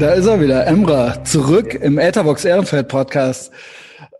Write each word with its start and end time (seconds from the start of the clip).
Da 0.00 0.12
ist 0.14 0.24
er 0.24 0.40
wieder, 0.40 0.66
Emra, 0.66 1.22
zurück 1.24 1.74
im 1.74 1.98
Etherbox 1.98 2.46
Ehrenfeld 2.46 2.88
Podcast. 2.88 3.52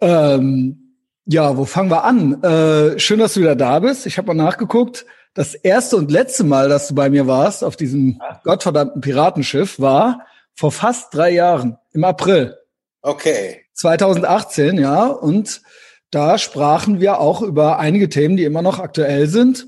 Ähm, 0.02 0.94
ja, 1.24 1.56
wo 1.56 1.64
fangen 1.64 1.90
wir 1.90 2.04
an? 2.04 2.42
Äh, 2.42 2.98
schön, 2.98 3.18
dass 3.18 3.32
du 3.32 3.40
wieder 3.40 3.56
da 3.56 3.78
bist. 3.78 4.04
Ich 4.04 4.18
habe 4.18 4.26
mal 4.26 4.34
nachgeguckt. 4.34 5.06
Das 5.32 5.54
erste 5.54 5.96
und 5.96 6.10
letzte 6.10 6.44
Mal, 6.44 6.68
dass 6.68 6.88
du 6.88 6.94
bei 6.94 7.08
mir 7.08 7.26
warst 7.26 7.64
auf 7.64 7.76
diesem 7.76 8.20
gottverdammten 8.44 9.00
Piratenschiff, 9.00 9.80
war 9.80 10.26
vor 10.54 10.70
fast 10.70 11.14
drei 11.14 11.30
Jahren 11.30 11.78
im 11.92 12.04
April. 12.04 12.58
Okay. 13.00 13.62
2018, 13.72 14.76
ja. 14.76 15.06
Und 15.06 15.62
da 16.10 16.36
sprachen 16.36 17.00
wir 17.00 17.20
auch 17.20 17.40
über 17.40 17.78
einige 17.78 18.10
Themen, 18.10 18.36
die 18.36 18.44
immer 18.44 18.60
noch 18.60 18.80
aktuell 18.80 19.28
sind. 19.28 19.66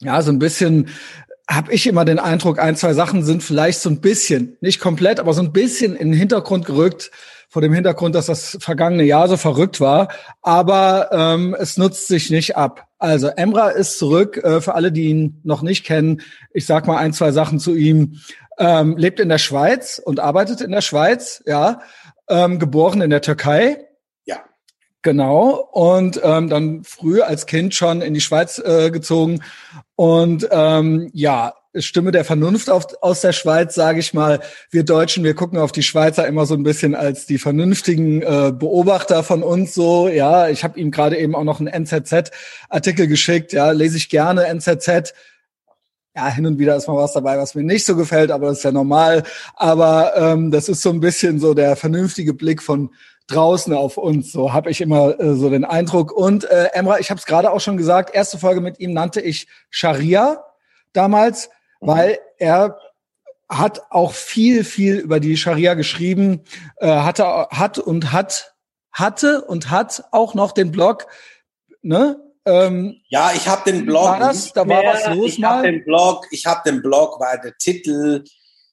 Ja, 0.00 0.22
so 0.22 0.32
ein 0.32 0.38
bisschen 0.38 0.88
habe 1.48 1.72
ich 1.72 1.86
immer 1.86 2.04
den 2.04 2.18
Eindruck, 2.18 2.58
ein, 2.58 2.76
zwei 2.76 2.92
Sachen 2.92 3.24
sind 3.24 3.42
vielleicht 3.42 3.80
so 3.80 3.88
ein 3.88 4.00
bisschen, 4.00 4.56
nicht 4.60 4.80
komplett, 4.80 5.20
aber 5.20 5.32
so 5.32 5.42
ein 5.42 5.52
bisschen 5.52 5.94
in 5.94 6.10
den 6.10 6.18
Hintergrund 6.18 6.66
gerückt, 6.66 7.10
vor 7.48 7.62
dem 7.62 7.72
Hintergrund, 7.72 8.14
dass 8.14 8.26
das 8.26 8.58
vergangene 8.60 9.04
Jahr 9.04 9.28
so 9.28 9.36
verrückt 9.36 9.80
war. 9.80 10.08
Aber 10.42 11.08
ähm, 11.12 11.56
es 11.58 11.76
nutzt 11.76 12.08
sich 12.08 12.30
nicht 12.30 12.56
ab. 12.56 12.86
Also 12.98 13.28
Emra 13.28 13.70
ist 13.70 13.98
zurück. 13.98 14.36
Äh, 14.38 14.60
für 14.60 14.74
alle, 14.74 14.92
die 14.92 15.04
ihn 15.04 15.40
noch 15.44 15.62
nicht 15.62 15.84
kennen, 15.84 16.22
ich 16.52 16.66
sag 16.66 16.86
mal 16.86 16.98
ein, 16.98 17.12
zwei 17.12 17.32
Sachen 17.32 17.58
zu 17.58 17.74
ihm. 17.74 18.20
Ähm, 18.58 18.96
lebt 18.96 19.20
in 19.20 19.28
der 19.28 19.38
Schweiz 19.38 20.00
und 20.04 20.18
arbeitet 20.18 20.60
in 20.60 20.70
der 20.70 20.80
Schweiz, 20.80 21.42
ja. 21.46 21.80
Ähm, 22.28 22.58
geboren 22.58 23.00
in 23.00 23.10
der 23.10 23.22
Türkei. 23.22 23.86
Genau. 25.06 25.68
Und 25.70 26.20
ähm, 26.24 26.48
dann 26.48 26.82
früh 26.82 27.20
als 27.20 27.46
Kind 27.46 27.76
schon 27.76 28.02
in 28.02 28.12
die 28.12 28.20
Schweiz 28.20 28.58
äh, 28.58 28.90
gezogen 28.90 29.40
und 29.94 30.48
ähm, 30.50 31.10
ja, 31.12 31.54
Stimme 31.76 32.10
der 32.10 32.24
Vernunft 32.24 32.68
auf, 32.68 32.86
aus 33.02 33.20
der 33.20 33.30
Schweiz, 33.30 33.76
sage 33.76 34.00
ich 34.00 34.14
mal. 34.14 34.40
Wir 34.68 34.82
Deutschen, 34.82 35.22
wir 35.22 35.34
gucken 35.34 35.60
auf 35.60 35.70
die 35.70 35.84
Schweizer 35.84 36.26
immer 36.26 36.44
so 36.44 36.54
ein 36.54 36.64
bisschen 36.64 36.96
als 36.96 37.24
die 37.24 37.38
vernünftigen 37.38 38.20
äh, 38.22 38.52
Beobachter 38.52 39.22
von 39.22 39.44
uns 39.44 39.74
so. 39.74 40.08
Ja, 40.08 40.48
ich 40.48 40.64
habe 40.64 40.80
ihm 40.80 40.90
gerade 40.90 41.16
eben 41.18 41.36
auch 41.36 41.44
noch 41.44 41.60
einen 41.60 41.68
NZZ-Artikel 41.68 43.06
geschickt. 43.06 43.52
Ja, 43.52 43.70
lese 43.70 43.98
ich 43.98 44.08
gerne 44.08 44.46
NZZ. 44.46 45.14
Ja, 46.16 46.28
hin 46.30 46.46
und 46.46 46.58
wieder 46.58 46.74
ist 46.74 46.88
mal 46.88 46.96
was 46.96 47.12
dabei, 47.12 47.38
was 47.38 47.54
mir 47.54 47.62
nicht 47.62 47.86
so 47.86 47.94
gefällt, 47.94 48.32
aber 48.32 48.48
das 48.48 48.58
ist 48.58 48.64
ja 48.64 48.72
normal. 48.72 49.22
Aber 49.54 50.16
ähm, 50.16 50.50
das 50.50 50.68
ist 50.68 50.82
so 50.82 50.90
ein 50.90 50.98
bisschen 50.98 51.38
so 51.38 51.54
der 51.54 51.76
vernünftige 51.76 52.34
Blick 52.34 52.60
von 52.60 52.90
draußen 53.26 53.72
auf 53.74 53.96
uns. 53.96 54.32
So 54.32 54.52
habe 54.52 54.70
ich 54.70 54.80
immer 54.80 55.18
äh, 55.18 55.34
so 55.34 55.50
den 55.50 55.64
Eindruck. 55.64 56.12
Und 56.12 56.44
äh, 56.44 56.70
Emra, 56.72 56.98
ich 56.98 57.10
habe 57.10 57.18
es 57.18 57.26
gerade 57.26 57.50
auch 57.50 57.60
schon 57.60 57.76
gesagt, 57.76 58.14
erste 58.14 58.38
Folge 58.38 58.60
mit 58.60 58.78
ihm 58.78 58.92
nannte 58.92 59.20
ich 59.20 59.48
Scharia 59.70 60.44
damals, 60.92 61.50
mhm. 61.80 61.86
weil 61.86 62.18
er 62.38 62.78
hat 63.48 63.82
auch 63.90 64.12
viel, 64.12 64.64
viel 64.64 64.96
über 64.96 65.20
die 65.20 65.36
Scharia 65.36 65.74
geschrieben, 65.74 66.42
äh, 66.78 66.88
hatte, 66.88 67.24
hat 67.50 67.78
und 67.78 68.12
hat, 68.12 68.54
hatte 68.92 69.42
und 69.42 69.70
hat 69.70 70.04
auch 70.10 70.34
noch 70.34 70.52
den 70.52 70.72
Blog, 70.72 71.06
ne? 71.82 72.20
Ähm, 72.44 73.00
ja, 73.08 73.32
ich 73.34 73.48
habe 73.48 73.70
den 73.70 73.86
Blog. 73.86 74.04
War 74.04 74.20
das? 74.20 74.52
Da 74.52 74.68
war 74.68 74.84
was 74.84 75.08
los 75.08 75.32
ich 75.32 75.38
mal. 75.40 75.56
Hab 75.56 75.62
den 75.64 75.84
Blog, 75.84 76.26
ich 76.30 76.46
habe 76.46 76.60
den 76.64 76.80
Blog, 76.80 77.18
weil 77.18 77.40
der 77.40 77.56
Titel 77.56 78.22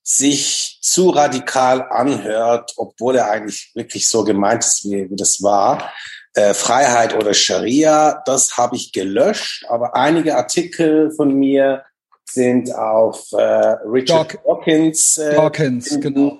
sich 0.03 0.79
zu 0.81 1.09
radikal 1.09 1.87
anhört, 1.89 2.73
obwohl 2.75 3.15
er 3.15 3.31
eigentlich 3.31 3.71
wirklich 3.73 4.09
so 4.09 4.23
gemeint 4.23 4.63
ist, 4.65 4.83
wie, 4.83 5.09
wie 5.09 5.15
das 5.15 5.41
war. 5.41 5.91
Äh, 6.35 6.53
Freiheit 6.53 7.15
oder 7.15 7.33
Scharia, 7.33 8.21
das 8.25 8.57
habe 8.57 8.75
ich 8.75 8.91
gelöscht, 8.91 9.65
aber 9.69 9.95
einige 9.95 10.35
Artikel 10.35 11.11
von 11.11 11.33
mir 11.33 11.85
sind 12.25 12.73
auf 12.73 13.31
äh, 13.31 13.37
Richard 13.37 14.33
Doc 14.33 14.43
Dawkins, 14.43 15.17
äh, 15.17 15.35
Dawkins 15.35 15.99
genau. 16.01 16.39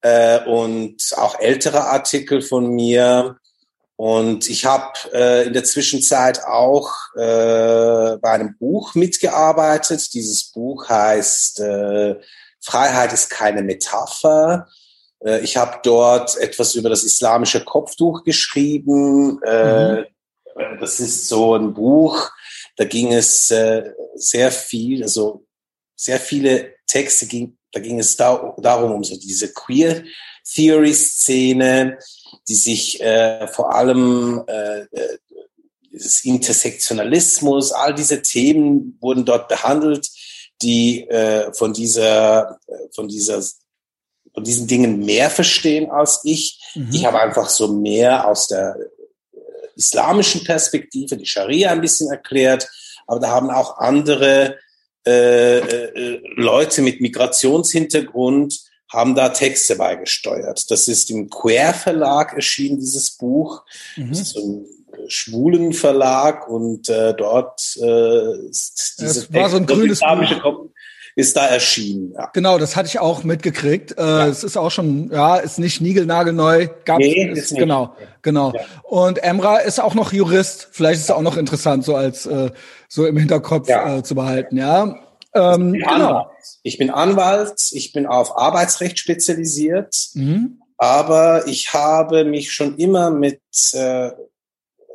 Äh, 0.00 0.44
und 0.44 0.96
auch 1.16 1.38
ältere 1.38 1.84
Artikel 1.84 2.40
von 2.40 2.68
mir. 2.68 3.36
Und 3.96 4.48
ich 4.48 4.64
habe 4.64 4.92
äh, 5.12 5.46
in 5.46 5.52
der 5.52 5.64
Zwischenzeit 5.64 6.44
auch 6.44 6.92
äh, 7.14 8.16
bei 8.16 8.30
einem 8.30 8.56
Buch 8.58 8.94
mitgearbeitet. 8.94 10.12
Dieses 10.14 10.50
Buch 10.50 10.88
heißt 10.88 11.60
äh, 11.60 12.16
Freiheit 12.62 13.12
ist 13.12 13.28
keine 13.28 13.62
Metapher. 13.62 14.68
Äh, 15.24 15.40
ich 15.40 15.56
habe 15.56 15.80
dort 15.82 16.36
etwas 16.38 16.74
über 16.74 16.88
das 16.88 17.04
islamische 17.04 17.64
Kopftuch 17.64 18.24
geschrieben. 18.24 19.40
Äh, 19.42 20.02
mhm. 20.02 20.06
Das 20.80 21.00
ist 21.00 21.28
so 21.28 21.54
ein 21.54 21.74
Buch, 21.74 22.30
da 22.76 22.84
ging 22.84 23.12
es 23.12 23.50
äh, 23.50 23.92
sehr 24.14 24.52
viel, 24.52 25.02
also 25.02 25.46
sehr 25.96 26.20
viele 26.20 26.74
Texte 26.86 27.26
ging, 27.26 27.56
da 27.72 27.80
ging 27.80 27.98
es 27.98 28.16
da, 28.16 28.54
darum 28.58 28.92
um 28.92 29.04
so 29.04 29.16
diese 29.16 29.52
Queer 29.52 30.04
Theory 30.44 30.92
Szene, 30.92 31.98
die 32.48 32.54
sich 32.54 33.00
äh, 33.00 33.46
vor 33.46 33.74
allem 33.74 34.42
äh, 34.46 34.86
dieses 35.92 36.24
Intersektionalismus, 36.24 37.72
all 37.72 37.94
diese 37.94 38.22
Themen 38.22 38.98
wurden 39.00 39.24
dort 39.24 39.48
behandelt 39.48 40.10
die 40.62 41.08
äh, 41.08 41.52
von 41.52 41.72
dieser, 41.72 42.58
von 42.94 43.08
dieser, 43.08 43.42
von 44.34 44.44
diesen 44.44 44.66
Dingen 44.66 45.04
mehr 45.04 45.30
verstehen 45.30 45.90
als 45.90 46.20
ich. 46.24 46.60
Mhm. 46.74 46.90
Ich 46.92 47.04
habe 47.04 47.20
einfach 47.20 47.48
so 47.48 47.68
mehr 47.68 48.26
aus 48.26 48.48
der 48.48 48.76
äh, 49.32 49.38
islamischen 49.76 50.44
Perspektive 50.44 51.16
die 51.16 51.26
Scharia 51.26 51.70
ein 51.70 51.80
bisschen 51.80 52.10
erklärt, 52.10 52.68
aber 53.06 53.20
da 53.20 53.28
haben 53.28 53.50
auch 53.50 53.78
andere 53.78 54.58
äh, 55.06 55.58
äh, 55.58 56.20
Leute 56.36 56.80
mit 56.80 57.00
Migrationshintergrund 57.00 58.60
haben 58.88 59.14
da 59.14 59.30
Texte 59.30 59.76
beigesteuert. 59.76 60.70
Das 60.70 60.86
ist 60.86 61.10
im 61.10 61.28
Quer 61.30 61.72
Verlag 61.74 62.34
erschienen, 62.34 62.78
dieses 62.78 63.10
Buch. 63.12 63.64
Mhm. 63.96 64.10
Das 64.10 64.20
ist 64.20 64.34
so 64.34 64.40
ein 64.40 64.66
schwulen 65.08 65.72
Verlag 65.72 66.48
und 66.48 66.88
äh, 66.88 67.14
dort 67.14 67.60
äh, 67.80 68.48
ist 68.48 68.96
diese 69.00 69.32
war 69.32 69.48
so 69.48 69.56
ein 69.56 69.66
grünes 69.66 70.00
Buch. 70.00 70.68
ist 71.14 71.36
da 71.36 71.46
erschienen. 71.46 72.12
Ja. 72.12 72.30
Genau, 72.32 72.58
das 72.58 72.76
hatte 72.76 72.88
ich 72.88 72.98
auch 72.98 73.24
mitgekriegt. 73.24 73.98
Äh, 73.98 74.02
ja. 74.02 74.26
Es 74.26 74.44
ist 74.44 74.56
auch 74.56 74.70
schon, 74.70 75.10
ja, 75.12 75.36
ist 75.36 75.58
nicht 75.58 75.80
niegelnagelneu. 75.80 76.68
Gab, 76.84 76.98
nee, 76.98 77.30
ist, 77.30 77.38
ist 77.38 77.50
nicht. 77.52 77.60
Genau, 77.60 77.94
genau. 78.22 78.52
Ja. 78.54 78.60
Und 78.84 79.22
Emra 79.22 79.58
ist 79.58 79.80
auch 79.80 79.94
noch 79.94 80.12
Jurist. 80.12 80.68
Vielleicht 80.72 81.00
ist 81.00 81.10
er 81.10 81.16
auch 81.16 81.22
noch 81.22 81.36
interessant, 81.36 81.84
so 81.84 81.96
als 81.96 82.26
äh, 82.26 82.50
so 82.88 83.06
im 83.06 83.16
Hinterkopf 83.16 83.68
äh, 83.68 84.02
zu 84.02 84.14
behalten. 84.14 84.56
Ja. 84.56 84.98
Ähm, 85.34 85.74
ich, 85.74 85.84
bin 85.84 85.94
genau. 85.94 86.30
ich 86.62 86.78
bin 86.78 86.90
Anwalt. 86.90 87.54
Ich 87.72 87.92
bin 87.92 88.06
auf 88.06 88.36
Arbeitsrecht 88.36 88.98
spezialisiert. 88.98 90.10
Mhm. 90.14 90.58
Aber 90.78 91.46
ich 91.46 91.72
habe 91.72 92.24
mich 92.24 92.50
schon 92.50 92.76
immer 92.76 93.10
mit 93.10 93.40
äh, 93.72 94.10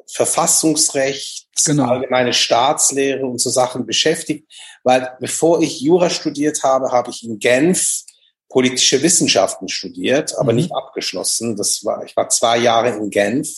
Verfassungsrecht, 0.09 1.47
genau. 1.65 1.89
allgemeine 1.89 2.33
Staatslehre 2.33 3.25
und 3.25 3.39
so 3.39 3.49
Sachen 3.49 3.85
beschäftigt, 3.85 4.51
weil 4.83 5.11
bevor 5.19 5.61
ich 5.61 5.81
Jura 5.81 6.09
studiert 6.09 6.63
habe, 6.63 6.91
habe 6.91 7.09
ich 7.11 7.23
in 7.23 7.39
Genf 7.39 8.03
politische 8.49 9.01
Wissenschaften 9.03 9.67
studiert, 9.67 10.37
aber 10.37 10.53
mhm. 10.53 10.59
nicht 10.59 10.71
abgeschlossen. 10.73 11.57
Das 11.57 11.83
war, 11.83 12.05
ich 12.05 12.15
war 12.15 12.29
zwei 12.29 12.57
Jahre 12.57 12.89
in 12.95 13.09
Genf. 13.09 13.49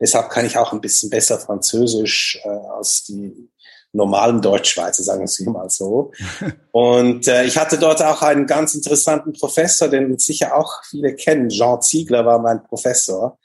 Deshalb 0.00 0.30
kann 0.30 0.46
ich 0.46 0.56
auch 0.56 0.72
ein 0.72 0.80
bisschen 0.80 1.10
besser 1.10 1.38
Französisch 1.38 2.38
äh, 2.44 2.48
als 2.48 3.04
die 3.04 3.50
normalen 3.92 4.42
Deutschschweizer, 4.42 5.02
sagen 5.02 5.20
wir 5.20 5.24
es 5.24 5.40
mal 5.40 5.70
so. 5.70 6.12
Und 6.70 7.26
äh, 7.26 7.44
ich 7.44 7.56
hatte 7.56 7.78
dort 7.78 8.02
auch 8.02 8.22
einen 8.22 8.46
ganz 8.46 8.74
interessanten 8.74 9.32
Professor, 9.32 9.88
den 9.88 10.18
sicher 10.18 10.56
auch 10.56 10.84
viele 10.84 11.14
kennen. 11.14 11.48
Jean 11.48 11.80
Ziegler 11.80 12.24
war 12.26 12.38
mein 12.38 12.62
Professor 12.62 13.38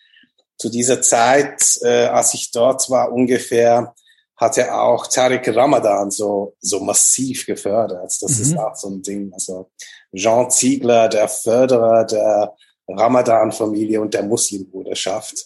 zu 0.58 0.70
dieser 0.70 1.02
Zeit, 1.02 1.80
äh, 1.82 2.06
als 2.06 2.34
ich 2.34 2.52
dort 2.52 2.90
war, 2.90 3.12
ungefähr, 3.12 3.94
hat 4.42 4.58
er 4.58 4.82
auch 4.82 5.06
Tariq 5.06 5.56
Ramadan 5.56 6.10
so, 6.10 6.56
so 6.60 6.80
massiv 6.80 7.46
gefördert. 7.46 8.12
Das 8.22 8.38
mhm. 8.38 8.42
ist 8.42 8.58
auch 8.58 8.76
so 8.76 8.90
ein 8.90 9.02
Ding. 9.04 9.32
Also 9.34 9.70
Jean 10.14 10.50
Ziegler, 10.50 11.08
der 11.10 11.28
Förderer 11.28 12.06
der 12.06 12.56
Ramadan-Familie 12.88 14.02
und 14.02 14.14
der 14.14 14.24
Muslimbruderschaft. 14.24 15.46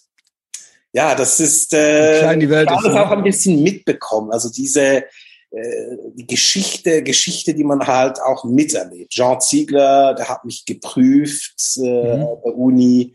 Ja, 0.93 1.13
das 1.13 1.41
ist, 1.41 1.73
äh, 1.73 2.19
Klein 2.19 2.39
die 2.39 2.49
Welt 2.49 2.69
ich 2.69 2.75
habe 2.77 2.87
das 2.87 2.97
auch 2.97 3.11
ein 3.11 3.23
bisschen 3.23 3.61
mitbekommen. 3.61 4.31
Also 4.31 4.49
diese, 4.49 5.03
äh, 5.51 5.97
die 6.13 6.25
Geschichte, 6.25 7.03
Geschichte, 7.03 7.53
die 7.53 7.65
man 7.65 7.85
halt 7.85 8.21
auch 8.21 8.45
miterlebt. 8.45 9.11
Jean 9.11 9.41
Ziegler, 9.41 10.13
der 10.13 10.29
hat 10.29 10.45
mich 10.45 10.63
geprüft 10.65 11.77
äh, 11.77 11.81
mhm. 11.81 12.19
der 12.45 12.57
Uni 12.57 13.13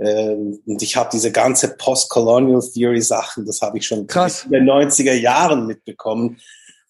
und 0.00 0.82
ich 0.82 0.96
habe 0.96 1.10
diese 1.12 1.30
ganze 1.30 1.76
Post-Colonial 1.76 2.62
Theory 2.72 3.02
Sachen, 3.02 3.44
das 3.44 3.60
habe 3.60 3.78
ich 3.78 3.86
schon 3.86 4.06
Krass. 4.06 4.44
in 4.44 4.52
den 4.52 4.64
90er 4.64 5.12
Jahren 5.12 5.66
mitbekommen, 5.66 6.38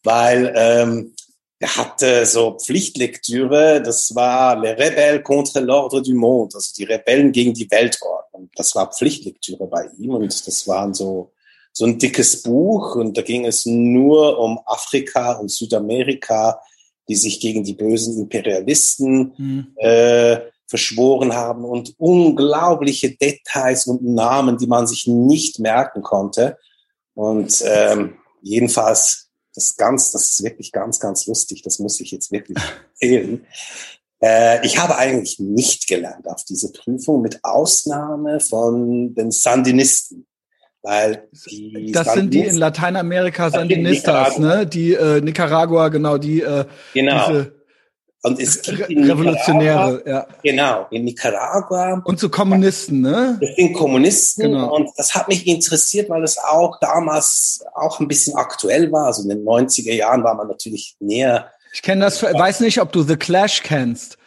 weil 0.02 0.52
ähm, 0.56 1.14
er 1.58 1.76
hatte 1.76 2.24
so 2.24 2.56
Pflichtlektüre, 2.58 3.82
das 3.82 4.14
war 4.14 4.58
Les 4.58 4.78
Rebelles 4.78 5.22
contre 5.22 5.60
l'ordre 5.60 6.02
du 6.02 6.14
monde, 6.14 6.54
also 6.54 6.72
die 6.76 6.84
Rebellen 6.84 7.32
gegen 7.32 7.52
die 7.52 7.70
Weltordnung. 7.70 8.48
Das 8.54 8.74
war 8.74 8.90
Pflichtlektüre 8.90 9.66
bei 9.66 9.88
ihm 9.98 10.14
und 10.14 10.46
das 10.46 10.66
waren 10.66 10.94
so 10.94 11.32
so 11.72 11.84
ein 11.84 11.98
dickes 11.98 12.42
Buch 12.42 12.96
und 12.96 13.16
da 13.16 13.22
ging 13.22 13.44
es 13.46 13.66
nur 13.66 14.38
um 14.38 14.60
Afrika 14.66 15.32
und 15.32 15.50
Südamerika, 15.50 16.60
die 17.08 17.14
sich 17.14 17.40
gegen 17.40 17.64
die 17.64 17.74
bösen 17.74 18.18
Imperialisten 18.18 19.32
mhm. 19.36 19.66
äh, 19.76 20.38
verschworen 20.70 21.34
haben 21.34 21.64
und 21.64 21.94
unglaubliche 21.98 23.10
Details 23.10 23.88
und 23.88 24.04
Namen, 24.04 24.56
die 24.56 24.68
man 24.68 24.86
sich 24.86 25.08
nicht 25.08 25.58
merken 25.58 26.02
konnte. 26.02 26.56
Und 27.14 27.62
ähm, 27.66 28.14
jedenfalls, 28.40 29.30
das 29.52 29.76
ganz, 29.76 30.12
das 30.12 30.30
ist 30.30 30.44
wirklich 30.44 30.70
ganz, 30.70 31.00
ganz 31.00 31.26
lustig. 31.26 31.62
Das 31.62 31.80
muss 31.80 32.00
ich 32.00 32.12
jetzt 32.12 32.30
wirklich 32.30 32.56
erzählen. 33.00 33.44
Äh, 34.22 34.64
ich 34.64 34.78
habe 34.78 34.96
eigentlich 34.96 35.40
nicht 35.40 35.88
gelernt 35.88 36.28
auf 36.28 36.44
diese 36.44 36.70
Prüfung, 36.70 37.20
mit 37.20 37.40
Ausnahme 37.42 38.38
von 38.38 39.12
den 39.14 39.32
Sandinisten. 39.32 40.28
Weil 40.82 41.28
die 41.50 41.90
das 41.92 42.14
sind 42.14 42.32
die 42.32 42.46
in 42.46 42.56
Lateinamerika 42.56 43.50
Sandinistas, 43.50 44.38
ne? 44.38 44.66
Die 44.66 44.94
äh, 44.94 45.20
Nicaragua, 45.20 45.88
genau, 45.88 46.16
die 46.16 46.40
äh, 46.40 46.64
genau. 46.94 47.26
Diese 47.28 47.59
und 48.22 48.38
es 48.38 48.60
gibt 48.60 48.80
Re 48.80 48.88
Revolutionäre, 48.88 50.02
ja. 50.06 50.26
Genau, 50.42 50.86
in 50.90 51.04
Nicaragua. 51.04 52.02
Und 52.04 52.20
so 52.20 52.28
Kommunisten, 52.28 53.00
ne? 53.00 53.38
Das 53.40 53.56
sind 53.56 53.72
Kommunisten 53.72 54.52
genau. 54.52 54.74
und 54.74 54.90
das 54.96 55.14
hat 55.14 55.28
mich 55.28 55.46
interessiert, 55.46 56.10
weil 56.10 56.22
es 56.22 56.36
auch 56.38 56.78
damals 56.80 57.64
auch 57.74 57.98
ein 57.98 58.08
bisschen 58.08 58.36
aktuell 58.36 58.92
war. 58.92 59.06
Also 59.06 59.22
in 59.22 59.30
den 59.30 59.44
90er 59.44 59.94
Jahren 59.94 60.22
war 60.22 60.34
man 60.34 60.48
natürlich 60.48 60.96
näher. 61.00 61.50
Ich 61.72 61.80
kenne 61.80 62.04
das, 62.04 62.22
weiß 62.22 62.60
nicht, 62.60 62.80
ob 62.80 62.92
du 62.92 63.02
The 63.02 63.16
Clash 63.16 63.62
kennst. 63.62 64.18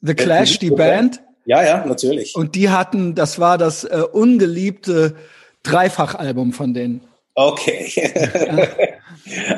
The 0.00 0.14
Clash, 0.14 0.58
die 0.58 0.70
Band. 0.70 1.22
Ja, 1.44 1.62
ja, 1.62 1.84
natürlich. 1.86 2.34
Und 2.34 2.56
die 2.56 2.70
hatten, 2.70 3.14
das 3.14 3.38
war 3.38 3.56
das 3.56 3.84
äh, 3.84 4.02
ungeliebte 4.12 5.14
Dreifachalbum 5.62 6.52
von 6.52 6.74
denen. 6.74 7.02
Okay. 7.34 7.90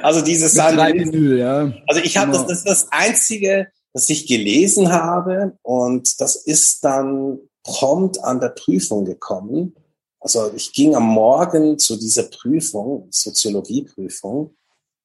also 0.03 0.23
dieses 0.23 0.55
Vinyl, 0.57 1.39
ja. 1.39 1.73
Also 1.87 2.01
ich 2.03 2.17
habe 2.17 2.33
genau. 2.33 2.45
das, 2.45 2.49
das 2.49 2.59
ist 2.59 2.69
das 2.69 2.93
einzige, 2.93 3.69
das 3.93 4.09
ich 4.11 4.27
gelesen 4.27 4.93
habe 4.93 5.59
und 5.63 6.21
das 6.21 6.37
ist 6.37 6.85
dann 6.85 7.39
prompt 7.63 8.23
an 8.23 8.41
der 8.41 8.51
Prüfung 8.51 9.05
gekommen. 9.05 9.75
Also 10.21 10.53
ich 10.55 10.73
ging 10.73 10.95
am 10.95 11.05
Morgen 11.05 11.79
zu 11.79 11.97
dieser 11.97 12.25
Prüfung, 12.25 13.09
Soziologieprüfung, 13.11 14.55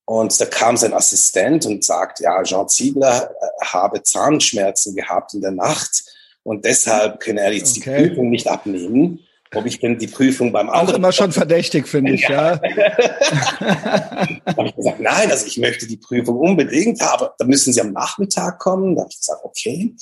und 0.10 0.42
da 0.42 0.46
kam 0.46 0.76
sein 0.76 0.94
Assistent 0.94 1.68
und 1.68 1.84
sagt, 1.84 2.20
ja, 2.20 2.42
Jean 2.42 2.68
Ziegler 2.68 3.30
äh, 3.30 3.66
habe 3.66 4.02
Zahnschmerzen 4.02 4.96
gehabt 4.96 5.36
in 5.36 5.42
der 5.42 5.52
Nacht 5.52 6.04
und 6.42 6.66
deshalb 6.66 7.20
könne 7.20 7.42
er 7.42 7.54
jetzt 7.54 7.78
okay. 7.78 8.02
die 8.02 8.08
Prüfung 8.10 8.32
nicht 8.32 8.48
abnehmen 8.48 9.20
ob 9.56 9.66
ich 9.66 9.80
denn 9.80 9.98
die 9.98 10.08
Prüfung 10.08 10.52
beim 10.52 10.70
anderen. 10.70 10.90
Auch 10.90 10.98
immer 10.98 11.12
schon 11.12 11.32
verdächtig, 11.34 11.88
finde 11.88 12.14
ich, 12.14 12.22
ja. 12.28 12.60
habe 13.60 14.68
ich 14.68 14.76
gesagt, 14.76 15.00
nein, 15.00 15.32
also 15.32 15.46
ich 15.46 15.58
möchte 15.58 15.88
die 15.88 15.98
Prüfung 15.98 16.38
unbedingt, 16.38 17.02
aber 17.02 17.34
da 17.38 17.46
müssen 17.46 17.74
Sie 17.74 17.82
am 17.82 17.92
Nachmittag 17.92 18.60
kommen. 18.60 18.96
Da 18.96 19.02
habe 19.02 19.12
ich 19.12 19.20
gesagt, 19.20 19.42
okay. 19.44 19.96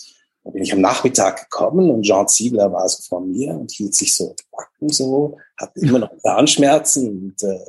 Dann 0.44 0.53
bin 0.53 0.63
ich 0.63 0.73
am 0.73 0.81
Nachmittag 0.81 1.49
gekommen 1.49 1.89
und 1.91 2.03
Jean 2.03 2.27
Ziegler 2.27 2.71
war 2.71 2.88
so 2.88 3.01
vor 3.07 3.21
mir 3.21 3.51
und 3.51 3.71
hielt 3.71 3.95
sich 3.95 4.15
so 4.15 4.33
Backen 4.51 4.89
so, 4.89 5.38
hatte 5.57 5.79
immer 5.81 5.99
noch 5.99 6.17
Zahnschmerzen 6.19 7.09
und, 7.09 7.44
äh, 7.44 7.59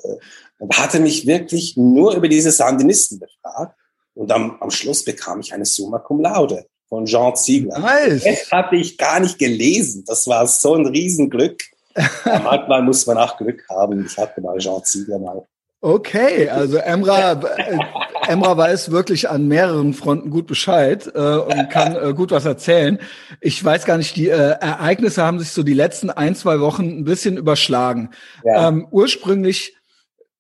und 0.59 0.79
hatte 0.79 1.01
mich 1.01 1.27
wirklich 1.27 1.77
nur 1.77 2.15
über 2.15 2.29
diese 2.29 2.53
Sandinisten 2.53 3.19
befragt. 3.19 3.77
Und 4.15 4.31
am, 4.33 4.59
am 4.61 4.71
Schluss 4.71 5.05
bekam 5.05 5.41
ich 5.41 5.53
eine 5.55 5.65
Summa 5.65 5.99
Cum 5.99 6.21
Laude 6.21 6.67
von 6.89 7.05
Jean 7.07 7.35
Ziegler. 7.37 7.79
Nice. 7.79 8.25
Das 8.25 8.51
hatte 8.51 8.77
ich 8.77 8.97
gar 8.97 9.21
nicht 9.21 9.39
gelesen. 9.39 10.05
Das 10.07 10.27
war 10.27 10.47
so 10.47 10.75
ein 10.75 10.87
Riesenglück. 10.87 11.63
Manchmal 12.25 12.83
muss 12.83 13.07
man 13.07 13.19
auch 13.19 13.37
Glück 13.37 13.65
haben. 13.69 14.07
Ich 14.07 14.17
hatte 14.17 14.41
mal 14.41 14.59
Jean 14.59 14.83
Ziegler 14.85 15.19
mal. 15.19 15.45
Okay, 15.81 16.49
also 16.49 16.79
Emra, 16.79 17.33
äh, 17.35 17.79
Emra 18.27 18.57
weiß 18.57 18.91
wirklich 18.91 19.31
an 19.31 19.47
mehreren 19.47 19.95
Fronten 19.95 20.29
gut 20.31 20.49
Bescheid 20.49 21.09
äh, 21.15 21.19
und 21.19 21.71
kann 21.71 21.95
äh, 21.95 22.15
gut 22.15 22.33
was 22.33 22.45
erzählen. 22.45 22.99
Ich 23.41 23.65
weiß 23.65 23.85
gar 23.85 23.97
nicht, 23.97 24.17
die 24.17 24.29
äh, 24.29 24.57
Ereignisse 24.61 25.23
haben 25.23 25.39
sich 25.39 25.51
so 25.51 25.63
die 25.63 25.75
letzten 25.75 26.11
ein, 26.11 26.35
zwei 26.35 26.59
Wochen 26.59 26.83
ein 26.83 27.05
bisschen 27.05 27.37
überschlagen. 27.37 28.11
Ja. 28.43 28.69
Ähm, 28.69 28.89
ursprünglich 28.91 29.77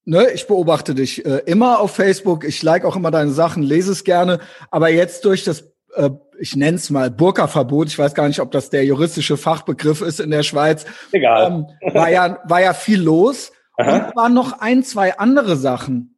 ne, 0.08 0.28
ich 0.30 0.48
beobachte 0.48 0.94
dich 0.96 1.24
äh, 1.24 1.42
immer 1.46 1.78
auf 1.78 1.92
Facebook, 1.92 2.44
ich 2.44 2.60
like 2.62 2.84
auch 2.84 2.96
immer 2.96 3.12
deine 3.12 3.30
Sachen, 3.30 3.62
lese 3.62 3.92
es 3.92 4.02
gerne, 4.02 4.40
aber 4.70 4.88
jetzt 4.88 5.24
durch 5.24 5.44
das 5.44 5.70
ich 6.38 6.56
nenne 6.56 6.76
es 6.76 6.90
mal 6.90 7.10
Burka-Verbot, 7.10 7.88
ich 7.88 7.98
weiß 7.98 8.14
gar 8.14 8.28
nicht, 8.28 8.40
ob 8.40 8.50
das 8.52 8.70
der 8.70 8.84
juristische 8.84 9.36
Fachbegriff 9.36 10.00
ist 10.02 10.20
in 10.20 10.30
der 10.30 10.42
Schweiz. 10.42 10.86
Egal. 11.12 11.66
Ähm, 11.82 11.94
war 11.94 12.10
ja, 12.10 12.38
war 12.44 12.60
ja 12.60 12.74
viel 12.74 13.00
los. 13.00 13.52
Aha. 13.76 14.08
Und 14.08 14.16
waren 14.16 14.34
noch 14.34 14.60
ein, 14.60 14.82
zwei 14.82 15.18
andere 15.18 15.56
Sachen. 15.56 16.14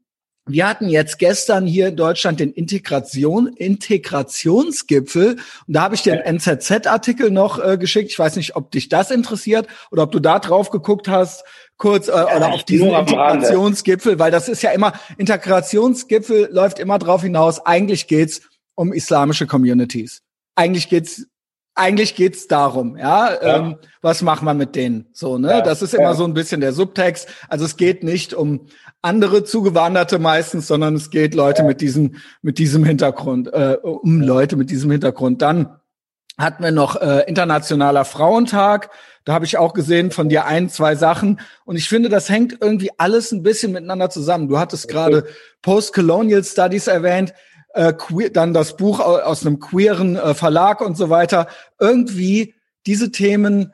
Wir 0.46 0.66
hatten 0.66 0.88
jetzt 0.88 1.18
gestern 1.18 1.66
hier 1.66 1.88
in 1.88 1.96
Deutschland 1.96 2.40
den 2.40 2.52
Integration, 2.52 3.46
Integrationsgipfel. 3.46 5.36
Und 5.66 5.76
da 5.76 5.82
habe 5.82 5.94
ich 5.94 6.02
den 6.02 6.18
NZZ-Artikel 6.18 7.30
noch 7.30 7.62
äh, 7.62 7.76
geschickt. 7.78 8.10
Ich 8.10 8.18
weiß 8.18 8.36
nicht, 8.36 8.56
ob 8.56 8.70
dich 8.70 8.88
das 8.88 9.10
interessiert 9.10 9.68
oder 9.90 10.04
ob 10.04 10.12
du 10.12 10.18
da 10.18 10.38
drauf 10.38 10.70
geguckt 10.70 11.08
hast, 11.08 11.44
kurz 11.76 12.08
äh, 12.08 12.12
ja, 12.12 12.36
oder 12.36 12.52
auf 12.52 12.64
diesen 12.64 12.88
Integrationsgipfel, 12.88 14.18
weil 14.18 14.30
das 14.30 14.48
ist 14.48 14.62
ja 14.62 14.70
immer, 14.70 14.92
Integrationsgipfel 15.18 16.48
läuft 16.50 16.78
immer 16.78 16.98
drauf 16.98 17.22
hinaus. 17.22 17.64
Eigentlich 17.64 18.08
geht's 18.08 18.42
um 18.80 18.94
islamische 18.94 19.46
Communities. 19.46 20.22
Eigentlich 20.54 20.88
geht's 20.88 21.26
eigentlich 21.74 22.14
geht's 22.14 22.48
darum, 22.48 22.96
ja, 22.96 23.32
ja. 23.32 23.56
Ähm, 23.56 23.76
was 24.02 24.22
machen 24.22 24.44
wir 24.44 24.54
mit 24.54 24.74
denen? 24.74 25.06
So, 25.12 25.38
ne? 25.38 25.50
Ja, 25.50 25.60
das 25.60 25.82
ist 25.82 25.94
immer 25.94 26.10
ja. 26.10 26.14
so 26.14 26.24
ein 26.24 26.34
bisschen 26.34 26.60
der 26.60 26.72
Subtext. 26.72 27.28
Also 27.48 27.64
es 27.64 27.76
geht 27.76 28.02
nicht 28.02 28.34
um 28.34 28.66
andere 29.02 29.44
Zugewanderte 29.44 30.18
meistens, 30.18 30.66
sondern 30.66 30.94
es 30.94 31.10
geht 31.10 31.34
Leute 31.34 31.62
mit 31.62 31.80
diesem 31.80 32.16
mit 32.42 32.58
diesem 32.58 32.84
Hintergrund, 32.84 33.52
äh, 33.52 33.76
um 33.82 34.20
Leute 34.20 34.56
mit 34.56 34.70
diesem 34.70 34.90
Hintergrund. 34.90 35.42
Dann 35.42 35.76
hatten 36.38 36.64
wir 36.64 36.72
noch 36.72 36.96
äh, 36.96 37.24
internationaler 37.28 38.04
Frauentag. 38.04 38.90
Da 39.24 39.34
habe 39.34 39.44
ich 39.44 39.58
auch 39.58 39.74
gesehen 39.74 40.10
von 40.10 40.28
dir 40.28 40.46
ein, 40.46 40.70
zwei 40.70 40.96
Sachen. 40.96 41.40
Und 41.64 41.76
ich 41.76 41.88
finde, 41.88 42.08
das 42.08 42.30
hängt 42.30 42.58
irgendwie 42.60 42.90
alles 42.98 43.30
ein 43.30 43.42
bisschen 43.42 43.72
miteinander 43.72 44.10
zusammen. 44.10 44.48
Du 44.48 44.58
hattest 44.58 44.88
gerade 44.88 45.26
Post-Colonial 45.62 46.42
Studies 46.42 46.86
erwähnt 46.86 47.34
äh, 47.74 47.92
queer, 47.92 48.30
dann 48.30 48.54
das 48.54 48.76
Buch 48.76 49.00
aus 49.00 49.46
einem 49.46 49.60
queeren 49.60 50.16
äh, 50.16 50.34
Verlag 50.34 50.80
und 50.80 50.96
so 50.96 51.10
weiter. 51.10 51.46
Irgendwie 51.78 52.54
diese 52.86 53.12
Themen, 53.12 53.72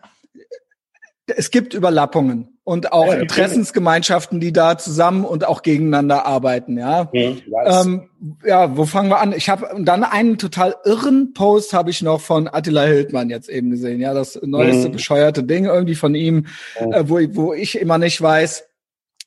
es 1.27 1.51
gibt 1.51 1.75
Überlappungen 1.75 2.59
und 2.65 2.93
auch 2.93 3.07
ja, 3.07 3.15
Interessensgemeinschaften, 3.15 4.41
die 4.41 4.53
da 4.53 4.77
zusammen 4.77 5.25
und 5.25 5.47
auch 5.47 5.63
gegeneinander 5.63 6.27
arbeiten. 6.27 6.77
Ja, 6.77 7.09
mhm, 7.13 7.43
ähm, 7.65 8.11
ja 8.45 8.77
wo 8.77 8.85
fangen 8.87 9.09
wir 9.09 9.21
an? 9.21 9.33
Ich 9.33 9.49
habe 9.49 9.69
dann 9.79 10.03
einen 10.03 10.37
total 10.37 10.75
irren 10.85 11.33
Post 11.33 11.73
habe 11.73 11.91
ich 11.91 12.03
noch 12.03 12.21
von 12.21 12.49
Attila 12.49 12.83
Hildmann 12.83 13.31
jetzt 13.31 13.49
eben 13.49 13.71
gesehen. 13.71 14.01
Ja, 14.01 14.15
das 14.15 14.39
neueste 14.43 14.89
mhm. 14.89 14.93
bescheuerte 14.93 15.45
Ding 15.45 15.67
irgendwie 15.67 15.95
von 15.95 16.15
ihm, 16.15 16.47
äh, 16.79 17.05
wo, 17.07 17.21
wo 17.37 17.53
ich 17.53 17.81
immer 17.81 17.99
nicht 17.99 18.21
weiß 18.21 18.65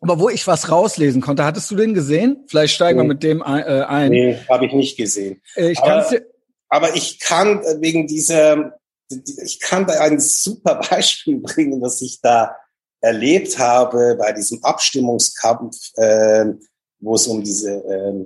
aber 0.01 0.19
wo 0.19 0.29
ich 0.29 0.47
was 0.47 0.71
rauslesen 0.71 1.21
konnte, 1.21 1.43
hattest 1.43 1.69
du 1.71 1.75
den 1.75 1.93
gesehen? 1.93 2.45
Vielleicht 2.47 2.73
steigen 2.73 2.99
nee. 2.99 3.03
wir 3.03 3.07
mit 3.07 3.23
dem 3.23 3.41
ein. 3.41 3.63
Äh, 3.63 3.83
ein. 3.83 4.11
Nee, 4.11 4.39
habe 4.49 4.65
ich 4.65 4.73
nicht 4.73 4.97
gesehen. 4.97 5.41
Äh, 5.55 5.71
ich 5.71 5.79
aber, 5.79 6.09
aber 6.69 6.95
ich 6.95 7.19
kann 7.19 7.61
äh, 7.63 7.81
wegen 7.81 8.07
dieser, 8.07 8.79
ich 9.09 9.59
kann 9.59 9.85
da 9.85 9.99
ein 9.99 10.19
super 10.19 10.75
Beispiel 10.89 11.39
bringen, 11.39 11.81
das 11.81 12.01
ich 12.01 12.21
da 12.21 12.55
erlebt 13.01 13.59
habe 13.59 14.15
bei 14.17 14.31
diesem 14.33 14.63
Abstimmungskampf, 14.63 15.75
äh, 15.95 16.45
wo 16.99 17.15
es 17.15 17.27
um 17.27 17.43
diese 17.43 17.71
äh, 17.71 18.25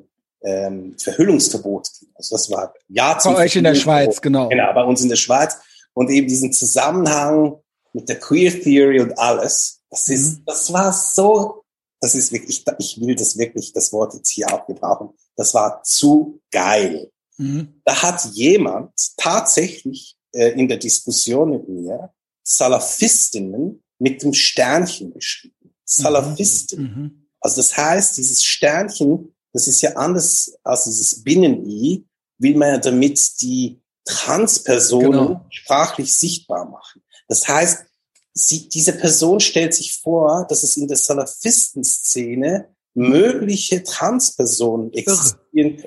äh, 0.50 0.72
Verhüllungsverbot 0.98 1.90
ging. 2.00 2.10
Also 2.16 2.36
das 2.36 2.52
war 2.52 2.74
ja 2.88 3.20
Bei 3.24 3.36
euch 3.36 3.56
in 3.56 3.64
der 3.64 3.76
Schweiz, 3.76 4.22
genau. 4.22 4.50
Genau, 4.50 4.74
bei 4.74 4.84
uns 4.84 5.02
in 5.02 5.10
der 5.10 5.16
Schweiz. 5.16 5.58
Und 5.94 6.10
eben 6.10 6.28
diesen 6.28 6.52
Zusammenhang 6.54 7.60
mit 7.94 8.10
der 8.10 8.20
Queer 8.20 8.52
Theory 8.52 9.00
und 9.00 9.18
alles. 9.18 9.82
Das 9.90 10.10
ist, 10.10 10.40
mhm. 10.40 10.44
das 10.46 10.74
war 10.74 10.92
so 10.92 11.63
das 12.04 12.16
ist 12.16 12.34
wirklich, 12.34 12.66
ich 12.80 13.00
will 13.00 13.16
das 13.16 13.38
wirklich, 13.38 13.72
das 13.72 13.94
Wort 13.94 14.14
jetzt 14.14 14.30
hier 14.30 14.54
auch 14.54 14.68
gebrauchen, 14.68 15.12
das 15.38 15.54
war 15.54 15.82
zu 15.84 16.42
geil. 16.52 17.10
Mhm. 17.38 17.82
Da 17.86 18.04
hat 18.04 18.26
jemand 18.34 18.92
tatsächlich 19.16 20.18
äh, 20.34 20.50
in 20.50 20.68
der 20.68 20.76
Diskussion 20.76 21.52
mit 21.52 21.70
mir 21.70 22.14
Salafistinnen 22.44 23.82
mit 24.00 24.22
dem 24.22 24.34
Sternchen 24.34 25.14
geschrieben. 25.14 25.74
Salafistinnen. 25.86 26.92
Mhm. 26.94 27.02
mhm. 27.02 27.28
Also 27.40 27.56
das 27.58 27.78
heißt, 27.78 28.18
dieses 28.18 28.44
Sternchen, 28.44 29.34
das 29.54 29.70
ist 29.70 29.82
ja 29.82 29.96
anders 29.96 30.58
als 30.62 30.84
dieses 30.84 31.24
Binnen-I, 31.24 32.06
will 32.38 32.58
man 32.58 32.68
ja 32.68 32.78
damit 32.80 33.42
die 33.42 33.82
Transpersonen 34.04 35.12
genau. 35.12 35.46
sprachlich 35.50 36.14
sichtbar 36.14 36.70
machen. 36.70 37.02
Das 37.30 37.48
heißt, 37.48 37.86
sie, 38.34 38.70
diese 38.70 38.94
Person 38.94 39.40
stellt 39.40 39.74
sich 39.74 39.96
vor, 39.96 40.46
dass 40.50 40.64
es 40.64 40.78
in 40.78 40.88
der 40.88 40.98
Salafistenszene 40.98 42.68
mögliche 42.96 43.84
Transpersonen 43.84 44.94
existieren. 44.94 45.84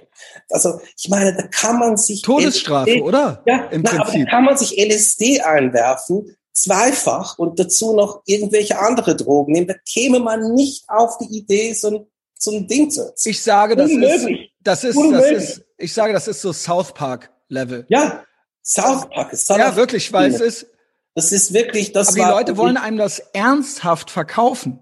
Also 0.50 0.80
ich 0.96 1.08
meine, 1.08 1.34
da 1.36 1.42
kann 1.46 1.78
man 1.78 1.96
sich 1.96 2.22
Todesstrafe, 2.22 2.90
LSD, 2.90 3.02
oder? 3.02 3.42
Ja, 3.46 3.66
Im 3.66 3.82
na, 3.82 3.90
Prinzip. 3.90 4.08
aber 4.14 4.24
da 4.24 4.30
kann 4.30 4.44
man 4.44 4.56
sich 4.56 4.76
LSD 4.76 5.40
einwerfen, 5.40 6.36
zweifach 6.52 7.38
und 7.38 7.58
dazu 7.60 7.94
noch 7.94 8.22
irgendwelche 8.26 8.78
andere 8.80 9.14
Drogen 9.14 9.52
nehmen. 9.52 9.68
Da 9.68 9.74
käme 9.88 10.18
man 10.18 10.54
nicht 10.54 10.88
auf 10.88 11.18
die 11.18 11.36
Idee, 11.36 11.74
so 11.74 11.88
ein, 11.90 12.06
so 12.38 12.50
ein 12.50 12.66
Ding 12.66 12.90
zu 12.90 13.02
erzählen. 13.02 13.32
Ich 13.32 13.42
sage, 13.42 13.76
das 13.76 13.90
Unmöglich. 13.90 14.40
ist, 14.40 14.50
das 14.62 14.84
ist, 14.84 14.96
Unmöglich. 14.96 15.32
das 15.34 15.48
ist, 15.58 15.64
ich 15.78 15.92
sage, 15.94 16.12
das 16.12 16.26
ist 16.26 16.40
so 16.40 16.52
South 16.52 16.92
Park 16.92 17.30
Level. 17.48 17.86
Ja, 17.88 18.24
South 18.64 19.08
Park 19.10 19.32
ist 19.32 19.48
Ja, 19.48 19.76
wirklich, 19.76 20.12
weil 20.12 20.32
es 20.34 20.40
ist. 20.40 20.66
Das 21.16 21.32
ist 21.32 21.54
wirklich, 21.54 21.92
das 21.92 22.08
Aber 22.08 22.16
die 22.16 22.30
Leute 22.30 22.56
wollen 22.58 22.76
einem 22.76 22.98
das 22.98 23.20
ernsthaft 23.32 24.10
verkaufen. 24.10 24.80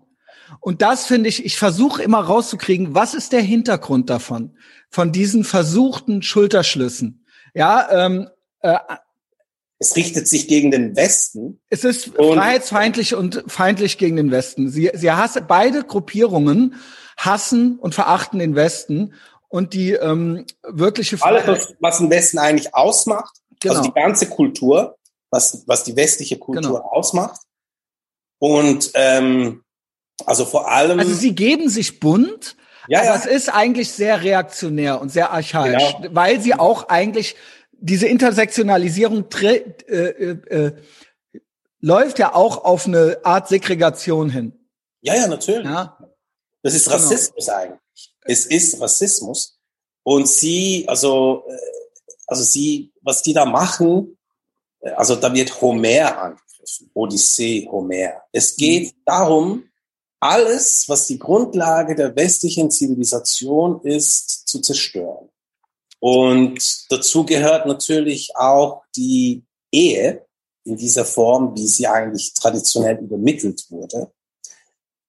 Und 0.60 0.82
das 0.82 1.06
finde 1.06 1.28
ich, 1.28 1.44
ich 1.44 1.56
versuche 1.56 2.02
immer 2.02 2.18
rauszukriegen, 2.18 2.92
was 2.92 3.14
ist 3.14 3.32
der 3.32 3.40
Hintergrund 3.40 4.10
davon? 4.10 4.56
Von 4.90 5.12
diesen 5.12 5.44
versuchten 5.44 6.22
Schulterschlüssen. 6.22 7.24
Ja, 7.54 8.06
ähm, 8.06 8.28
äh, 8.62 8.78
es 9.78 9.94
richtet 9.94 10.26
sich 10.26 10.48
gegen 10.48 10.72
den 10.72 10.96
Westen. 10.96 11.60
Es 11.70 11.84
ist 11.84 12.18
und 12.18 12.36
freiheitsfeindlich 12.36 13.14
und 13.14 13.44
feindlich 13.46 13.96
gegen 13.96 14.16
den 14.16 14.32
Westen. 14.32 14.68
Sie, 14.68 14.90
sie 14.92 15.12
hassen, 15.12 15.44
beide 15.46 15.84
Gruppierungen 15.84 16.74
hassen 17.16 17.78
und 17.78 17.94
verachten 17.94 18.40
den 18.40 18.56
Westen 18.56 19.14
und 19.46 19.72
die 19.72 19.92
ähm, 19.92 20.46
wirkliche 20.64 21.16
Freiheit. 21.16 21.46
Alles, 21.46 21.74
was 21.78 21.98
den 21.98 22.10
Westen 22.10 22.38
eigentlich 22.38 22.74
ausmacht, 22.74 23.34
also 23.36 23.58
genau. 23.60 23.74
also 23.74 23.88
die 23.88 23.94
ganze 23.94 24.28
Kultur, 24.28 24.96
was, 25.34 25.64
was 25.66 25.82
die 25.82 25.96
westliche 25.96 26.38
Kultur 26.38 26.62
genau. 26.62 26.90
ausmacht. 26.90 27.40
Und 28.38 28.90
ähm, 28.94 29.64
also 30.24 30.44
vor 30.44 30.70
allem. 30.70 30.98
Also 30.98 31.12
sie 31.12 31.34
geben 31.34 31.68
sich 31.68 31.98
bunt, 31.98 32.56
ja, 32.88 33.00
aber 33.00 33.08
ja. 33.08 33.16
es 33.16 33.26
ist 33.26 33.48
eigentlich 33.48 33.90
sehr 33.90 34.22
reaktionär 34.22 35.00
und 35.00 35.10
sehr 35.10 35.32
archaisch, 35.32 35.96
genau. 36.00 36.14
weil 36.14 36.40
sie 36.40 36.54
auch 36.54 36.88
eigentlich 36.88 37.34
diese 37.72 38.06
Intersektionalisierung 38.06 39.26
äh, 39.42 39.56
äh, 39.56 40.30
äh, 40.48 40.72
läuft 41.80 42.18
ja 42.18 42.34
auch 42.34 42.64
auf 42.64 42.86
eine 42.86 43.18
Art 43.24 43.48
Segregation 43.48 44.30
hin. 44.30 44.52
Ja, 45.02 45.16
ja, 45.16 45.26
natürlich. 45.26 45.64
Ja. 45.64 45.98
Das 46.62 46.74
ist 46.74 46.84
genau. 46.84 46.96
Rassismus 46.96 47.46
genau. 47.46 47.58
eigentlich. 47.58 48.14
Es 48.22 48.46
ist 48.46 48.80
Rassismus. 48.80 49.58
Und 50.02 50.28
sie, 50.28 50.84
also, 50.86 51.44
äh, 51.48 51.56
also 52.26 52.42
sie, 52.42 52.92
was 53.02 53.22
die 53.22 53.34
da 53.34 53.44
machen, 53.44 54.16
also 54.96 55.16
da 55.16 55.32
wird 55.32 55.60
Homer 55.60 56.18
angegriffen, 56.18 56.90
Odyssee, 56.94 57.68
Homer. 57.70 58.22
Es 58.32 58.56
geht 58.56 58.94
mhm. 58.94 59.00
darum, 59.04 59.64
alles, 60.20 60.84
was 60.88 61.06
die 61.06 61.18
Grundlage 61.18 61.94
der 61.94 62.16
westlichen 62.16 62.70
Zivilisation 62.70 63.80
ist, 63.82 64.48
zu 64.48 64.60
zerstören. 64.60 65.28
Und 66.00 66.90
dazu 66.90 67.24
gehört 67.24 67.66
natürlich 67.66 68.34
auch 68.34 68.82
die 68.96 69.44
Ehe 69.70 70.24
in 70.64 70.76
dieser 70.76 71.04
Form, 71.04 71.54
wie 71.56 71.66
sie 71.66 71.86
eigentlich 71.86 72.32
traditionell 72.32 72.98
übermittelt 72.98 73.66
wurde. 73.70 74.10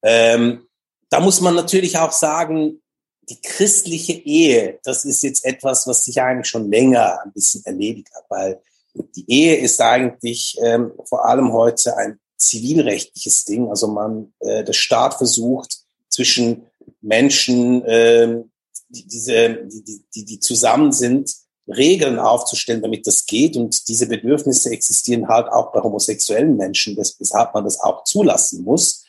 Ähm, 0.03 0.67
da 1.09 1.19
muss 1.19 1.39
man 1.39 1.55
natürlich 1.55 1.97
auch 1.97 2.11
sagen, 2.11 2.81
die 3.29 3.41
christliche 3.41 4.13
Ehe, 4.13 4.79
das 4.83 5.05
ist 5.05 5.23
jetzt 5.23 5.45
etwas, 5.45 5.87
was 5.87 6.05
sich 6.05 6.21
eigentlich 6.21 6.47
schon 6.47 6.69
länger 6.69 7.21
ein 7.23 7.31
bisschen 7.31 7.63
erledigt 7.65 8.09
hat, 8.13 8.25
weil 8.29 8.61
die 8.95 9.25
Ehe 9.27 9.57
ist 9.57 9.81
eigentlich 9.81 10.57
ähm, 10.61 10.91
vor 11.05 11.25
allem 11.25 11.53
heute 11.53 11.97
ein 11.97 12.19
zivilrechtliches 12.37 13.45
Ding. 13.45 13.69
Also 13.69 13.87
man, 13.87 14.33
äh, 14.39 14.63
der 14.63 14.73
Staat 14.73 15.15
versucht 15.15 15.77
zwischen 16.09 16.65
Menschen 17.01 17.83
ähm, 17.85 18.51
die, 18.89 19.07
diese, 19.07 19.65
die, 19.65 20.05
die, 20.13 20.25
die 20.25 20.39
zusammen 20.39 20.91
sind, 20.91 21.33
Regeln 21.67 22.19
aufzustellen, 22.19 22.81
damit 22.81 23.07
das 23.07 23.25
geht. 23.25 23.55
Und 23.57 23.87
diese 23.87 24.07
Bedürfnisse 24.07 24.69
existieren 24.71 25.27
halt 25.27 25.47
auch 25.47 25.71
bei 25.71 25.81
homosexuellen 25.81 26.55
Menschen, 26.55 26.95
weshalb 26.95 27.53
man 27.53 27.63
das 27.63 27.79
auch 27.79 28.03
zulassen 28.03 28.63
muss. 28.63 29.03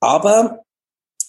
Aber 0.00 0.64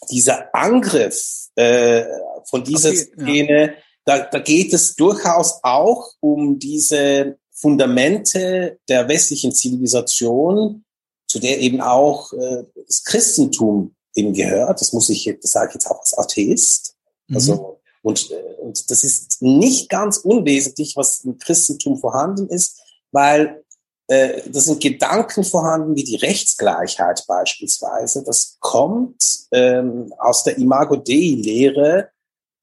dieser 0.10 0.54
Angriff 0.56 1.50
äh, 1.56 2.04
von 2.50 2.64
dieser 2.64 2.90
okay, 2.90 2.98
Szene, 2.98 3.66
ja. 3.68 3.74
da, 4.06 4.20
da 4.26 4.40
geht 4.40 4.74
es 4.74 4.96
durchaus 4.96 5.60
auch 5.62 6.10
um 6.20 6.58
diese 6.58 7.38
Fundamente 7.64 8.78
der 8.90 9.08
westlichen 9.08 9.54
Zivilisation, 9.54 10.84
zu 11.28 11.40
der 11.40 11.62
eben 11.62 11.80
auch 11.80 12.34
äh, 12.34 12.64
das 12.86 13.06
Christentum 13.06 13.96
eben 14.16 14.34
gehört. 14.34 14.82
Das 14.82 14.92
muss 14.92 15.08
ich, 15.08 15.34
das 15.42 15.54
sage 15.54 15.70
ich 15.70 15.76
jetzt 15.76 15.88
auch 15.90 16.00
als 16.00 16.18
Atheist. 16.18 16.98
Mhm. 17.28 17.36
Also 17.38 17.80
und, 18.02 18.32
äh, 18.32 18.62
und 18.62 18.92
das 18.92 19.06
ist 19.06 19.42
nicht 19.42 19.88
ganz 19.88 20.18
unwesentlich, 20.18 20.98
was 20.98 21.24
im 21.24 21.38
Christentum 21.38 21.98
vorhanden 21.98 22.50
ist, 22.50 22.82
weil 23.14 23.64
äh, 24.08 24.42
das 24.50 24.66
sind 24.66 24.82
Gedanken 24.82 25.46
vorhanden 25.46 25.96
wie 25.96 26.04
die 26.04 26.18
Rechtsgleichheit 26.18 27.24
beispielsweise. 27.30 28.26
Das 28.26 28.58
kommt 28.60 29.24
ähm, 29.54 30.14
aus 30.18 30.44
der 30.44 30.58
Imago 30.58 30.98
Dei-Lehre 30.98 32.10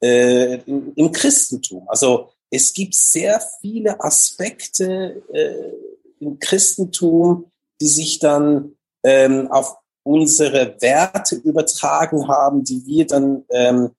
äh, 0.02 0.56
im, 0.66 0.92
im, 0.94 1.10
Christentum. 1.10 1.88
Also 1.88 2.28
es 2.50 2.72
gibt 2.72 2.94
sehr 2.94 3.40
viele 3.60 4.02
Aspekte 4.02 5.22
äh, 5.32 5.72
im 6.20 6.38
Christentum, 6.38 7.50
die 7.80 7.86
sich 7.88 8.18
dann 8.18 8.76
ähm, 9.04 9.50
auf 9.50 9.76
unsere 10.02 10.76
Werte 10.80 11.36
übertragen 11.36 12.28
haben, 12.28 12.64
die 12.64 12.84
wir 12.86 13.06
dann 13.06 13.44
ähm, 13.50 13.90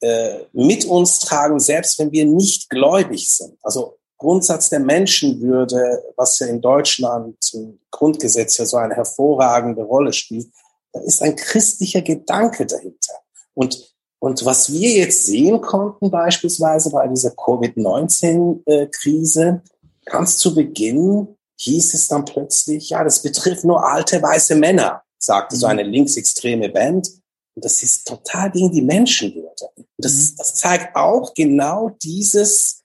äh, 0.00 0.44
mit 0.52 0.84
uns 0.84 1.20
tragen, 1.20 1.58
selbst 1.58 1.98
wenn 1.98 2.12
wir 2.12 2.26
nicht 2.26 2.68
gläubig 2.68 3.30
sind. 3.30 3.56
Also 3.62 3.98
Grundsatz 4.18 4.70
der 4.70 4.80
Menschenwürde, 4.80 6.02
was 6.16 6.38
ja 6.38 6.46
in 6.46 6.60
Deutschland 6.60 7.36
im 7.52 7.80
Grundgesetz 7.90 8.58
ja 8.58 8.66
so 8.66 8.76
eine 8.76 8.94
hervorragende 8.94 9.82
Rolle 9.82 10.12
spielt, 10.12 10.48
da 10.92 11.00
ist 11.00 11.22
ein 11.22 11.36
christlicher 11.36 12.02
Gedanke 12.02 12.66
dahinter. 12.66 13.14
Und, 13.54 13.93
und 14.24 14.44
was 14.46 14.72
wir 14.72 14.90
jetzt 14.90 15.26
sehen 15.26 15.60
konnten, 15.60 16.10
beispielsweise 16.10 16.90
bei 16.90 17.06
dieser 17.08 17.32
Covid-19-Krise, 17.32 19.60
ganz 20.06 20.38
zu 20.38 20.54
Beginn 20.54 21.36
hieß 21.60 21.92
es 21.92 22.08
dann 22.08 22.24
plötzlich, 22.24 22.88
ja, 22.88 23.04
das 23.04 23.20
betrifft 23.20 23.64
nur 23.64 23.86
alte 23.86 24.22
weiße 24.22 24.54
Männer, 24.54 25.02
sagte 25.18 25.56
so 25.56 25.66
eine 25.66 25.82
linksextreme 25.82 26.70
Band. 26.70 27.06
Und 27.54 27.66
das 27.66 27.82
ist 27.82 28.06
total 28.06 28.50
gegen 28.50 28.72
die 28.72 28.80
Menschenwürde. 28.80 29.68
Und 29.76 29.86
das, 29.98 30.14
mhm. 30.14 30.36
das 30.38 30.54
zeigt 30.54 30.96
auch 30.96 31.34
genau 31.34 31.90
dieses, 32.02 32.82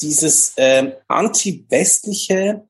dieses 0.00 0.54
ähm, 0.56 0.94
anti-westliche, 1.06 2.66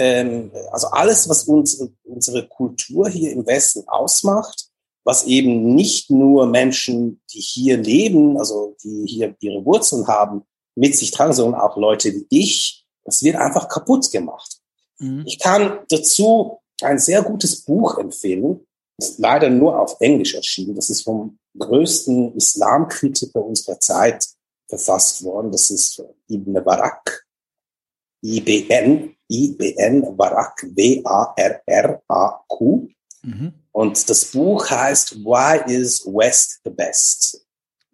ähm, 0.00 0.50
also 0.72 0.88
alles, 0.88 1.28
was 1.28 1.44
uns, 1.44 1.80
unsere 2.02 2.48
Kultur 2.48 3.08
hier 3.08 3.30
im 3.30 3.46
Westen 3.46 3.86
ausmacht, 3.86 4.73
was 5.04 5.24
eben 5.26 5.74
nicht 5.74 6.10
nur 6.10 6.46
Menschen, 6.46 7.20
die 7.32 7.40
hier 7.40 7.76
leben, 7.76 8.38
also 8.38 8.76
die 8.82 9.04
hier 9.06 9.36
ihre 9.40 9.64
Wurzeln 9.64 10.06
haben, 10.06 10.42
mit 10.74 10.96
sich 10.96 11.10
tragen, 11.10 11.32
sondern 11.32 11.60
auch 11.60 11.76
Leute 11.76 12.12
wie 12.12 12.26
ich, 12.30 12.84
das 13.04 13.22
wird 13.22 13.36
einfach 13.36 13.68
kaputt 13.68 14.10
gemacht. 14.10 14.58
Mhm. 14.98 15.22
Ich 15.26 15.38
kann 15.38 15.80
dazu 15.88 16.58
ein 16.82 16.98
sehr 16.98 17.22
gutes 17.22 17.62
Buch 17.64 17.98
empfehlen, 17.98 18.66
ist 18.98 19.18
leider 19.18 19.50
nur 19.50 19.78
auf 19.78 19.96
Englisch 20.00 20.34
erschienen. 20.34 20.74
Das 20.74 20.90
ist 20.90 21.02
vom 21.02 21.38
größten 21.58 22.34
Islamkritiker 22.34 23.44
unserer 23.44 23.78
Zeit 23.80 24.26
verfasst 24.68 25.22
worden. 25.24 25.52
Das 25.52 25.70
ist 25.70 26.02
Ibn 26.28 26.54
Barak, 26.64 27.26
IBN, 28.22 29.14
IBN 29.28 30.16
Barak, 30.16 30.66
B-A-R-R-A-Q. 30.74 31.28
Mhm. 33.24 33.54
Und 33.72 34.08
das 34.08 34.26
Buch 34.26 34.70
heißt 34.70 35.16
Why 35.24 35.72
is 35.72 36.04
West 36.06 36.60
the 36.64 36.70
Best? 36.70 37.44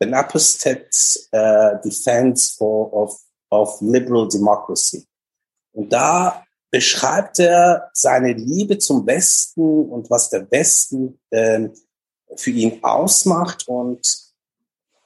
An 0.00 0.14
Apostate's 0.14 1.28
uh, 1.32 1.78
Defense 1.84 2.54
for, 2.56 2.92
of, 2.92 3.20
of 3.50 3.80
Liberal 3.80 4.28
Democracy. 4.28 5.06
Und 5.72 5.92
da 5.92 6.44
beschreibt 6.70 7.38
er 7.38 7.90
seine 7.92 8.32
Liebe 8.32 8.78
zum 8.78 9.06
Westen 9.06 9.90
und 9.90 10.08
was 10.10 10.30
der 10.30 10.50
Westen 10.50 11.18
äh, 11.30 11.68
für 12.36 12.50
ihn 12.50 12.82
ausmacht 12.82 13.66
und 13.68 14.30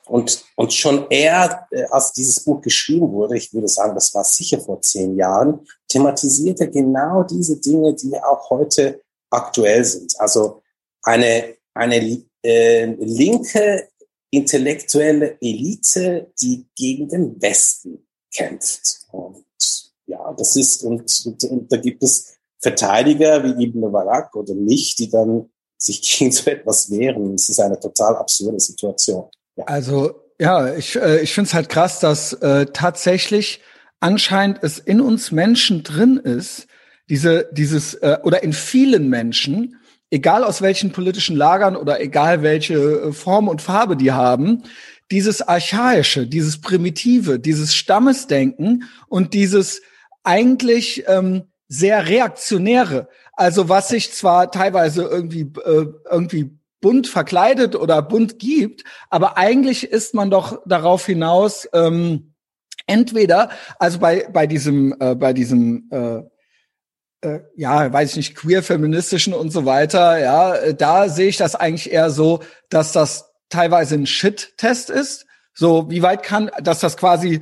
und, 0.07 0.45
und 0.57 0.73
schon 0.73 1.07
er, 1.09 1.67
äh, 1.71 1.85
als 1.85 2.13
dieses 2.13 2.45
Buch 2.45 2.61
geschrieben 2.61 3.11
wurde, 3.11 3.39
ich 3.39 3.55
würde 3.55 3.69
sagen, 3.69 3.95
das 3.95 4.15
war 4.15 4.25
sicher 4.25 4.61
vor 4.61 4.81
zehn 4.83 5.17
Jahren, 5.17 5.67
thematisiert 5.89 6.61
er 6.61 6.67
genau 6.67 7.23
diese 7.23 7.59
Dinge, 7.59 7.95
die 7.95 8.15
auch 8.23 8.51
heute 8.51 9.01
aktuell 9.35 9.85
sind. 9.85 10.15
Also 10.19 10.63
eine, 11.03 11.57
eine 11.75 12.23
äh, 12.43 12.87
linke 12.99 13.89
intellektuelle 14.31 15.37
Elite, 15.41 16.33
die 16.41 16.67
gegen 16.77 17.09
den 17.09 17.41
Westen 17.41 18.07
kämpft. 18.35 19.07
Und 19.13 19.45
ja, 20.07 20.33
das 20.37 20.57
ist, 20.57 20.83
und, 20.83 21.23
und, 21.25 21.45
und 21.45 21.73
da 21.73 21.77
gibt 21.77 22.03
es 22.03 22.37
Verteidiger 22.59 23.45
wie 23.45 23.65
Ibn 23.65 23.93
Barak 23.93 24.35
oder 24.35 24.55
mich, 24.55 24.97
die 24.97 25.09
dann 25.09 25.51
sich 25.79 26.01
gegen 26.19 26.33
so 26.33 26.51
etwas 26.51 26.91
wehren. 26.91 27.35
Es 27.35 27.49
ist 27.49 27.61
eine 27.61 27.79
total 27.79 28.17
absurde 28.17 28.59
Situation. 28.59 29.27
Ja. 29.57 29.65
Also 29.67 30.15
ja, 30.41 30.75
ich, 30.75 30.97
äh, 30.97 31.21
ich 31.21 31.33
finde 31.33 31.49
es 31.49 31.55
halt 31.55 31.69
krass, 31.69 32.01
dass 32.01 32.33
äh, 32.33 32.67
tatsächlich 32.67 33.61
anscheinend 34.01 34.59
es 34.63 34.79
in 34.79 35.01
uns 35.01 35.31
Menschen 35.31 35.83
drin 35.83 36.17
ist, 36.17 36.67
diese, 37.09 37.49
dieses, 37.53 37.95
äh, 37.95 38.19
oder 38.23 38.43
in 38.43 38.53
vielen 38.53 39.09
Menschen, 39.09 39.77
egal 40.11 40.45
aus 40.45 40.63
welchen 40.63 40.93
politischen 40.93 41.37
Lagern 41.37 41.77
oder 41.77 42.01
egal 42.01 42.43
welche 42.43 42.75
äh, 42.75 43.13
Form 43.13 43.49
und 43.49 43.63
Farbe 43.63 43.97
die 43.97 44.13
haben, 44.13 44.63
dieses 45.11 45.43
Archaische, 45.43 46.27
dieses 46.27 46.61
Primitive, 46.61 47.39
dieses 47.39 47.75
Stammesdenken 47.75 48.85
und 49.09 49.35
dieses 49.35 49.83
eigentlich 50.23 51.05
ähm, 51.07 51.45
sehr 51.69 52.09
reaktionäre. 52.09 53.09
Also 53.35 53.69
was 53.69 53.89
sich 53.89 54.13
zwar 54.13 54.51
teilweise 54.51 55.03
irgendwie 55.03 55.53
äh, 55.65 55.87
irgendwie 56.11 56.51
bunt 56.81 57.07
verkleidet 57.07 57.77
oder 57.77 58.03
bunt 58.03 58.39
gibt, 58.39 58.85
aber 59.11 59.37
eigentlich 59.37 59.85
ist 59.85 60.15
man 60.15 60.31
doch 60.31 60.61
darauf 60.67 61.07
hinaus 61.07 61.69
ähm, 61.73 62.35
entweder 62.87 63.51
also 63.79 63.99
bei 63.99 64.29
bei 64.33 64.47
diesem 64.47 64.95
äh, 65.01 65.15
bei 65.15 65.33
diesem 65.33 65.89
äh, 65.91 66.23
ja, 67.57 67.93
weiß 67.93 68.11
ich 68.11 68.17
nicht, 68.17 68.35
queer 68.35 68.63
feministischen 68.63 69.35
und 69.35 69.51
so 69.51 69.65
weiter, 69.65 70.19
ja, 70.19 70.55
äh, 70.55 70.75
da 70.75 71.09
sehe 71.09 71.29
ich 71.29 71.37
das 71.37 71.55
eigentlich 71.55 71.93
eher 71.93 72.11
so, 72.11 72.41
dass 72.69 72.93
das 72.93 73.33
teilweise 73.49 73.95
ein 73.95 74.07
Shit-Test 74.07 74.91
ist. 74.91 75.27
So, 75.55 75.89
wie 75.91 76.03
weit 76.03 76.23
kann, 76.23 76.51
dass 76.63 76.81
das 76.81 76.97
quasi 76.97 77.41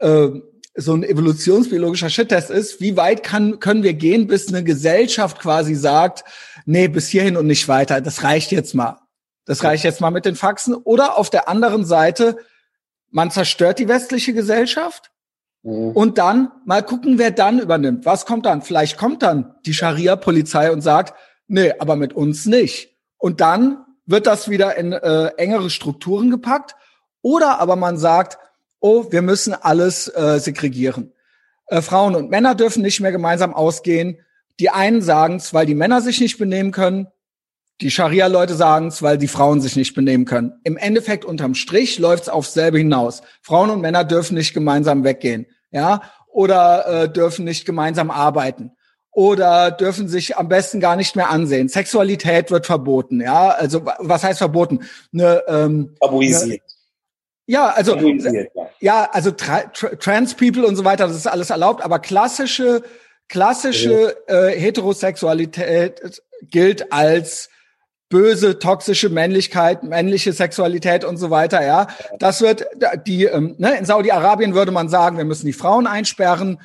äh, 0.00 0.28
so 0.74 0.94
ein 0.94 1.04
evolutionsbiologischer 1.04 2.10
Shit-Test 2.10 2.50
ist, 2.50 2.80
wie 2.80 2.96
weit 2.96 3.22
kann, 3.22 3.60
können 3.60 3.82
wir 3.82 3.94
gehen, 3.94 4.26
bis 4.26 4.48
eine 4.48 4.64
Gesellschaft 4.64 5.38
quasi 5.38 5.74
sagt, 5.74 6.24
nee, 6.64 6.88
bis 6.88 7.08
hierhin 7.08 7.36
und 7.36 7.46
nicht 7.46 7.68
weiter, 7.68 8.00
das 8.00 8.24
reicht 8.24 8.50
jetzt 8.52 8.74
mal. 8.74 8.98
Das 9.44 9.64
reicht 9.64 9.84
jetzt 9.84 10.00
mal 10.00 10.10
mit 10.10 10.24
den 10.24 10.36
Faxen. 10.36 10.74
Oder 10.74 11.18
auf 11.18 11.28
der 11.28 11.48
anderen 11.48 11.84
Seite, 11.84 12.38
man 13.10 13.30
zerstört 13.30 13.78
die 13.78 13.88
westliche 13.88 14.32
Gesellschaft 14.32 15.11
mhm. 15.62 15.90
und 15.90 16.18
dann 16.18 16.50
mal 16.64 16.82
gucken, 16.82 17.18
wer 17.18 17.30
dann 17.30 17.58
übernimmt. 17.58 18.04
Was 18.04 18.26
kommt 18.26 18.46
dann? 18.46 18.62
Vielleicht 18.62 18.96
kommt 18.96 19.22
dann 19.22 19.54
die 19.66 19.74
Scharia-Polizei 19.74 20.72
und 20.72 20.80
sagt, 20.80 21.14
nee, 21.48 21.72
aber 21.78 21.96
mit 21.96 22.12
uns 22.12 22.46
nicht. 22.46 22.96
Und 23.18 23.40
dann 23.40 23.84
wird 24.06 24.26
das 24.26 24.48
wieder 24.48 24.76
in 24.76 24.92
äh, 24.92 25.26
engere 25.36 25.70
Strukturen 25.70 26.30
gepackt. 26.30 26.74
Oder 27.22 27.60
aber 27.60 27.76
man 27.76 27.98
sagt, 27.98 28.38
oh, 28.80 29.06
wir 29.10 29.22
müssen 29.22 29.54
alles 29.54 30.08
äh, 30.08 30.38
segregieren. 30.40 31.12
Äh, 31.68 31.82
Frauen 31.82 32.16
und 32.16 32.30
Männer 32.30 32.54
dürfen 32.54 32.82
nicht 32.82 33.00
mehr 33.00 33.12
gemeinsam 33.12 33.54
ausgehen. 33.54 34.18
Die 34.60 34.70
einen 34.70 35.02
sagen 35.02 35.36
es, 35.36 35.54
weil 35.54 35.66
die 35.66 35.74
Männer 35.74 36.00
sich 36.02 36.20
nicht 36.20 36.38
benehmen 36.38 36.72
können. 36.72 37.06
Die 37.82 37.90
Scharia-Leute 37.90 38.54
sagen 38.54 38.86
es, 38.86 39.02
weil 39.02 39.18
die 39.18 39.26
Frauen 39.26 39.60
sich 39.60 39.74
nicht 39.74 39.94
benehmen 39.94 40.24
können. 40.24 40.52
Im 40.62 40.76
Endeffekt 40.76 41.24
unterm 41.24 41.56
Strich 41.56 41.98
läuft 41.98 42.24
es 42.24 42.28
aufs 42.28 42.54
selbe 42.54 42.78
hinaus. 42.78 43.22
Frauen 43.42 43.70
und 43.70 43.80
Männer 43.80 44.04
dürfen 44.04 44.36
nicht 44.36 44.54
gemeinsam 44.54 45.02
weggehen, 45.02 45.46
ja, 45.72 46.02
oder 46.28 46.86
äh, 46.86 47.08
dürfen 47.12 47.44
nicht 47.44 47.66
gemeinsam 47.66 48.12
arbeiten 48.12 48.70
oder 49.10 49.72
dürfen 49.72 50.08
sich 50.08 50.36
am 50.36 50.48
besten 50.48 50.78
gar 50.78 50.94
nicht 50.94 51.16
mehr 51.16 51.30
ansehen. 51.30 51.68
Sexualität 51.68 52.52
wird 52.52 52.66
verboten, 52.66 53.20
ja. 53.20 53.48
Also 53.50 53.84
was 53.98 54.22
heißt 54.22 54.38
verboten? 54.38 54.80
Eine, 55.12 55.42
ähm, 55.48 55.94
Tabuisiert. 56.00 56.62
Ja, 57.46 57.70
also 57.70 57.98
ja, 58.78 59.08
also 59.10 59.32
tra 59.32 59.62
tra 59.72 59.88
Trans 59.96 60.34
People 60.34 60.64
und 60.64 60.76
so 60.76 60.84
weiter, 60.84 61.08
das 61.08 61.16
ist 61.16 61.26
alles 61.26 61.50
erlaubt, 61.50 61.84
aber 61.84 61.98
klassische 61.98 62.82
klassische 63.28 64.16
äh, 64.28 64.58
Heterosexualität 64.58 66.22
gilt 66.42 66.92
als 66.92 67.48
böse, 68.12 68.58
toxische 68.58 69.08
Männlichkeit, 69.08 69.82
männliche 69.82 70.34
Sexualität 70.34 71.02
und 71.02 71.16
so 71.16 71.30
weiter, 71.30 71.64
ja. 71.64 71.86
Das 72.18 72.42
wird 72.42 72.66
die 73.06 73.24
ähm, 73.24 73.54
ne, 73.56 73.78
in 73.78 73.86
Saudi-Arabien 73.86 74.54
würde 74.54 74.70
man 74.70 74.90
sagen, 74.90 75.16
wir 75.16 75.24
müssen 75.24 75.46
die 75.46 75.54
Frauen 75.54 75.86
einsperren. 75.86 76.60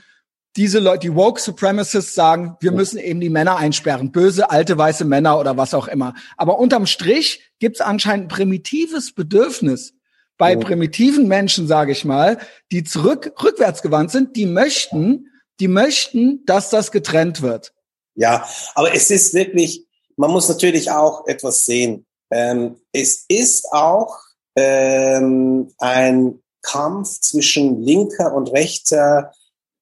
Diese 0.58 0.80
Leute, 0.80 1.08
die 1.08 1.16
woke 1.16 1.40
Supremacists 1.40 2.14
sagen, 2.14 2.58
wir 2.60 2.74
müssen 2.74 2.98
eben 2.98 3.22
die 3.22 3.30
Männer 3.30 3.56
einsperren, 3.56 4.12
böse 4.12 4.52
alte 4.52 4.78
weiße 4.78 5.06
Männer 5.06 5.40
oder 5.40 5.56
was 5.56 5.74
auch 5.74 5.88
immer. 5.88 6.16
Aber 6.36 6.60
unterm 6.60 6.86
Strich 6.86 7.50
gibt 7.60 7.78
es 7.78 7.82
anscheinend 7.82 8.26
ein 8.26 8.36
primitives 8.36 9.14
Bedürfnis 9.14 9.94
bei 10.38 10.58
oh. 10.58 10.60
primitiven 10.60 11.30
Menschen, 11.30 11.66
sage 11.66 11.94
ich 11.94 12.04
mal, 12.04 12.40
die 12.74 12.84
zurück 12.84 13.32
rückwärts 13.42 13.82
gewandt 13.82 14.12
sind, 14.12 14.36
die 14.36 14.48
möchten, 14.48 15.28
die 15.62 15.70
möchten, 15.70 16.46
dass 16.46 16.70
das 16.70 16.92
getrennt 16.92 17.42
wird. 17.42 17.72
Ja, 18.16 18.46
aber 18.76 18.94
es 18.94 19.12
ist 19.12 19.34
wirklich, 19.34 19.87
man 20.18 20.32
muss 20.32 20.50
natürlich 20.50 20.92
auch 20.92 21.26
etwas 21.28 21.66
sehen. 21.66 22.06
Ähm, 22.32 22.82
es 22.92 23.26
ist 23.28 23.72
auch 23.72 24.18
ähm, 24.56 25.74
ein 25.78 26.42
Kampf 26.62 27.22
zwischen 27.22 27.82
linker 27.82 28.34
und 28.34 28.52
rechter 28.52 29.32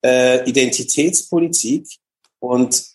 äh, 0.06 0.48
Identitätspolitik. 0.48 1.88
Und 2.40 2.86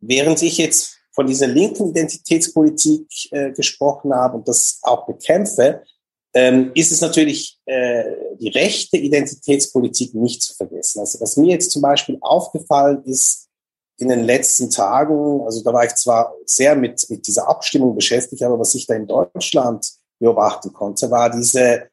während 0.00 0.42
ich 0.42 0.56
jetzt 0.58 0.96
von 1.12 1.26
dieser 1.26 1.48
linken 1.48 1.90
Identitätspolitik 1.90 3.08
äh, 3.32 3.50
gesprochen 3.50 4.14
habe 4.14 4.38
und 4.38 4.48
das 4.48 4.78
auch 4.82 5.06
bekämpfe, 5.06 5.82
ähm, 6.32 6.70
ist 6.74 6.92
es 6.92 7.00
natürlich 7.00 7.58
äh, 7.66 8.04
die 8.38 8.50
rechte 8.50 8.96
Identitätspolitik 8.96 10.14
nicht 10.14 10.42
zu 10.42 10.54
vergessen. 10.54 11.00
Also 11.00 11.20
was 11.20 11.36
mir 11.36 11.52
jetzt 11.52 11.72
zum 11.72 11.82
Beispiel 11.82 12.18
aufgefallen 12.20 13.02
ist 13.04 13.47
in 13.98 14.08
den 14.08 14.24
letzten 14.24 14.70
Tagen, 14.70 15.42
also 15.42 15.62
da 15.62 15.72
war 15.72 15.84
ich 15.84 15.94
zwar 15.94 16.34
sehr 16.46 16.76
mit, 16.76 17.08
mit 17.10 17.26
dieser 17.26 17.48
Abstimmung 17.48 17.94
beschäftigt, 17.94 18.42
aber 18.42 18.58
was 18.58 18.74
ich 18.74 18.86
da 18.86 18.94
in 18.94 19.06
Deutschland 19.06 19.86
beobachten 20.20 20.72
konnte, 20.72 21.10
war 21.10 21.30
diese 21.30 21.88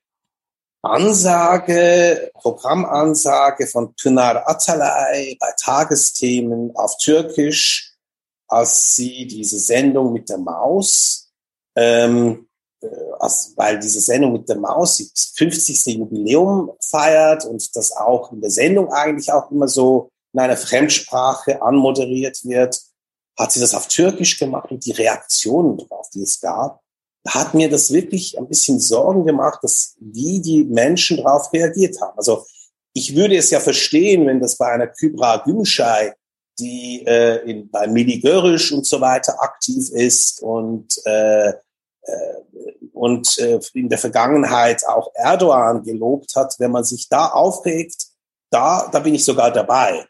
Ansage, 0.84 2.32
Programmansage 2.36 3.66
von 3.66 3.96
Pınar 3.96 4.48
Atalay 4.48 5.36
bei 5.40 5.52
Tagesthemen 5.60 6.76
auf 6.76 6.98
Türkisch, 6.98 7.96
als 8.48 8.96
sie 8.96 9.26
diese 9.26 9.58
Sendung 9.58 10.14
mit 10.14 10.30
der 10.30 10.38
Maus 10.38 11.32
ähm, 11.76 12.48
also, 13.20 13.52
weil 13.56 13.80
diese 13.80 14.00
Sendung 14.00 14.34
mit 14.34 14.50
der 14.50 14.58
Maus 14.58 14.98
das 14.98 15.34
50. 15.36 15.98
Jubiläum 15.98 16.72
feiert 16.82 17.46
und 17.46 17.76
das 17.76 17.92
auch 17.92 18.32
in 18.32 18.42
der 18.42 18.50
Sendung 18.50 18.92
eigentlich 18.92 19.32
auch 19.32 19.52
immer 19.52 19.68
so 19.68 20.10
in 20.36 20.42
einer 20.42 20.58
Fremdsprache 20.58 21.62
anmoderiert 21.62 22.44
wird, 22.44 22.78
hat 23.40 23.54
sie 23.54 23.62
das 23.62 23.74
auf 23.74 23.88
Türkisch 23.88 24.38
gemacht 24.38 24.70
und 24.70 24.86
die 24.86 24.92
Reaktionen 24.92 25.78
darauf, 25.78 26.10
die 26.10 26.24
es 26.24 26.42
gab, 26.42 26.82
hat 27.26 27.54
mir 27.54 27.70
das 27.70 27.92
wirklich 27.94 28.38
ein 28.38 28.50
bisschen 28.50 28.80
Sorgen 28.80 29.26
gemacht, 29.26 29.60
dass 29.64 29.96
wie 30.00 30.42
die 30.42 30.66
Menschen 30.66 31.18
darauf 31.18 31.54
reagiert 31.54 32.02
haben. 32.02 32.18
Also 32.18 32.46
ich 32.94 33.16
würde 33.16 33.38
es 33.38 33.50
ja 33.50 33.62
verstehen, 33.62 34.28
wenn 34.28 34.42
das 34.42 34.58
bei 34.58 34.68
einer 34.68 34.88
Kybra 34.88 35.38
Gümschei, 35.38 36.14
die 36.60 37.06
äh, 37.08 37.50
in, 37.50 37.70
bei 37.70 37.88
Mili 37.88 38.20
Görisch 38.20 38.74
und 38.74 38.86
so 38.86 39.00
weiter 39.00 39.42
aktiv 39.42 39.90
ist 39.92 40.42
und 40.42 41.00
äh, 41.06 41.50
äh, 41.50 41.54
und 42.92 43.38
äh, 43.38 43.60
in 43.74 43.88
der 43.88 43.98
Vergangenheit 43.98 44.86
auch 44.86 45.12
Erdogan 45.16 45.84
gelobt 45.84 46.36
hat, 46.36 46.56
wenn 46.60 46.72
man 46.72 46.84
sich 46.84 47.08
da 47.08 47.28
aufregt, 47.28 48.08
da, 48.50 48.90
da 48.92 49.00
bin 49.00 49.16
ich 49.16 49.26
sogar 49.26 49.52
dabei. 49.52 50.06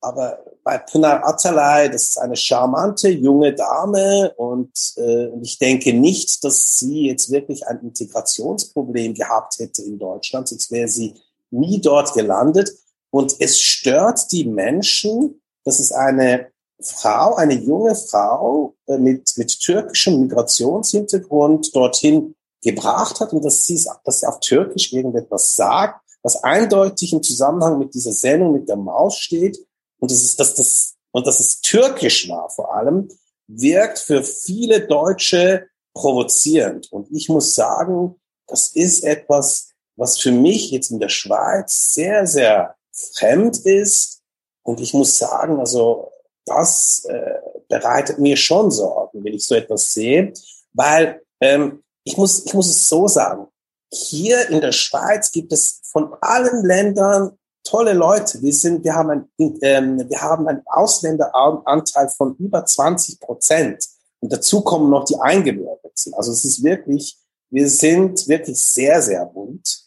Aber 0.00 0.42
bei 0.64 0.78
Pınar 0.78 1.24
Atalay, 1.24 1.90
das 1.90 2.10
ist 2.10 2.18
eine 2.18 2.36
charmante 2.36 3.10
junge 3.10 3.54
Dame 3.54 4.32
und 4.36 4.72
äh, 4.96 5.28
ich 5.42 5.58
denke 5.58 5.92
nicht, 5.92 6.42
dass 6.42 6.78
sie 6.78 7.08
jetzt 7.08 7.30
wirklich 7.30 7.66
ein 7.66 7.80
Integrationsproblem 7.80 9.14
gehabt 9.14 9.58
hätte 9.58 9.82
in 9.82 9.98
Deutschland, 9.98 10.48
sonst 10.48 10.70
wäre 10.70 10.88
sie 10.88 11.14
nie 11.50 11.80
dort 11.80 12.14
gelandet. 12.14 12.72
Und 13.10 13.34
es 13.40 13.60
stört 13.60 14.30
die 14.32 14.44
Menschen, 14.44 15.42
dass 15.64 15.80
es 15.80 15.92
eine 15.92 16.46
Frau, 16.80 17.34
eine 17.34 17.54
junge 17.54 17.94
Frau 17.94 18.74
äh, 18.86 18.96
mit, 18.96 19.32
mit 19.36 19.60
türkischem 19.60 20.20
Migrationshintergrund 20.20 21.74
dorthin 21.74 22.34
gebracht 22.62 23.20
hat 23.20 23.32
und 23.32 23.44
dass 23.44 23.66
sie, 23.66 23.82
dass 24.04 24.20
sie 24.20 24.26
auf 24.26 24.40
Türkisch 24.40 24.92
irgendetwas 24.92 25.56
sagt, 25.56 26.00
was 26.22 26.42
eindeutig 26.42 27.12
im 27.12 27.22
Zusammenhang 27.22 27.78
mit 27.78 27.94
dieser 27.94 28.12
Sendung 28.12 28.52
mit 28.52 28.68
der 28.68 28.76
Maus 28.76 29.16
steht 29.16 29.58
und 30.00 30.10
das 30.10 30.22
ist, 30.22 30.40
dass 30.40 30.54
das, 30.54 30.94
und 31.12 31.26
dass 31.26 31.40
es 31.40 31.60
türkisch 31.60 32.28
war 32.28 32.50
vor 32.50 32.74
allem, 32.74 33.08
wirkt 33.46 33.98
für 33.98 34.22
viele 34.22 34.86
Deutsche 34.86 35.66
provozierend. 35.94 36.90
Und 36.92 37.08
ich 37.10 37.28
muss 37.28 37.54
sagen, 37.54 38.16
das 38.46 38.68
ist 38.68 39.04
etwas, 39.04 39.70
was 39.96 40.18
für 40.18 40.32
mich 40.32 40.70
jetzt 40.70 40.90
in 40.90 40.98
der 40.98 41.08
Schweiz 41.08 41.94
sehr, 41.94 42.26
sehr 42.26 42.76
fremd 42.92 43.58
ist. 43.58 44.22
Und 44.62 44.80
ich 44.80 44.94
muss 44.94 45.18
sagen, 45.18 45.58
also 45.58 46.10
das 46.46 47.04
äh, 47.08 47.40
bereitet 47.68 48.18
mir 48.18 48.36
schon 48.36 48.70
Sorgen, 48.70 49.24
wenn 49.24 49.34
ich 49.34 49.46
so 49.46 49.54
etwas 49.54 49.92
sehe, 49.92 50.32
weil 50.72 51.22
ähm, 51.40 51.82
ich 52.04 52.16
muss, 52.16 52.44
ich 52.46 52.54
muss 52.54 52.68
es 52.68 52.88
so 52.88 53.08
sagen, 53.08 53.46
hier 53.92 54.48
in 54.48 54.60
der 54.60 54.72
Schweiz 54.72 55.32
gibt 55.32 55.52
es 55.52 55.80
von 55.82 56.14
allen 56.20 56.64
Ländern 56.64 57.38
tolle 57.70 57.92
Leute. 57.92 58.42
Wir 58.42 58.52
sind, 58.52 58.84
wir 58.84 58.94
haben 58.94 59.10
ein, 59.10 59.58
ähm, 59.62 60.08
wir 60.08 60.20
haben 60.20 60.48
einen 60.48 60.62
Ausländeranteil 60.66 62.08
von 62.08 62.34
über 62.36 62.64
20 62.64 63.20
Prozent. 63.20 63.84
Und 64.18 64.32
dazu 64.32 64.62
kommen 64.62 64.90
noch 64.90 65.04
die 65.04 65.18
Eingebürgerten. 65.20 66.14
Also 66.14 66.32
es 66.32 66.44
ist 66.44 66.62
wirklich, 66.64 67.16
wir 67.50 67.68
sind 67.68 68.26
wirklich 68.28 68.60
sehr, 68.60 69.00
sehr 69.00 69.24
bunt. 69.24 69.86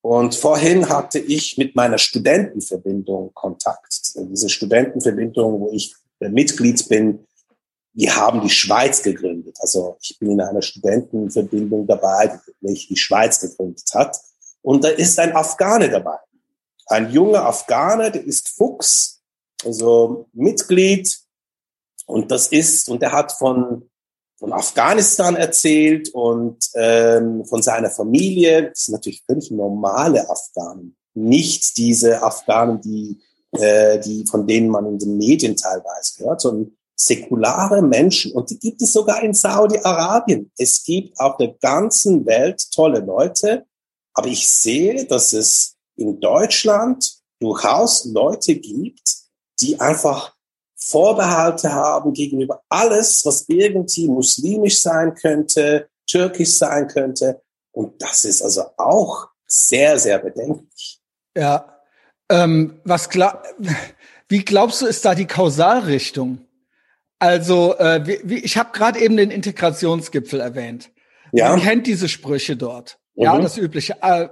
Und 0.00 0.34
vorhin 0.34 0.88
hatte 0.88 1.18
ich 1.18 1.58
mit 1.58 1.74
meiner 1.74 1.98
Studentenverbindung 1.98 3.32
Kontakt. 3.34 4.12
Diese 4.14 4.48
Studentenverbindung, 4.48 5.60
wo 5.60 5.70
ich 5.72 5.94
Mitglied 6.20 6.88
bin, 6.88 7.26
wir 7.94 8.14
haben 8.16 8.42
die 8.42 8.50
Schweiz 8.50 9.02
gegründet. 9.02 9.56
Also 9.60 9.96
ich 10.00 10.18
bin 10.18 10.32
in 10.32 10.40
einer 10.40 10.62
Studentenverbindung 10.62 11.86
dabei, 11.86 12.38
welche 12.60 12.88
die 12.88 12.96
Schweiz 12.96 13.40
gegründet 13.40 13.88
hat. 13.94 14.20
Und 14.62 14.84
da 14.84 14.88
ist 14.88 15.18
ein 15.18 15.34
Afghane 15.34 15.88
dabei. 15.88 16.18
Ein 16.86 17.10
junger 17.10 17.46
Afghane, 17.46 18.10
der 18.10 18.24
ist 18.24 18.48
Fuchs 18.48 19.14
also 19.64 20.28
Mitglied 20.32 21.18
und 22.06 22.30
das 22.30 22.48
ist, 22.48 22.88
und 22.88 23.02
er 23.02 23.12
hat 23.12 23.32
von, 23.32 23.88
von 24.38 24.52
Afghanistan 24.52 25.36
erzählt 25.36 26.10
und 26.10 26.58
ähm, 26.74 27.44
von 27.46 27.62
seiner 27.62 27.90
Familie. 27.90 28.70
Das 28.70 28.84
sind 28.84 28.92
natürlich 28.92 29.22
völlig 29.24 29.50
normale 29.50 30.28
Afghanen, 30.28 30.96
nicht 31.14 31.76
diese 31.78 32.22
Afghanen, 32.22 32.80
die, 32.80 33.20
äh, 33.52 33.98
die 34.00 34.26
von 34.26 34.46
denen 34.46 34.68
man 34.68 34.86
in 34.86 34.98
den 34.98 35.16
Medien 35.16 35.56
teilweise 35.56 36.24
hört, 36.24 36.42
sondern 36.42 36.76
säkulare 36.96 37.82
Menschen. 37.82 38.32
Und 38.32 38.50
die 38.50 38.58
gibt 38.58 38.82
es 38.82 38.92
sogar 38.92 39.22
in 39.22 39.34
Saudi-Arabien. 39.34 40.52
Es 40.58 40.84
gibt 40.84 41.18
auf 41.18 41.36
der 41.38 41.54
ganzen 41.60 42.24
Welt 42.26 42.70
tolle 42.72 43.00
Leute. 43.00 43.66
Aber 44.12 44.28
ich 44.28 44.48
sehe, 44.48 45.06
dass 45.06 45.32
es 45.32 45.74
in 45.96 46.20
Deutschland 46.20 47.12
durchaus 47.40 48.04
Leute 48.06 48.54
gibt, 48.56 49.02
die 49.60 49.80
einfach 49.80 50.34
Vorbehalte 50.76 51.72
haben 51.72 52.12
gegenüber 52.12 52.62
alles, 52.68 53.24
was 53.24 53.48
irgendwie 53.48 54.08
muslimisch 54.08 54.80
sein 54.80 55.14
könnte, 55.14 55.88
türkisch 56.06 56.52
sein 56.58 56.88
könnte. 56.88 57.40
Und 57.72 58.00
das 58.02 58.24
ist 58.24 58.42
also 58.42 58.64
auch 58.76 59.28
sehr, 59.46 59.98
sehr 59.98 60.18
bedenklich. 60.18 61.00
Ja. 61.36 61.80
Ähm, 62.28 62.80
was 62.84 63.08
glaub, 63.08 63.44
wie 64.28 64.44
glaubst 64.44 64.82
du, 64.82 64.86
ist 64.86 65.04
da 65.04 65.14
die 65.14 65.26
Kausalrichtung? 65.26 66.46
Also, 67.18 67.76
äh, 67.78 68.06
wie, 68.06 68.20
wie, 68.24 68.38
ich 68.38 68.58
habe 68.58 68.72
gerade 68.72 68.98
eben 69.00 69.16
den 69.16 69.30
Integrationsgipfel 69.30 70.40
erwähnt. 70.40 70.90
Ja. 71.32 71.50
Man 71.50 71.60
kennt 71.60 71.86
diese 71.86 72.08
Sprüche 72.08 72.56
dort. 72.56 72.98
Mhm. 73.14 73.22
Ja, 73.22 73.38
das 73.38 73.56
übliche 73.56 73.96
äh, 74.02 74.28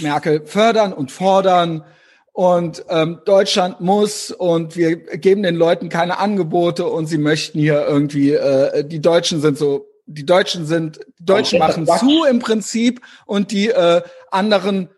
Merkel 0.00 0.46
fördern 0.46 0.92
und 0.92 1.10
fordern 1.10 1.84
und 2.32 2.84
ähm, 2.88 3.20
Deutschland 3.24 3.80
muss 3.80 4.32
und 4.32 4.76
wir 4.76 4.96
geben 4.96 5.44
den 5.44 5.54
Leuten 5.54 5.88
keine 5.88 6.18
Angebote 6.18 6.86
und 6.86 7.06
sie 7.06 7.18
möchten 7.18 7.60
hier 7.60 7.86
irgendwie, 7.86 8.32
äh, 8.32 8.84
die 8.84 9.00
Deutschen 9.00 9.40
sind 9.40 9.56
so, 9.56 9.86
die 10.06 10.26
Deutschen 10.26 10.66
sind, 10.66 10.98
die 11.20 11.24
Deutschen 11.24 11.60
machen 11.60 11.86
zu 11.86 12.24
im 12.24 12.40
Prinzip 12.40 13.00
und 13.24 13.52
die 13.52 13.68
äh, 13.68 14.02
anderen, 14.32 14.88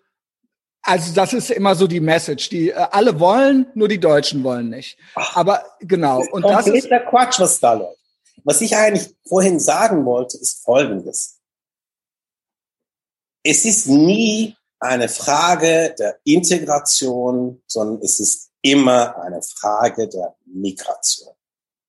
also 0.80 1.12
das 1.14 1.34
ist 1.34 1.50
immer 1.50 1.74
so 1.74 1.86
die 1.86 2.00
Message, 2.00 2.48
die 2.48 2.70
äh, 2.70 2.86
alle 2.90 3.20
wollen, 3.20 3.66
nur 3.74 3.88
die 3.88 4.00
Deutschen 4.00 4.42
wollen 4.42 4.70
nicht. 4.70 4.96
Aber 5.34 5.62
genau. 5.80 6.20
Das 6.20 6.30
und 6.30 6.42
das 6.42 6.66
ist 6.68 6.88
der 6.88 7.04
Quatsch, 7.04 7.38
was 7.38 7.60
da 7.60 7.74
läuft. 7.74 7.98
Was 8.44 8.62
ich 8.62 8.74
eigentlich 8.76 9.14
vorhin 9.28 9.60
sagen 9.60 10.06
wollte, 10.06 10.38
ist 10.38 10.64
Folgendes. 10.64 11.35
Es 13.48 13.64
ist 13.64 13.86
nie 13.86 14.56
eine 14.80 15.08
Frage 15.08 15.94
der 15.96 16.18
Integration, 16.24 17.62
sondern 17.68 18.02
es 18.02 18.18
ist 18.18 18.50
immer 18.60 19.16
eine 19.22 19.40
Frage 19.40 20.08
der 20.08 20.34
Migration. 20.46 21.32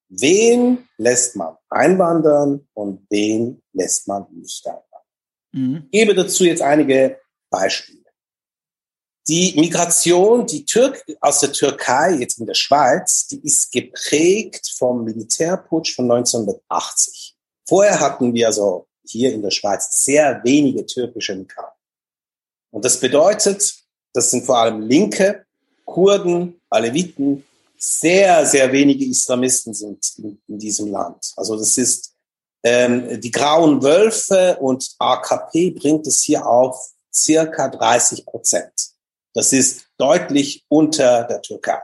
Wen 0.07 0.87
lässt 0.97 1.35
man 1.35 1.57
einwandern 1.67 2.67
und 2.75 3.07
wen 3.09 3.63
lässt 3.73 4.07
man 4.07 4.27
nicht 4.31 4.67
einwandern? 4.67 5.01
Mhm. 5.51 5.87
Ich 5.89 5.99
gebe 5.99 6.13
dazu 6.13 6.43
jetzt 6.43 6.61
einige 6.61 7.19
Beispiele. 7.49 8.05
Die 9.27 9.59
Migration, 9.59 10.45
die 10.45 10.63
Türk 10.63 11.03
aus 11.21 11.39
der 11.39 11.53
Türkei, 11.53 12.17
jetzt 12.19 12.37
in 12.37 12.45
der 12.45 12.53
Schweiz, 12.53 13.25
die 13.25 13.43
ist 13.43 13.71
geprägt 13.71 14.75
vom 14.77 15.03
Militärputsch 15.05 15.95
von 15.95 16.11
1980. 16.11 17.35
Vorher 17.67 17.99
hatten 17.99 18.35
wir 18.35 18.45
also 18.45 18.86
hier 19.09 19.33
in 19.33 19.41
der 19.41 19.51
Schweiz 19.51 20.03
sehr 20.03 20.41
wenige 20.43 20.85
türkische 20.85 21.35
Migranten. 21.35 21.71
Und 22.71 22.85
das 22.85 22.99
bedeutet, 22.99 23.75
das 24.13 24.31
sind 24.31 24.45
vor 24.45 24.57
allem 24.57 24.81
Linke, 24.81 25.45
Kurden, 25.85 26.59
Aleviten, 26.69 27.45
sehr, 27.77 28.45
sehr 28.45 28.71
wenige 28.71 29.05
Islamisten 29.05 29.73
sind 29.73 30.03
in, 30.17 30.41
in 30.47 30.59
diesem 30.59 30.91
Land. 30.91 31.33
Also 31.35 31.55
das 31.55 31.77
ist 31.77 32.13
ähm, 32.63 33.21
die 33.21 33.31
grauen 33.31 33.81
Wölfe 33.83 34.57
und 34.59 34.95
AKP 34.99 35.71
bringt 35.71 36.07
es 36.07 36.21
hier 36.21 36.45
auf 36.45 36.93
circa 37.13 37.69
30 37.69 38.25
Prozent. 38.25 38.73
Das 39.33 39.53
ist 39.53 39.85
deutlich 39.97 40.65
unter 40.67 41.23
der 41.25 41.41
Türkei. 41.41 41.79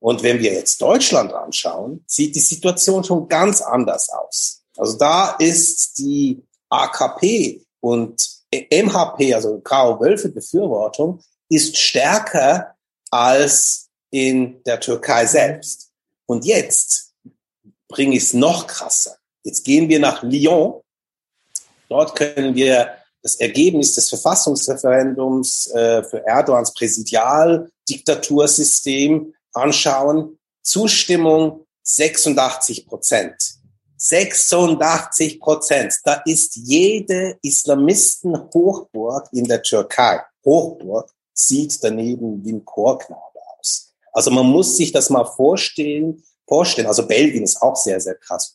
Und 0.00 0.22
wenn 0.22 0.38
wir 0.38 0.52
jetzt 0.52 0.80
Deutschland 0.80 1.32
anschauen, 1.32 2.04
sieht 2.06 2.36
die 2.36 2.40
Situation 2.40 3.02
schon 3.02 3.28
ganz 3.28 3.60
anders 3.60 4.08
aus. 4.10 4.62
Also 4.78 4.96
da 4.96 5.36
ist 5.38 5.98
die 5.98 6.42
AKP 6.70 7.62
und 7.80 8.38
MHP, 8.52 9.34
also 9.34 9.60
Graue 9.60 10.00
Wölfe 10.00 10.30
Befürwortung, 10.30 11.22
ist 11.50 11.76
stärker 11.76 12.74
als 13.10 13.88
in 14.10 14.62
der 14.64 14.80
Türkei 14.80 15.26
selbst. 15.26 15.90
Und 16.26 16.44
jetzt 16.44 17.12
bringe 17.88 18.16
ich 18.16 18.22
es 18.22 18.34
noch 18.34 18.66
krasser. 18.66 19.16
Jetzt 19.42 19.64
gehen 19.64 19.88
wir 19.88 19.98
nach 19.98 20.22
Lyon. 20.22 20.82
Dort 21.88 22.14
können 22.16 22.54
wir 22.54 22.90
das 23.22 23.36
Ergebnis 23.36 23.94
des 23.94 24.10
Verfassungsreferendums 24.10 25.68
äh, 25.68 26.02
für 26.04 26.26
Erdogans 26.26 26.74
Präsidialdiktatursystem 26.74 29.34
anschauen. 29.52 30.38
Zustimmung 30.62 31.64
86 31.82 32.86
Prozent. 32.86 33.58
86 33.98 35.40
Prozent. 35.40 35.94
Da 36.04 36.22
ist 36.24 36.56
jede 36.56 37.38
Islamisten-Hochburg 37.42 39.28
in 39.32 39.44
der 39.44 39.62
Türkei, 39.62 40.20
Hochburg, 40.44 41.12
sieht 41.34 41.82
daneben 41.82 42.44
wie 42.44 42.52
ein 42.52 42.64
Chorknabe 42.64 43.38
aus. 43.58 43.92
Also 44.12 44.30
man 44.30 44.46
muss 44.46 44.76
sich 44.76 44.92
das 44.92 45.10
mal 45.10 45.24
vorstellen, 45.24 46.22
vorstellen. 46.46 46.86
Also 46.86 47.06
Belgien 47.06 47.44
ist 47.44 47.60
auch 47.60 47.76
sehr, 47.76 48.00
sehr 48.00 48.14
krass 48.14 48.54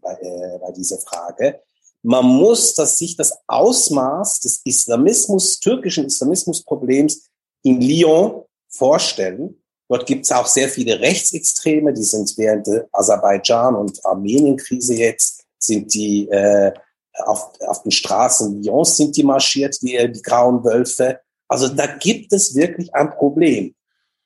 bei, 0.00 0.12
äh, 0.12 0.58
bei 0.58 0.72
dieser 0.72 0.98
Frage. 0.98 1.60
Man 2.02 2.26
muss 2.26 2.74
das, 2.74 2.98
sich 2.98 3.16
das 3.16 3.32
Ausmaß 3.46 4.40
des 4.40 4.60
Islamismus, 4.64 5.58
türkischen 5.58 6.04
Islamismusproblems 6.04 7.30
in 7.62 7.80
Lyon 7.80 8.44
vorstellen. 8.68 9.62
Dort 9.88 10.06
gibt 10.06 10.24
es 10.24 10.32
auch 10.32 10.46
sehr 10.46 10.68
viele 10.68 10.98
Rechtsextreme, 11.00 11.92
die 11.92 12.02
sind 12.02 12.36
während 12.38 12.66
der 12.66 12.88
Aserbaidschan- 12.92 13.74
und 13.74 14.04
Armenien-Krise 14.04 14.94
jetzt, 14.94 15.44
sind 15.58 15.92
die 15.94 16.28
äh, 16.28 16.72
auf, 17.24 17.52
auf 17.60 17.82
den 17.82 17.92
Straßen 17.92 18.62
Lyons 18.62 18.96
sind 18.96 19.16
die 19.16 19.22
marschiert, 19.22 19.76
die, 19.82 20.10
die 20.12 20.22
grauen 20.22 20.64
Wölfe. 20.64 21.20
Also 21.48 21.68
da 21.68 21.86
gibt 21.86 22.32
es 22.32 22.54
wirklich 22.54 22.94
ein 22.94 23.10
Problem. 23.10 23.74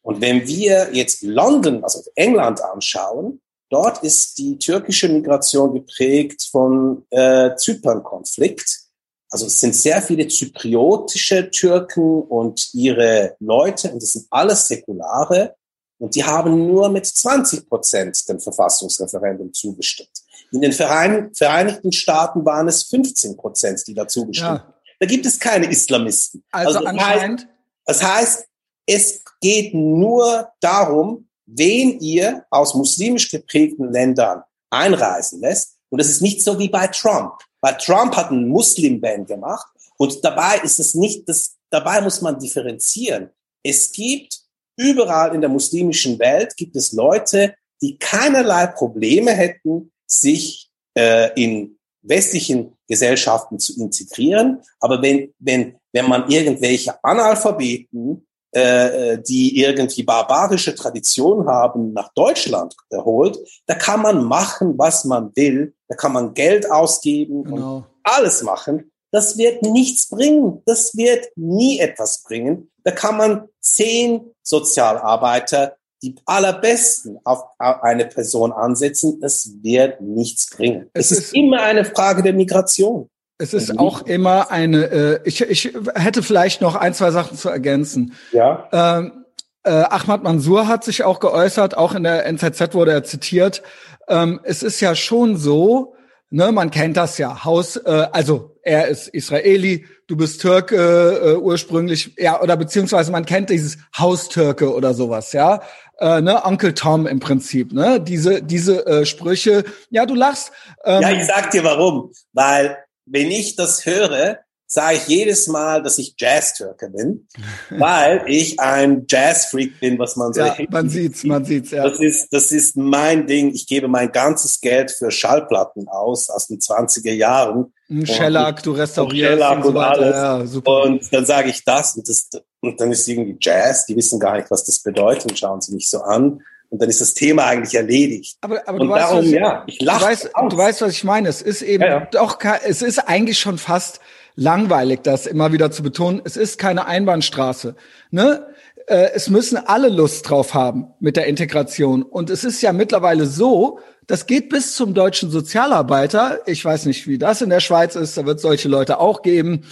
Und 0.02 0.20
wenn 0.20 0.46
wir 0.46 0.94
jetzt 0.94 1.22
London, 1.22 1.84
also 1.84 2.02
England 2.14 2.62
anschauen, 2.62 3.40
dort 3.68 4.02
ist 4.02 4.38
die 4.38 4.58
türkische 4.58 5.08
Migration 5.08 5.74
geprägt 5.74 6.48
von 6.50 7.04
äh, 7.10 7.54
Zypern-Konflikt. 7.56 8.87
Also 9.30 9.46
es 9.46 9.60
sind 9.60 9.74
sehr 9.74 10.00
viele 10.00 10.26
zypriotische 10.28 11.50
Türken 11.50 12.22
und 12.22 12.74
ihre 12.74 13.36
Leute, 13.40 13.92
und 13.92 14.02
das 14.02 14.12
sind 14.12 14.26
alles 14.30 14.66
Säkulare, 14.68 15.54
und 15.98 16.14
die 16.14 16.24
haben 16.24 16.66
nur 16.66 16.88
mit 16.88 17.06
20 17.06 17.68
Prozent 17.68 18.28
dem 18.28 18.40
Verfassungsreferendum 18.40 19.52
zugestimmt. 19.52 20.10
In 20.52 20.60
den 20.60 20.72
Vereinigten 20.72 21.92
Staaten 21.92 22.44
waren 22.44 22.68
es 22.68 22.84
15 22.84 23.36
Prozent, 23.36 23.82
die 23.86 23.94
dazu 23.94 24.26
gestimmt 24.26 24.62
ja. 24.64 24.74
Da 25.00 25.06
gibt 25.06 25.26
es 25.26 25.38
keine 25.38 25.66
Islamisten. 25.70 26.44
Also, 26.50 26.78
also 26.78 26.88
anscheinend. 26.88 27.42
Heißt, 27.42 27.48
das 27.86 28.02
heißt, 28.02 28.48
es 28.86 29.22
geht 29.40 29.74
nur 29.74 30.48
darum, 30.60 31.28
wen 31.46 32.00
ihr 32.00 32.44
aus 32.50 32.74
muslimisch 32.74 33.30
geprägten 33.30 33.92
Ländern 33.92 34.42
einreisen 34.70 35.40
lässt. 35.40 35.76
Und 35.90 36.00
es 36.00 36.08
ist 36.08 36.20
nicht 36.20 36.42
so 36.42 36.58
wie 36.58 36.68
bei 36.68 36.86
Trump. 36.88 37.34
Weil 37.60 37.76
Trump 37.78 38.16
hat 38.16 38.30
einen 38.30 38.48
Muslim-Ban 38.48 39.26
gemacht 39.26 39.66
und 39.96 40.24
dabei 40.24 40.60
ist 40.62 40.78
es 40.78 40.94
nicht, 40.94 41.28
das, 41.28 41.56
dabei 41.70 42.00
muss 42.00 42.20
man 42.22 42.38
differenzieren. 42.38 43.30
Es 43.62 43.90
gibt 43.92 44.40
überall 44.76 45.34
in 45.34 45.40
der 45.40 45.50
muslimischen 45.50 46.18
Welt 46.18 46.56
gibt 46.56 46.76
es 46.76 46.92
Leute, 46.92 47.54
die 47.82 47.98
keinerlei 47.98 48.68
Probleme 48.68 49.32
hätten, 49.32 49.92
sich 50.06 50.70
äh, 50.96 51.32
in 51.40 51.78
westlichen 52.02 52.76
Gesellschaften 52.86 53.58
zu 53.58 53.78
integrieren. 53.80 54.62
Aber 54.80 55.02
wenn, 55.02 55.34
wenn, 55.38 55.76
wenn 55.92 56.08
man 56.08 56.30
irgendwelche 56.30 57.02
Analphabeten, 57.04 58.26
äh, 58.54 59.12
äh 59.12 59.22
die 59.22 59.60
irgendwie 59.60 60.02
barbarische 60.02 60.74
Tradition 60.74 61.46
haben, 61.46 61.92
nach 61.92 62.12
Deutschland 62.14 62.76
holt, 62.92 63.38
da 63.66 63.74
kann 63.74 64.02
man 64.02 64.24
machen, 64.24 64.78
was 64.78 65.04
man 65.04 65.30
will. 65.34 65.74
Da 65.88 65.96
kann 65.96 66.12
man 66.12 66.34
Geld 66.34 66.70
ausgeben 66.70 67.44
genau. 67.44 67.76
und 67.76 67.84
alles 68.02 68.42
machen. 68.42 68.90
Das 69.10 69.38
wird 69.38 69.62
nichts 69.62 70.08
bringen. 70.08 70.62
Das 70.66 70.96
wird 70.96 71.28
nie 71.36 71.78
etwas 71.78 72.22
bringen. 72.22 72.70
Da 72.84 72.90
kann 72.90 73.16
man 73.16 73.48
zehn 73.60 74.32
Sozialarbeiter 74.42 75.76
die 76.02 76.14
allerbesten 76.26 77.18
auf 77.24 77.42
eine 77.58 78.06
Person 78.06 78.52
ansetzen. 78.52 79.20
Das 79.20 79.50
wird 79.62 80.00
nichts 80.00 80.48
bringen. 80.50 80.90
Es, 80.92 81.10
es 81.10 81.18
ist, 81.18 81.24
ist 81.24 81.34
immer 81.34 81.62
eine 81.62 81.84
Frage 81.84 82.22
der 82.22 82.34
Migration. 82.34 83.08
Es 83.38 83.54
ist 83.54 83.78
auch 83.78 84.02
immer 84.02 84.50
eine, 84.50 84.84
äh, 84.86 85.20
ich, 85.24 85.40
ich 85.40 85.72
hätte 85.94 86.24
vielleicht 86.24 86.60
noch 86.60 86.74
ein, 86.74 86.92
zwei 86.92 87.12
Sachen 87.12 87.38
zu 87.38 87.48
ergänzen. 87.48 88.14
Ja. 88.32 88.68
Ähm, 88.72 89.24
äh, 89.62 89.70
Ahmad 89.70 90.24
Mansour 90.24 90.66
hat 90.66 90.82
sich 90.82 91.04
auch 91.04 91.20
geäußert, 91.20 91.76
auch 91.76 91.94
in 91.94 92.02
der 92.02 92.26
NZZ 92.26 92.74
wurde 92.74 92.92
er 92.92 93.04
zitiert. 93.04 93.62
Ähm, 94.08 94.40
es 94.42 94.64
ist 94.64 94.80
ja 94.80 94.96
schon 94.96 95.36
so, 95.36 95.94
ne, 96.30 96.50
man 96.50 96.70
kennt 96.70 96.96
das 96.96 97.18
ja, 97.18 97.44
Haus, 97.44 97.76
äh, 97.76 98.08
also 98.10 98.56
er 98.62 98.88
ist 98.88 99.08
Israeli, 99.08 99.86
du 100.08 100.16
bist 100.16 100.40
Türke 100.40 100.76
äh, 100.76 101.36
ursprünglich, 101.36 102.14
ja, 102.18 102.40
oder 102.40 102.56
beziehungsweise 102.56 103.12
man 103.12 103.24
kennt 103.24 103.50
dieses 103.50 103.78
Haustürke 103.96 104.74
oder 104.74 104.94
sowas, 104.94 105.32
ja. 105.32 105.62
Äh, 105.98 106.22
ne, 106.22 106.44
Onkel 106.44 106.74
Tom 106.74 107.06
im 107.06 107.20
Prinzip, 107.20 107.72
ne? 107.72 108.00
Diese, 108.00 108.42
diese 108.42 108.86
äh, 108.86 109.04
Sprüche. 109.04 109.64
Ja, 109.90 110.06
du 110.06 110.14
lachst. 110.14 110.52
Ähm, 110.84 111.02
ja, 111.02 111.10
ich 111.10 111.26
sag 111.26 111.50
dir 111.50 111.64
warum. 111.64 112.12
Weil 112.32 112.76
wenn 113.10 113.30
ich 113.30 113.56
das 113.56 113.86
höre, 113.86 114.38
sage 114.70 114.96
ich 114.96 115.08
jedes 115.08 115.46
Mal, 115.46 115.82
dass 115.82 115.98
ich 115.98 116.14
Jazz-Türke 116.18 116.90
bin, 116.90 117.26
weil 117.70 118.22
ich 118.26 118.60
ein 118.60 119.06
Jazz-Freak 119.08 119.80
bin, 119.80 119.98
was 119.98 120.14
man 120.16 120.32
so. 120.34 120.42
Ja, 120.42 120.56
man 120.70 120.90
sieht's, 120.90 121.24
man 121.24 121.44
sieht's. 121.44 121.70
Ja. 121.70 121.88
Das 121.88 121.98
ist, 121.98 122.28
das 122.32 122.52
ist 122.52 122.76
mein 122.76 123.26
Ding. 123.26 123.52
Ich 123.54 123.66
gebe 123.66 123.88
mein 123.88 124.12
ganzes 124.12 124.60
Geld 124.60 124.90
für 124.90 125.10
Schallplatten 125.10 125.88
aus 125.88 126.28
aus 126.28 126.48
den 126.48 126.58
20er 126.58 127.12
Jahren. 127.12 127.72
Shellac, 128.04 128.62
du 128.62 128.72
restaurierst 128.72 129.42
und, 129.42 129.56
und, 129.56 129.62
so 129.62 129.68
und 129.70 129.76
alles. 129.78 130.14
Ja, 130.14 130.46
super. 130.46 130.82
Und 130.82 131.14
dann 131.14 131.24
sage 131.24 131.48
ich 131.48 131.64
das 131.64 131.96
und, 131.96 132.06
das 132.06 132.28
und 132.60 132.78
dann 132.78 132.92
ist 132.92 133.08
irgendwie 133.08 133.38
Jazz. 133.40 133.86
Die 133.86 133.96
wissen 133.96 134.20
gar 134.20 134.36
nicht, 134.36 134.50
was 134.50 134.64
das 134.64 134.80
bedeutet 134.80 135.30
und 135.30 135.38
schauen 135.38 135.62
sie 135.62 135.72
mich 135.72 135.88
so 135.88 136.02
an. 136.02 136.42
Und 136.70 136.82
dann 136.82 136.88
ist 136.90 137.00
das 137.00 137.14
Thema 137.14 137.46
eigentlich 137.46 137.74
erledigt. 137.74 138.36
Aber, 138.42 138.60
aber 138.68 138.78
und 138.78 138.88
du 138.88 138.94
darum, 138.94 139.18
weißt, 139.18 139.32
ja, 139.32 139.64
ich 139.66 139.80
lache. 139.80 140.00
Du 140.00 140.06
weißt, 140.06 140.30
du 140.50 140.56
weißt, 140.56 140.82
was 140.82 140.92
ich 140.92 141.04
meine. 141.04 141.28
Es 141.28 141.40
ist 141.40 141.62
eben 141.62 141.82
ja, 141.82 142.00
ja. 142.00 142.08
doch, 142.10 142.38
es 142.64 142.82
ist 142.82 142.98
eigentlich 142.98 143.38
schon 143.38 143.58
fast 143.58 144.00
langweilig, 144.34 145.00
das 145.02 145.26
immer 145.26 145.52
wieder 145.52 145.70
zu 145.70 145.82
betonen. 145.82 146.20
Es 146.24 146.36
ist 146.36 146.58
keine 146.58 146.86
Einbahnstraße. 146.86 147.74
Ne? 148.10 148.46
Äh, 148.86 149.10
es 149.14 149.30
müssen 149.30 149.56
alle 149.56 149.88
Lust 149.88 150.28
drauf 150.28 150.54
haben 150.54 150.88
mit 151.00 151.16
der 151.16 151.26
Integration. 151.26 152.02
Und 152.02 152.30
es 152.30 152.44
ist 152.44 152.62
ja 152.62 152.72
mittlerweile 152.72 153.26
so, 153.26 153.80
das 154.06 154.26
geht 154.26 154.48
bis 154.48 154.74
zum 154.74 154.94
deutschen 154.94 155.30
Sozialarbeiter. 155.30 156.40
Ich 156.46 156.64
weiß 156.64 156.86
nicht, 156.86 157.06
wie 157.06 157.18
das 157.18 157.42
in 157.42 157.50
der 157.50 157.60
Schweiz 157.60 157.96
ist. 157.96 158.16
Da 158.16 158.26
wird 158.26 158.40
solche 158.40 158.68
Leute 158.68 159.00
auch 159.00 159.22
geben, 159.22 159.64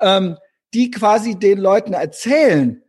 ähm, 0.00 0.36
die 0.72 0.90
quasi 0.90 1.38
den 1.38 1.58
Leuten 1.58 1.92
erzählen, 1.92 2.82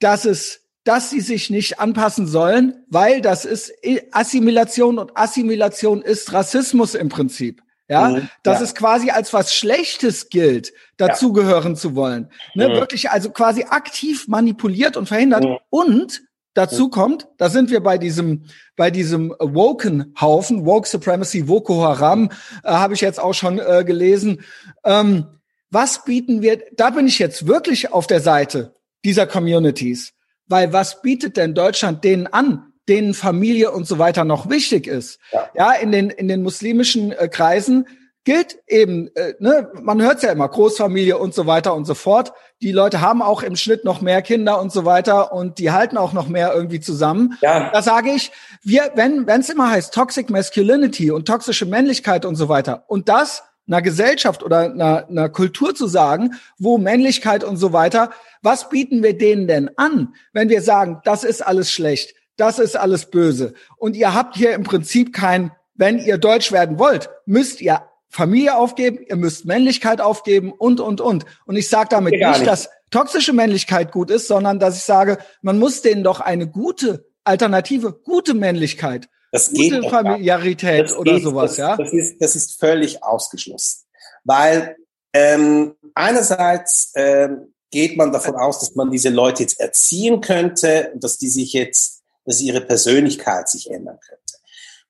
dass 0.00 0.24
es, 0.24 0.66
dass 0.90 1.08
sie 1.08 1.20
sich 1.20 1.50
nicht 1.50 1.78
anpassen 1.78 2.26
sollen, 2.26 2.84
weil 2.88 3.20
das 3.20 3.44
ist 3.44 3.72
Assimilation 4.10 4.98
und 4.98 5.16
Assimilation 5.16 6.02
ist 6.02 6.32
Rassismus 6.32 6.96
im 6.96 7.08
Prinzip. 7.08 7.62
Ja, 7.86 8.08
mhm, 8.08 8.28
dass 8.42 8.58
ja. 8.58 8.64
es 8.64 8.74
quasi 8.74 9.10
als 9.10 9.32
was 9.32 9.54
Schlechtes 9.54 10.30
gilt, 10.30 10.72
dazugehören 10.96 11.74
ja. 11.74 11.78
zu 11.78 11.94
wollen. 11.94 12.28
Ne, 12.56 12.68
mhm. 12.68 12.72
Wirklich 12.72 13.08
also 13.08 13.30
quasi 13.30 13.66
aktiv 13.70 14.26
manipuliert 14.26 14.96
und 14.96 15.06
verhindert. 15.06 15.44
Mhm. 15.44 15.58
Und 15.70 16.22
dazu 16.54 16.86
mhm. 16.86 16.90
kommt, 16.90 17.28
da 17.38 17.50
sind 17.50 17.70
wir 17.70 17.84
bei 17.84 17.96
diesem, 17.96 18.46
bei 18.74 18.90
diesem 18.90 19.32
Woken 19.38 20.12
Haufen, 20.20 20.66
Woke 20.66 20.88
Supremacy, 20.88 21.44
Boko 21.44 21.84
Haram, 21.84 22.30
äh, 22.64 22.72
habe 22.72 22.94
ich 22.94 23.00
jetzt 23.00 23.20
auch 23.20 23.34
schon 23.34 23.60
äh, 23.60 23.84
gelesen. 23.86 24.40
Ähm, 24.82 25.26
was 25.70 26.04
bieten 26.04 26.42
wir, 26.42 26.60
da 26.76 26.90
bin 26.90 27.06
ich 27.06 27.20
jetzt 27.20 27.46
wirklich 27.46 27.92
auf 27.92 28.08
der 28.08 28.20
Seite 28.20 28.74
dieser 29.04 29.28
Communities. 29.28 30.14
Weil 30.50 30.74
was 30.74 31.00
bietet 31.00 31.38
denn 31.38 31.54
Deutschland 31.54 32.04
denen 32.04 32.26
an? 32.26 32.66
denen 32.88 33.14
Familie 33.14 33.70
und 33.70 33.86
so 33.86 34.00
weiter 34.00 34.24
noch 34.24 34.50
wichtig 34.50 34.88
ist. 34.88 35.20
Ja, 35.30 35.48
ja 35.54 35.72
in 35.74 35.92
den 35.92 36.10
in 36.10 36.26
den 36.26 36.42
muslimischen 36.42 37.12
äh, 37.12 37.28
Kreisen 37.28 37.86
gilt 38.24 38.58
eben, 38.66 39.08
äh, 39.14 39.34
ne, 39.38 39.70
man 39.80 40.02
hört 40.02 40.22
ja 40.22 40.30
immer 40.32 40.48
Großfamilie 40.48 41.16
und 41.16 41.32
so 41.32 41.46
weiter 41.46 41.74
und 41.74 41.86
so 41.86 41.94
fort. 41.94 42.32
Die 42.60 42.72
Leute 42.72 43.00
haben 43.00 43.22
auch 43.22 43.42
im 43.42 43.56
Schnitt 43.56 43.84
noch 43.84 44.02
mehr 44.02 44.20
Kinder 44.20 44.60
und 44.60 44.72
so 44.72 44.84
weiter 44.84 45.32
und 45.32 45.58
die 45.58 45.70
halten 45.70 45.96
auch 45.96 46.12
noch 46.12 46.28
mehr 46.28 46.52
irgendwie 46.52 46.80
zusammen. 46.80 47.38
Ja. 47.40 47.70
Da 47.70 47.80
sage 47.80 48.10
ich, 48.10 48.30
wir, 48.62 48.90
wenn 48.94 49.26
wenn 49.26 49.40
es 49.40 49.48
immer 49.48 49.70
heißt 49.70 49.94
Toxic 49.94 50.28
Masculinity 50.28 51.10
und 51.10 51.26
toxische 51.26 51.66
Männlichkeit 51.66 52.24
und 52.26 52.36
so 52.36 52.48
weiter 52.48 52.84
und 52.88 53.08
das 53.08 53.42
einer 53.70 53.82
Gesellschaft 53.82 54.42
oder 54.42 54.58
einer, 54.58 55.08
einer 55.08 55.28
Kultur 55.28 55.74
zu 55.74 55.86
sagen, 55.86 56.34
wo 56.58 56.76
Männlichkeit 56.76 57.44
und 57.44 57.56
so 57.56 57.72
weiter, 57.72 58.10
was 58.42 58.68
bieten 58.68 59.02
wir 59.02 59.16
denen 59.16 59.46
denn 59.46 59.70
an, 59.76 60.14
wenn 60.32 60.48
wir 60.48 60.60
sagen, 60.60 61.00
das 61.04 61.24
ist 61.24 61.40
alles 61.46 61.70
schlecht? 61.70 62.14
das 62.40 62.58
ist 62.58 62.76
alles 62.76 63.06
böse. 63.06 63.54
Und 63.76 63.94
ihr 63.96 64.14
habt 64.14 64.36
hier 64.36 64.54
im 64.54 64.62
Prinzip 64.62 65.12
kein, 65.12 65.52
wenn 65.74 65.98
ihr 65.98 66.18
Deutsch 66.18 66.50
werden 66.50 66.78
wollt, 66.78 67.10
müsst 67.26 67.60
ihr 67.60 67.82
Familie 68.08 68.56
aufgeben, 68.56 68.98
ihr 69.06 69.16
müsst 69.16 69.44
Männlichkeit 69.44 70.00
aufgeben 70.00 70.50
und, 70.50 70.80
und, 70.80 71.00
und. 71.00 71.26
Und 71.46 71.56
ich 71.56 71.68
sage 71.68 71.88
damit 71.90 72.14
nicht, 72.14 72.26
nicht, 72.26 72.46
dass 72.46 72.70
toxische 72.90 73.32
Männlichkeit 73.32 73.92
gut 73.92 74.10
ist, 74.10 74.26
sondern 74.26 74.58
dass 74.58 74.78
ich 74.78 74.82
sage, 74.82 75.18
man 75.42 75.58
muss 75.58 75.82
denen 75.82 76.02
doch 76.02 76.20
eine 76.20 76.48
gute 76.48 77.06
Alternative, 77.22 77.92
gute 77.92 78.34
Männlichkeit, 78.34 79.08
das 79.30 79.50
gute 79.52 79.82
Familiarität 79.88 80.96
oder 80.96 81.14
geht, 81.14 81.22
sowas, 81.22 81.52
das, 81.52 81.58
ja? 81.58 81.76
Das 81.76 81.92
ist, 81.92 82.20
das 82.20 82.36
ist 82.36 82.58
völlig 82.58 83.02
ausgeschlossen. 83.02 83.86
Weil 84.24 84.76
ähm, 85.12 85.74
einerseits 85.94 86.92
ähm, 86.94 87.54
geht 87.70 87.96
man 87.96 88.12
davon 88.12 88.36
aus, 88.36 88.58
dass 88.58 88.74
man 88.74 88.90
diese 88.90 89.08
Leute 89.08 89.42
jetzt 89.44 89.60
erziehen 89.60 90.20
könnte, 90.20 90.92
dass 90.96 91.18
die 91.18 91.28
sich 91.28 91.52
jetzt 91.52 92.00
dass 92.24 92.40
ihre 92.40 92.60
Persönlichkeit 92.60 93.48
sich 93.48 93.70
ändern 93.70 93.98
könnte. 94.00 94.34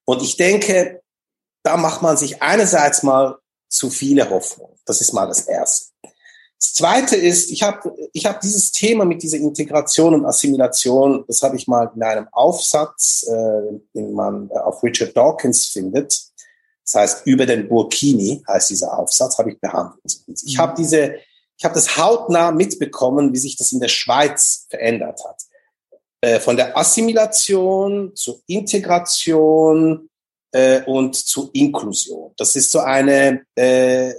Und 0.04 0.22
ich 0.22 0.36
denke, 0.36 1.02
da 1.62 1.76
macht 1.76 2.02
man 2.02 2.16
sich 2.16 2.42
einerseits 2.42 3.02
mal 3.02 3.38
zu 3.68 3.90
viele 3.90 4.28
Hoffnung. 4.28 4.76
Das 4.84 5.00
ist 5.00 5.12
mal 5.12 5.26
das 5.26 5.46
Erste. 5.46 5.89
Das 6.60 6.74
Zweite 6.74 7.16
ist, 7.16 7.50
ich 7.50 7.62
habe 7.62 7.94
ich 8.12 8.26
hab 8.26 8.42
dieses 8.42 8.70
Thema 8.70 9.06
mit 9.06 9.22
dieser 9.22 9.38
Integration 9.38 10.12
und 10.12 10.26
Assimilation, 10.26 11.24
das 11.26 11.42
habe 11.42 11.56
ich 11.56 11.66
mal 11.66 11.90
in 11.94 12.02
einem 12.02 12.28
Aufsatz, 12.32 13.24
äh, 13.26 13.78
den 13.94 14.12
man 14.12 14.50
auf 14.50 14.82
Richard 14.82 15.16
Dawkins 15.16 15.68
findet. 15.68 16.20
Das 16.84 16.94
heißt, 16.94 17.26
über 17.26 17.46
den 17.46 17.66
Burkini 17.66 18.42
heißt 18.46 18.68
dieser 18.70 18.98
Aufsatz, 18.98 19.38
habe 19.38 19.52
ich 19.52 19.60
behandelt. 19.60 20.22
ich 20.26 20.58
habe 20.58 20.74
diese, 20.76 21.14
ich 21.56 21.64
habe 21.64 21.74
das 21.74 21.96
hautnah 21.96 22.50
mitbekommen, 22.50 23.32
wie 23.32 23.38
sich 23.38 23.56
das 23.56 23.72
in 23.72 23.80
der 23.80 23.88
Schweiz 23.88 24.66
verändert 24.68 25.24
hat. 25.24 25.40
Äh, 26.20 26.40
von 26.40 26.58
der 26.58 26.76
Assimilation 26.76 28.14
zur 28.14 28.42
Integration 28.46 30.10
äh, 30.52 30.82
und 30.82 31.16
zur 31.16 31.48
Inklusion. 31.54 32.34
Das 32.36 32.54
ist 32.54 32.70
so 32.70 32.80
eine 32.80 33.46
äh, 33.54 34.12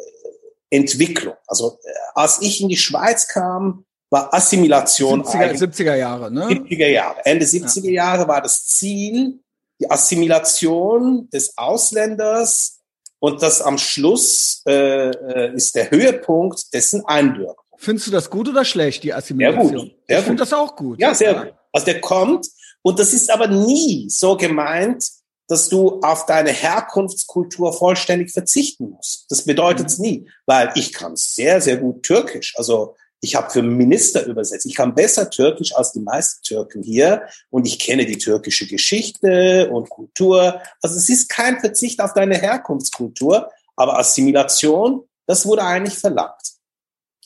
Entwicklung. 0.72 1.36
Also 1.46 1.78
äh, 1.84 1.90
als 2.16 2.42
ich 2.42 2.62
in 2.62 2.70
die 2.70 2.78
Schweiz 2.78 3.28
kam, 3.28 3.86
war 4.10 4.34
Assimilation 4.34 5.24
70er, 5.24 5.58
70er 5.58 5.96
Jahre, 5.96 6.32
ne? 6.32 6.46
70er 6.48 6.88
Jahre. 6.88 7.26
Ende 7.26 7.46
70er 7.46 7.86
ja. 7.86 7.92
Jahre 7.92 8.28
war 8.28 8.42
das 8.42 8.66
Ziel, 8.66 9.40
die 9.80 9.90
Assimilation 9.90 11.30
des 11.30 11.58
Ausländers 11.58 12.80
und 13.20 13.42
das 13.42 13.62
am 13.62 13.78
Schluss 13.78 14.64
äh, 14.68 15.10
äh 15.10 15.56
ist 15.56 15.76
der 15.76 15.92
Höhepunkt 15.92 16.74
dessen 16.74 17.06
Einbürgerung. 17.06 17.56
Findest 17.78 18.08
du 18.08 18.12
das 18.12 18.30
gut 18.30 18.50
oder 18.50 18.66
schlecht, 18.66 19.04
die 19.04 19.14
Assimilation? 19.14 19.70
Sehr 19.70 19.80
gut. 19.80 19.96
Sehr 20.08 20.20
ich 20.20 20.26
finde 20.26 20.40
das 20.42 20.54
auch 20.54 20.76
gut. 20.76 21.00
Ja, 21.00 21.14
sehr 21.14 21.32
ja. 21.32 21.44
gut. 21.44 21.54
Also 21.72 21.86
der 21.86 22.02
kommt 22.02 22.48
und 22.82 23.00
das 23.00 23.14
ist 23.14 23.32
aber 23.32 23.48
nie 23.48 24.10
so 24.10 24.36
gemeint, 24.36 25.06
dass 25.48 25.70
du 25.70 26.00
auf 26.02 26.26
deine 26.26 26.52
Herkunftskultur 26.52 27.74
vollständig 27.74 28.32
verzichten 28.32 28.92
musst. 28.92 29.26
Das 29.30 29.44
bedeutet 29.44 29.88
es 29.88 29.98
mhm. 29.98 30.06
nie, 30.06 30.30
weil 30.46 30.72
ich 30.76 30.94
kann 30.94 31.16
sehr, 31.16 31.62
sehr 31.62 31.78
gut 31.78 32.04
Türkisch. 32.04 32.54
Also 32.58 32.96
ich 33.24 33.36
habe 33.36 33.52
für 33.52 33.62
Minister 33.62 34.26
übersetzt. 34.26 34.66
Ich 34.66 34.76
kann 34.76 34.96
besser 34.96 35.30
Türkisch 35.30 35.76
als 35.76 35.92
die 35.92 36.00
meisten 36.00 36.42
Türken 36.44 36.82
hier 36.82 37.28
und 37.52 37.68
ich 37.68 37.78
kenne 37.78 38.06
die 38.06 38.18
türkische 38.18 38.66
Geschichte 38.66 39.70
und 39.72 39.90
Kultur. 39.90 40.60
Also 40.82 40.96
es 40.96 41.08
ist 41.08 41.30
kein 41.30 41.60
Verzicht 41.60 42.02
auf 42.02 42.14
deine 42.14 42.38
Herkunftskultur, 42.38 43.52
aber 43.76 44.00
Assimilation, 44.00 45.04
das 45.28 45.46
wurde 45.46 45.64
eigentlich 45.64 46.00
verlangt. 46.00 46.42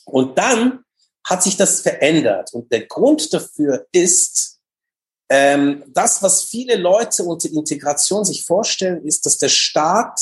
Und 0.04 0.36
dann 0.36 0.84
hat 1.24 1.42
sich 1.42 1.56
das 1.56 1.80
verändert. 1.80 2.52
Und 2.52 2.70
der 2.70 2.86
Grund 2.86 3.32
dafür 3.32 3.86
ist, 3.90 4.55
ähm, 5.28 5.84
das, 5.88 6.22
was 6.22 6.44
viele 6.44 6.76
Leute 6.76 7.24
unter 7.24 7.50
Integration 7.50 8.24
sich 8.24 8.44
vorstellen, 8.44 9.04
ist, 9.04 9.26
dass 9.26 9.38
der 9.38 9.48
Staat 9.48 10.20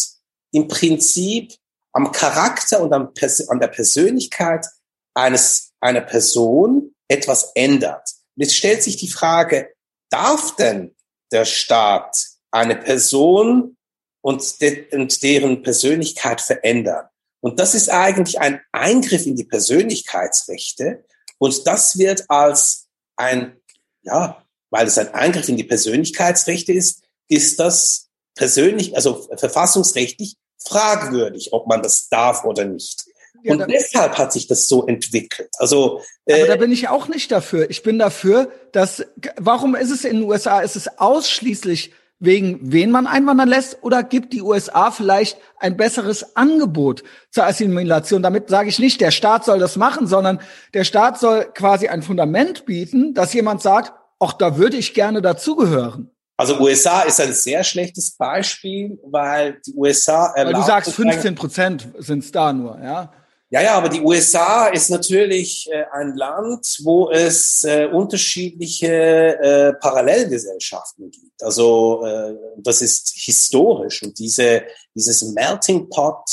im 0.53 0.69
Prinzip 0.69 1.55
am 1.93 2.11
Charakter 2.11 2.81
und 2.81 2.93
am 2.93 3.13
an 3.49 3.61
der 3.61 3.69
Persönlichkeit 3.69 4.67
eines, 5.15 5.73
einer 5.81 6.01
Person 6.01 6.95
etwas 7.09 7.53
ändert. 7.55 8.09
Und 8.37 8.43
jetzt 8.43 8.57
stellt 8.57 8.83
sich 8.83 8.97
die 8.97 9.11
Frage, 9.11 9.75
darf 10.11 10.57
denn 10.57 10.95
der 11.33 11.45
Staat 11.45 12.17
eine 12.51 12.77
Person 12.77 13.77
und, 14.23 14.61
de 14.61 14.95
und 14.97 15.23
deren 15.23 15.63
Persönlichkeit 15.63 16.41
verändern? 16.41 17.07
Und 17.41 17.61
das 17.61 17.75
ist 17.75 17.91
eigentlich 17.91 18.41
ein 18.41 18.61
Eingriff 18.73 19.27
in 19.27 19.37
die 19.37 19.45
Persönlichkeitsrechte. 19.45 21.05
Und 21.39 21.67
das 21.67 21.99
wird 21.99 22.25
als 22.29 22.89
ein, 23.17 23.61
ja, 24.03 24.44
weil 24.75 24.89
es 24.89 24.99
ein 24.99 25.15
Eingriff 25.15 25.49
in 25.49 25.57
die 25.57 25.63
Persönlichkeitsrechte 25.63 26.73
ist, 26.73 27.05
ist 27.29 27.61
das 27.61 28.09
persönlich, 28.35 28.97
also 28.97 29.29
verfassungsrechtlich 29.37 30.35
fragwürdig, 30.59 31.53
ob 31.53 31.69
man 31.69 31.81
das 31.81 32.09
darf 32.09 32.45
oder 32.45 32.65
nicht. 32.65 33.05
Ja, 33.45 33.53
und 33.53 33.71
deshalb 33.71 34.19
hat 34.19 34.33
sich 34.33 34.49
das 34.49 34.67
so 34.67 34.85
entwickelt. 34.85 35.49
Also, 35.59 36.01
äh, 36.27 36.41
aber 36.43 36.49
da 36.49 36.57
bin 36.57 36.73
ich 36.73 36.89
auch 36.89 37.07
nicht 37.07 37.31
dafür. 37.31 37.71
Ich 37.71 37.85
bin 37.85 38.01
dafür, 38.01 38.51
dass, 38.73 39.07
warum 39.37 39.77
ist 39.77 39.93
es 39.93 40.05
in 40.05 40.17
den 40.17 40.25
USA, 40.25 40.59
ist 40.59 40.75
es 40.75 40.99
ausschließlich 40.99 41.93
wegen 42.19 42.59
wen 42.61 42.91
man 42.91 43.07
einwandern 43.07 43.49
lässt 43.49 43.79
oder 43.83 44.03
gibt 44.03 44.33
die 44.33 44.43
USA 44.43 44.91
vielleicht 44.91 45.39
ein 45.59 45.77
besseres 45.77 46.35
Angebot 46.35 47.05
zur 47.31 47.45
Assimilation? 47.45 48.25
Damit 48.25 48.49
sage 48.49 48.71
ich 48.71 48.81
nicht, 48.81 49.01
der 49.01 49.13
Staat 49.13 49.45
soll 49.45 49.61
das 49.61 49.77
machen, 49.77 50.09
sondern 50.09 50.41
der 50.73 50.83
Staat 50.83 51.21
soll 51.21 51.45
quasi 51.55 51.87
ein 51.87 52.03
Fundament 52.03 52.67
bieten, 52.67 53.15
dass 53.15 53.35
jemand 53.35 53.63
sagt, 53.63 53.93
ach, 54.25 54.33
da 54.33 54.57
würde 54.57 54.77
ich 54.77 54.95
gerne 54.95 55.23
dazugehören. 55.23 56.11
Also 56.37 56.59
USA 56.59 57.03
ist 57.03 57.21
ein 57.21 57.33
sehr 57.33 57.63
schlechtes 57.63 58.11
Beispiel, 58.13 58.99
weil 59.05 59.61
die 59.67 59.75
USA 59.75 60.33
erlaubt. 60.35 60.55
Weil 60.55 60.61
du 60.63 60.67
sagst, 60.67 60.93
15 60.93 61.35
Prozent 61.37 61.89
sind 61.99 62.25
es 62.25 62.33
da 62.33 62.53
nur, 62.53 62.79
ja? 62.83 63.13
Ja, 63.51 63.63
ja, 63.63 63.75
aber 63.75 63.89
die 63.89 64.01
USA 64.01 64.67
ist 64.67 64.91
natürlich 64.91 65.69
äh, 65.71 65.85
ein 65.93 66.17
Land, 66.17 66.81
wo 66.83 67.11
es 67.11 67.63
äh, 67.63 67.87
unterschiedliche 67.87 68.89
äh, 68.89 69.73
Parallelgesellschaften 69.75 71.11
gibt. 71.11 71.41
Also 71.41 72.05
äh, 72.05 72.35
das 72.57 72.83
ist 72.83 73.13
historisch 73.15 74.03
und 74.03 74.19
diese 74.19 74.65
dieses 74.95 75.23
Melting 75.23 75.89
Pot, 75.89 76.29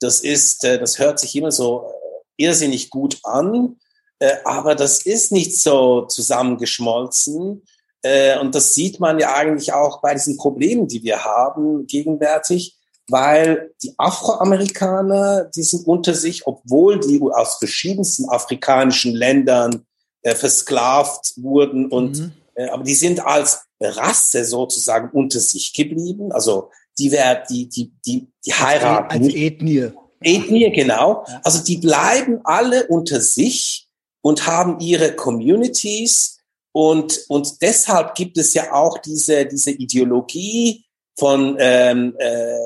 das 0.00 0.20
ist, 0.20 0.64
äh, 0.64 0.78
das 0.78 0.98
hört 0.98 1.18
sich 1.18 1.34
immer 1.36 1.50
so 1.50 1.86
äh, 1.86 2.44
irrsinnig 2.44 2.90
gut 2.90 3.18
an, 3.24 3.76
äh, 4.18 4.36
aber 4.44 4.74
das 4.74 5.02
ist 5.04 5.32
nicht 5.32 5.60
so 5.60 6.02
zusammengeschmolzen. 6.02 7.62
Äh, 8.02 8.38
und 8.38 8.54
das 8.54 8.74
sieht 8.74 9.00
man 9.00 9.18
ja 9.18 9.34
eigentlich 9.34 9.72
auch 9.72 10.00
bei 10.00 10.14
diesen 10.14 10.36
Problemen, 10.36 10.88
die 10.88 11.02
wir 11.02 11.24
haben 11.24 11.86
gegenwärtig, 11.86 12.76
weil 13.08 13.72
die 13.82 13.94
Afroamerikaner, 13.98 15.50
die 15.54 15.62
sind 15.62 15.86
unter 15.86 16.14
sich, 16.14 16.46
obwohl 16.46 17.00
die 17.00 17.20
aus 17.20 17.56
verschiedensten 17.58 18.28
afrikanischen 18.28 19.14
Ländern 19.14 19.84
äh, 20.22 20.34
versklavt 20.34 21.34
wurden 21.36 21.90
und 21.90 22.18
mhm. 22.18 22.32
äh, 22.54 22.68
aber 22.68 22.84
die 22.84 22.94
sind 22.94 23.24
als 23.24 23.64
Rasse 23.80 24.44
sozusagen 24.44 25.10
unter 25.10 25.40
sich 25.40 25.74
geblieben. 25.74 26.32
Also 26.32 26.70
die 26.98 27.10
werden, 27.12 27.44
die, 27.50 27.68
die, 27.68 27.92
die, 28.06 28.28
die 28.46 28.52
heiraten. 28.52 29.24
Als 29.24 29.34
Ethnie. 29.34 29.92
Ethnie, 30.22 30.70
genau. 30.72 31.24
Also 31.42 31.62
die 31.62 31.76
bleiben 31.76 32.40
alle 32.44 32.86
unter 32.86 33.20
sich 33.20 33.83
und 34.24 34.46
haben 34.46 34.80
ihre 34.80 35.14
Communities 35.14 36.38
und, 36.72 37.26
und 37.28 37.60
deshalb 37.60 38.14
gibt 38.14 38.38
es 38.38 38.54
ja 38.54 38.72
auch 38.72 38.96
diese, 38.96 39.44
diese 39.44 39.70
Ideologie 39.70 40.86
von, 41.16 41.56
ähm, 41.60 42.16
äh, 42.18 42.56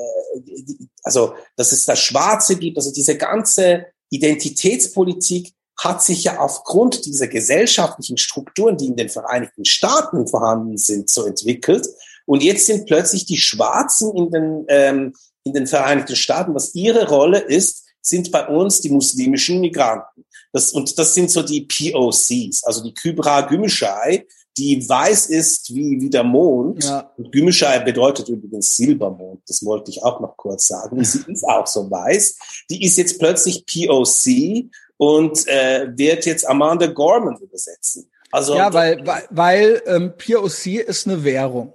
also 1.03 1.33
dass 1.57 1.73
es 1.73 1.85
das 1.85 1.99
Schwarze 1.99 2.55
gibt, 2.55 2.77
also 2.77 2.93
diese 2.93 3.17
ganze 3.17 3.87
Identitätspolitik 4.09 5.53
hat 5.77 6.01
sich 6.01 6.23
ja 6.23 6.39
aufgrund 6.39 7.05
dieser 7.05 7.27
gesellschaftlichen 7.27 8.17
Strukturen, 8.17 8.77
die 8.77 8.87
in 8.87 8.95
den 8.95 9.09
Vereinigten 9.09 9.65
Staaten 9.65 10.27
vorhanden 10.27 10.77
sind, 10.77 11.09
so 11.09 11.25
entwickelt. 11.25 11.87
Und 12.25 12.41
jetzt 12.41 12.67
sind 12.67 12.85
plötzlich 12.85 13.25
die 13.25 13.37
Schwarzen 13.37 14.15
in 14.15 14.31
den, 14.31 14.65
ähm, 14.69 15.13
in 15.43 15.53
den 15.53 15.67
Vereinigten 15.67 16.15
Staaten, 16.15 16.55
was 16.55 16.73
ihre 16.73 17.09
Rolle 17.09 17.39
ist, 17.39 17.85
sind 18.01 18.31
bei 18.31 18.47
uns 18.47 18.81
die 18.81 18.89
muslimischen 18.89 19.59
Migranten. 19.59 20.25
Das, 20.51 20.71
und 20.71 20.97
das 20.97 21.13
sind 21.13 21.29
so 21.29 21.43
die 21.43 21.61
POCs, 21.61 22.63
also 22.63 22.83
die 22.83 22.93
Kybra 22.93 23.41
Gümüşay, 23.41 24.25
die 24.57 24.87
weiß 24.87 25.27
ist 25.27 25.73
wie, 25.73 26.01
wie 26.01 26.09
der 26.09 26.23
Mond. 26.23 26.83
Ja. 26.83 27.11
Und 27.17 27.31
Gümüşay 27.31 27.83
bedeutet 27.85 28.27
übrigens 28.29 28.75
Silbermond. 28.75 29.41
Das 29.47 29.63
wollte 29.63 29.91
ich 29.91 30.03
auch 30.03 30.19
noch 30.19 30.35
kurz 30.35 30.67
sagen. 30.67 31.03
Sie 31.03 31.23
ist 31.31 31.45
auch 31.45 31.67
so 31.67 31.89
weiß. 31.89 32.37
Die 32.69 32.83
ist 32.83 32.97
jetzt 32.97 33.19
plötzlich 33.19 33.65
POC 33.65 34.69
und 34.97 35.47
äh, 35.47 35.87
wird 35.95 36.25
jetzt 36.25 36.47
Amanda 36.47 36.87
Gorman 36.87 37.37
übersetzen. 37.37 38.09
Also 38.31 38.55
ja, 38.55 38.73
weil 38.73 39.05
weil, 39.05 39.23
weil 39.29 39.81
ähm, 39.85 40.13
POC 40.17 40.83
ist 40.85 41.07
eine 41.07 41.23
Währung. 41.23 41.73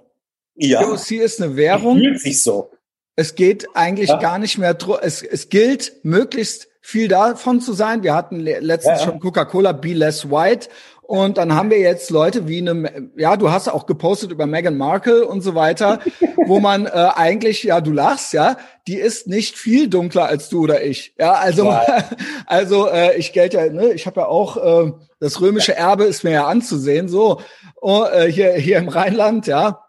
Ja. 0.55 0.83
POC 0.83 1.11
ist 1.11 1.41
eine 1.41 1.55
Währung. 1.55 1.97
Fühlt 1.97 2.21
sich 2.21 2.41
so. 2.41 2.71
Es 3.15 3.35
geht 3.35 3.67
eigentlich 3.73 4.09
ja. 4.09 4.17
gar 4.17 4.37
nicht 4.37 4.57
mehr. 4.57 4.77
Es, 5.01 5.21
es 5.23 5.49
gilt 5.49 5.93
möglichst 6.03 6.67
viel 6.85 7.07
davon 7.07 7.61
zu 7.61 7.73
sein. 7.73 8.03
Wir 8.03 8.13
hatten 8.13 8.39
letztens 8.39 8.99
ja. 8.99 9.05
schon 9.05 9.19
Coca-Cola 9.19 9.71
Be 9.71 9.93
Less 9.93 10.29
White. 10.29 10.69
Und 11.01 11.39
dann 11.39 11.55
haben 11.55 11.71
wir 11.71 11.79
jetzt 11.79 12.11
Leute 12.11 12.47
wie 12.47 12.59
eine, 12.59 13.09
ja, 13.17 13.37
du 13.37 13.49
hast 13.49 13.67
auch 13.67 13.87
gepostet 13.87 14.31
über 14.31 14.45
Meghan 14.45 14.77
Markle 14.77 15.25
und 15.25 15.41
so 15.41 15.55
weiter, 15.55 15.99
wo 16.45 16.59
man 16.59 16.85
äh, 16.85 16.89
eigentlich, 17.15 17.63
ja, 17.63 17.81
du 17.81 17.91
lachst, 17.91 18.33
ja, 18.33 18.57
die 18.87 18.97
ist 18.97 19.27
nicht 19.27 19.57
viel 19.57 19.87
dunkler 19.87 20.25
als 20.25 20.49
du 20.49 20.61
oder 20.61 20.83
ich. 20.83 21.15
Ja, 21.17 21.33
also, 21.33 21.65
wow. 21.65 22.03
also 22.45 22.87
äh, 22.87 23.17
ich 23.17 23.33
gelte 23.33 23.57
ja, 23.57 23.69
ne, 23.73 23.91
ich 23.93 24.05
habe 24.05 24.21
ja 24.21 24.27
auch 24.27 24.85
äh, 24.85 24.91
das 25.19 25.41
römische 25.41 25.75
Erbe 25.75 26.03
ist 26.03 26.23
mir 26.23 26.33
ja 26.33 26.45
anzusehen, 26.45 27.09
so 27.09 27.41
oh, 27.81 28.03
äh, 28.03 28.31
hier 28.31 28.53
hier 28.53 28.77
im 28.77 28.89
Rheinland, 28.89 29.47
ja. 29.47 29.81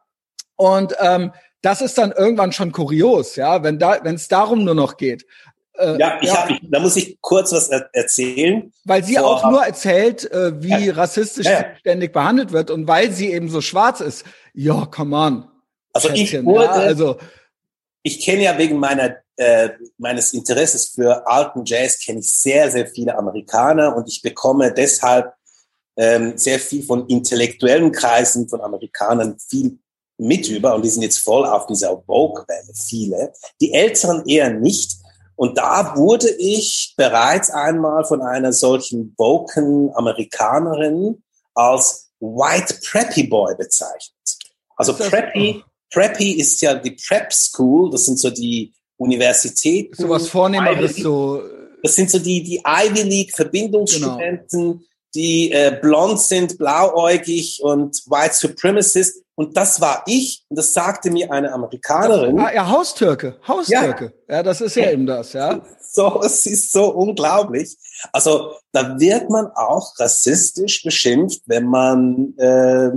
Und 0.56 0.94
ähm, 0.98 1.32
das 1.60 1.82
ist 1.82 1.98
dann 1.98 2.12
irgendwann 2.12 2.52
schon 2.52 2.72
kurios, 2.72 3.36
ja, 3.36 3.62
wenn 3.62 3.78
da, 3.78 3.98
wenn 4.02 4.14
es 4.14 4.28
darum 4.28 4.64
nur 4.64 4.74
noch 4.74 4.96
geht. 4.96 5.26
Äh, 5.78 5.98
ja, 5.98 6.18
ich 6.20 6.28
ja. 6.28 6.42
Hab, 6.42 6.50
ich, 6.50 6.60
da 6.62 6.80
muss 6.80 6.96
ich 6.96 7.18
kurz 7.20 7.52
was 7.52 7.68
er 7.68 7.88
erzählen. 7.92 8.72
Weil 8.84 9.04
sie 9.04 9.18
auch 9.18 9.50
nur 9.50 9.64
erzählt, 9.64 10.30
äh, 10.30 10.62
wie 10.62 10.86
ja. 10.86 10.94
rassistisch 10.94 11.46
ja. 11.46 11.76
ständig 11.78 12.12
behandelt 12.12 12.52
wird 12.52 12.70
und 12.70 12.88
weil 12.88 13.12
sie 13.12 13.32
eben 13.32 13.48
so 13.48 13.60
schwarz 13.60 14.00
ist. 14.00 14.24
Ja, 14.54 14.86
come 14.86 15.16
on. 15.16 15.48
Also 15.92 16.08
Schätzchen, 16.08 16.40
ich 16.40 16.46
wurde, 16.46 16.70
also 16.70 17.16
ich 18.02 18.24
kenne 18.24 18.44
ja 18.44 18.58
wegen 18.58 18.78
meiner 18.78 19.16
äh, 19.36 19.70
meines 19.98 20.32
Interesses 20.32 20.88
für 20.88 21.26
alten 21.26 21.64
Jazz 21.64 21.98
kenne 21.98 22.20
ich 22.20 22.30
sehr 22.30 22.70
sehr 22.70 22.86
viele 22.86 23.16
Amerikaner 23.16 23.96
und 23.96 24.08
ich 24.08 24.22
bekomme 24.22 24.72
deshalb 24.72 25.32
ähm, 25.96 26.36
sehr 26.36 26.58
viel 26.58 26.82
von 26.82 27.06
intellektuellen 27.08 27.92
Kreisen 27.92 28.48
von 28.48 28.60
Amerikanern 28.60 29.36
viel 29.38 29.78
mit 30.18 30.48
über 30.48 30.74
und 30.74 30.84
die 30.84 30.88
sind 30.88 31.02
jetzt 31.02 31.18
voll 31.18 31.44
auf 31.44 31.66
dieser 31.66 32.02
Vogue-Welle, 32.06 32.72
viele. 32.74 33.32
Die 33.60 33.72
Älteren 33.72 34.26
eher 34.26 34.50
nicht. 34.50 34.92
Und 35.36 35.58
da 35.58 35.96
wurde 35.96 36.30
ich 36.38 36.94
bereits 36.96 37.50
einmal 37.50 38.04
von 38.04 38.22
einer 38.22 38.52
solchen 38.52 39.14
woken 39.18 39.90
Amerikanerin 39.94 41.22
als 41.54 42.10
White 42.20 42.78
Preppy 42.82 43.24
Boy 43.24 43.54
bezeichnet. 43.54 44.14
Also 44.76 44.94
Preppy, 44.94 45.62
Preppy 45.92 46.32
ist 46.32 46.60
ja 46.62 46.74
die 46.74 46.96
Prep 47.06 47.32
School, 47.32 47.90
das 47.90 48.06
sind 48.06 48.18
so 48.18 48.30
die 48.30 48.72
Universitäten. 48.96 49.94
So 49.94 50.08
was 50.08 50.28
Vornehmeres, 50.28 50.96
so. 50.96 51.42
Das 51.82 51.94
sind 51.94 52.10
so 52.10 52.18
die, 52.18 52.42
die 52.42 52.62
Ivy 52.66 53.02
League 53.02 53.36
Verbindungsstudenten, 53.36 54.72
genau. 54.72 54.80
die 55.14 55.52
äh, 55.52 55.78
blond 55.80 56.20
sind, 56.20 56.58
blauäugig 56.58 57.60
und 57.62 57.96
White 58.06 58.34
Supremacist. 58.34 59.22
Und 59.38 59.54
das 59.56 59.82
war 59.82 60.02
ich, 60.06 60.44
und 60.48 60.58
das 60.58 60.72
sagte 60.72 61.10
mir 61.10 61.30
eine 61.30 61.52
Amerikanerin. 61.52 62.38
Ah, 62.40 62.54
ja, 62.54 62.70
Haustürke, 62.70 63.36
Haustürke. 63.46 64.14
Ja. 64.28 64.36
ja, 64.36 64.42
das 64.42 64.62
ist 64.62 64.76
ja 64.76 64.90
eben 64.90 65.06
das, 65.06 65.34
ja. 65.34 65.60
So, 65.88 66.20
es 66.22 66.44
ist 66.44 66.72
so 66.72 66.88
unglaublich. 66.88 67.74
Also 68.12 68.52
da 68.72 68.98
wird 68.98 69.30
man 69.30 69.46
auch 69.54 69.98
rassistisch 69.98 70.82
beschimpft, 70.82 71.40
wenn 71.46 71.64
man 71.64 72.34
äh, 72.36 72.90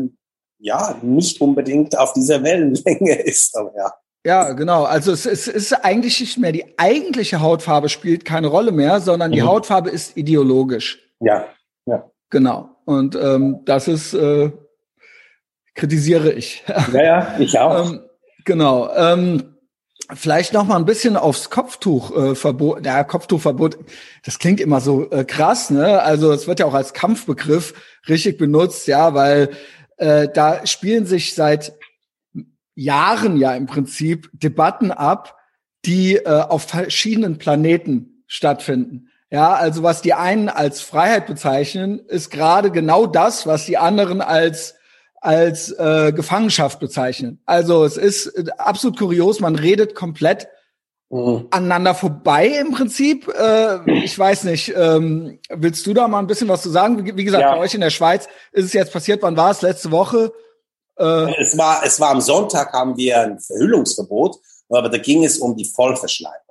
ja 0.57 0.95
nicht 1.01 1.39
unbedingt 1.39 1.97
auf 1.97 2.11
dieser 2.11 2.43
Wellenlänge 2.43 3.15
ist. 3.23 3.55
Aber 3.55 3.71
ja. 3.77 3.93
Ja, 4.25 4.51
genau. 4.51 4.83
Also 4.83 5.13
es, 5.13 5.25
es 5.25 5.47
ist 5.47 5.71
eigentlich 5.71 6.19
nicht 6.19 6.37
mehr 6.37 6.51
die 6.51 6.77
eigentliche 6.77 7.39
Hautfarbe 7.39 7.87
spielt 7.87 8.25
keine 8.25 8.47
Rolle 8.47 8.73
mehr, 8.73 8.99
sondern 8.99 9.31
die 9.31 9.41
mhm. 9.41 9.47
Hautfarbe 9.47 9.89
ist 9.89 10.17
ideologisch. 10.17 10.99
Ja, 11.21 11.45
ja. 11.85 12.09
Genau. 12.29 12.69
Und 12.85 13.15
ähm, 13.15 13.61
das 13.63 13.87
ist 13.87 14.13
äh, 14.13 14.51
kritisiere 15.79 16.31
ich. 16.31 16.63
Ja, 16.93 17.03
ja, 17.03 17.35
ich 17.39 17.57
auch. 17.57 17.91
ähm, 17.91 18.01
genau. 18.45 18.93
Ähm, 18.95 19.55
vielleicht 20.13 20.53
noch 20.53 20.65
mal 20.65 20.77
ein 20.77 20.85
bisschen 20.85 21.15
aufs 21.15 21.49
Kopftuchverbot. 21.49 22.85
Äh, 22.85 22.89
ja, 22.89 23.03
Kopftuchverbot. 23.03 23.77
Das 24.23 24.39
klingt 24.39 24.59
immer 24.59 24.81
so 24.81 25.09
äh, 25.11 25.23
krass, 25.23 25.69
ne? 25.69 26.01
Also 26.01 26.31
es 26.31 26.47
wird 26.47 26.59
ja 26.59 26.65
auch 26.65 26.73
als 26.73 26.93
Kampfbegriff 26.93 27.73
richtig 28.07 28.37
benutzt, 28.37 28.87
ja, 28.87 29.13
weil 29.13 29.51
äh, 29.97 30.27
da 30.33 30.65
spielen 30.65 31.05
sich 31.05 31.35
seit 31.35 31.73
Jahren 32.75 33.37
ja 33.37 33.53
im 33.55 33.65
Prinzip 33.65 34.29
Debatten 34.33 34.91
ab, 34.91 35.37
die 35.85 36.15
äh, 36.15 36.27
auf 36.27 36.63
verschiedenen 36.63 37.37
Planeten 37.37 38.23
stattfinden. 38.27 39.09
Ja, 39.31 39.53
also 39.53 39.83
was 39.83 40.01
die 40.01 40.13
einen 40.13 40.49
als 40.49 40.81
Freiheit 40.81 41.27
bezeichnen, 41.27 41.99
ist 42.07 42.31
gerade 42.31 42.71
genau 42.71 43.05
das, 43.05 43.45
was 43.45 43.65
die 43.65 43.77
anderen 43.77 44.21
als 44.21 44.78
als 45.21 45.71
äh, 45.71 46.11
Gefangenschaft 46.13 46.79
bezeichnen. 46.79 47.41
Also 47.45 47.83
es 47.83 47.97
ist 47.97 48.27
äh, 48.27 48.45
absolut 48.57 48.97
kurios, 48.97 49.39
man 49.39 49.55
redet 49.55 49.95
komplett 49.95 50.47
mhm. 51.09 51.47
aneinander 51.51 51.93
vorbei 51.93 52.47
im 52.47 52.71
Prinzip. 52.71 53.27
Äh, 53.27 54.03
ich 54.03 54.17
weiß 54.17 54.45
nicht, 54.45 54.73
ähm, 54.75 55.39
willst 55.49 55.85
du 55.85 55.93
da 55.93 56.07
mal 56.07 56.19
ein 56.19 56.27
bisschen 56.27 56.47
was 56.47 56.61
zu 56.61 56.69
sagen? 56.69 57.05
Wie, 57.05 57.17
wie 57.17 57.25
gesagt, 57.25 57.43
ja. 57.43 57.53
bei 57.53 57.59
euch 57.59 57.73
in 57.73 57.81
der 57.81 57.89
Schweiz 57.89 58.27
ist 58.51 58.65
es 58.65 58.73
jetzt 58.73 58.93
passiert, 58.93 59.21
wann 59.21 59.37
war 59.37 59.51
es? 59.51 59.61
Letzte 59.61 59.91
Woche? 59.91 60.31
Äh, 60.97 61.41
es, 61.41 61.57
war, 61.57 61.81
es 61.85 61.99
war 61.99 62.11
am 62.11 62.21
Sonntag, 62.21 62.73
haben 62.73 62.95
wir 62.97 63.19
ein 63.19 63.39
Verhüllungsverbot, 63.39 64.37
aber 64.69 64.89
da 64.89 64.97
ging 64.97 65.23
es 65.23 65.37
um 65.37 65.55
die 65.55 65.65
Vollverschleierung. 65.65 66.48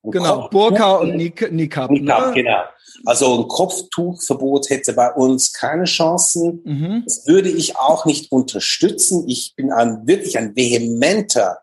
Und 0.00 0.12
genau, 0.12 0.34
Kopftuch, 0.34 0.50
Burka 0.50 0.92
und 0.96 1.16
Niqab. 1.16 1.50
Niqab, 1.50 1.90
ne? 1.90 2.32
genau. 2.34 2.62
Also 3.04 3.40
ein 3.40 3.48
Kopftuchverbot 3.48 4.70
hätte 4.70 4.92
bei 4.92 5.12
uns 5.12 5.52
keine 5.52 5.84
Chancen. 5.84 6.60
Mhm. 6.64 7.02
Das 7.04 7.26
würde 7.26 7.48
ich 7.48 7.76
auch 7.76 8.06
nicht 8.06 8.32
unterstützen. 8.32 9.28
Ich 9.28 9.54
bin 9.56 9.72
ein, 9.72 10.06
wirklich 10.06 10.38
ein 10.38 10.56
vehementer 10.56 11.58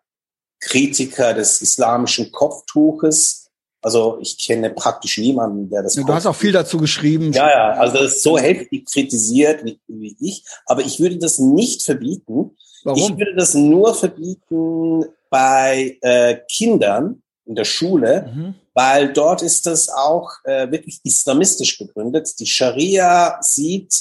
Kritiker 0.59 1.33
des 1.33 1.61
islamischen 1.61 2.31
Kopftuches. 2.31 3.49
Also 3.81 4.17
ich 4.19 4.37
kenne 4.39 4.71
praktisch 4.71 5.17
niemanden, 5.19 5.69
der 5.69 5.83
das. 5.83 5.95
Ja, 5.95 6.03
du 6.03 6.13
hast 6.13 6.25
auch 6.25 6.35
viel 6.35 6.51
dazu 6.51 6.77
geschrieben. 6.77 7.31
Ja, 7.33 7.49
ja, 7.49 7.71
also 7.73 7.99
das 7.99 8.15
ist 8.15 8.23
so 8.23 8.37
heftig 8.37 8.85
kritisiert 8.85 9.63
wie, 9.63 9.79
wie 9.87 10.17
ich. 10.19 10.43
Aber 10.65 10.81
ich 10.81 10.99
würde 10.99 11.19
das 11.19 11.37
nicht 11.37 11.83
verbieten. 11.83 12.57
Warum? 12.83 12.99
Ich 12.99 13.17
würde 13.17 13.35
das 13.35 13.53
nur 13.53 13.93
verbieten 13.93 15.05
bei 15.29 15.97
äh, 16.01 16.37
Kindern 16.49 17.21
in 17.45 17.55
der 17.55 17.65
Schule, 17.65 18.31
mhm. 18.33 18.55
weil 18.73 19.13
dort 19.13 19.41
ist 19.41 19.65
das 19.65 19.89
auch 19.89 20.31
äh, 20.43 20.71
wirklich 20.71 20.99
islamistisch 21.03 21.77
begründet. 21.77 22.39
Die 22.39 22.47
Scharia 22.47 23.37
sieht 23.41 23.93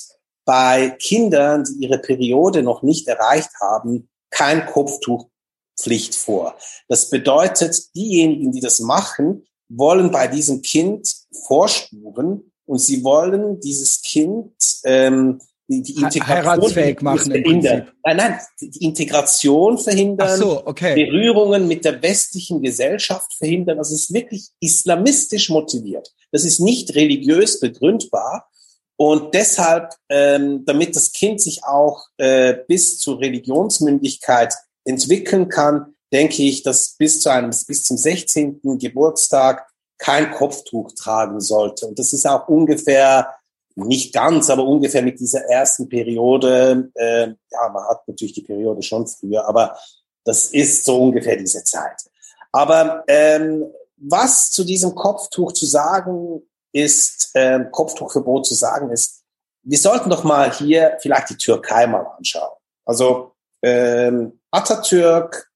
bei 0.45 0.90
Kindern, 0.99 1.64
die 1.64 1.84
ihre 1.84 1.99
Periode 1.99 2.62
noch 2.62 2.82
nicht 2.82 3.09
erreicht 3.09 3.51
haben, 3.61 4.09
kein 4.30 4.66
Kopftuchpflicht 4.66 6.14
vor. 6.14 6.57
Das 6.88 7.09
bedeutet, 7.09 7.95
diejenigen, 7.95 8.53
die 8.53 8.61
das 8.61 8.80
machen, 8.80 9.47
wollen 9.68 10.11
bei 10.11 10.28
diesem 10.28 10.62
Kind 10.62 11.09
vorspuren 11.47 12.53
und 12.66 12.78
sie 12.78 13.05
wollen 13.05 13.61
dieses 13.61 14.03
Kind 14.03 14.53
ähm, 14.84 15.40
die, 15.68 15.82
die 15.82 15.92
Integration 15.94 16.28
heiratsfähig 16.28 17.00
machen 17.00 17.30
verhindern. 17.30 17.88
Nein, 18.04 18.16
nein, 18.16 18.38
die 18.60 18.84
Integration 18.84 19.78
verhindern, 19.78 20.38
so, 20.38 20.66
okay. 20.66 20.94
Berührungen 20.94 21.66
mit 21.66 21.84
der 21.84 22.02
westlichen 22.02 22.62
Gesellschaft 22.62 23.32
verhindern. 23.34 23.78
Das 23.78 23.90
ist 23.90 24.12
wirklich 24.12 24.48
islamistisch 24.60 25.48
motiviert. 25.48 26.12
Das 26.32 26.44
ist 26.44 26.60
nicht 26.60 26.94
religiös 26.94 27.60
begründbar. 27.60 28.48
Und 28.96 29.34
deshalb, 29.34 29.94
ähm, 30.08 30.64
damit 30.66 30.94
das 30.94 31.12
Kind 31.12 31.40
sich 31.40 31.64
auch 31.64 32.06
äh, 32.18 32.54
bis 32.68 32.98
zur 32.98 33.20
Religionsmündigkeit 33.20 34.54
entwickeln 34.84 35.48
kann, 35.48 35.94
denke 36.12 36.42
ich, 36.42 36.62
dass 36.62 36.94
bis 36.96 37.20
zu 37.20 37.30
einem, 37.30 37.50
bis 37.50 37.82
zum 37.82 37.96
16. 37.96 38.60
Geburtstag 38.78 39.66
kein 39.98 40.30
Kopftuch 40.30 40.92
tragen 40.92 41.40
sollte. 41.40 41.86
Und 41.86 41.98
das 41.98 42.12
ist 42.12 42.26
auch 42.26 42.46
ungefähr, 42.48 43.28
nicht 43.77 44.12
ganz, 44.14 44.51
aber 44.51 44.64
ungefähr 44.64 45.03
mit 45.03 45.18
dieser 45.20 45.45
ersten 45.47 45.89
Periode, 45.89 46.91
äh, 46.95 47.29
ja, 47.29 47.68
man 47.72 47.85
hat 47.89 48.07
natürlich 48.07 48.35
die 48.35 48.43
Periode 48.43 48.83
schon 48.83 49.07
früher, 49.07 49.47
aber 49.49 49.77
das 50.25 50.49
ist 50.49 50.85
so 50.85 51.03
ungefähr 51.03 51.37
diese 51.37 51.64
Zeit. 51.64 52.05
Aber 52.53 53.05
ähm, 53.09 53.64
was 53.97 54.51
zu 54.51 54.64
diesem 54.64 54.95
Kopftuch 54.95 55.53
zu 55.53 55.66
sagen 55.66 56.43
ist, 56.72 57.31
ähm, 57.35 57.70
Kopftuchverbot 57.70 58.47
zu 58.47 58.55
sagen 58.55 58.91
ist, 58.91 59.22
wir 59.62 59.79
sollten 59.79 60.11
doch 60.11 60.25
mal 60.25 60.53
hier 60.53 60.97
vielleicht 61.01 61.31
die 61.31 61.37
Türkei 61.37 61.87
mal 61.87 62.07
anschauen. 62.16 62.57
Also 62.85 63.33
ähm, 63.62 64.41
Atatürk 64.51 65.51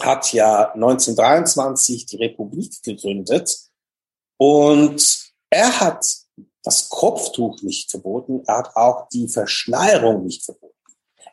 hat 0.00 0.32
ja 0.32 0.72
1923 0.72 2.06
die 2.06 2.16
Republik 2.16 2.82
gegründet 2.82 3.58
und 4.36 5.32
er 5.50 5.80
hat 5.80 6.04
das 6.62 6.88
Kopftuch 6.88 7.62
nicht 7.62 7.90
verboten, 7.90 8.42
er 8.46 8.58
hat 8.58 8.76
auch 8.76 9.08
die 9.08 9.28
Verschleierung 9.28 10.24
nicht 10.24 10.44
verboten. 10.44 10.72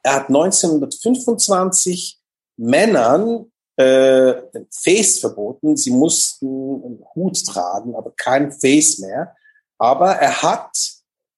Er 0.03 0.15
hat 0.15 0.27
1925 0.29 2.19
Männern 2.57 3.51
äh, 3.75 4.41
den 4.53 4.67
Face 4.71 5.19
verboten, 5.19 5.77
sie 5.77 5.91
mussten 5.91 6.47
einen 6.47 7.05
Hut 7.15 7.45
tragen, 7.45 7.95
aber 7.95 8.11
kein 8.15 8.51
Face 8.51 8.99
mehr. 8.99 9.35
Aber 9.77 10.11
er 10.15 10.41
hat 10.41 10.71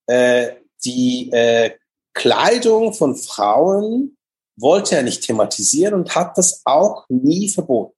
äh, 0.07 0.55
die 0.83 1.29
äh, 1.31 1.71
Kleidung 2.13 2.93
von 2.93 3.15
Frauen 3.15 4.17
wollte 4.57 4.95
er 4.95 5.03
nicht 5.03 5.23
thematisieren 5.23 5.93
und 5.93 6.15
hat 6.15 6.37
das 6.37 6.61
auch 6.65 7.05
nie 7.09 7.49
verboten. 7.49 7.95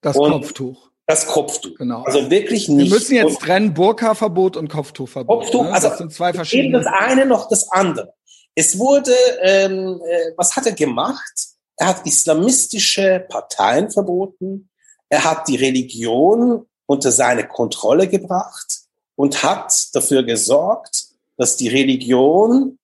Das 0.00 0.16
und 0.16 0.32
Kopftuch. 0.32 0.90
Das 1.06 1.26
Kopftuch. 1.26 1.74
Genau. 1.76 2.02
Also 2.02 2.30
wirklich 2.30 2.68
nicht. 2.68 2.90
Wir 2.90 2.98
müssen 2.98 3.14
jetzt 3.14 3.40
trennen 3.40 3.74
Burka-Verbot 3.74 4.56
und 4.56 4.68
Kopftuchverbot. 4.68 5.40
Kopftuch, 5.40 5.64
ne? 5.64 5.72
also 5.72 5.88
das 5.88 5.98
sind 5.98 6.12
zwei 6.12 6.32
verschiedene. 6.32 6.78
Eben 6.78 6.84
das 6.84 6.86
eine 6.86 7.26
noch 7.26 7.48
das 7.48 7.70
andere. 7.70 8.14
Es 8.54 8.78
wurde, 8.78 9.14
ähm, 9.42 10.00
äh, 10.06 10.32
was 10.36 10.56
hat 10.56 10.66
er 10.66 10.72
gemacht? 10.72 11.48
Er 11.76 11.88
hat 11.88 12.06
islamistische 12.06 13.26
Parteien 13.28 13.90
verboten. 13.90 14.70
Er 15.08 15.24
hat 15.24 15.48
die 15.48 15.56
Religion 15.56 16.66
unter 16.86 17.10
seine 17.10 17.46
Kontrolle 17.46 18.08
gebracht 18.08 18.84
und 19.16 19.42
hat 19.42 19.94
dafür 19.94 20.22
gesorgt, 20.22 21.08
dass 21.36 21.56
die 21.56 21.68
Religion 21.68 22.78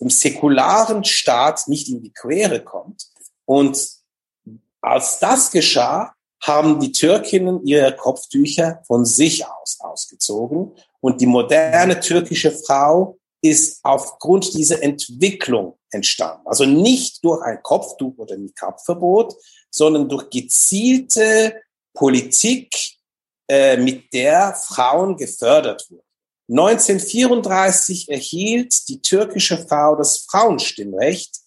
dem 0.00 0.10
säkularen 0.10 1.04
Staat 1.04 1.68
nicht 1.68 1.88
in 1.88 2.02
die 2.02 2.12
Quere 2.12 2.60
kommt. 2.60 3.06
Und 3.46 3.78
als 4.80 5.18
das 5.18 5.50
geschah, 5.50 6.14
haben 6.44 6.78
die 6.78 6.92
Türkinnen 6.92 7.64
ihre 7.66 7.96
Kopftücher 7.96 8.82
von 8.86 9.06
sich 9.06 9.46
aus 9.46 9.78
ausgezogen. 9.80 10.72
Und 11.00 11.20
die 11.20 11.26
moderne 11.26 12.00
türkische 12.00 12.52
Frau 12.52 13.18
ist 13.40 13.80
aufgrund 13.82 14.52
dieser 14.54 14.82
Entwicklung 14.82 15.78
entstanden. 15.90 16.46
Also 16.46 16.66
nicht 16.66 17.24
durch 17.24 17.42
ein 17.42 17.62
Kopftuch 17.62 18.14
oder 18.18 18.34
ein 18.34 18.52
Kappverbot, 18.54 19.34
sondern 19.70 20.08
durch 20.08 20.28
gezielte 20.28 21.62
Politik, 21.94 22.74
äh, 23.48 23.76
mit 23.76 24.12
der 24.12 24.54
Frauen 24.54 25.16
gefördert 25.16 25.86
wurden. 25.90 26.02
1934 26.48 28.08
erhielt 28.08 28.88
die 28.88 29.00
türkische 29.00 29.58
Frau 29.58 29.96
das 29.96 30.26
Frauenstimmrecht. 30.28 31.40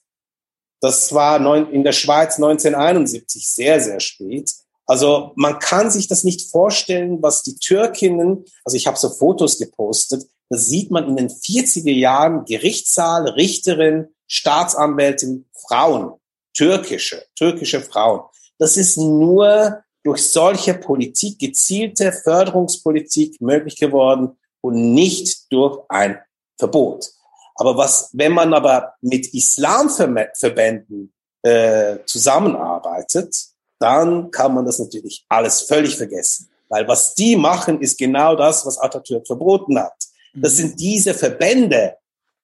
Das 0.79 1.13
war 1.13 1.39
in 1.71 1.83
der 1.83 1.91
Schweiz 1.91 2.35
1971 2.37 3.47
sehr, 3.47 3.79
sehr 3.81 3.99
spät. 3.99 4.51
Also 4.87 5.33
man 5.35 5.59
kann 5.59 5.91
sich 5.91 6.07
das 6.07 6.23
nicht 6.23 6.49
vorstellen, 6.49 7.21
was 7.21 7.43
die 7.43 7.59
Türkinnen, 7.59 8.45
also 8.63 8.77
ich 8.77 8.87
habe 8.87 8.97
so 8.97 9.09
Fotos 9.09 9.59
gepostet, 9.59 10.25
da 10.49 10.57
sieht 10.57 10.91
man 10.91 11.09
in 11.09 11.17
den 11.17 11.29
40er 11.29 11.91
Jahren 11.91 12.45
Gerichtssaal, 12.45 13.27
Richterin, 13.29 14.07
Staatsanwältin, 14.27 15.45
Frauen, 15.67 16.13
türkische, 16.53 17.25
türkische 17.35 17.81
Frauen. 17.81 18.21
Das 18.57 18.77
ist 18.77 18.97
nur 18.97 19.83
durch 20.03 20.29
solche 20.29 20.73
Politik, 20.73 21.37
gezielte 21.37 22.13
Förderungspolitik 22.13 23.41
möglich 23.41 23.75
geworden 23.75 24.37
und 24.61 24.93
nicht 24.93 25.51
durch 25.51 25.81
ein 25.89 26.17
Verbot. 26.57 27.11
Aber 27.55 27.75
was, 27.75 28.09
wenn 28.13 28.31
man 28.31 28.53
aber 28.53 28.93
mit 29.01 29.33
Islamverbänden 29.33 31.13
äh, 31.41 31.97
zusammenarbeitet, 32.05 33.35
dann 33.79 34.31
kann 34.31 34.53
man 34.53 34.65
das 34.65 34.79
natürlich 34.79 35.25
alles 35.29 35.61
völlig 35.61 35.95
vergessen. 35.95 36.49
Weil 36.69 36.87
was 36.87 37.15
die 37.15 37.35
machen, 37.35 37.81
ist 37.81 37.97
genau 37.97 38.35
das, 38.35 38.65
was 38.65 38.77
Atatürk 38.77 39.25
verboten 39.25 39.79
hat. 39.79 39.95
Das 40.33 40.53
mhm. 40.53 40.57
sind 40.57 40.79
diese 40.79 41.13
Verbände, 41.13 41.95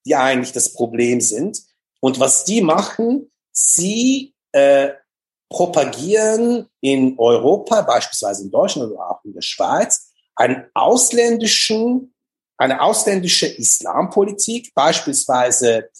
die 0.06 0.14
eigentlich 0.14 0.52
das 0.52 0.72
Problem 0.72 1.20
sind. 1.20 1.60
Und 2.00 2.20
was 2.20 2.44
die 2.44 2.60
machen, 2.60 3.30
sie 3.52 4.34
äh, 4.52 4.90
propagieren 5.48 6.68
in 6.80 7.18
Europa, 7.18 7.82
beispielsweise 7.82 8.44
in 8.44 8.50
Deutschland 8.50 8.92
oder 8.92 9.10
auch 9.10 9.24
in 9.24 9.34
der 9.34 9.42
Schweiz, 9.42 10.10
einen 10.36 10.64
ausländischen 10.74 12.14
eine 12.56 12.80
ausländische 12.80 13.46
Islampolitik, 13.46 14.72
beispielsweise 14.74 15.90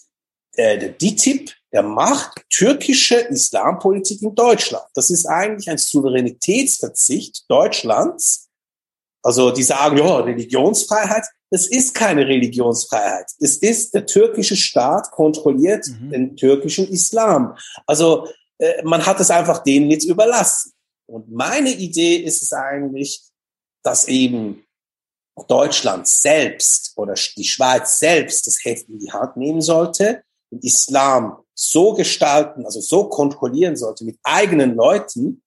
äh, 0.57 0.79
der 0.79 0.91
DITIB, 0.91 1.51
der 1.73 1.83
macht 1.83 2.45
türkische 2.51 3.17
Islampolitik 3.17 4.23
in 4.23 4.35
Deutschland. 4.35 4.85
Das 4.95 5.11
ist 5.11 5.27
eigentlich 5.27 5.69
ein 5.69 5.79
Souveränitätsverzicht 5.79 7.45
Deutschlands. 7.49 8.49
Also 9.23 9.51
die 9.51 9.63
sagen, 9.63 9.97
ja, 9.97 10.19
Religionsfreiheit. 10.19 11.25
Das 11.51 11.67
ist 11.67 11.95
keine 11.95 12.27
Religionsfreiheit. 12.27 13.27
Es 13.41 13.57
ist 13.57 13.95
der 13.95 14.07
türkische 14.07 14.57
Staat 14.57 15.11
kontrolliert 15.11 15.87
mhm. 15.89 16.11
den 16.11 16.37
türkischen 16.37 16.89
Islam. 16.89 17.57
Also 17.87 18.29
äh, 18.59 18.83
man 18.85 19.05
hat 19.05 19.19
es 19.21 19.31
einfach 19.31 19.63
denen 19.63 19.91
jetzt 19.91 20.05
überlassen. 20.05 20.73
Und 21.07 21.31
meine 21.31 21.71
Idee 21.71 22.17
ist 22.17 22.43
es 22.43 22.53
eigentlich, 22.53 23.23
dass 23.83 24.09
eben 24.09 24.65
Deutschland 25.49 26.07
selbst 26.07 26.93
oder 26.97 27.15
die 27.37 27.45
Schweiz 27.45 27.99
selbst 27.99 28.47
das 28.47 28.65
Heft 28.65 28.89
in 28.89 29.01
die 29.01 29.11
Hand 29.11 29.37
nehmen 29.37 29.61
sollte 29.61 30.23
und 30.55 30.65
Islam 30.65 31.37
so 31.55 31.95
gestalten, 31.95 32.65
also 32.65 32.81
so 32.81 33.09
kontrollieren 33.09 33.77
sollte 33.77 34.05
mit 34.05 34.19
eigenen 34.23 34.75
Leuten, 34.75 35.43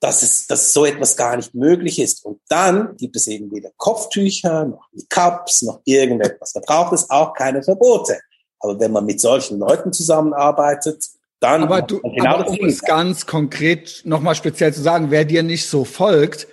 dass 0.00 0.22
es, 0.22 0.46
dass 0.46 0.72
so 0.72 0.84
etwas 0.84 1.16
gar 1.16 1.36
nicht 1.36 1.54
möglich 1.54 2.00
ist. 2.00 2.24
Und 2.24 2.40
dann 2.48 2.96
gibt 2.96 3.14
es 3.14 3.28
eben 3.28 3.52
weder 3.52 3.70
Kopftücher, 3.76 4.64
noch 4.64 4.88
Cups, 5.08 5.62
noch 5.62 5.80
irgendetwas. 5.84 6.52
Da 6.52 6.60
braucht 6.60 6.92
es 6.92 7.08
auch 7.08 7.34
keine 7.34 7.62
Verbote. 7.62 8.18
Aber 8.58 8.78
wenn 8.80 8.92
man 8.92 9.04
mit 9.04 9.20
solchen 9.20 9.58
Leuten 9.58 9.92
zusammenarbeitet, 9.92 11.04
dann 11.40 11.62
aber 11.62 11.82
du, 11.82 12.00
genau 12.00 12.36
aber 12.36 12.48
um 12.48 12.64
es 12.64 12.82
ganz 12.82 13.26
konkret 13.26 14.02
nochmal 14.04 14.34
speziell 14.34 14.72
zu 14.72 14.80
sagen, 14.80 15.10
wer 15.10 15.24
dir 15.24 15.42
nicht 15.42 15.68
so 15.68 15.84
folgt, 15.84 16.46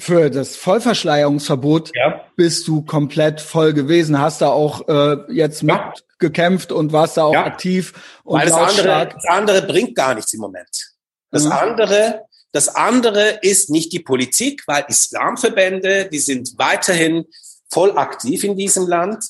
für 0.00 0.30
das 0.30 0.56
Vollverschleierungsverbot 0.56 1.92
ja. 1.94 2.24
bist 2.34 2.66
du 2.66 2.82
komplett 2.82 3.40
voll 3.40 3.74
gewesen, 3.74 4.18
hast 4.18 4.40
da 4.40 4.48
auch 4.48 4.88
äh, 4.88 5.18
jetzt 5.32 5.62
ja. 5.62 5.92
mitgekämpft 6.10 6.72
und 6.72 6.92
warst 6.92 7.18
da 7.18 7.24
auch 7.24 7.34
ja. 7.34 7.44
aktiv 7.44 7.92
und 8.24 8.40
Weil 8.40 8.48
das 8.48 8.56
andere, 8.56 9.08
das 9.12 9.24
andere 9.26 9.62
bringt 9.62 9.94
gar 9.94 10.14
nichts 10.14 10.32
im 10.32 10.40
Moment. 10.40 10.94
Das 11.30 11.44
mhm. 11.44 11.52
andere, 11.52 12.22
das 12.52 12.74
andere 12.74 13.38
ist 13.42 13.68
nicht 13.68 13.92
die 13.92 14.00
Politik, 14.00 14.62
weil 14.66 14.84
Islamverbände, 14.88 16.06
die 16.06 16.18
sind 16.18 16.54
weiterhin 16.56 17.26
voll 17.70 17.96
aktiv 17.96 18.42
in 18.42 18.56
diesem 18.56 18.88
Land 18.88 19.22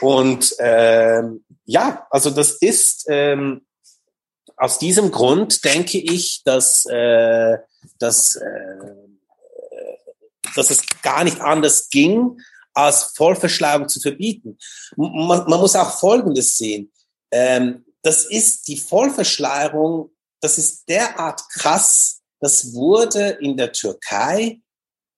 und 0.00 0.54
ähm, 0.58 1.42
ja, 1.64 2.06
also 2.10 2.30
das 2.30 2.52
ist 2.52 3.06
ähm, 3.08 3.62
aus 4.58 4.78
diesem 4.78 5.10
Grund 5.10 5.64
denke 5.64 5.98
ich, 5.98 6.42
dass, 6.44 6.84
äh, 6.86 7.58
dass, 7.98 8.36
äh, 8.36 9.07
dass 10.54 10.70
es 10.70 10.82
gar 11.02 11.24
nicht 11.24 11.40
anders 11.40 11.88
ging, 11.88 12.40
als 12.74 13.12
Vollverschleierung 13.16 13.88
zu 13.88 14.00
verbieten. 14.00 14.58
Man, 14.96 15.48
man 15.48 15.60
muss 15.60 15.74
auch 15.74 15.98
Folgendes 15.98 16.56
sehen. 16.56 16.92
Ähm, 17.30 17.84
das 18.02 18.24
ist 18.24 18.68
die 18.68 18.76
Vollverschleierung, 18.76 20.10
das 20.40 20.58
ist 20.58 20.88
derart 20.88 21.42
krass, 21.50 22.20
das 22.40 22.72
wurde 22.72 23.38
in 23.40 23.56
der 23.56 23.72
Türkei 23.72 24.60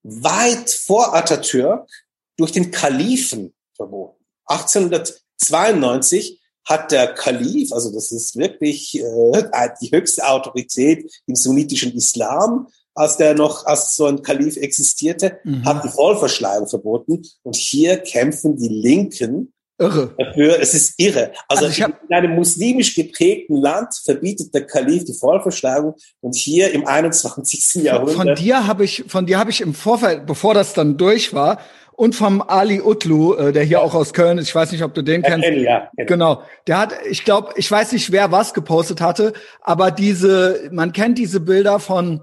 weit 0.03 0.71
vor 0.71 1.15
Atatürk 1.15 1.89
durch 2.37 2.53
den 2.53 2.71
Kalifen 2.71 3.55
verboten. 3.77 4.25
1892 4.47 6.41
hat 6.65 6.93
der 6.93 7.15
Kalif, 7.15 7.73
also 7.73 7.93
das 7.93 8.13
ist 8.13 8.37
wirklich 8.37 8.99
äh, 8.99 9.71
die 9.81 9.91
höchste 9.91 10.27
Autorität 10.27 11.11
im 11.27 11.35
sunnitischen 11.35 11.93
Islam, 11.95 12.69
als 12.95 13.17
der 13.17 13.35
noch 13.35 13.67
als 13.67 13.97
so 13.97 14.07
ein 14.07 14.23
Kalif 14.23 14.57
existierte, 14.57 15.39
mhm. 15.45 15.65
hat 15.65 15.85
die 15.85 15.89
Vollverschleierung 15.89 16.69
verboten. 16.69 17.23
Und 17.43 17.57
hier 17.57 17.99
kämpfen 17.99 18.57
die 18.57 18.69
Linken 18.69 19.53
irre. 19.81 20.15
dafür. 20.19 20.61
Es 20.61 20.75
ist 20.75 20.95
irre. 20.99 21.33
Also, 21.49 21.67
also 21.67 21.85
in 21.85 22.15
einem 22.15 22.35
muslimisch 22.35 22.95
geprägten 22.95 23.57
Land 23.57 23.95
verbietet 24.05 24.55
der 24.55 24.67
Kalif 24.67 25.05
die 25.05 25.15
Vollverschleierung 25.15 25.95
und 26.21 26.37
hier 26.37 26.73
im 26.73 26.87
21. 26.87 27.85
Jahrhundert. 27.85 28.17
Von 28.17 28.35
dir 28.35 28.67
habe 28.67 28.85
ich, 28.85 29.05
von 29.09 29.27
dir 29.27 29.39
habe 29.39 29.51
ich 29.51 29.61
im 29.61 29.75
Vorfeld, 29.75 30.27
bevor 30.27 30.55
das 30.55 30.75
dann 30.75 30.97
durch 30.97 31.33
war, 31.33 31.59
und 31.93 32.15
vom 32.15 32.41
Ali 32.41 32.81
Utlu, 32.81 33.35
äh, 33.35 33.53
der 33.53 33.63
hier 33.63 33.73
ja. 33.73 33.81
auch 33.81 33.93
aus 33.93 34.15
Köln 34.15 34.39
ist. 34.39 34.49
Ich 34.49 34.55
weiß 34.55 34.73
nicht, 34.73 34.83
ob 34.83 34.95
du 34.95 35.03
den 35.03 35.21
ja, 35.21 35.29
kennst. 35.29 35.47
Kenn, 35.47 35.61
ja, 35.63 35.91
kenn. 35.95 36.07
Genau. 36.07 36.43
Der 36.67 36.79
hat, 36.79 36.95
ich 37.11 37.27
glaube, 37.27 37.53
ich 37.57 37.71
weiß 37.71 37.93
nicht, 37.93 38.11
wer 38.11 38.33
was 38.33 38.55
gepostet 38.55 39.03
hatte, 39.03 39.35
aber 39.61 39.91
diese, 39.91 40.71
man 40.73 40.95
kennt 40.95 41.19
diese 41.19 41.41
Bilder 41.41 41.79
von 41.79 42.23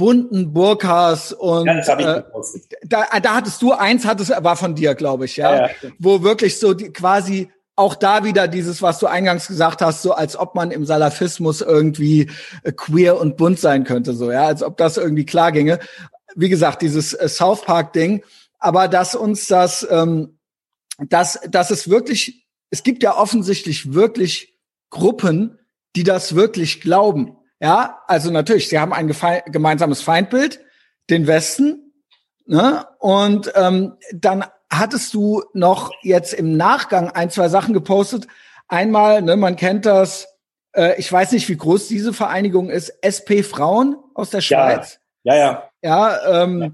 bunten 0.00 0.54
Burkas 0.54 1.30
und 1.34 1.66
ja, 1.66 1.74
das 1.74 2.54
ich 2.54 2.62
äh, 2.62 2.78
da, 2.86 3.04
da 3.22 3.34
hattest 3.34 3.60
du 3.60 3.72
eins, 3.72 4.06
hattest 4.06 4.30
war 4.30 4.56
von 4.56 4.74
dir, 4.74 4.94
glaube 4.94 5.26
ich, 5.26 5.36
ja, 5.36 5.66
ja, 5.66 5.70
wo 5.98 6.22
wirklich 6.22 6.58
so 6.58 6.72
die, 6.72 6.90
quasi 6.90 7.50
auch 7.76 7.94
da 7.94 8.24
wieder 8.24 8.48
dieses, 8.48 8.80
was 8.80 8.98
du 8.98 9.06
eingangs 9.06 9.46
gesagt 9.46 9.82
hast, 9.82 10.00
so 10.00 10.12
als 10.12 10.38
ob 10.38 10.54
man 10.54 10.70
im 10.70 10.86
Salafismus 10.86 11.60
irgendwie 11.60 12.30
äh, 12.62 12.72
queer 12.72 13.20
und 13.20 13.36
bunt 13.36 13.60
sein 13.60 13.84
könnte, 13.84 14.14
so 14.14 14.32
ja, 14.32 14.46
als 14.46 14.62
ob 14.62 14.78
das 14.78 14.96
irgendwie 14.96 15.26
klar 15.26 15.52
ginge. 15.52 15.78
Wie 16.34 16.48
gesagt, 16.48 16.80
dieses 16.80 17.12
äh, 17.12 17.28
South 17.28 17.60
Park 17.62 17.92
Ding. 17.92 18.22
Aber 18.58 18.88
dass 18.88 19.14
uns 19.14 19.48
das, 19.48 19.86
ähm, 19.90 20.38
dass, 20.98 21.40
dass 21.48 21.70
es 21.70 21.90
wirklich, 21.90 22.46
es 22.70 22.82
gibt 22.82 23.02
ja 23.02 23.16
offensichtlich 23.16 23.92
wirklich 23.92 24.58
Gruppen, 24.88 25.58
die 25.94 26.04
das 26.04 26.34
wirklich 26.34 26.80
glauben. 26.80 27.36
Ja, 27.60 28.02
also 28.06 28.30
natürlich, 28.30 28.68
sie 28.68 28.78
haben 28.78 28.92
ein 28.92 29.12
gemeinsames 29.46 30.00
Feindbild, 30.02 30.60
den 31.10 31.26
Westen, 31.26 31.92
ne? 32.46 32.86
Und 32.98 33.52
ähm, 33.54 33.96
dann 34.12 34.44
hattest 34.72 35.12
du 35.14 35.42
noch 35.52 35.92
jetzt 36.02 36.32
im 36.32 36.56
Nachgang 36.56 37.10
ein, 37.10 37.30
zwei 37.30 37.48
Sachen 37.48 37.74
gepostet. 37.74 38.26
Einmal, 38.68 39.20
ne, 39.20 39.36
man 39.36 39.56
kennt 39.56 39.84
das, 39.84 40.28
äh, 40.74 40.98
ich 40.98 41.12
weiß 41.12 41.32
nicht, 41.32 41.48
wie 41.48 41.56
groß 41.56 41.88
diese 41.88 42.12
Vereinigung 42.12 42.70
ist, 42.70 42.90
SP 43.04 43.42
Frauen 43.42 43.96
aus 44.14 44.30
der 44.30 44.40
Schweiz. 44.40 45.00
Ja, 45.24 45.34
ja. 45.34 45.70
Ja, 45.82 46.10
ja 46.22 46.42
ähm, 46.44 46.62
ja 46.62 46.70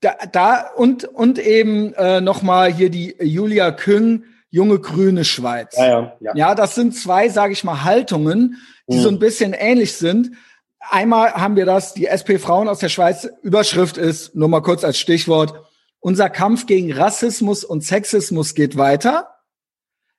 da, 0.00 0.14
da 0.30 0.70
und 0.76 1.04
und 1.04 1.38
eben 1.38 1.92
äh, 1.94 2.20
noch 2.20 2.42
mal 2.42 2.72
hier 2.72 2.90
die 2.90 3.16
Julia 3.20 3.72
Küng 3.72 4.24
junge 4.50 4.78
grüne 4.78 5.24
Schweiz. 5.24 5.76
Ja, 5.76 5.86
ja, 5.86 6.16
ja. 6.20 6.32
ja 6.34 6.54
das 6.54 6.74
sind 6.74 6.94
zwei, 6.94 7.28
sage 7.28 7.52
ich 7.52 7.64
mal, 7.64 7.84
Haltungen, 7.84 8.56
die 8.88 8.96
mhm. 8.96 9.02
so 9.02 9.08
ein 9.08 9.18
bisschen 9.18 9.52
ähnlich 9.52 9.94
sind. 9.94 10.32
Einmal 10.80 11.32
haben 11.34 11.56
wir 11.56 11.66
das, 11.66 11.94
die 11.94 12.06
SP 12.06 12.38
Frauen 12.38 12.68
aus 12.68 12.78
der 12.78 12.88
Schweiz, 12.88 13.28
Überschrift 13.42 13.98
ist, 13.98 14.34
nur 14.34 14.48
mal 14.48 14.62
kurz 14.62 14.84
als 14.84 14.98
Stichwort, 14.98 15.54
unser 16.00 16.30
Kampf 16.30 16.66
gegen 16.66 16.92
Rassismus 16.92 17.64
und 17.64 17.84
Sexismus 17.84 18.54
geht 18.54 18.76
weiter. 18.76 19.34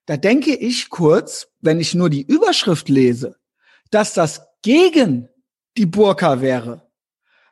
Da 0.05 0.17
denke 0.17 0.55
ich 0.55 0.89
kurz, 0.89 1.47
wenn 1.61 1.79
ich 1.79 1.95
nur 1.95 2.09
die 2.09 2.23
Überschrift 2.23 2.89
lese, 2.89 3.37
dass 3.89 4.13
das 4.13 4.41
gegen 4.61 5.29
die 5.77 5.85
Burka 5.85 6.41
wäre. 6.41 6.89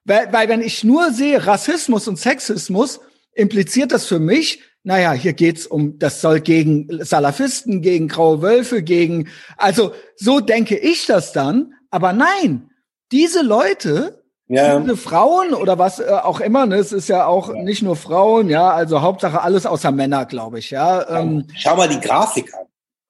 Weil, 0.03 0.32
weil 0.34 0.49
wenn 0.49 0.61
ich 0.61 0.84
nur 0.84 1.11
sehe 1.11 1.45
Rassismus 1.45 2.07
und 2.07 2.17
Sexismus, 2.17 2.99
impliziert 3.34 3.91
das 3.91 4.05
für 4.05 4.19
mich, 4.19 4.61
naja, 4.88 5.11
hier 5.11 5.33
geht's 5.33 5.67
um, 5.67 5.99
das 5.99 6.21
soll 6.21 6.39
gegen 6.39 6.88
Salafisten, 7.03 7.81
gegen 7.81 8.07
graue 8.07 8.41
Wölfe, 8.41 8.81
gegen, 8.81 9.27
also 9.57 9.91
so 10.15 10.39
denke 10.39 10.77
ich 10.77 11.05
das 11.05 11.33
dann. 11.33 11.73
Aber 11.91 12.13
nein, 12.13 12.69
diese 13.11 13.41
Leute, 13.41 14.23
ja. 14.47 14.79
diese 14.79 14.95
Frauen 14.95 15.53
oder 15.53 15.77
was 15.77 15.99
äh, 15.99 16.05
auch 16.05 16.39
immer, 16.39 16.65
ne, 16.67 16.77
es 16.77 16.93
ist 16.93 17.09
ja 17.09 17.25
auch 17.25 17.53
ja. 17.53 17.61
nicht 17.63 17.81
nur 17.81 17.97
Frauen, 17.97 18.49
ja, 18.49 18.71
also 18.71 19.01
Hauptsache 19.01 19.41
alles 19.41 19.65
außer 19.65 19.91
Männer, 19.91 20.25
glaube 20.25 20.59
ich, 20.59 20.71
ja. 20.71 21.19
Ähm, 21.19 21.47
Schau 21.53 21.75
mal 21.75 21.89
die 21.89 21.99
Grafik 21.99 22.53
an. 22.53 22.65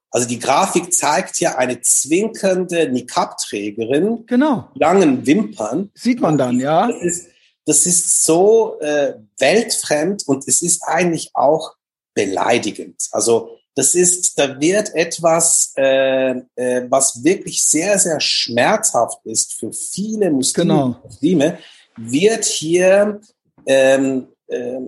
Also 0.10 0.28
die 0.28 0.40
Grafik 0.40 0.92
zeigt 0.92 1.40
ja 1.40 1.58
eine 1.60 1.80
zwinkernde 1.82 2.90
Niqab-Trägerin. 2.90 4.26
Genau. 4.26 4.70
Langen 4.74 5.28
Wimpern. 5.28 5.92
Sieht 5.94 6.22
man 6.22 6.40
dann, 6.40 6.60
ja. 6.60 6.88
Ist, 6.88 7.28
das 7.68 7.86
ist 7.86 8.24
so 8.24 8.80
äh, 8.80 9.14
weltfremd 9.38 10.28
und 10.28 10.48
es 10.48 10.62
ist 10.62 10.84
eigentlich 10.84 11.32
auch 11.34 11.76
beleidigend. 12.14 13.08
Also 13.12 13.58
das 13.76 13.94
ist, 13.94 14.40
da 14.40 14.60
wird 14.60 14.96
etwas, 14.96 15.74
äh, 15.78 16.32
äh, 16.56 16.88
was 16.90 17.24
wirklich 17.24 17.62
sehr, 17.62 18.00
sehr 18.00 18.20
schmerzhaft 18.20 19.20
ist 19.26 19.54
für 19.54 19.72
viele 19.72 20.32
Muslime, 20.32 20.74
genau. 20.74 20.96
Muslime 21.04 21.60
wird 21.98 22.46
hier 22.46 23.20
ähm, 23.68 24.28
äh, 24.48 24.80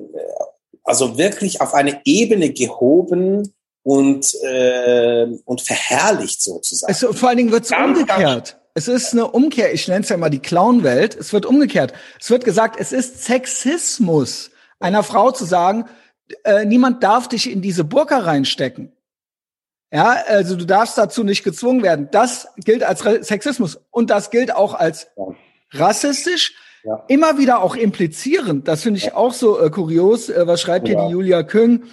also 0.84 1.18
wirklich 1.18 1.62
auf 1.62 1.76
eine 1.76 2.02
Ebene 2.06 2.52
gehoben, 2.52 3.54
und, 3.84 4.36
äh, 4.44 5.26
und 5.46 5.62
verherrlicht 5.62 6.42
sozusagen. 6.42 6.94
Also, 6.94 7.14
vor 7.14 7.30
allen 7.30 7.38
Dingen 7.38 7.52
wird 7.52 7.66
es 7.66 7.72
umgekehrt. 7.72 8.59
Es 8.80 8.88
ist 8.88 9.12
eine 9.12 9.28
Umkehr, 9.28 9.74
ich 9.74 9.90
nenne 9.90 10.04
es 10.04 10.10
ja 10.10 10.16
mal 10.16 10.30
die 10.30 10.40
Clownwelt. 10.40 11.14
Es 11.14 11.34
wird 11.34 11.46
umgekehrt. 11.46 11.92
Es 12.18 12.30
wird 12.30 12.46
gesagt, 12.46 12.80
es 12.80 12.94
ist 12.94 13.26
Sexismus, 13.26 14.52
einer 14.80 15.04
Frau 15.04 15.32
zu 15.32 15.44
sagen, 15.44 15.84
äh, 16.46 16.64
niemand 16.64 17.04
darf 17.04 17.28
dich 17.28 17.52
in 17.52 17.62
diese 17.62 17.84
Burka 17.84 18.20
reinstecken. 18.20 18.94
Ja, 19.92 20.16
also 20.28 20.56
du 20.56 20.64
darfst 20.64 20.98
dazu 20.98 21.26
nicht 21.26 21.44
gezwungen 21.44 21.84
werden. 21.84 22.08
Das 22.12 22.48
gilt 22.64 22.84
als 22.84 23.02
Sexismus 23.28 23.82
und 23.92 24.10
das 24.12 24.32
gilt 24.32 24.56
auch 24.56 24.74
als 24.74 25.08
rassistisch. 25.74 26.56
Ja. 26.86 27.04
Immer 27.10 27.38
wieder 27.38 27.62
auch 27.62 27.76
implizierend. 27.76 28.70
Das 28.70 28.84
finde 28.84 29.00
ich 29.00 29.14
auch 29.14 29.34
so 29.34 29.60
äh, 29.60 29.70
kurios. 29.70 30.30
Äh, 30.30 30.48
was 30.48 30.62
schreibt 30.62 30.88
ja. 30.88 30.94
hier 30.98 31.08
die 31.08 31.12
Julia 31.12 31.44
Küng? 31.44 31.84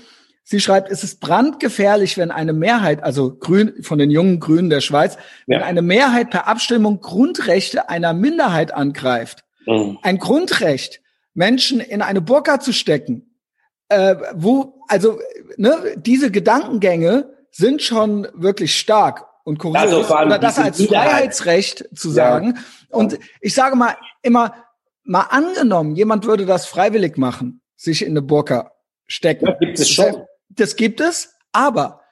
Sie 0.49 0.61
schreibt, 0.61 0.93
es 0.93 1.03
ist 1.03 1.19
brandgefährlich, 1.19 2.17
wenn 2.19 2.31
eine 2.31 2.53
Mehrheit, 2.53 3.03
also 3.03 3.35
Grün, 3.35 3.83
von 3.83 3.99
den 3.99 4.13
jungen 4.13 4.39
Grünen 4.39 4.71
der 4.71 4.81
Schweiz, 4.81 5.19
wenn 5.49 5.61
eine 5.61 5.83
Mehrheit 5.83 6.31
per 6.31 6.47
Abstimmung 6.47 7.01
Grundrechte 7.01 7.89
einer 7.89 8.15
Minderheit 8.15 8.73
angreift. 8.73 9.43
Mhm. 9.67 9.99
Ein 10.03 10.19
Grundrecht, 10.19 11.01
Menschen 11.35 11.81
in 11.81 12.01
eine 12.01 12.21
Burka 12.21 12.61
zu 12.61 12.73
stecken, 12.73 13.41
äh, 13.89 14.15
wo, 14.35 14.81
also, 14.87 15.19
ne, 15.57 15.97
diese 15.97 16.31
Gedankengänge 16.31 17.29
sind 17.51 17.83
schon 17.83 18.29
wirklich 18.33 18.79
stark 18.79 19.27
und 19.43 19.59
kurios. 19.59 19.83
Also 19.83 20.17
oder 20.17 20.39
das 20.39 20.61
als 20.61 20.81
Freiheitsrecht 20.81 21.89
zu 21.93 22.09
sagen. 22.09 22.55
Ja. 22.55 22.97
Und 22.97 23.19
ich 23.41 23.53
sage 23.53 23.75
mal 23.75 23.97
immer, 24.23 24.55
mal 25.03 25.27
angenommen, 25.29 25.97
jemand 25.97 26.25
würde 26.25 26.47
das 26.47 26.67
freiwillig 26.67 27.17
machen, 27.17 27.63
sich 27.75 28.03
in 28.03 28.13
eine 28.13 28.23
Burka 28.23 28.71
stecken. 29.09 29.47
Ja, 29.47 29.55
gibt 29.59 29.81
es 29.81 29.91
schon 29.91 30.25
das 30.57 30.77
gibt 30.77 31.01
es, 31.01 31.35
aber 31.53 32.03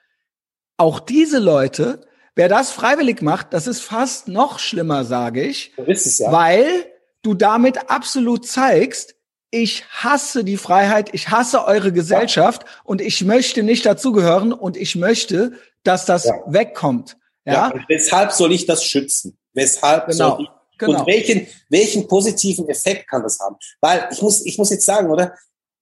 auch 0.76 1.00
diese 1.00 1.38
Leute, 1.38 2.06
wer 2.34 2.48
das 2.48 2.70
freiwillig 2.70 3.22
macht, 3.22 3.52
das 3.52 3.66
ist 3.66 3.80
fast 3.80 4.28
noch 4.28 4.58
schlimmer, 4.58 5.04
sage 5.04 5.42
ich, 5.42 5.72
es, 5.86 6.18
ja. 6.18 6.32
weil 6.32 6.86
du 7.22 7.34
damit 7.34 7.90
absolut 7.90 8.46
zeigst, 8.46 9.14
ich 9.50 9.84
hasse 9.88 10.42
die 10.42 10.56
Freiheit, 10.56 11.10
ich 11.12 11.30
hasse 11.30 11.64
eure 11.64 11.92
Gesellschaft 11.92 12.62
ja. 12.64 12.68
und 12.84 13.00
ich 13.00 13.24
möchte 13.24 13.62
nicht 13.62 13.86
dazugehören 13.86 14.52
und 14.52 14.76
ich 14.76 14.96
möchte, 14.96 15.52
dass 15.84 16.06
das 16.06 16.24
ja. 16.24 16.34
wegkommt. 16.46 17.16
Ja. 17.44 17.70
ja 17.72 17.84
weshalb 17.88 18.32
soll 18.32 18.52
ich 18.52 18.66
das 18.66 18.84
schützen? 18.84 19.38
Weshalb 19.52 20.08
genau. 20.08 20.36
soll 20.36 20.42
ich 20.42 20.48
Genau. 20.78 21.00
Und 21.00 21.06
welchen, 21.06 21.46
welchen 21.68 22.08
positiven 22.08 22.68
Effekt 22.68 23.08
kann 23.08 23.22
das 23.22 23.38
haben? 23.38 23.56
Weil 23.80 24.08
ich 24.10 24.20
muss, 24.20 24.44
ich 24.44 24.58
muss 24.58 24.70
jetzt 24.70 24.84
sagen, 24.84 25.10
oder? 25.10 25.34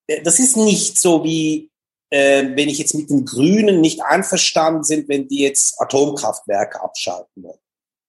Äh, 0.06 0.22
das 0.22 0.38
ist 0.38 0.56
nicht 0.56 1.00
so 1.00 1.24
wie, 1.24 1.70
äh, 2.12 2.54
wenn 2.54 2.68
ich 2.68 2.78
jetzt 2.78 2.94
mit 2.94 3.08
den 3.08 3.24
Grünen 3.24 3.80
nicht 3.80 4.02
einverstanden 4.02 4.84
sind, 4.84 5.08
wenn 5.08 5.28
die 5.28 5.40
jetzt 5.40 5.80
Atomkraftwerke 5.80 6.82
abschalten 6.82 7.42
wollen. 7.42 7.58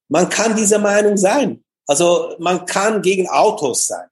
Man 0.09 0.29
kann 0.29 0.57
dieser 0.57 0.79
Meinung 0.79 1.15
sein. 1.15 1.63
Also 1.87 2.35
man 2.37 2.65
kann 2.65 3.01
gegen 3.01 3.29
Autos 3.29 3.87
sein. 3.87 4.07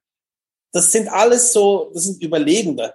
Das 0.72 0.94
sind 0.94 1.10
alles 1.10 1.52
so, 1.52 1.92
das 1.94 2.06
sind 2.06 2.24
Überlebende 2.24 2.94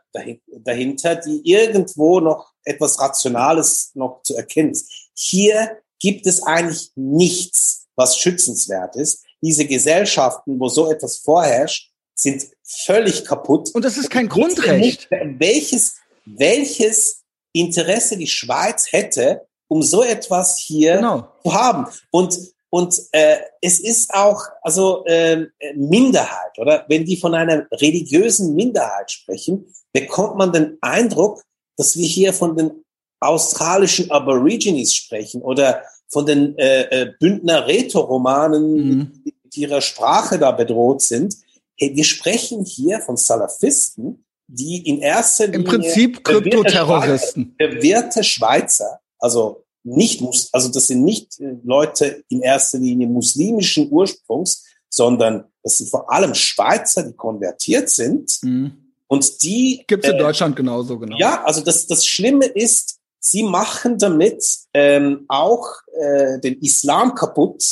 dahinter, 0.64 1.16
die 1.16 1.42
irgendwo 1.44 2.20
noch 2.20 2.52
etwas 2.64 2.98
Rationales 2.98 3.90
noch 3.92 4.22
zu 4.22 4.34
erkennen 4.34 4.70
ist. 4.70 4.90
Hier 5.14 5.78
gibt 5.98 6.26
es 6.26 6.42
eigentlich 6.42 6.92
nichts, 6.94 7.88
was 7.94 8.18
schützenswert 8.18 8.96
ist. 8.96 9.22
Diese 9.42 9.66
Gesellschaften, 9.66 10.58
wo 10.58 10.68
so 10.68 10.90
etwas 10.90 11.18
vorherrscht, 11.18 11.92
sind 12.14 12.46
völlig 12.62 13.26
kaputt. 13.26 13.70
Und 13.74 13.84
das 13.84 13.98
ist 13.98 14.08
kein 14.08 14.28
Grundrecht. 14.28 15.08
welches, 15.10 15.95
welches 16.26 17.22
Interesse 17.52 18.16
die 18.16 18.26
Schweiz 18.26 18.92
hätte, 18.92 19.46
um 19.68 19.82
so 19.82 20.02
etwas 20.02 20.58
hier 20.58 20.96
genau. 20.96 21.32
zu 21.42 21.54
haben. 21.54 21.86
Und 22.10 22.38
und 22.68 23.00
äh, 23.12 23.38
es 23.62 23.78
ist 23.78 24.12
auch 24.12 24.42
also 24.60 25.04
äh, 25.06 25.46
Minderheit, 25.76 26.58
oder? 26.58 26.84
Wenn 26.88 27.04
die 27.04 27.16
von 27.16 27.34
einer 27.34 27.66
religiösen 27.72 28.54
Minderheit 28.54 29.10
sprechen, 29.10 29.72
bekommt 29.92 30.36
man 30.36 30.52
den 30.52 30.76
Eindruck, 30.82 31.42
dass 31.76 31.96
wir 31.96 32.06
hier 32.06 32.34
von 32.34 32.56
den 32.56 32.84
australischen 33.20 34.10
Aborigines 34.10 34.94
sprechen 34.94 35.40
oder 35.42 35.84
von 36.08 36.26
den 36.26 36.58
äh, 36.58 36.82
äh, 36.82 37.12
Bündner 37.18 37.66
Rätoromanen, 37.66 38.74
mhm. 38.74 39.22
die 39.24 39.34
mit 39.42 39.56
ihrer 39.56 39.80
Sprache 39.80 40.38
da 40.38 40.50
bedroht 40.50 41.00
sind. 41.00 41.34
Hey, 41.78 41.94
wir 41.94 42.04
sprechen 42.04 42.64
hier 42.64 43.00
von 43.00 43.16
Salafisten, 43.16 44.25
die 44.48 44.86
in 44.88 45.00
erster 45.00 45.46
Linie 45.46 45.60
im 45.60 45.64
Prinzip 45.64 46.24
Kryptoterroristen, 46.24 47.54
bewährte 47.56 48.22
Schweizer, 48.22 49.00
also 49.18 49.64
nicht, 49.82 50.22
also 50.52 50.68
das 50.68 50.88
sind 50.88 51.04
nicht 51.04 51.38
äh, 51.40 51.56
Leute 51.64 52.24
in 52.28 52.42
erster 52.42 52.78
Linie 52.78 53.06
muslimischen 53.06 53.90
Ursprungs, 53.90 54.64
sondern 54.88 55.44
das 55.62 55.78
sind 55.78 55.90
vor 55.90 56.10
allem 56.10 56.34
Schweizer, 56.34 57.04
die 57.04 57.14
konvertiert 57.14 57.88
sind. 57.88 58.38
Mhm. 58.42 58.92
Und 59.08 59.42
die 59.42 59.84
gibt 59.86 60.04
es 60.04 60.10
in 60.10 60.16
äh, 60.16 60.20
Deutschland 60.20 60.56
genauso, 60.56 60.98
genau. 60.98 61.16
Ja, 61.18 61.44
also 61.44 61.60
das, 61.60 61.86
das 61.86 62.04
Schlimme 62.04 62.46
ist, 62.46 62.98
sie 63.20 63.44
machen 63.44 63.98
damit 63.98 64.44
ähm, 64.74 65.24
auch 65.28 65.66
äh, 66.00 66.40
den 66.40 66.60
Islam 66.60 67.14
kaputt 67.14 67.62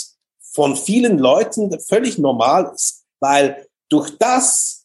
von 0.40 0.76
vielen 0.76 1.18
Leuten, 1.18 1.70
der 1.70 1.80
völlig 1.80 2.18
normal 2.18 2.70
ist. 2.74 3.04
Weil 3.18 3.66
durch 3.88 4.16
das 4.18 4.84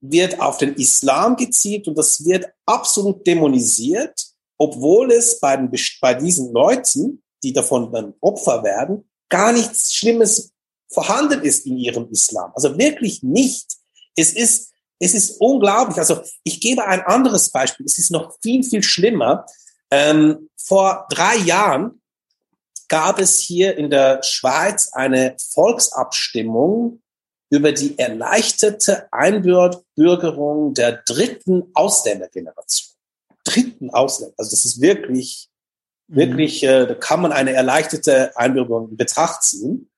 wird 0.00 0.40
auf 0.40 0.58
den 0.58 0.74
Islam 0.74 1.36
gezielt 1.36 1.88
und 1.88 1.96
das 1.96 2.24
wird 2.24 2.46
absolut 2.66 3.26
dämonisiert 3.26 4.36
obwohl 4.58 5.12
es 5.12 5.40
bei, 5.40 5.56
den, 5.56 5.70
bei 6.00 6.14
diesen 6.14 6.52
Leuten, 6.52 7.22
die 7.42 7.52
davon 7.52 7.92
dann 7.92 8.14
Opfer 8.20 8.62
werden, 8.64 9.08
gar 9.28 9.52
nichts 9.52 9.94
Schlimmes 9.94 10.52
vorhanden 10.88 11.42
ist 11.42 11.66
in 11.66 11.76
ihrem 11.76 12.08
Islam. 12.10 12.52
Also 12.54 12.78
wirklich 12.78 13.22
nicht. 13.22 13.66
Es 14.14 14.32
ist, 14.32 14.72
es 14.98 15.14
ist 15.14 15.40
unglaublich. 15.40 15.98
Also 15.98 16.22
ich 16.42 16.60
gebe 16.60 16.86
ein 16.86 17.02
anderes 17.02 17.50
Beispiel. 17.50 17.84
Es 17.84 17.98
ist 17.98 18.10
noch 18.10 18.36
viel, 18.40 18.62
viel 18.62 18.82
schlimmer. 18.82 19.46
Ähm, 19.90 20.48
vor 20.56 21.06
drei 21.10 21.36
Jahren 21.36 22.00
gab 22.88 23.18
es 23.18 23.38
hier 23.38 23.76
in 23.76 23.90
der 23.90 24.22
Schweiz 24.22 24.90
eine 24.92 25.36
Volksabstimmung 25.52 27.02
über 27.50 27.72
die 27.72 27.98
erleichterte 27.98 29.08
Einbürgerung 29.12 30.74
der 30.74 31.02
dritten 31.06 31.70
Ausländergeneration 31.74 32.96
dritten 33.46 33.90
Ausländer. 33.90 34.34
Also 34.38 34.50
das 34.50 34.64
ist 34.64 34.80
wirklich, 34.80 35.48
mhm. 36.08 36.16
wirklich, 36.16 36.62
äh, 36.62 36.86
da 36.86 36.94
kann 36.94 37.20
man 37.22 37.32
eine 37.32 37.52
erleichterte 37.52 38.36
Einbürgerung 38.36 38.90
in 38.90 38.96
Betracht 38.96 39.42
ziehen. 39.42 39.90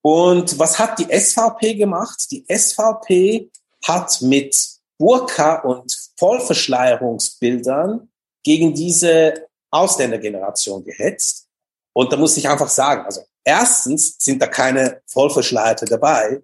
Und 0.00 0.58
was 0.58 0.78
hat 0.78 0.98
die 0.98 1.08
SVP 1.10 1.74
gemacht? 1.74 2.26
Die 2.30 2.44
SVP 2.48 3.50
hat 3.84 4.22
mit 4.22 4.56
Burka 4.96 5.60
und 5.62 5.96
Vollverschleierungsbildern 6.16 8.08
gegen 8.42 8.74
diese 8.74 9.48
Ausländergeneration 9.70 10.82
gehetzt. 10.84 11.46
Und 11.92 12.12
da 12.12 12.16
muss 12.16 12.36
ich 12.36 12.48
einfach 12.48 12.68
sagen, 12.68 13.04
also 13.04 13.22
erstens 13.44 14.16
sind 14.18 14.40
da 14.40 14.46
keine 14.46 15.02
Vollverschleierte 15.06 15.84
dabei. 15.84 16.42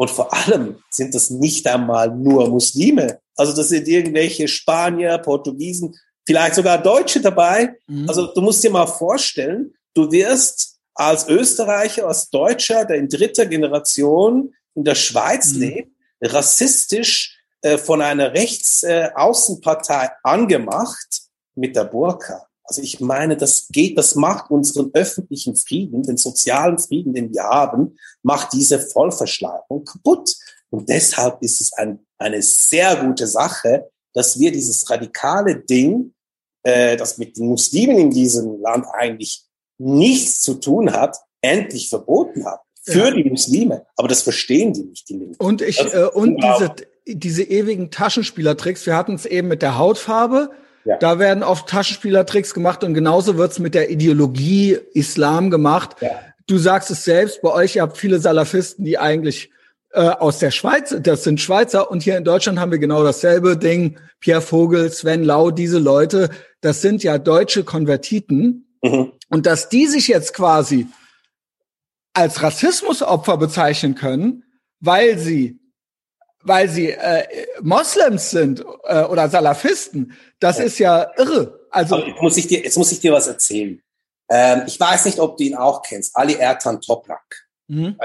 Und 0.00 0.10
vor 0.10 0.32
allem 0.32 0.82
sind 0.88 1.14
das 1.14 1.28
nicht 1.28 1.66
einmal 1.66 2.08
nur 2.16 2.48
Muslime, 2.48 3.20
also 3.36 3.54
das 3.54 3.68
sind 3.68 3.86
irgendwelche 3.86 4.48
Spanier, 4.48 5.18
Portugiesen, 5.18 5.94
vielleicht 6.26 6.54
sogar 6.54 6.82
Deutsche 6.82 7.20
dabei. 7.20 7.76
Mhm. 7.86 8.08
Also 8.08 8.32
du 8.32 8.40
musst 8.40 8.64
dir 8.64 8.70
mal 8.70 8.86
vorstellen, 8.86 9.74
du 9.92 10.10
wirst 10.10 10.78
als 10.94 11.28
Österreicher, 11.28 12.08
als 12.08 12.30
Deutscher, 12.30 12.86
der 12.86 12.96
in 12.96 13.10
dritter 13.10 13.44
Generation 13.44 14.54
in 14.74 14.84
der 14.84 14.94
Schweiz 14.94 15.52
mhm. 15.52 15.60
lebt, 15.60 15.92
rassistisch 16.22 17.38
äh, 17.60 17.76
von 17.76 18.00
einer 18.00 18.32
Rechtsaußenpartei 18.32 20.06
äh, 20.06 20.10
angemacht 20.22 21.24
mit 21.54 21.76
der 21.76 21.84
Burka. 21.84 22.46
Also 22.70 22.82
ich 22.82 23.00
meine, 23.00 23.36
das 23.36 23.66
geht, 23.72 23.98
das 23.98 24.14
macht 24.14 24.48
unseren 24.48 24.92
öffentlichen 24.94 25.56
Frieden, 25.56 26.04
den 26.04 26.16
sozialen 26.16 26.78
Frieden, 26.78 27.12
den 27.12 27.34
wir 27.34 27.42
haben, 27.42 27.96
macht 28.22 28.52
diese 28.52 28.78
Vollverschleierung 28.78 29.84
kaputt. 29.84 30.36
Und 30.70 30.88
deshalb 30.88 31.42
ist 31.42 31.60
es 31.60 31.72
ein, 31.72 31.98
eine 32.16 32.40
sehr 32.42 32.94
gute 33.04 33.26
Sache, 33.26 33.90
dass 34.14 34.38
wir 34.38 34.52
dieses 34.52 34.88
radikale 34.88 35.56
Ding, 35.56 36.14
äh, 36.62 36.96
das 36.96 37.18
mit 37.18 37.36
den 37.36 37.48
Muslimen 37.48 37.98
in 37.98 38.10
diesem 38.12 38.60
Land 38.60 38.86
eigentlich 38.92 39.42
nichts 39.78 40.40
zu 40.40 40.54
tun 40.54 40.92
hat, 40.92 41.16
endlich 41.40 41.88
verboten 41.88 42.44
haben. 42.44 42.62
Für 42.84 43.08
ja. 43.08 43.10
die 43.10 43.28
Muslime. 43.28 43.84
Aber 43.96 44.06
das 44.06 44.22
verstehen 44.22 44.72
die 44.74 44.84
nicht, 44.84 45.08
die 45.08 45.14
Linken. 45.14 45.44
Und 45.44 45.60
ich, 45.60 45.80
äh, 45.80 46.04
und 46.04 46.36
diese, 46.36 46.72
diese 47.04 47.42
ewigen 47.42 47.90
Taschenspielertricks, 47.90 48.86
wir 48.86 48.96
hatten 48.96 49.16
es 49.16 49.26
eben 49.26 49.48
mit 49.48 49.60
der 49.60 49.76
Hautfarbe. 49.76 50.50
Ja. 50.84 50.96
Da 50.96 51.18
werden 51.18 51.42
oft 51.42 51.68
Taschenspielertricks 51.68 52.54
gemacht 52.54 52.82
und 52.84 52.94
genauso 52.94 53.36
wird's 53.36 53.58
mit 53.58 53.74
der 53.74 53.90
Ideologie 53.90 54.78
Islam 54.94 55.50
gemacht. 55.50 55.96
Ja. 56.00 56.10
Du 56.46 56.58
sagst 56.58 56.90
es 56.90 57.04
selbst, 57.04 57.42
bei 57.42 57.52
euch, 57.52 57.76
ihr 57.76 57.82
habt 57.82 57.98
viele 57.98 58.18
Salafisten, 58.18 58.84
die 58.84 58.98
eigentlich 58.98 59.50
äh, 59.92 60.00
aus 60.00 60.38
der 60.38 60.50
Schweiz, 60.50 60.96
das 61.00 61.24
sind 61.24 61.40
Schweizer 61.40 61.90
und 61.90 62.02
hier 62.02 62.16
in 62.16 62.24
Deutschland 62.24 62.58
haben 62.58 62.72
wir 62.72 62.78
genau 62.78 63.04
dasselbe 63.04 63.56
Ding. 63.56 63.98
Pierre 64.20 64.40
Vogel, 64.40 64.90
Sven 64.90 65.22
Lau, 65.22 65.50
diese 65.50 65.78
Leute, 65.78 66.30
das 66.60 66.82
sind 66.82 67.02
ja 67.02 67.18
deutsche 67.18 67.64
Konvertiten. 67.64 68.66
Mhm. 68.82 69.12
Und 69.28 69.46
dass 69.46 69.68
die 69.68 69.86
sich 69.86 70.08
jetzt 70.08 70.34
quasi 70.34 70.86
als 72.12 72.42
Rassismusopfer 72.42 73.36
bezeichnen 73.36 73.94
können, 73.94 74.44
weil 74.80 75.18
sie 75.18 75.59
weil 76.42 76.68
sie 76.68 76.90
äh, 76.90 77.24
Moslems 77.60 78.30
sind 78.30 78.64
äh, 78.84 79.02
oder 79.04 79.28
Salafisten, 79.28 80.16
das 80.38 80.58
ja. 80.58 80.64
ist 80.64 80.78
ja 80.78 81.10
irre. 81.16 81.60
Also 81.70 81.98
jetzt 81.98 82.20
muss 82.20 82.36
ich 82.36 82.46
dir, 82.46 82.60
jetzt 82.60 82.78
muss 82.78 82.92
ich 82.92 83.00
dir 83.00 83.12
was 83.12 83.26
erzählen. 83.26 83.80
Ähm, 84.28 84.62
ich 84.66 84.78
weiß 84.78 85.04
nicht, 85.04 85.18
ob 85.18 85.36
du 85.36 85.44
ihn 85.44 85.56
auch 85.56 85.82
kennst. 85.82 86.16
Ali 86.16 86.34
Ertan 86.34 86.80
Toprak. 86.80 87.48
Mhm. 87.68 87.96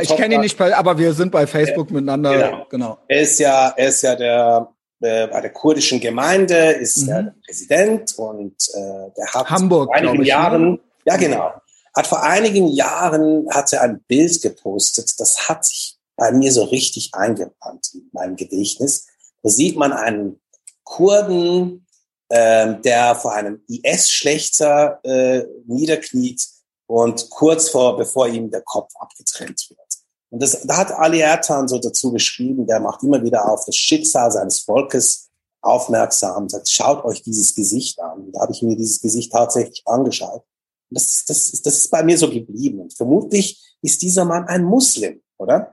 ich 0.00 0.16
kenne 0.16 0.34
ihn 0.34 0.40
nicht, 0.40 0.58
bei, 0.58 0.74
aber 0.76 0.98
wir 0.98 1.12
sind 1.12 1.30
bei 1.30 1.46
Facebook 1.46 1.90
äh, 1.90 1.94
miteinander. 1.94 2.32
Genau. 2.32 2.66
genau. 2.68 2.98
Er 3.06 3.20
ist 3.20 3.38
ja, 3.38 3.72
er 3.76 3.88
ist 3.88 4.02
ja 4.02 4.16
der 4.16 4.68
äh, 5.02 5.26
bei 5.26 5.40
der 5.40 5.50
kurdischen 5.50 6.00
Gemeinde 6.00 6.72
ist 6.72 7.02
mhm. 7.02 7.06
der 7.06 7.34
Präsident 7.44 8.14
und 8.18 8.54
äh, 8.74 9.10
der 9.16 9.26
hat 9.34 9.50
Hamburg, 9.50 9.88
vor 9.88 9.96
einigen 9.96 10.14
ich, 10.14 10.20
ne? 10.20 10.26
Jahren, 10.26 10.80
ja 11.04 11.16
genau, 11.16 11.52
hat 11.94 12.06
vor 12.06 12.22
einigen 12.22 12.68
Jahren 12.68 13.48
hat 13.50 13.72
er 13.72 13.82
ein 13.82 14.00
Bild 14.06 14.40
gepostet. 14.42 15.12
Das 15.18 15.48
hat 15.48 15.64
sich 15.64 15.91
bei 16.16 16.32
mir 16.32 16.52
so 16.52 16.64
richtig 16.64 17.10
eingebrannt 17.14 17.90
in 17.94 18.08
meinem 18.12 18.36
Gedächtnis. 18.36 19.06
Da 19.42 19.50
sieht 19.50 19.76
man 19.76 19.92
einen 19.92 20.40
Kurden, 20.84 21.86
äh, 22.28 22.80
der 22.80 23.14
vor 23.14 23.32
einem 23.32 23.62
IS-Schlechter 23.68 25.00
äh, 25.04 25.44
niederkniet 25.66 26.46
und 26.86 27.30
kurz 27.30 27.70
vor, 27.70 27.96
bevor 27.96 28.28
ihm 28.28 28.50
der 28.50 28.62
Kopf 28.62 28.92
abgetrennt 28.96 29.66
wird. 29.70 29.80
Und 30.30 30.42
das, 30.42 30.62
da 30.62 30.78
hat 30.78 30.92
Ali 30.92 31.20
Ertan 31.20 31.68
so 31.68 31.78
dazu 31.78 32.10
geschrieben, 32.10 32.66
der 32.66 32.80
macht 32.80 33.02
immer 33.02 33.22
wieder 33.22 33.50
auf 33.50 33.64
das 33.66 33.76
Schicksal 33.76 34.30
seines 34.30 34.60
Volkes 34.60 35.28
aufmerksam, 35.60 36.48
sagt, 36.48 36.68
schaut 36.68 37.04
euch 37.04 37.22
dieses 37.22 37.54
Gesicht 37.54 38.00
an. 38.00 38.26
Und 38.26 38.32
da 38.32 38.40
habe 38.40 38.52
ich 38.52 38.62
mir 38.62 38.76
dieses 38.76 39.00
Gesicht 39.00 39.32
tatsächlich 39.32 39.82
angeschaut. 39.86 40.42
Und 40.90 40.98
das, 40.98 41.24
das, 41.26 41.52
das 41.62 41.76
ist 41.76 41.90
bei 41.90 42.02
mir 42.02 42.18
so 42.18 42.30
geblieben. 42.30 42.80
Und 42.80 42.94
vermutlich 42.94 43.62
ist 43.82 44.02
dieser 44.02 44.24
Mann 44.24 44.44
ein 44.48 44.64
Muslim, 44.64 45.22
oder? 45.38 45.72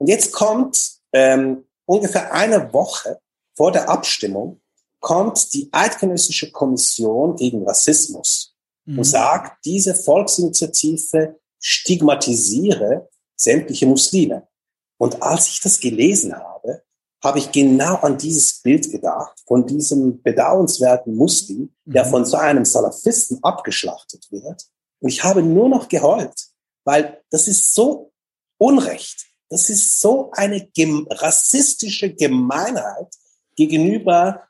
Und 0.00 0.08
jetzt 0.08 0.32
kommt 0.32 1.00
ähm, 1.12 1.64
ungefähr 1.84 2.32
eine 2.32 2.72
Woche 2.72 3.20
vor 3.54 3.70
der 3.70 3.88
Abstimmung 3.88 4.60
kommt 5.00 5.52
die 5.52 5.68
Eidgenössische 5.72 6.50
Kommission 6.50 7.36
gegen 7.36 7.66
Rassismus 7.66 8.54
mhm. 8.86 8.98
und 8.98 9.04
sagt, 9.04 9.64
diese 9.64 9.94
Volksinitiative 9.94 11.38
stigmatisiere 11.58 13.08
sämtliche 13.36 13.86
Muslime. 13.86 14.48
Und 14.98 15.22
als 15.22 15.48
ich 15.48 15.60
das 15.60 15.80
gelesen 15.80 16.34
habe, 16.34 16.82
habe 17.22 17.38
ich 17.38 17.52
genau 17.52 17.96
an 17.96 18.16
dieses 18.16 18.60
Bild 18.62 18.90
gedacht 18.90 19.38
von 19.46 19.66
diesem 19.66 20.22
bedauernswerten 20.22 21.14
Muslim, 21.14 21.74
der 21.84 22.06
mhm. 22.06 22.10
von 22.10 22.24
so 22.24 22.38
einem 22.38 22.64
Salafisten 22.64 23.42
abgeschlachtet 23.42 24.30
wird. 24.30 24.66
Und 25.00 25.10
ich 25.10 25.22
habe 25.22 25.42
nur 25.42 25.68
noch 25.68 25.88
geheult, 25.88 26.48
weil 26.84 27.22
das 27.30 27.48
ist 27.48 27.74
so 27.74 28.12
Unrecht. 28.58 29.29
Das 29.50 29.68
ist 29.68 30.00
so 30.00 30.30
eine 30.32 30.68
rassistische 31.10 32.14
Gemeinheit 32.14 33.08
gegenüber 33.56 34.44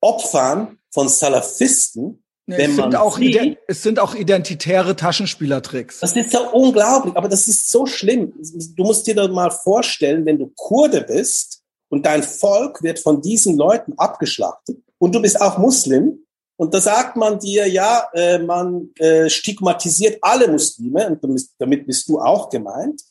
Opfern 0.00 0.78
von 0.90 1.08
Salafisten. 1.08 2.22
Nee, 2.46 2.58
wenn 2.58 2.70
es, 2.70 2.76
sind 2.76 2.96
auch 2.96 3.16
sieht, 3.16 3.58
es 3.66 3.82
sind 3.82 3.98
auch 3.98 4.14
identitäre 4.14 4.94
Taschenspielertricks. 4.94 6.00
Das 6.00 6.14
ist 6.14 6.32
so 6.32 6.50
unglaublich, 6.50 7.16
aber 7.16 7.28
das 7.28 7.48
ist 7.48 7.70
so 7.70 7.86
schlimm. 7.86 8.34
Du 8.76 8.84
musst 8.84 9.06
dir 9.06 9.14
doch 9.14 9.28
mal 9.30 9.50
vorstellen, 9.50 10.26
wenn 10.26 10.38
du 10.38 10.52
Kurde 10.56 11.02
bist 11.02 11.62
und 11.88 12.04
dein 12.04 12.22
Volk 12.22 12.82
wird 12.82 12.98
von 12.98 13.22
diesen 13.22 13.56
Leuten 13.56 13.94
abgeschlachtet 13.96 14.76
und 14.98 15.14
du 15.14 15.22
bist 15.22 15.40
auch 15.40 15.56
Muslim 15.56 16.18
und 16.56 16.74
da 16.74 16.80
sagt 16.80 17.16
man 17.16 17.38
dir, 17.38 17.66
ja, 17.68 18.08
äh, 18.12 18.38
man 18.38 18.90
äh, 18.98 19.30
stigmatisiert 19.30 20.18
alle 20.20 20.48
Muslime 20.48 21.08
und 21.08 21.48
damit 21.58 21.86
bist 21.86 22.08
du 22.08 22.20
auch 22.20 22.50
gemeint. 22.50 23.02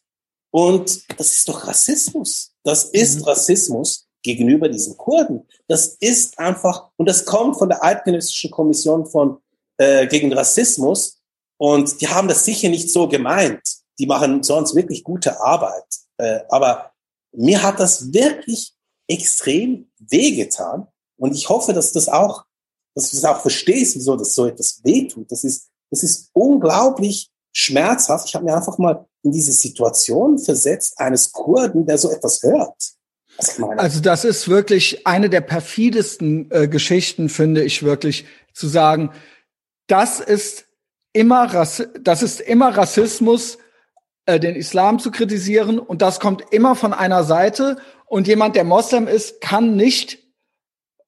Und 0.51 1.03
das 1.17 1.33
ist 1.33 1.47
doch 1.47 1.65
Rassismus. 1.65 2.51
Das 2.63 2.85
ist 2.85 3.19
mhm. 3.19 3.23
Rassismus 3.23 4.07
gegenüber 4.23 4.69
diesen 4.69 4.97
Kurden. 4.97 5.47
Das 5.67 5.97
ist 5.99 6.37
einfach, 6.37 6.89
und 6.97 7.07
das 7.07 7.25
kommt 7.25 7.57
von 7.57 7.69
der 7.69 7.83
Eidgenössischen 7.83 8.51
Kommission 8.51 9.05
von, 9.05 9.37
äh, 9.77 10.07
gegen 10.07 10.31
Rassismus. 10.33 11.19
Und 11.57 12.01
die 12.01 12.07
haben 12.07 12.27
das 12.27 12.45
sicher 12.45 12.69
nicht 12.69 12.91
so 12.91 13.07
gemeint. 13.07 13.61
Die 13.99 14.05
machen 14.05 14.43
sonst 14.43 14.75
wirklich 14.75 15.03
gute 15.03 15.39
Arbeit. 15.39 15.85
Äh, 16.17 16.41
aber 16.49 16.91
mir 17.31 17.63
hat 17.63 17.79
das 17.79 18.13
wirklich 18.13 18.73
extrem 19.07 19.91
wehgetan. 19.99 20.87
Und 21.17 21.35
ich 21.35 21.49
hoffe, 21.49 21.73
dass 21.73 21.91
das 21.91 22.09
auch, 22.09 22.45
dass 22.95 23.11
du 23.11 23.17
das 23.17 23.25
auch 23.25 23.41
verstehst, 23.41 23.95
wieso 23.95 24.15
das 24.15 24.33
so 24.33 24.45
etwas 24.45 24.81
wehtut. 24.83 25.31
Das 25.31 25.43
ist, 25.43 25.69
das 25.89 26.03
ist 26.03 26.29
unglaublich 26.33 27.29
schmerzhaft. 27.53 28.27
Ich 28.27 28.35
habe 28.35 28.45
mir 28.45 28.55
einfach 28.55 28.77
mal 28.77 29.07
in 29.23 29.31
diese 29.31 29.51
Situation 29.51 30.39
versetzt 30.39 30.99
eines 30.99 31.31
Kurden, 31.31 31.85
der 31.85 31.97
so 31.97 32.11
etwas 32.11 32.41
hört. 32.43 32.75
Also 33.77 34.01
das 34.01 34.25
ist 34.25 34.49
wirklich 34.49 35.07
eine 35.07 35.29
der 35.29 35.41
perfidesten 35.41 36.49
äh, 36.51 36.67
Geschichten, 36.67 37.29
finde 37.29 37.63
ich 37.63 37.83
wirklich, 37.83 38.25
zu 38.53 38.67
sagen, 38.67 39.11
das 39.87 40.19
ist 40.19 40.65
immer, 41.13 41.53
Rass 41.53 41.83
das 41.99 42.23
ist 42.23 42.41
immer 42.41 42.75
Rassismus, 42.77 43.57
äh, 44.25 44.39
den 44.39 44.55
Islam 44.55 44.99
zu 44.99 45.11
kritisieren 45.11 45.79
und 45.79 46.01
das 46.01 46.19
kommt 46.19 46.43
immer 46.51 46.75
von 46.75 46.93
einer 46.93 47.23
Seite 47.23 47.77
und 48.05 48.27
jemand, 48.27 48.55
der 48.55 48.65
Moslem 48.65 49.07
ist, 49.07 49.41
kann 49.41 49.75
nicht, 49.75 50.19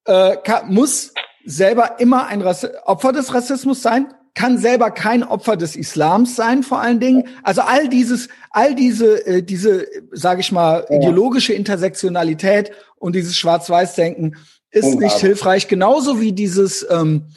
äh, 0.05 0.37
kann, 0.37 0.73
muss 0.73 1.13
selber 1.45 1.99
immer 1.99 2.27
ein 2.27 2.41
Rass 2.41 2.67
Opfer 2.85 3.11
des 3.11 3.33
Rassismus 3.33 3.81
sein, 3.81 4.13
kann 4.35 4.57
selber 4.57 4.89
kein 4.91 5.23
Opfer 5.23 5.57
des 5.57 5.75
Islams 5.75 6.35
sein, 6.35 6.63
vor 6.63 6.81
allen 6.81 6.99
Dingen. 6.99 7.27
Also 7.43 7.61
all 7.61 7.87
dieses, 7.87 8.29
all 8.49 8.75
diese, 8.75 9.25
äh, 9.27 9.43
diese, 9.43 9.87
sage 10.11 10.41
ich 10.41 10.51
mal, 10.51 10.85
ideologische 10.89 11.53
Intersektionalität 11.53 12.71
und 12.97 13.15
dieses 13.15 13.37
Schwarz-Weiß-Denken 13.37 14.35
ist 14.71 14.95
nicht 14.95 15.17
hilfreich. 15.19 15.67
Genauso 15.67 16.19
wie 16.19 16.31
dieses, 16.31 16.85
ähm, 16.89 17.27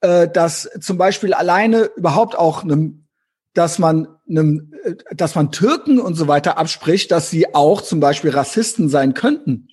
äh, 0.00 0.28
dass 0.28 0.68
zum 0.80 0.98
Beispiel 0.98 1.32
alleine 1.34 1.90
überhaupt 1.96 2.36
auch 2.36 2.64
einem, 2.64 3.06
dass 3.54 3.78
man 3.78 4.08
einem, 4.28 4.72
äh, 4.82 4.94
dass 5.14 5.36
man 5.36 5.52
Türken 5.52 6.00
und 6.00 6.14
so 6.16 6.26
weiter 6.26 6.58
abspricht, 6.58 7.12
dass 7.12 7.30
sie 7.30 7.54
auch 7.54 7.80
zum 7.80 8.00
Beispiel 8.00 8.30
Rassisten 8.30 8.88
sein 8.88 9.14
könnten. 9.14 9.68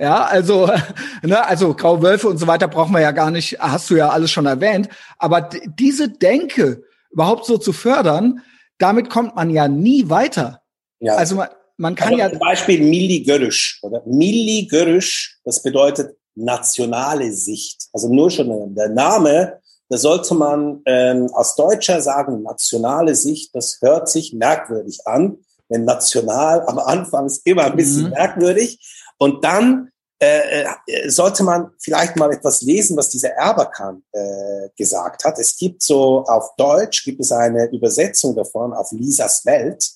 Ja, 0.00 0.24
also, 0.24 0.66
ne, 1.22 1.46
also 1.46 1.74
Graue 1.74 2.02
Wölfe 2.02 2.28
und 2.28 2.38
so 2.38 2.46
weiter 2.46 2.68
brauchen 2.68 2.94
wir 2.94 3.02
ja 3.02 3.12
gar 3.12 3.30
nicht, 3.30 3.58
hast 3.60 3.90
du 3.90 3.96
ja 3.96 4.08
alles 4.08 4.30
schon 4.30 4.46
erwähnt. 4.46 4.88
Aber 5.18 5.42
diese 5.78 6.08
Denke 6.08 6.82
überhaupt 7.10 7.44
so 7.44 7.58
zu 7.58 7.72
fördern, 7.72 8.40
damit 8.78 9.10
kommt 9.10 9.36
man 9.36 9.50
ja 9.50 9.68
nie 9.68 10.08
weiter. 10.08 10.62
Ja. 11.00 11.16
Also 11.16 11.36
man, 11.36 11.48
man 11.76 11.94
kann 11.94 12.14
Aber 12.14 12.18
ja. 12.18 12.30
Zum 12.30 12.38
Beispiel 12.38 12.80
Milli 12.82 13.22
Görüsch, 13.22 13.78
oder? 13.82 14.02
Milli 14.06 14.66
Görüsch, 14.66 15.38
das 15.44 15.62
bedeutet 15.62 16.16
nationale 16.34 17.32
Sicht. 17.32 17.88
Also 17.92 18.12
nur 18.12 18.30
schon 18.30 18.74
der 18.74 18.88
Name, 18.88 19.60
da 19.90 19.98
sollte 19.98 20.34
man 20.34 20.80
ähm, 20.86 21.28
als 21.34 21.56
Deutscher 21.56 22.00
sagen, 22.00 22.42
nationale 22.42 23.14
Sicht, 23.14 23.54
das 23.54 23.78
hört 23.82 24.08
sich 24.08 24.32
merkwürdig 24.32 25.00
an. 25.04 25.36
Denn 25.68 25.84
national 25.84 26.62
am 26.66 26.78
Anfang 26.78 27.26
ist 27.26 27.46
immer 27.46 27.64
ein 27.64 27.76
bisschen 27.76 28.04
mhm. 28.04 28.10
merkwürdig. 28.10 28.78
Und 29.20 29.44
dann 29.44 29.92
äh, 30.22 30.64
äh, 30.86 31.10
sollte 31.10 31.42
man 31.44 31.70
vielleicht 31.78 32.16
mal 32.16 32.32
etwas 32.32 32.62
lesen, 32.62 32.96
was 32.96 33.10
dieser 33.10 33.30
Erbakan 33.30 34.02
äh, 34.12 34.68
gesagt 34.76 35.24
hat. 35.24 35.38
Es 35.38 35.56
gibt 35.56 35.82
so 35.82 36.24
auf 36.24 36.56
Deutsch 36.56 37.04
gibt 37.04 37.20
es 37.20 37.30
eine 37.30 37.70
Übersetzung 37.70 38.34
davon 38.34 38.72
auf 38.72 38.92
Lisas 38.92 39.44
Welt. 39.44 39.90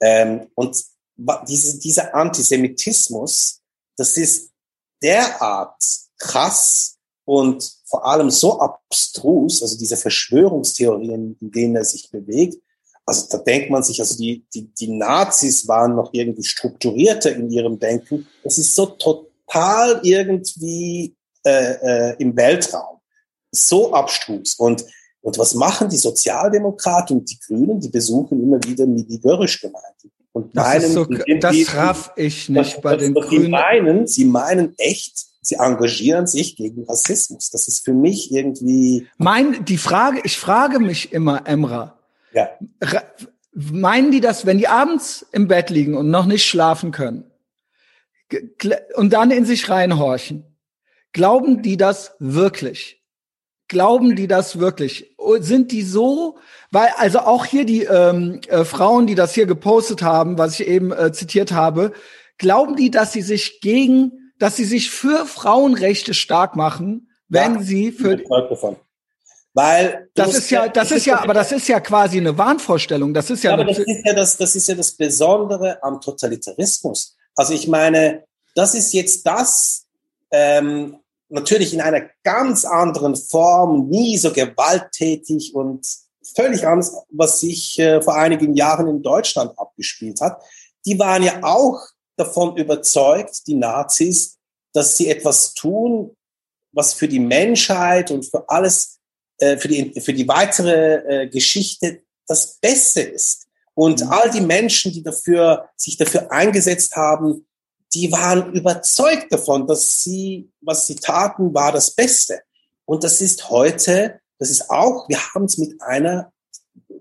Ähm, 0.00 0.48
und 0.54 0.84
diese, 1.48 1.78
dieser 1.78 2.14
Antisemitismus, 2.14 3.60
das 3.96 4.16
ist 4.16 4.50
derart 5.02 5.82
krass 6.18 6.98
und 7.24 7.78
vor 7.84 8.06
allem 8.06 8.30
so 8.30 8.60
abstrus, 8.60 9.62
also 9.62 9.76
diese 9.76 9.96
Verschwörungstheorien, 9.96 11.36
in 11.40 11.50
denen 11.50 11.76
er 11.76 11.84
sich 11.84 12.10
bewegt, 12.10 12.62
also 13.08 13.26
da 13.30 13.38
denkt 13.38 13.70
man 13.70 13.82
sich, 13.82 13.98
also 14.00 14.18
die, 14.18 14.44
die, 14.54 14.66
die 14.74 14.88
Nazis 14.88 15.66
waren 15.66 15.96
noch 15.96 16.10
irgendwie 16.12 16.44
strukturierter 16.44 17.34
in 17.34 17.50
ihrem 17.50 17.78
Denken. 17.78 18.26
Es 18.44 18.58
ist 18.58 18.74
so 18.74 18.84
total 18.84 20.00
irgendwie 20.02 21.16
äh, 21.42 22.10
äh, 22.10 22.16
im 22.18 22.36
Weltraum. 22.36 22.98
So 23.50 23.94
abstrus. 23.94 24.56
Und, 24.56 24.84
und 25.22 25.38
was 25.38 25.54
machen 25.54 25.88
die 25.88 25.96
Sozialdemokraten 25.96 27.20
und 27.20 27.30
die 27.30 27.38
Grünen? 27.40 27.80
Die 27.80 27.88
besuchen 27.88 28.42
immer 28.42 28.58
wieder 28.62 28.84
die 28.86 29.20
Görrisch-Gemeinden. 29.20 30.12
Und 30.32 30.54
meinen, 30.54 30.92
so, 30.92 31.06
das 31.06 31.74
raff 31.74 32.12
ich 32.14 32.50
nicht 32.50 32.74
das, 32.74 32.80
bei 32.82 32.92
das, 32.92 33.02
den 33.04 33.14
Grünen. 33.14 33.44
Sie 33.44 33.48
meinen, 33.48 34.06
sie 34.06 34.24
meinen 34.26 34.74
echt, 34.76 35.26
sie 35.40 35.54
engagieren 35.54 36.26
sich 36.26 36.56
gegen 36.56 36.84
Rassismus. 36.84 37.48
Das 37.50 37.68
ist 37.68 37.86
für 37.86 37.94
mich 37.94 38.30
irgendwie. 38.30 39.08
Mein, 39.16 39.64
die 39.64 39.78
Frage, 39.78 40.20
ich 40.24 40.36
frage 40.36 40.78
mich 40.78 41.12
immer, 41.12 41.46
Emra, 41.46 41.97
ja. 42.32 42.50
Meinen 43.52 44.10
die 44.12 44.20
das, 44.20 44.46
wenn 44.46 44.58
die 44.58 44.68
abends 44.68 45.26
im 45.32 45.48
Bett 45.48 45.70
liegen 45.70 45.96
und 45.96 46.10
noch 46.10 46.26
nicht 46.26 46.46
schlafen 46.46 46.92
können 46.92 47.30
und 48.94 49.12
dann 49.12 49.30
in 49.30 49.44
sich 49.44 49.68
reinhorchen? 49.68 50.44
Glauben 51.12 51.62
die 51.62 51.76
das 51.76 52.14
wirklich? 52.18 53.02
Glauben 53.66 54.16
die 54.16 54.26
das 54.26 54.58
wirklich? 54.58 55.14
Sind 55.40 55.72
die 55.72 55.82
so, 55.82 56.38
weil 56.70 56.88
also 56.96 57.20
auch 57.20 57.44
hier 57.44 57.64
die 57.64 57.82
ähm, 57.82 58.40
äh, 58.48 58.64
Frauen, 58.64 59.06
die 59.06 59.14
das 59.14 59.34
hier 59.34 59.46
gepostet 59.46 60.02
haben, 60.02 60.38
was 60.38 60.58
ich 60.58 60.66
eben 60.66 60.92
äh, 60.92 61.12
zitiert 61.12 61.52
habe, 61.52 61.92
glauben 62.38 62.76
die, 62.76 62.90
dass 62.90 63.12
sie 63.12 63.22
sich 63.22 63.60
gegen, 63.60 64.32
dass 64.38 64.56
sie 64.56 64.64
sich 64.64 64.90
für 64.90 65.26
Frauenrechte 65.26 66.14
stark 66.14 66.56
machen, 66.56 67.10
wenn 67.28 67.56
ja, 67.56 67.62
sie 67.62 67.92
für 67.92 68.16
weil 69.58 70.08
das 70.14 70.36
ist 70.36 70.50
ja, 70.50 70.68
das 70.68 70.92
ist 70.92 71.04
ja, 71.04 71.18
aber 71.18 71.34
das 71.34 71.50
ist 71.50 71.66
ja 71.66 71.80
quasi 71.80 72.18
eine 72.18 72.38
Wahnvorstellung. 72.38 73.12
Das 73.12 73.28
ist 73.28 73.42
ja, 73.42 73.54
aber 73.54 73.64
das 73.64 73.80
ist 73.80 74.06
ja 74.06 74.14
das, 74.14 74.36
das 74.36 74.54
ist 74.54 74.68
ja 74.68 74.76
das 74.76 74.92
Besondere 74.92 75.82
am 75.82 76.00
Totalitarismus. 76.00 77.16
Also 77.34 77.54
ich 77.54 77.66
meine, 77.66 78.22
das 78.54 78.76
ist 78.76 78.92
jetzt 78.92 79.26
das 79.26 79.86
ähm, 80.30 80.98
natürlich 81.28 81.74
in 81.74 81.80
einer 81.80 82.02
ganz 82.22 82.64
anderen 82.64 83.16
Form, 83.16 83.88
nie 83.88 84.16
so 84.16 84.32
gewalttätig 84.32 85.56
und 85.56 85.84
völlig 86.36 86.64
anders, 86.64 86.94
was 87.10 87.40
sich 87.40 87.80
äh, 87.80 88.00
vor 88.00 88.14
einigen 88.14 88.54
Jahren 88.54 88.86
in 88.86 89.02
Deutschland 89.02 89.58
abgespielt 89.58 90.20
hat. 90.20 90.40
Die 90.86 90.96
waren 91.00 91.24
ja 91.24 91.40
auch 91.42 91.80
davon 92.16 92.56
überzeugt, 92.56 93.48
die 93.48 93.56
Nazis, 93.56 94.36
dass 94.72 94.96
sie 94.96 95.08
etwas 95.08 95.54
tun, 95.54 96.14
was 96.70 96.94
für 96.94 97.08
die 97.08 97.18
Menschheit 97.18 98.12
und 98.12 98.24
für 98.24 98.48
alles 98.48 98.97
für, 99.58 99.68
die, 99.68 100.00
für 100.00 100.12
die 100.12 100.26
weitere 100.28 101.22
äh, 101.24 101.28
Geschichte 101.28 102.02
das 102.26 102.58
Beste 102.60 103.00
ist. 103.00 103.46
Und 103.74 104.04
mhm. 104.04 104.10
all 104.10 104.30
die 104.30 104.40
Menschen, 104.40 104.92
die 104.92 105.02
dafür, 105.02 105.68
sich 105.76 105.96
dafür 105.96 106.30
eingesetzt 106.32 106.96
haben, 106.96 107.46
die 107.94 108.12
waren 108.12 108.52
überzeugt 108.52 109.32
davon, 109.32 109.66
dass 109.66 110.02
sie, 110.02 110.50
was 110.60 110.86
sie 110.86 110.96
taten, 110.96 111.54
war 111.54 111.72
das 111.72 111.92
Beste. 111.92 112.40
Und 112.84 113.04
das 113.04 113.20
ist 113.20 113.50
heute, 113.50 114.20
das 114.38 114.50
ist 114.50 114.68
auch, 114.70 115.08
wir 115.08 115.18
haben 115.34 115.44
es 115.44 115.58
mit 115.58 115.80
einer 115.80 116.32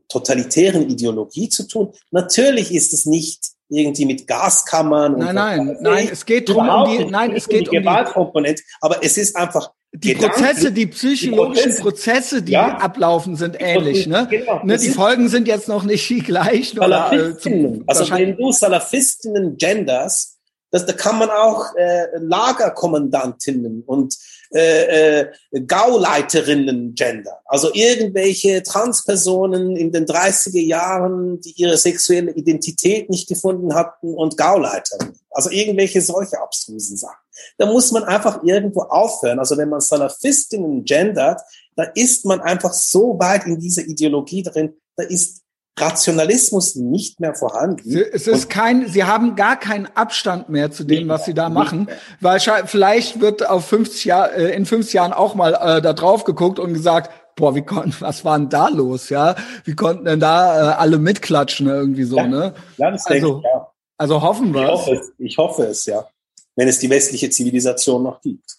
totalitären 0.07 0.89
Ideologie 0.89 1.49
zu 1.49 1.67
tun. 1.67 1.93
Natürlich 2.11 2.73
ist 2.73 2.93
es 2.93 3.05
nicht 3.05 3.51
irgendwie 3.69 4.05
mit 4.05 4.27
Gaskammern. 4.27 5.17
Nein, 5.17 5.35
nein, 5.35 5.77
nein, 5.81 6.09
es 6.11 6.25
geht 6.25 6.47
drum 6.47 6.69
um 6.69 6.89
die, 6.89 7.05
nein, 7.05 7.35
es 7.35 7.47
geht 7.47 7.67
um 7.67 7.73
die 7.73 7.79
Gewaltkomponente, 7.79 8.63
aber 8.79 9.03
es 9.03 9.17
ist 9.17 9.35
einfach 9.35 9.71
die 9.93 10.15
Prozesse, 10.15 10.71
die 10.71 10.87
psychologischen 10.87 11.75
die 11.75 11.81
Prozesse, 11.81 12.41
die 12.41 12.51
ja. 12.51 12.77
ablaufen, 12.77 13.35
sind 13.35 13.55
ähnlich. 13.59 14.07
Ne? 14.07 14.27
Genau. 14.29 14.63
ne? 14.63 14.77
Die 14.77 14.89
Folgen 14.89 15.29
sind 15.29 15.47
jetzt 15.47 15.67
noch 15.67 15.83
nicht 15.83 16.07
gleich. 16.25 16.73
Salafistinnen, 16.75 17.81
äh, 17.81 17.83
also 17.87 18.09
wenn 18.11 18.35
du 18.37 18.51
Salafistinnen 18.51 19.57
genders, 19.57 20.37
das, 20.71 20.85
da 20.85 20.93
kann 20.93 21.17
man 21.17 21.29
auch 21.29 21.75
äh, 21.75 22.07
Lagerkommandantinnen 22.19 23.83
und 23.85 24.15
äh, 24.53 25.21
äh, 25.21 25.31
Gauleiterinnen 25.65 26.95
gender. 26.95 27.41
Also 27.45 27.69
irgendwelche 27.73 28.63
Transpersonen 28.63 29.75
in 29.75 29.91
den 29.91 30.05
30er 30.05 30.59
Jahren, 30.59 31.41
die 31.41 31.53
ihre 31.57 31.77
sexuelle 31.77 32.31
Identität 32.31 33.09
nicht 33.09 33.27
gefunden 33.27 33.73
hatten 33.73 34.13
und 34.13 34.37
Gauleiterinnen. 34.37 35.19
Also 35.31 35.49
irgendwelche 35.49 36.01
solche 36.01 36.39
abstrusen 36.39 36.97
Sachen. 36.97 37.17
Da 37.57 37.65
muss 37.65 37.91
man 37.91 38.03
einfach 38.03 38.43
irgendwo 38.43 38.81
aufhören. 38.81 39.39
Also 39.39 39.57
wenn 39.57 39.69
man 39.69 39.81
Salafistinnen 39.81 40.83
gendert, 40.83 41.41
da 41.75 41.83
ist 41.83 42.25
man 42.25 42.41
einfach 42.41 42.73
so 42.73 43.19
weit 43.19 43.45
in 43.45 43.59
dieser 43.59 43.83
Ideologie 43.83 44.43
drin, 44.43 44.73
da 44.95 45.03
ist 45.03 45.43
Rationalismus 45.79 46.75
nicht 46.75 47.19
mehr 47.19 47.35
vorhanden. 47.35 47.95
Es 48.11 48.27
ist 48.27 48.49
kein, 48.49 48.87
sie 48.87 49.03
haben 49.03 49.35
gar 49.35 49.59
keinen 49.59 49.87
Abstand 49.93 50.49
mehr 50.49 50.71
zu 50.71 50.83
dem, 50.83 51.07
was 51.07 51.25
sie 51.25 51.33
da 51.33 51.49
machen, 51.49 51.87
weil 52.19 52.39
vielleicht 52.39 53.21
wird 53.21 53.47
auf 53.47 53.65
50 53.67 54.05
Jahr, 54.05 54.33
äh, 54.33 54.55
in 54.55 54.65
50 54.65 54.93
Jahren 54.93 55.13
auch 55.13 55.35
mal 55.35 55.53
äh, 55.53 55.81
da 55.81 55.93
drauf 55.93 56.23
geguckt 56.23 56.59
und 56.59 56.73
gesagt, 56.73 57.11
boah, 57.35 57.55
wie 57.55 57.61
konnten, 57.61 57.95
was 57.99 58.25
war 58.25 58.37
denn 58.37 58.49
da 58.49 58.69
los, 58.69 59.09
ja? 59.09 59.35
Wie 59.63 59.75
konnten 59.75 60.05
denn 60.05 60.19
da 60.19 60.71
äh, 60.71 60.75
alle 60.75 60.97
mitklatschen 60.97 61.67
irgendwie 61.67 62.03
so, 62.03 62.17
ja, 62.17 62.27
ne? 62.27 62.53
Ja, 62.77 62.91
das 62.91 63.05
also, 63.05 63.27
denke 63.27 63.39
ich, 63.39 63.53
ja. 63.53 63.71
also 63.97 64.21
hoffen 64.21 64.53
wir. 64.53 64.63
Ich 64.63 64.69
hoffe 64.69 64.93
es, 64.93 65.11
ich 65.17 65.37
hoffe 65.37 65.63
es, 65.63 65.85
ja. 65.85 66.07
Wenn 66.55 66.67
es 66.67 66.79
die 66.79 66.89
westliche 66.89 67.29
Zivilisation 67.29 68.03
noch 68.03 68.19
gibt. 68.21 68.57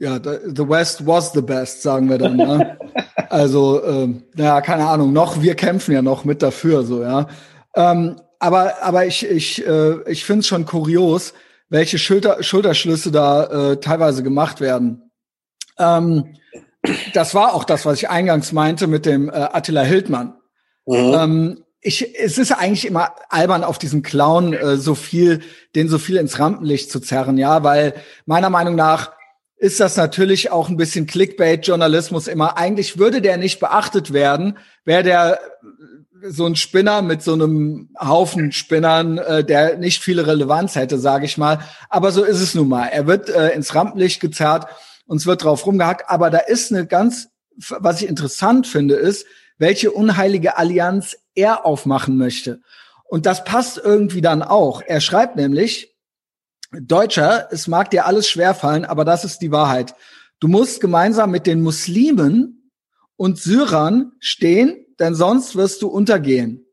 Ja, 0.00 0.18
the 0.20 0.68
West 0.68 1.06
was 1.06 1.32
the 1.32 1.40
best, 1.40 1.82
sagen 1.82 2.10
wir 2.10 2.18
dann. 2.18 2.38
Ja. 2.38 2.76
also, 3.34 3.84
ähm, 3.84 4.22
naja, 4.36 4.60
keine 4.60 4.86
Ahnung, 4.86 5.12
noch, 5.12 5.42
wir 5.42 5.56
kämpfen 5.56 5.90
ja 5.90 6.02
noch 6.02 6.24
mit 6.24 6.40
dafür, 6.40 6.84
so, 6.84 7.02
ja. 7.02 7.26
Ähm, 7.74 8.14
aber, 8.38 8.80
aber 8.80 9.06
ich, 9.06 9.26
ich, 9.28 9.66
äh, 9.66 10.08
ich 10.08 10.24
finde 10.24 10.40
es 10.40 10.46
schon 10.46 10.66
kurios, 10.66 11.34
welche 11.68 11.98
Schulter, 11.98 12.44
Schulterschlüsse 12.44 13.10
da 13.10 13.72
äh, 13.72 13.80
teilweise 13.80 14.22
gemacht 14.22 14.60
werden. 14.60 15.10
Ähm, 15.80 16.36
das 17.12 17.34
war 17.34 17.54
auch 17.54 17.64
das, 17.64 17.84
was 17.84 17.98
ich 17.98 18.08
eingangs 18.08 18.52
meinte 18.52 18.86
mit 18.86 19.04
dem 19.04 19.28
äh, 19.28 19.32
Attila 19.32 19.82
Hildmann. 19.82 20.34
Mhm. 20.86 21.14
Ähm, 21.14 21.64
ich, 21.80 22.16
es 22.16 22.38
ist 22.38 22.52
eigentlich 22.52 22.86
immer 22.86 23.16
albern, 23.30 23.64
auf 23.64 23.78
diesen 23.78 24.04
Clown 24.04 24.52
äh, 24.52 24.76
so 24.76 24.94
viel, 24.94 25.40
den 25.74 25.88
so 25.88 25.98
viel 25.98 26.18
ins 26.18 26.38
Rampenlicht 26.38 26.88
zu 26.88 27.00
zerren, 27.00 27.36
ja, 27.36 27.64
weil 27.64 27.94
meiner 28.26 28.48
Meinung 28.48 28.76
nach 28.76 29.10
ist 29.64 29.80
das 29.80 29.96
natürlich 29.96 30.50
auch 30.50 30.68
ein 30.68 30.76
bisschen 30.76 31.06
Clickbait-Journalismus 31.06 32.28
immer. 32.28 32.58
Eigentlich 32.58 32.98
würde 32.98 33.22
der 33.22 33.38
nicht 33.38 33.60
beachtet 33.60 34.12
werden, 34.12 34.58
wäre 34.84 35.02
der 35.02 35.40
so 36.22 36.44
ein 36.44 36.54
Spinner 36.54 37.00
mit 37.00 37.22
so 37.22 37.32
einem 37.32 37.88
Haufen 37.98 38.52
Spinnern, 38.52 39.16
äh, 39.16 39.42
der 39.42 39.78
nicht 39.78 40.02
viel 40.02 40.20
Relevanz 40.20 40.74
hätte, 40.74 40.98
sage 40.98 41.24
ich 41.24 41.38
mal. 41.38 41.60
Aber 41.88 42.12
so 42.12 42.24
ist 42.24 42.42
es 42.42 42.54
nun 42.54 42.68
mal. 42.68 42.88
Er 42.88 43.06
wird 43.06 43.30
äh, 43.30 43.54
ins 43.54 43.74
Rampenlicht 43.74 44.20
gezerrt, 44.20 44.66
uns 45.06 45.24
wird 45.24 45.44
drauf 45.44 45.64
rumgehackt. 45.64 46.10
Aber 46.10 46.28
da 46.28 46.40
ist 46.40 46.70
eine 46.70 46.86
ganz, 46.86 47.28
was 47.56 48.02
ich 48.02 48.08
interessant 48.08 48.66
finde, 48.66 48.96
ist, 48.96 49.24
welche 49.56 49.92
unheilige 49.92 50.58
Allianz 50.58 51.16
er 51.34 51.64
aufmachen 51.64 52.18
möchte. 52.18 52.60
Und 53.08 53.24
das 53.24 53.44
passt 53.44 53.80
irgendwie 53.82 54.20
dann 54.20 54.42
auch. 54.42 54.82
Er 54.86 55.00
schreibt 55.00 55.36
nämlich, 55.36 55.93
Deutscher, 56.80 57.48
es 57.50 57.68
mag 57.68 57.90
dir 57.90 58.06
alles 58.06 58.28
schwerfallen, 58.28 58.84
aber 58.84 59.04
das 59.04 59.24
ist 59.24 59.38
die 59.38 59.50
Wahrheit. 59.50 59.94
Du 60.40 60.48
musst 60.48 60.80
gemeinsam 60.80 61.30
mit 61.30 61.46
den 61.46 61.62
Muslimen 61.62 62.70
und 63.16 63.38
Syrern 63.38 64.12
stehen, 64.18 64.84
denn 64.98 65.14
sonst 65.14 65.56
wirst 65.56 65.82
du 65.82 65.88
untergehen. 65.88 66.66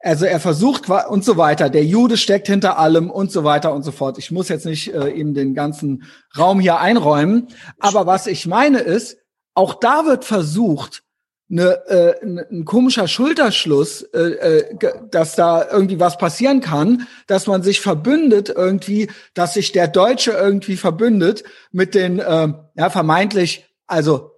Also 0.00 0.26
er 0.26 0.38
versucht 0.38 0.90
und 0.90 1.24
so 1.24 1.38
weiter. 1.38 1.70
Der 1.70 1.84
Jude 1.84 2.18
steckt 2.18 2.46
hinter 2.46 2.78
allem 2.78 3.10
und 3.10 3.32
so 3.32 3.42
weiter 3.42 3.72
und 3.72 3.84
so 3.84 3.90
fort. 3.90 4.18
Ich 4.18 4.30
muss 4.30 4.50
jetzt 4.50 4.66
nicht 4.66 4.92
äh, 4.92 5.08
ihm 5.08 5.32
den 5.32 5.54
ganzen 5.54 6.04
Raum 6.36 6.60
hier 6.60 6.78
einräumen. 6.78 7.48
Aber 7.78 8.06
was 8.06 8.26
ich 8.26 8.46
meine 8.46 8.80
ist, 8.80 9.16
auch 9.54 9.74
da 9.74 10.04
wird 10.04 10.26
versucht, 10.26 11.03
eine, 11.54 11.86
äh, 11.86 12.14
ein 12.24 12.64
komischer 12.64 13.06
Schulterschluss, 13.06 14.02
äh, 14.02 14.18
äh, 14.18 14.76
dass 15.10 15.36
da 15.36 15.66
irgendwie 15.70 16.00
was 16.00 16.18
passieren 16.18 16.60
kann, 16.60 17.06
dass 17.28 17.46
man 17.46 17.62
sich 17.62 17.80
verbündet 17.80 18.52
irgendwie, 18.54 19.08
dass 19.34 19.54
sich 19.54 19.70
der 19.70 19.88
Deutsche 19.88 20.32
irgendwie 20.32 20.76
verbündet 20.76 21.44
mit 21.70 21.94
den 21.94 22.18
äh, 22.18 22.52
ja 22.76 22.90
vermeintlich, 22.90 23.66
also 23.86 24.32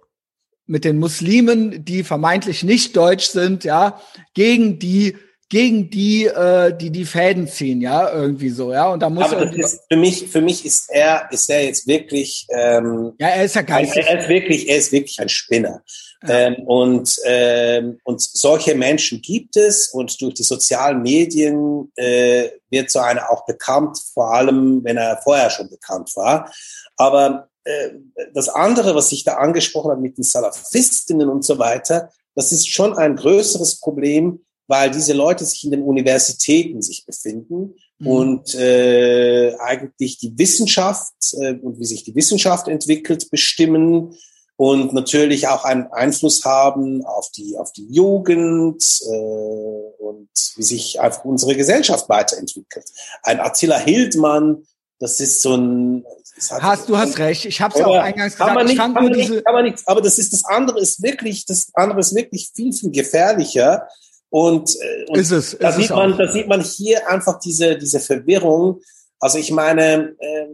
mit 0.67 0.83
den 0.83 0.99
Muslimen, 0.99 1.85
die 1.85 2.03
vermeintlich 2.03 2.63
nicht 2.63 2.95
deutsch 2.95 3.27
sind, 3.27 3.63
ja, 3.63 3.99
gegen 4.33 4.79
die 4.79 5.17
gegen 5.49 5.89
die, 5.89 6.25
äh, 6.25 6.75
die 6.75 6.91
die 6.91 7.05
Fäden 7.05 7.47
ziehen, 7.47 7.79
ja, 7.79 8.11
irgendwie 8.11 8.49
so, 8.49 8.73
ja. 8.73 8.89
Und 8.91 9.01
da 9.01 9.09
muss 9.09 9.31
Aber 9.31 9.49
ist, 9.53 9.81
für 9.89 9.97
mich, 9.97 10.27
für 10.27 10.41
mich 10.41 10.65
ist 10.65 10.89
er, 10.89 11.29
ist 11.31 11.49
er 11.49 11.63
jetzt 11.63 11.87
wirklich, 11.87 12.47
ähm, 12.49 13.13
ja, 13.17 13.29
er 13.29 13.45
ist 13.45 13.55
ja 13.55 13.61
geistig. 13.61 14.05
Er 14.05 14.19
ist 14.19 14.29
wirklich, 14.29 14.69
er 14.69 14.77
ist 14.77 14.91
wirklich 14.91 15.19
ein 15.21 15.29
Spinner. 15.29 15.83
Ja. 16.27 16.47
Ähm, 16.47 16.55
und, 16.65 17.15
ähm, 17.25 17.99
und 18.03 18.21
solche 18.21 18.75
Menschen 18.75 19.21
gibt 19.21 19.55
es 19.55 19.87
und 19.89 20.19
durch 20.21 20.33
die 20.33 20.43
sozialen 20.43 21.01
Medien 21.01 21.91
äh, 21.95 22.49
wird 22.69 22.91
so 22.91 22.99
einer 22.99 23.31
auch 23.31 23.45
bekannt, 23.45 23.97
vor 24.13 24.33
allem 24.33 24.83
wenn 24.83 24.97
er 24.97 25.21
vorher 25.23 25.49
schon 25.49 25.69
bekannt 25.69 26.13
war. 26.15 26.51
Aber 26.97 27.49
äh, 27.63 27.91
das 28.33 28.49
andere, 28.49 28.95
was 28.95 29.11
ich 29.11 29.23
da 29.23 29.35
angesprochen 29.35 29.91
habe 29.91 30.01
mit 30.01 30.17
den 30.17 30.23
Salafistinnen 30.23 31.29
und 31.29 31.45
so 31.45 31.57
weiter, 31.59 32.09
das 32.35 32.51
ist 32.51 32.69
schon 32.69 32.97
ein 32.97 33.15
größeres 33.15 33.79
Problem, 33.79 34.45
weil 34.67 34.91
diese 34.91 35.13
Leute 35.13 35.45
sich 35.45 35.63
in 35.63 35.71
den 35.71 35.81
Universitäten 35.81 36.81
sich 36.81 37.05
befinden 37.05 37.75
mhm. 37.99 38.07
und 38.07 38.55
äh, 38.55 39.55
eigentlich 39.59 40.17
die 40.19 40.37
Wissenschaft 40.37 41.13
äh, 41.39 41.53
und 41.53 41.79
wie 41.79 41.85
sich 41.85 42.03
die 42.03 42.15
Wissenschaft 42.15 42.67
entwickelt 42.67 43.31
bestimmen 43.31 44.15
und 44.57 44.93
natürlich 44.93 45.47
auch 45.47 45.63
einen 45.63 45.87
Einfluss 45.91 46.43
haben 46.43 47.05
auf 47.05 47.29
die 47.31 47.57
auf 47.57 47.71
die 47.71 47.87
Jugend 47.89 48.83
äh, 49.05 50.03
und 50.03 50.29
wie 50.55 50.63
sich 50.63 50.99
einfach 50.99 51.23
unsere 51.25 51.55
Gesellschaft 51.55 52.09
weiterentwickelt. 52.09 52.85
Ein 53.23 53.39
Attila 53.39 53.77
Hildmann, 53.77 54.63
das 54.99 55.19
ist 55.19 55.41
so 55.41 55.55
ein 55.55 56.03
Hast 56.49 56.87
du 56.87 56.97
hast 56.97 57.17
recht. 57.17 57.45
Ich 57.45 57.61
habe 57.61 57.73
es 57.73 57.79
ja 57.79 57.87
auch 57.87 57.95
eingangs 57.95 58.33
gesagt. 58.33 58.53
Man 58.53 58.65
nicht, 58.67 58.77
kann, 58.77 58.93
man 58.93 59.11
nicht, 59.11 59.43
kann 59.43 59.55
man 59.55 59.65
nicht, 59.65 59.87
aber 59.87 60.01
das 60.01 60.19
ist 60.19 60.33
das 60.33 60.43
andere 60.45 60.79
ist 60.79 61.01
wirklich 61.01 61.45
das 61.45 61.69
andere 61.73 61.99
ist 61.99 62.13
wirklich 62.13 62.51
viel 62.53 62.73
viel 62.73 62.91
gefährlicher 62.91 63.87
und, 64.29 64.75
äh, 64.75 65.05
und 65.07 65.19
ist 65.19 65.31
es, 65.31 65.57
da, 65.59 65.69
ist 65.69 65.77
sieht 65.77 65.89
man, 65.89 66.17
da 66.17 66.27
sieht 66.27 66.47
man 66.47 66.61
hier 66.61 67.09
einfach 67.09 67.39
diese, 67.39 67.77
diese 67.77 67.99
Verwirrung. 67.99 68.81
Also 69.19 69.37
ich 69.37 69.51
meine, 69.51 70.15
äh, 70.19 70.45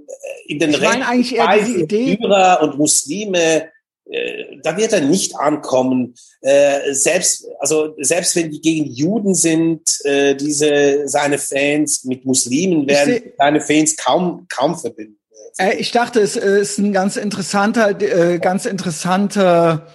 in 0.48 0.60
den 0.60 0.74
Idee. 1.82 2.18
Syrer 2.22 2.62
und 2.62 2.78
Muslime, 2.78 3.70
äh, 4.06 4.58
da 4.62 4.78
wird 4.78 4.94
er 4.94 5.02
nicht 5.02 5.36
ankommen. 5.36 6.16
Äh, 6.42 6.94
selbst, 6.94 7.48
also 7.60 7.96
selbst 8.00 8.36
wenn 8.36 8.52
die 8.52 8.62
gegen 8.62 8.86
Juden 8.86 9.34
sind, 9.34 9.82
äh, 10.04 10.36
diese 10.36 11.08
seine 11.08 11.38
Fans 11.38 12.04
mit 12.04 12.26
Muslimen 12.26 12.88
werden 12.88 13.32
seine 13.38 13.62
Fans 13.62 13.96
kaum 13.98 14.46
kaum 14.50 14.78
verbinden. 14.78 15.20
Äh, 15.58 15.78
ich 15.78 15.92
dachte, 15.92 16.20
es 16.20 16.36
ist 16.36 16.78
ein 16.80 16.94
ganz 16.94 17.16
interessanter, 17.16 17.94
ganz 18.40 18.66
interessanter 18.66 19.88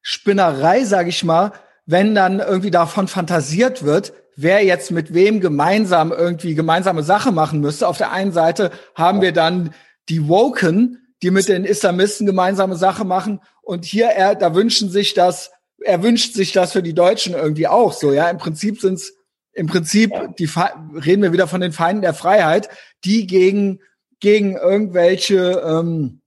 Spinnerei, 0.00 0.84
sage 0.84 1.10
ich 1.10 1.22
mal, 1.24 1.52
wenn 1.86 2.14
dann 2.14 2.40
irgendwie 2.40 2.70
davon 2.70 3.08
fantasiert 3.08 3.84
wird, 3.84 4.12
wer 4.36 4.64
jetzt 4.64 4.90
mit 4.90 5.14
wem 5.14 5.40
gemeinsam 5.40 6.12
irgendwie 6.12 6.54
gemeinsame 6.54 7.02
Sache 7.02 7.32
machen 7.32 7.60
müsste. 7.60 7.86
Auf 7.86 7.98
der 7.98 8.10
einen 8.10 8.32
Seite 8.32 8.70
haben 8.94 9.20
wir 9.20 9.32
dann 9.32 9.74
die 10.08 10.28
Woken, 10.28 11.04
die 11.22 11.30
mit 11.30 11.48
den 11.48 11.64
Islamisten 11.64 12.26
gemeinsame 12.26 12.76
Sache 12.76 13.04
machen. 13.04 13.40
Und 13.62 13.84
hier, 13.84 14.06
er, 14.06 14.34
da 14.34 14.54
wünschen 14.54 14.90
sich 14.90 15.14
das, 15.14 15.52
er 15.78 16.02
wünscht 16.02 16.34
sich 16.34 16.52
das 16.52 16.72
für 16.72 16.82
die 16.82 16.94
Deutschen 16.94 17.34
irgendwie 17.34 17.68
auch 17.68 17.92
so. 17.92 18.12
Ja, 18.12 18.28
im 18.28 18.38
Prinzip 18.38 18.80
sind's, 18.80 19.14
im 19.52 19.66
Prinzip, 19.66 20.10
die, 20.38 20.48
reden 20.94 21.22
wir 21.22 21.32
wieder 21.32 21.46
von 21.46 21.60
den 21.60 21.72
Feinden 21.72 22.02
der 22.02 22.14
Freiheit, 22.14 22.68
die 23.04 23.26
gegen, 23.26 23.80
gegen 24.20 24.56
irgendwelche, 24.56 25.62
ähm, 25.64 26.20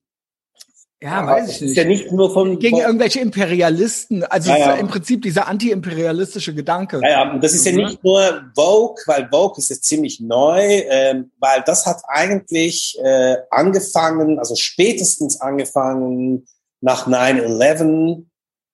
ja, 1.02 1.22
ja 1.22 1.28
weiß 1.28 1.50
ich 1.50 1.62
nicht. 1.62 1.70
Ist 1.72 1.78
ja 1.78 1.84
nicht 1.84 2.12
nur 2.12 2.34
von 2.34 2.58
gegen 2.58 2.78
irgendwelche 2.78 3.20
Imperialisten. 3.20 4.24
Also 4.24 4.50
ja, 4.50 4.58
ja. 4.58 4.74
im 4.74 4.88
Prinzip 4.88 5.22
dieser 5.22 5.48
anti-imperialistische 5.48 6.56
Gedanke. 6.56 7.00
Ja, 7.04 7.10
ja, 7.10 7.32
und 7.32 7.44
das 7.44 7.54
ist 7.54 7.66
ja 7.66 7.72
mhm. 7.72 7.78
nicht 7.80 8.04
nur 8.04 8.52
Vogue, 8.56 8.98
weil 9.06 9.28
Vogue 9.30 9.58
ist 9.58 9.70
jetzt 9.70 9.84
ziemlich 9.84 10.20
neu, 10.20 10.60
ähm, 10.62 11.32
weil 11.40 11.62
das 11.66 11.86
hat 11.86 12.02
eigentlich 12.08 12.98
äh, 13.04 13.38
angefangen, 13.52 14.40
also 14.40 14.56
spätestens 14.56 15.40
angefangen 15.40 16.48
nach 16.82 17.08
9/11, 17.08 18.26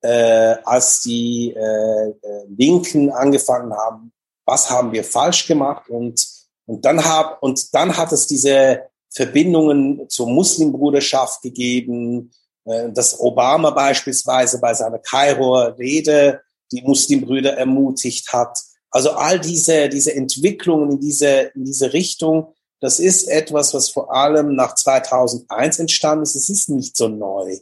äh, 0.02 0.56
als 0.64 1.02
die 1.02 1.54
äh, 1.56 1.60
äh, 1.60 2.14
Linken 2.56 3.12
angefangen 3.12 3.74
haben. 3.74 4.14
Was 4.46 4.70
haben 4.70 4.92
wir 4.92 5.04
falsch 5.04 5.48
gemacht? 5.48 5.90
Und 5.90 6.26
und 6.66 6.86
dann 6.86 7.04
hab 7.04 7.44
und 7.44 7.74
dann 7.74 7.98
hat 7.98 8.12
es 8.14 8.28
diese 8.28 8.84
Verbindungen 9.14 10.10
zur 10.10 10.30
Muslimbruderschaft 10.30 11.42
gegeben, 11.42 12.32
äh, 12.66 12.90
dass 12.92 13.20
Obama 13.20 13.70
beispielsweise 13.70 14.60
bei 14.60 14.74
seiner 14.74 15.00
Kairoer 15.00 15.78
Rede 15.78 16.42
die 16.72 16.82
Muslimbrüder 16.82 17.58
ermutigt 17.58 18.34
hat. 18.34 18.58
Also 18.90 19.12
all 19.12 19.40
diese, 19.40 19.90
diese 19.90 20.14
Entwicklungen 20.14 20.92
in 20.92 21.00
diese, 21.00 21.52
in 21.56 21.66
diese 21.66 21.94
Richtung, 21.94 22.54
das 22.80 23.00
ist 23.00 23.30
etwas, 23.30 23.74
was 23.74 23.90
vor 23.90 24.14
allem 24.14 24.56
nach 24.56 24.76
2001 24.76 25.80
entstanden 25.80 26.24
ist. 26.24 26.36
Es 26.36 26.50
ist 26.50 26.70
nicht 26.70 26.98
so 26.98 27.08
neu. 27.08 27.58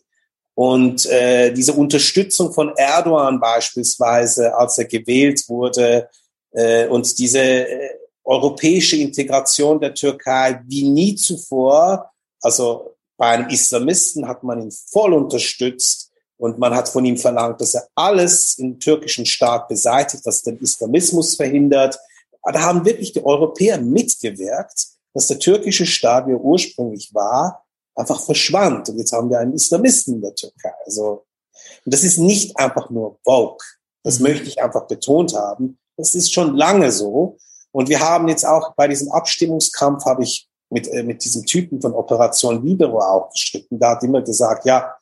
Und 0.56 1.06
äh, 1.06 1.54
diese 1.54 1.74
Unterstützung 1.74 2.52
von 2.52 2.74
Erdogan 2.76 3.40
beispielsweise, 3.40 4.56
als 4.56 4.78
er 4.78 4.86
gewählt 4.86 5.48
wurde, 5.48 6.10
äh, 6.52 6.88
und 6.88 7.18
diese 7.18 7.40
äh, 7.40 7.90
europäische 8.32 8.96
Integration 8.96 9.80
der 9.80 9.94
Türkei 9.94 10.62
wie 10.66 10.88
nie 10.88 11.16
zuvor, 11.16 12.10
also 12.42 12.96
bei 13.18 13.28
einem 13.28 13.50
Islamisten 13.50 14.28
hat 14.28 14.42
man 14.44 14.62
ihn 14.62 14.72
voll 14.72 15.14
unterstützt 15.14 16.12
und 16.38 16.58
man 16.58 16.74
hat 16.74 16.88
von 16.88 17.04
ihm 17.06 17.18
verlangt, 17.18 17.60
dass 17.60 17.76
er 17.76 17.88
alles 17.94 18.58
im 18.58 18.80
türkischen 18.80 19.26
Staat 19.26 19.68
beseitigt, 19.68 20.26
was 20.26 20.42
den 20.42 20.58
Islamismus 20.60 21.36
verhindert. 21.36 22.00
Da 22.44 22.62
haben 22.62 22.86
wirklich 22.86 23.12
die 23.12 23.24
Europäer 23.24 23.80
mitgewirkt, 23.80 24.88
dass 25.14 25.28
der 25.28 25.38
türkische 25.38 25.86
Staat, 25.86 26.26
wie 26.26 26.32
er 26.32 26.42
ursprünglich 26.42 27.14
war, 27.14 27.64
einfach 27.96 28.22
verschwand. 28.24 28.90
Und 28.90 28.98
jetzt 28.98 29.12
haben 29.12 29.30
wir 29.30 29.40
einen 29.40 29.54
Islamisten 29.54 30.16
in 30.16 30.22
der 30.22 30.34
Türkei. 30.34 30.72
Also, 30.86 31.26
und 31.86 31.94
das 31.94 32.04
ist 32.04 32.18
nicht 32.18 32.58
einfach 32.58 32.90
nur 32.90 33.20
Vogue. 33.24 33.60
Das 34.04 34.20
mhm. 34.20 34.28
möchte 34.28 34.48
ich 34.48 34.64
einfach 34.64 34.88
betont 34.88 35.36
haben. 35.36 35.78
Das 35.98 36.16
ist 36.16 36.34
schon 36.34 36.56
lange 36.56 36.92
so. 36.92 37.38
Und 37.72 37.90
wir 37.90 38.00
haben 38.00 38.28
jetzt 38.28 38.46
auch 38.46 38.74
bei 38.76 38.88
diesem 38.88 39.12
Abstimmungskampf 39.12 40.06
habe 40.06 40.24
ich 40.24 40.48
mit, 40.70 40.88
äh, 40.88 41.04
mit 41.04 41.24
diesem 41.24 41.46
Typen 41.46 41.82
von 41.82 41.94
Operation 41.94 42.66
Libero 42.66 43.00
auch 43.00 43.30
gestritten. 43.32 43.80
Da 43.80 43.92
hat 43.92 44.04
immer 44.04 44.22
gesagt, 44.22 44.66
ja, 44.66 44.96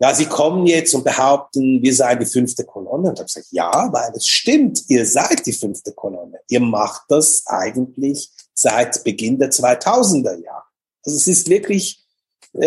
ja, 0.00 0.12
Sie 0.12 0.26
kommen 0.26 0.66
jetzt 0.66 0.94
und 0.94 1.04
behaupten, 1.04 1.80
wir 1.80 1.94
seien 1.94 2.18
die 2.18 2.26
fünfte 2.26 2.64
Kolonne. 2.64 3.10
Und 3.10 3.14
ich 3.14 3.20
habe 3.20 3.26
gesagt, 3.26 3.46
ja, 3.52 3.88
weil 3.92 4.10
es 4.16 4.26
stimmt, 4.26 4.82
ihr 4.88 5.06
seid 5.06 5.46
die 5.46 5.52
fünfte 5.52 5.92
Kolonne. 5.92 6.40
Ihr 6.48 6.58
macht 6.58 7.02
das 7.08 7.44
eigentlich 7.46 8.30
seit 8.52 9.04
Beginn 9.04 9.38
der 9.38 9.52
2000er 9.52 10.42
Jahre. 10.42 10.64
Also 11.04 11.16
es 11.16 11.28
ist 11.28 11.48
wirklich, 11.48 12.04
äh, 12.54 12.66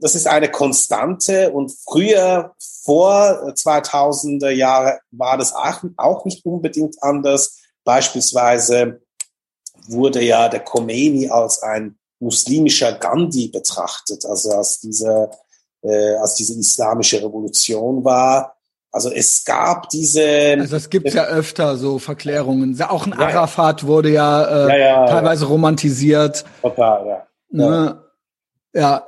das 0.00 0.14
ist 0.14 0.26
eine 0.26 0.50
Konstante 0.50 1.50
und 1.52 1.72
früher, 1.84 2.54
vor 2.58 3.52
2000er 3.54 4.50
Jahre, 4.50 5.00
war 5.10 5.36
das 5.36 5.52
auch 5.52 6.24
nicht 6.24 6.44
unbedingt 6.46 7.02
anders. 7.02 7.58
Beispielsweise 7.86 9.00
wurde 9.88 10.22
ja 10.22 10.48
der 10.48 10.60
Khomeini 10.60 11.30
als 11.30 11.62
ein 11.62 11.96
muslimischer 12.18 12.92
Gandhi 12.92 13.48
betrachtet, 13.48 14.26
also 14.26 14.50
als 14.50 14.80
diese, 14.80 15.30
äh, 15.82 16.14
als 16.16 16.34
diese 16.34 16.58
islamische 16.58 17.22
Revolution 17.22 18.04
war. 18.04 18.56
Also 18.90 19.10
es 19.12 19.44
gab 19.44 19.88
diese. 19.90 20.56
Also 20.58 20.76
es 20.76 20.90
gibt 20.90 21.12
ja 21.12 21.24
öfter 21.24 21.76
so 21.76 21.98
Verklärungen. 21.98 22.80
Auch 22.82 23.06
ein 23.06 23.12
ja, 23.12 23.26
Arafat 23.26 23.86
wurde 23.86 24.10
ja, 24.10 24.66
äh, 24.66 24.68
ja, 24.68 24.76
ja 24.76 25.06
teilweise 25.06 25.46
romantisiert. 25.46 26.44
Total, 26.62 27.06
ja. 27.06 27.26
Ne? 27.50 28.02
Ja. 28.74 29.06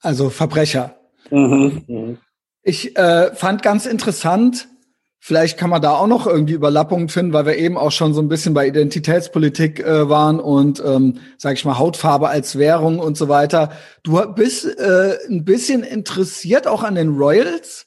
Also 0.00 0.30
Verbrecher. 0.30 0.94
Mhm, 1.30 1.84
mh. 1.86 2.16
Ich 2.62 2.96
äh, 2.96 3.34
fand 3.34 3.62
ganz 3.62 3.86
interessant, 3.86 4.68
Vielleicht 5.20 5.58
kann 5.58 5.68
man 5.68 5.82
da 5.82 5.92
auch 5.92 6.06
noch 6.06 6.26
irgendwie 6.26 6.54
Überlappungen 6.54 7.08
finden, 7.08 7.32
weil 7.32 7.44
wir 7.44 7.56
eben 7.56 7.76
auch 7.76 7.90
schon 7.90 8.14
so 8.14 8.22
ein 8.22 8.28
bisschen 8.28 8.54
bei 8.54 8.66
Identitätspolitik 8.68 9.80
äh, 9.80 10.08
waren 10.08 10.38
und, 10.38 10.82
ähm, 10.84 11.18
sag 11.36 11.54
ich 11.54 11.64
mal, 11.64 11.78
Hautfarbe 11.78 12.28
als 12.28 12.56
Währung 12.56 13.00
und 13.00 13.16
so 13.16 13.28
weiter. 13.28 13.72
Du 14.04 14.20
bist 14.34 14.64
äh, 14.78 15.18
ein 15.28 15.44
bisschen 15.44 15.82
interessiert 15.82 16.68
auch 16.68 16.84
an 16.84 16.94
den 16.94 17.16
Royals 17.16 17.86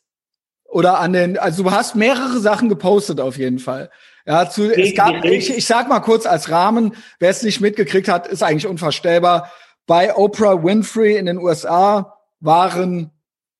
oder 0.65 0.99
an 0.99 1.13
den, 1.13 1.37
also 1.37 1.63
du 1.63 1.71
hast 1.71 1.95
mehrere 1.95 2.39
Sachen 2.39 2.67
gepostet 2.67 3.21
auf 3.21 3.37
jeden 3.37 3.59
Fall. 3.59 3.89
Ja, 4.25 4.49
zu, 4.49 4.69
es 4.69 4.93
gab, 4.93 5.23
ich, 5.25 5.55
ich 5.55 5.65
sag 5.65 5.89
mal 5.89 6.01
kurz 6.01 6.25
als 6.25 6.49
Rahmen, 6.49 6.95
wer 7.19 7.29
es 7.29 7.43
nicht 7.43 7.61
mitgekriegt 7.61 8.07
hat, 8.07 8.27
ist 8.27 8.43
eigentlich 8.43 8.67
unvorstellbar. 8.67 9.51
Bei 9.87 10.15
Oprah 10.15 10.63
Winfrey 10.63 11.17
in 11.17 11.25
den 11.25 11.37
USA 11.37 12.17
waren 12.39 13.11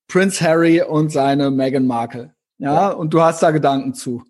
Prince 0.08 0.44
Harry 0.44 0.82
und 0.82 1.12
seine 1.12 1.52
Meghan 1.52 1.88
Markle. 1.88 2.36
Ja, 2.62 2.90
und 2.90 3.14
du 3.14 3.22
hast 3.22 3.42
da 3.42 3.52
Gedanken 3.52 3.94
zu. 3.94 4.24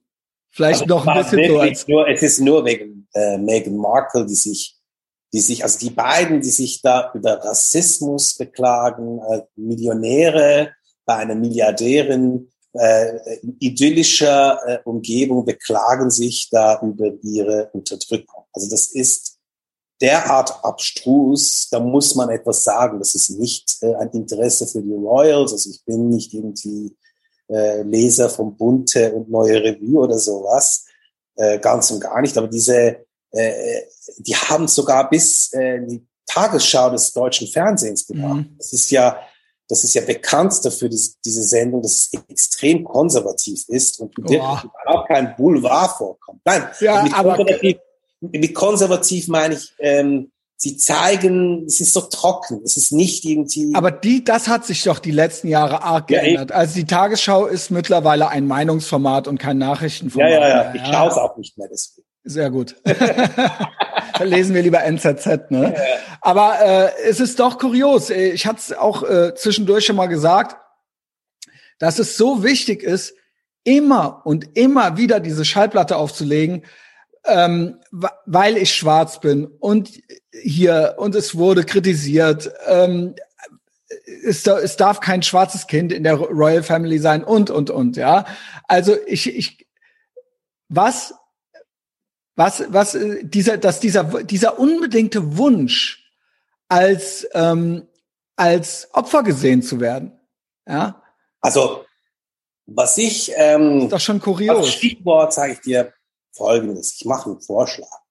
Vielleicht 0.52 0.84
also 0.84 0.96
noch 0.96 1.08
ein 1.08 1.24
bisschen 1.24 1.48
so 1.48 1.60
als 1.60 1.88
nur, 1.88 2.08
Es 2.08 2.22
ist 2.22 2.40
nur 2.40 2.66
wegen 2.66 3.08
äh, 3.14 3.38
Meghan 3.38 3.76
Markle, 3.76 4.26
die 4.26 4.36
sich, 4.36 4.78
die 5.34 5.40
sich, 5.40 5.64
also 5.64 5.80
die 5.80 5.90
beiden, 5.90 6.42
die 6.42 6.50
sich 6.50 6.82
da 6.82 7.12
über 7.14 7.44
Rassismus 7.44 8.36
beklagen, 8.36 9.20
äh, 9.30 9.42
Millionäre 9.56 10.72
bei 11.06 11.16
einer 11.16 11.36
Milliardärin 11.36 12.50
äh, 12.74 13.38
idyllischer 13.60 14.60
äh, 14.66 14.80
Umgebung 14.86 15.44
beklagen 15.44 16.10
sich 16.10 16.50
da 16.50 16.80
über 16.82 17.12
ihre 17.22 17.70
Unterdrückung. 17.74 18.46
Also 18.54 18.70
das 18.70 18.88
ist 18.88 19.40
derart 20.00 20.64
abstrus, 20.64 21.68
da 21.70 21.80
muss 21.80 22.16
man 22.16 22.30
etwas 22.30 22.64
sagen. 22.64 23.00
Das 23.00 23.14
ist 23.14 23.30
nicht 23.32 23.78
äh, 23.82 23.94
ein 23.96 24.10
Interesse 24.12 24.68
für 24.68 24.82
die 24.82 24.94
Royals. 24.94 25.52
Also 25.52 25.70
ich 25.70 25.84
bin 25.86 26.10
nicht 26.10 26.34
irgendwie 26.34 26.96
äh, 27.52 27.84
Leser 27.84 28.30
vom 28.30 28.56
Bunte 28.56 29.12
und 29.14 29.30
Neue 29.30 29.64
Revue 29.64 30.00
oder 30.00 30.18
sowas. 30.18 30.86
Äh, 31.36 31.60
ganz 31.60 31.92
und 31.92 32.00
gar 32.00 32.22
nicht. 32.22 32.38
Aber 32.38 32.48
diese, 32.48 33.06
äh, 33.32 33.82
die 34.18 34.36
haben 34.36 34.68
sogar 34.68 35.10
bis 35.10 35.54
äh, 35.54 35.86
die 35.86 36.06
Tagesschau 36.26 36.90
des 36.90 37.12
deutschen 37.14 37.48
Fernsehens 37.48 38.08
gebracht. 38.08 38.38
Mhm. 38.38 38.56
Das 38.58 38.74
ist 38.74 38.90
ja, 38.92 39.20
das 39.68 39.84
ist 39.84 39.94
ja 39.94 40.02
bekannt 40.02 40.54
dafür, 40.64 40.90
diese, 40.90 41.14
diese 41.24 41.44
Sendung, 41.44 41.82
dass 41.82 41.92
es 41.92 42.12
extrem 42.28 42.84
konservativ 42.84 43.68
ist 43.70 44.00
und 44.00 44.18
überhaupt 44.18 45.08
kein 45.08 45.36
Boulevard 45.36 45.92
vorkommt. 45.98 46.42
Nein, 46.44 46.68
ja, 46.80 47.04
mit, 47.04 47.14
aber 47.14 47.36
konservativ, 47.36 47.78
mit 48.20 48.56
konservativ 48.56 49.28
meine 49.28 49.56
ich, 49.56 49.74
ähm, 49.80 50.32
sie 50.62 50.78
zeigen, 50.78 51.66
es 51.66 51.82
ist 51.82 51.94
so 51.94 52.02
trocken, 52.02 52.62
es 52.64 52.78
ist 52.78 52.92
nicht 52.92 53.26
irgendwie. 53.26 53.74
Aber 53.74 53.90
die, 53.90 54.24
das 54.24 54.48
hat 54.48 54.64
sich 54.64 54.84
doch 54.84 55.00
die 55.00 55.10
letzten 55.10 55.48
Jahre 55.48 55.82
arg 55.82 56.06
geändert. 56.06 56.52
Ja, 56.52 56.56
also 56.56 56.76
die 56.76 56.86
Tagesschau 56.86 57.48
ist 57.48 57.72
mittlerweile 57.72 58.28
ein 58.28 58.46
Meinungsformat 58.46 59.28
und 59.28 59.40
kein 59.40 59.58
Nachrichtenformat. 59.58 60.30
Ja, 60.30 60.48
ja, 60.48 60.64
ja. 60.66 60.74
Ich 60.76 60.86
schaue 60.86 61.10
es 61.10 61.16
auch 61.16 61.36
nicht 61.36 61.58
mehr 61.58 61.68
deswegen. 61.68 62.06
Sehr 62.24 62.52
gut. 62.52 62.76
Dann 62.84 64.28
lesen 64.28 64.54
wir 64.54 64.62
lieber 64.62 64.84
NZZ, 64.84 65.50
ne? 65.50 65.74
Ja, 65.76 65.84
Aber 66.22 66.60
äh, 66.62 66.92
es 67.10 67.20
ist 67.20 67.40
doch 67.40 67.58
kurios. 67.58 68.12
Ich 68.12 68.46
hatte 68.46 68.60
es 68.60 68.78
auch 68.78 69.02
äh, 69.02 69.34
zwischendurch 69.34 69.88
schon 69.88 69.96
mal 69.96 70.06
gesagt, 70.06 70.58
dass 71.80 71.98
es 71.98 72.18
so 72.18 72.44
wichtig 72.44 72.84
ist, 72.84 73.16
immer 73.64 74.22
und 74.26 74.56
immer 74.56 74.96
wieder 74.98 75.20
diese 75.20 75.44
Schallplatte 75.44 75.98
aufzulegen, 75.98 76.66
ähm, 77.26 77.80
weil 77.92 78.58
ich 78.58 78.74
schwarz 78.74 79.20
bin 79.20 79.46
und 79.46 80.02
hier 80.32 80.96
und 80.98 81.16
es 81.16 81.36
wurde 81.36 81.64
kritisiert. 81.64 82.52
Ähm, 82.68 83.16
es, 84.24 84.46
es 84.46 84.78
darf 84.78 85.00
kein 85.00 85.22
schwarzes 85.22 85.68
Kind 85.68 85.92
in 85.92 86.04
der 86.04 86.16
Royal 86.16 86.64
Family 86.64 87.00
sein 87.00 87.24
und 87.24 87.50
und 87.50 87.70
und 87.70 87.98
ja. 87.98 88.26
Also 88.68 88.96
ich 89.06 89.36
ich 89.36 89.68
was 90.70 91.14
was 92.36 92.64
was 92.70 92.96
äh, 92.96 93.24
dieser 93.24 93.58
dass 93.58 93.80
dieser 93.80 94.04
dieser 94.24 94.60
unbedingte 94.60 95.38
Wunsch 95.38 96.12
als 96.70 97.28
ähm, 97.34 97.88
als 98.36 98.90
Opfer 98.94 99.24
gesehen 99.24 99.62
zu 99.62 99.80
werden, 99.80 100.20
ja. 100.68 101.04
Also 101.42 101.86
was 102.66 102.98
ich 102.98 103.32
ähm, 103.36 103.82
ist 103.82 103.92
doch 103.92 104.00
schon 104.00 104.20
kurios. 104.20 104.72
Stichwort 104.72 105.34
sage 105.34 105.54
ich 105.54 105.60
dir 105.60 105.94
Folgendes. 106.34 106.96
Ich 106.96 107.06
mache 107.06 107.30
einen 107.30 107.42
Vorschlag. 107.42 108.02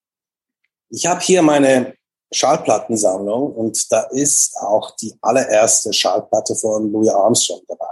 Ich 0.91 1.07
habe 1.07 1.21
hier 1.21 1.43
meine 1.43 1.95
Schallplattensammlung 2.33 3.53
und 3.53 3.91
da 3.91 4.03
ist 4.11 4.57
auch 4.59 4.95
die 4.97 5.15
allererste 5.21 5.93
Schallplatte 5.93 6.55
von 6.55 6.93
Louis 6.93 7.09
Armstrong 7.09 7.63
dabei. 7.67 7.87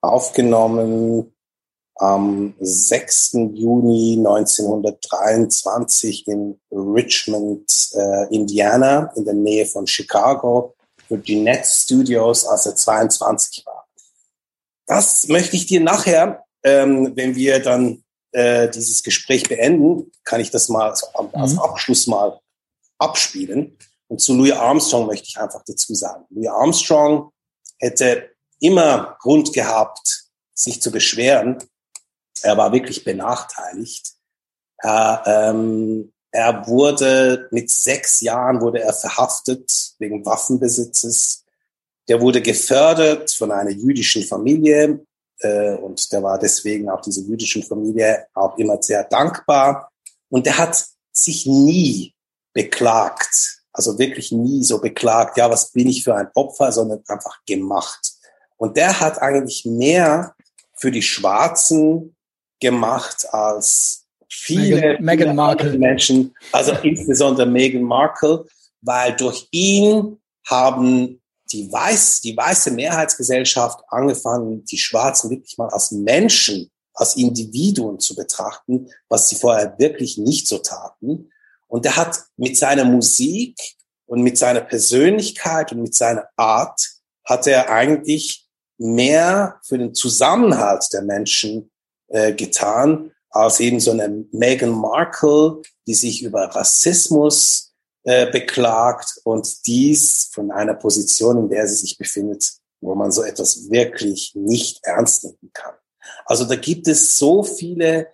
Aufgenommen 0.00 1.32
am 1.96 2.54
6. 2.60 3.32
Juni 3.54 4.14
1923 4.18 6.28
in 6.28 6.60
Richmond, 6.70 7.90
äh, 7.94 8.32
Indiana, 8.34 9.10
in 9.16 9.24
der 9.24 9.34
Nähe 9.34 9.66
von 9.66 9.86
Chicago, 9.86 10.74
für 11.08 11.16
Net 11.16 11.64
Studios, 11.64 12.46
als 12.46 12.66
er 12.66 12.76
22 12.76 13.64
war. 13.64 13.86
Das 14.86 15.28
möchte 15.28 15.56
ich 15.56 15.66
dir 15.66 15.80
nachher, 15.80 16.44
ähm, 16.62 17.12
wenn 17.14 17.34
wir 17.34 17.60
dann 17.60 18.04
äh, 18.36 18.68
dieses 18.68 19.02
Gespräch 19.02 19.44
beenden, 19.44 20.12
kann 20.24 20.40
ich 20.40 20.50
das 20.50 20.68
mal 20.68 20.90
als 20.90 21.02
mhm. 21.54 21.58
Abschluss 21.58 22.06
mal 22.06 22.38
abspielen. 22.98 23.78
Und 24.08 24.20
zu 24.20 24.34
Louis 24.34 24.52
Armstrong 24.52 25.06
möchte 25.06 25.26
ich 25.26 25.38
einfach 25.38 25.62
dazu 25.66 25.94
sagen. 25.94 26.26
Louis 26.28 26.48
Armstrong 26.48 27.30
hätte 27.78 28.30
immer 28.60 29.16
Grund 29.20 29.54
gehabt, 29.54 30.28
sich 30.52 30.82
zu 30.82 30.90
beschweren. 30.90 31.64
Er 32.42 32.58
war 32.58 32.72
wirklich 32.72 33.04
benachteiligt. 33.04 34.12
Er 34.82 35.22
ähm, 35.26 36.12
Er 36.30 36.66
wurde 36.66 37.48
mit 37.50 37.70
sechs 37.70 38.20
Jahren 38.20 38.60
wurde 38.60 38.80
er 38.80 38.92
verhaftet 38.92 39.94
wegen 39.98 40.26
Waffenbesitzes. 40.26 41.44
Der 42.08 42.20
wurde 42.20 42.42
gefördert 42.42 43.30
von 43.30 43.50
einer 43.50 43.70
jüdischen 43.70 44.22
Familie 44.24 45.05
äh, 45.40 45.74
und 45.74 46.12
der 46.12 46.22
war 46.22 46.38
deswegen 46.38 46.88
auch 46.88 47.00
dieser 47.00 47.22
jüdischen 47.22 47.62
Familie 47.62 48.26
auch 48.34 48.56
immer 48.58 48.82
sehr 48.82 49.04
dankbar. 49.04 49.90
Und 50.28 50.46
der 50.46 50.58
hat 50.58 50.84
sich 51.12 51.46
nie 51.46 52.14
beklagt, 52.52 53.62
also 53.72 53.98
wirklich 53.98 54.32
nie 54.32 54.64
so 54.64 54.80
beklagt, 54.80 55.36
ja, 55.36 55.50
was 55.50 55.72
bin 55.72 55.88
ich 55.88 56.04
für 56.04 56.14
ein 56.14 56.28
Opfer, 56.34 56.72
sondern 56.72 57.02
einfach 57.08 57.44
gemacht. 57.46 58.12
Und 58.56 58.76
der 58.76 59.00
hat 59.00 59.20
eigentlich 59.20 59.64
mehr 59.66 60.34
für 60.74 60.90
die 60.90 61.02
Schwarzen 61.02 62.16
gemacht 62.60 63.26
als 63.32 64.06
viele, 64.28 64.98
Meghan, 65.00 65.36
Markle. 65.36 65.78
Menschen, 65.78 66.34
also 66.52 66.72
insbesondere 66.82 67.46
Meghan 67.46 67.82
Markle, 67.82 68.46
weil 68.80 69.14
durch 69.14 69.48
ihn 69.50 70.18
haben 70.46 71.20
die, 71.52 71.70
weiß, 71.70 72.20
die 72.20 72.36
weiße 72.36 72.70
Mehrheitsgesellschaft 72.70 73.80
angefangen, 73.88 74.64
die 74.64 74.78
Schwarzen 74.78 75.30
wirklich 75.30 75.58
mal 75.58 75.68
als 75.68 75.92
Menschen, 75.92 76.70
als 76.94 77.16
Individuen 77.16 78.00
zu 78.00 78.14
betrachten, 78.14 78.88
was 79.08 79.28
sie 79.28 79.36
vorher 79.36 79.78
wirklich 79.78 80.18
nicht 80.18 80.48
so 80.48 80.58
taten. 80.58 81.30
Und 81.68 81.84
er 81.84 81.96
hat 81.96 82.24
mit 82.36 82.56
seiner 82.56 82.84
Musik 82.84 83.58
und 84.06 84.22
mit 84.22 84.38
seiner 84.38 84.60
Persönlichkeit 84.60 85.72
und 85.72 85.82
mit 85.82 85.94
seiner 85.94 86.28
Art 86.36 86.80
hat 87.24 87.46
er 87.46 87.70
eigentlich 87.70 88.48
mehr 88.78 89.60
für 89.64 89.78
den 89.78 89.94
Zusammenhalt 89.94 90.92
der 90.92 91.02
Menschen 91.02 91.70
äh, 92.08 92.32
getan, 92.32 93.12
als 93.30 93.60
eben 93.60 93.80
so 93.80 93.90
eine 93.90 94.24
Meghan 94.32 94.70
Markle, 94.70 95.62
die 95.86 95.94
sich 95.94 96.22
über 96.22 96.44
Rassismus 96.44 97.74
äh, 98.08 98.30
beklagt 98.30 99.20
und 99.24 99.66
dies 99.66 100.30
von 100.32 100.52
einer 100.52 100.74
Position, 100.74 101.38
in 101.38 101.48
der 101.48 101.66
sie 101.66 101.74
sich 101.74 101.98
befindet, 101.98 102.52
wo 102.80 102.94
man 102.94 103.10
so 103.10 103.24
etwas 103.24 103.68
wirklich 103.68 104.32
nicht 104.36 104.78
ernst 104.84 105.24
nehmen 105.24 105.50
kann. 105.52 105.74
Also 106.24 106.44
da 106.44 106.54
gibt 106.54 106.86
es 106.86 107.18
so 107.18 107.42
viele 107.42 108.06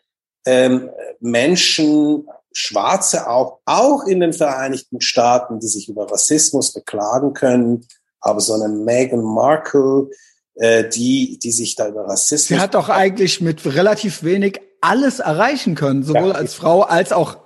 ähm, 0.47 0.89
Menschen, 1.21 2.27
Schwarze 2.55 3.29
auch, 3.29 3.59
auch 3.67 4.05
in 4.05 4.21
den 4.21 4.33
Vereinigten 4.33 5.03
Staaten, 5.03 5.61
die 5.61 5.69
sich 5.69 5.91
über 5.91 6.11
Rassismus 6.11 6.73
beklagen 6.73 7.35
können. 7.35 7.87
Aber 8.21 8.41
so 8.41 8.55
eine 8.55 8.69
Meghan 8.69 9.23
Markle, 9.23 10.09
äh, 10.55 10.89
die, 10.89 11.39
die 11.39 11.53
sich 11.53 11.75
da 11.77 11.89
über 11.89 12.07
Rassismus. 12.07 12.49
Sie 12.49 12.59
hat 12.59 12.75
doch 12.75 12.89
eigentlich 12.89 13.43
mit 13.43 13.63
relativ 13.67 14.23
wenig 14.23 14.59
alles 14.81 15.19
erreichen 15.19 15.75
können, 15.75 16.03
sowohl 16.03 16.31
ja. 16.31 16.35
als 16.35 16.55
Frau 16.55 16.81
als 16.81 17.13
auch 17.13 17.37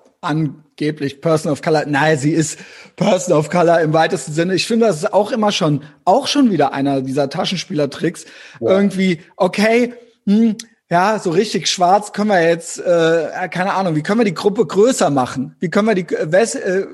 angeblich 0.79 1.21
Person 1.21 1.53
of 1.53 1.63
Color. 1.63 1.87
Nein, 1.87 2.19
sie 2.19 2.33
ist 2.33 2.59
Person 2.97 3.35
of 3.37 3.49
Color 3.51 3.81
im 3.81 3.93
weitesten 3.93 4.33
Sinne. 4.33 4.55
Ich 4.55 4.67
finde, 4.67 4.87
das 4.87 4.99
ist 4.99 5.13
auch 5.13 5.33
immer 5.33 5.51
schon, 5.53 5.85
auch 6.05 6.27
schon 6.27 6.51
wieder 6.51 6.73
einer 6.73 7.01
dieser 7.01 7.31
Taschenspielertricks. 7.31 8.27
Ja. 8.61 8.71
Irgendwie, 8.71 9.23
okay, 9.37 9.95
hm, 10.27 10.57
ja, 10.91 11.19
so 11.19 11.31
richtig 11.31 11.69
schwarz 11.69 12.13
können 12.13 12.29
wir 12.29 12.43
jetzt, 12.43 12.79
äh, 12.79 13.49
keine 13.51 13.73
Ahnung, 13.73 13.97
wie 13.97 14.03
können 14.03 14.21
wir 14.21 14.25
die 14.25 14.35
Gruppe 14.35 14.67
größer 14.67 15.11
machen? 15.11 15.57
Wie 15.61 15.71
können 15.71 15.89
wir 15.89 15.95
die 15.95 16.15
äh, 16.15 16.25
äh, 16.25 16.87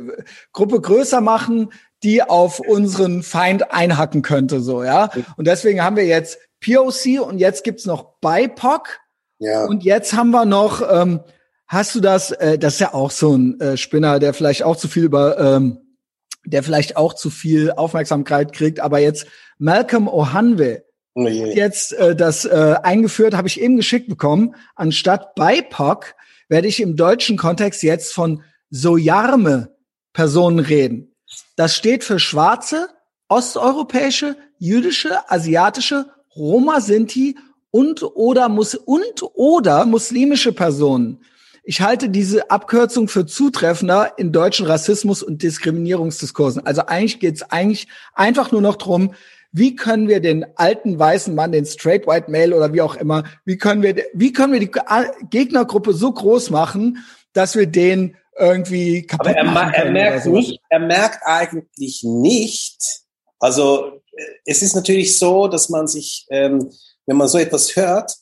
Gruppe 0.53 0.80
größer 0.80 1.20
machen, 1.20 1.72
die 2.03 2.22
auf 2.22 2.61
unseren 2.61 3.22
Feind 3.22 3.72
einhacken 3.72 4.22
könnte, 4.22 4.61
so, 4.61 4.83
ja? 4.83 5.11
Und 5.37 5.47
deswegen 5.47 5.83
haben 5.83 5.97
wir 5.97 6.07
jetzt 6.07 6.39
POC 6.64 7.20
und 7.20 7.39
jetzt 7.39 7.64
gibt's 7.64 7.85
noch 7.85 8.14
BIPOC. 8.20 9.01
Ja. 9.39 9.64
Und 9.64 9.85
jetzt 9.85 10.14
haben 10.14 10.30
wir 10.30 10.45
noch, 10.45 10.83
ähm, 10.89 11.20
hast 11.72 11.94
du 11.94 12.00
das, 12.00 12.30
äh, 12.32 12.58
das 12.58 12.74
ist 12.74 12.80
ja 12.80 12.94
auch 12.94 13.10
so 13.10 13.34
ein 13.34 13.58
äh, 13.60 13.76
Spinner, 13.76 14.18
der 14.18 14.34
vielleicht 14.34 14.62
auch 14.62 14.76
zu 14.76 14.88
viel 14.88 15.04
über, 15.04 15.38
ähm, 15.38 15.78
der 16.44 16.62
vielleicht 16.62 16.96
auch 16.96 17.14
zu 17.14 17.30
viel 17.30 17.72
Aufmerksamkeit 17.72 18.52
kriegt, 18.52 18.78
aber 18.80 18.98
jetzt 18.98 19.26
Malcolm 19.58 20.06
Ohanwe, 20.06 20.84
Oh 21.14 21.26
jetzt 21.26 21.92
äh, 21.94 22.16
das 22.16 22.44
äh, 22.44 22.76
eingeführt, 22.82 23.34
habe 23.34 23.48
ich 23.48 23.60
eben 23.60 23.76
geschickt 23.76 24.08
bekommen. 24.08 24.54
Anstatt 24.76 25.34
BIPOC 25.34 26.14
werde 26.48 26.68
ich 26.68 26.80
im 26.80 26.96
deutschen 26.96 27.36
Kontext 27.36 27.82
jetzt 27.82 28.14
von 28.14 28.42
Sojarme 28.70 29.74
Personen 30.14 30.58
reden. 30.58 31.14
Das 31.56 31.76
steht 31.76 32.02
für 32.02 32.18
schwarze, 32.18 32.88
osteuropäische, 33.28 34.36
jüdische, 34.58 35.30
asiatische, 35.30 36.06
Roma 36.34 36.80
Sinti 36.80 37.36
und 37.70 38.02
oder 38.02 38.48
muss 38.48 38.74
und 38.74 39.22
oder 39.34 39.84
muslimische 39.84 40.52
Personen. 40.52 41.20
Ich 41.64 41.80
halte 41.80 42.08
diese 42.08 42.50
Abkürzung 42.50 43.08
für 43.08 43.24
zutreffender 43.24 44.14
in 44.18 44.32
deutschen 44.32 44.66
Rassismus- 44.66 45.22
und 45.22 45.42
Diskriminierungsdiskursen. 45.42 46.66
Also 46.66 46.86
eigentlich 46.86 47.20
geht 47.20 47.36
es 47.36 47.42
eigentlich 47.42 47.86
einfach 48.14 48.50
nur 48.50 48.60
noch 48.60 48.76
drum, 48.76 49.14
wie 49.52 49.76
können 49.76 50.08
wir 50.08 50.20
den 50.20 50.46
alten 50.56 50.98
weißen 50.98 51.34
Mann, 51.34 51.52
den 51.52 51.66
straight 51.66 52.06
white 52.06 52.30
male 52.30 52.56
oder 52.56 52.72
wie 52.72 52.80
auch 52.80 52.96
immer, 52.96 53.24
wie 53.44 53.58
können 53.58 53.82
wir, 53.82 54.02
wie 54.14 54.32
können 54.32 54.52
wir 54.52 54.60
die 54.60 54.72
Gegnergruppe 55.30 55.92
so 55.92 56.10
groß 56.10 56.50
machen, 56.50 57.04
dass 57.32 57.54
wir 57.54 57.66
den 57.66 58.16
irgendwie 58.38 59.06
kaputt 59.06 59.28
Aber 59.28 59.36
er, 59.36 59.44
machen 59.44 59.74
er 59.74 59.90
merkt 59.90 60.26
nicht, 60.26 60.60
er 60.70 60.80
merkt 60.80 61.20
eigentlich 61.24 62.02
nicht, 62.02 63.02
also 63.38 64.00
es 64.44 64.62
ist 64.62 64.74
natürlich 64.74 65.18
so, 65.18 65.48
dass 65.48 65.68
man 65.68 65.86
sich, 65.86 66.26
ähm, 66.30 66.70
wenn 67.06 67.16
man 67.16 67.28
so 67.28 67.38
etwas 67.38 67.76
hört, 67.76 68.14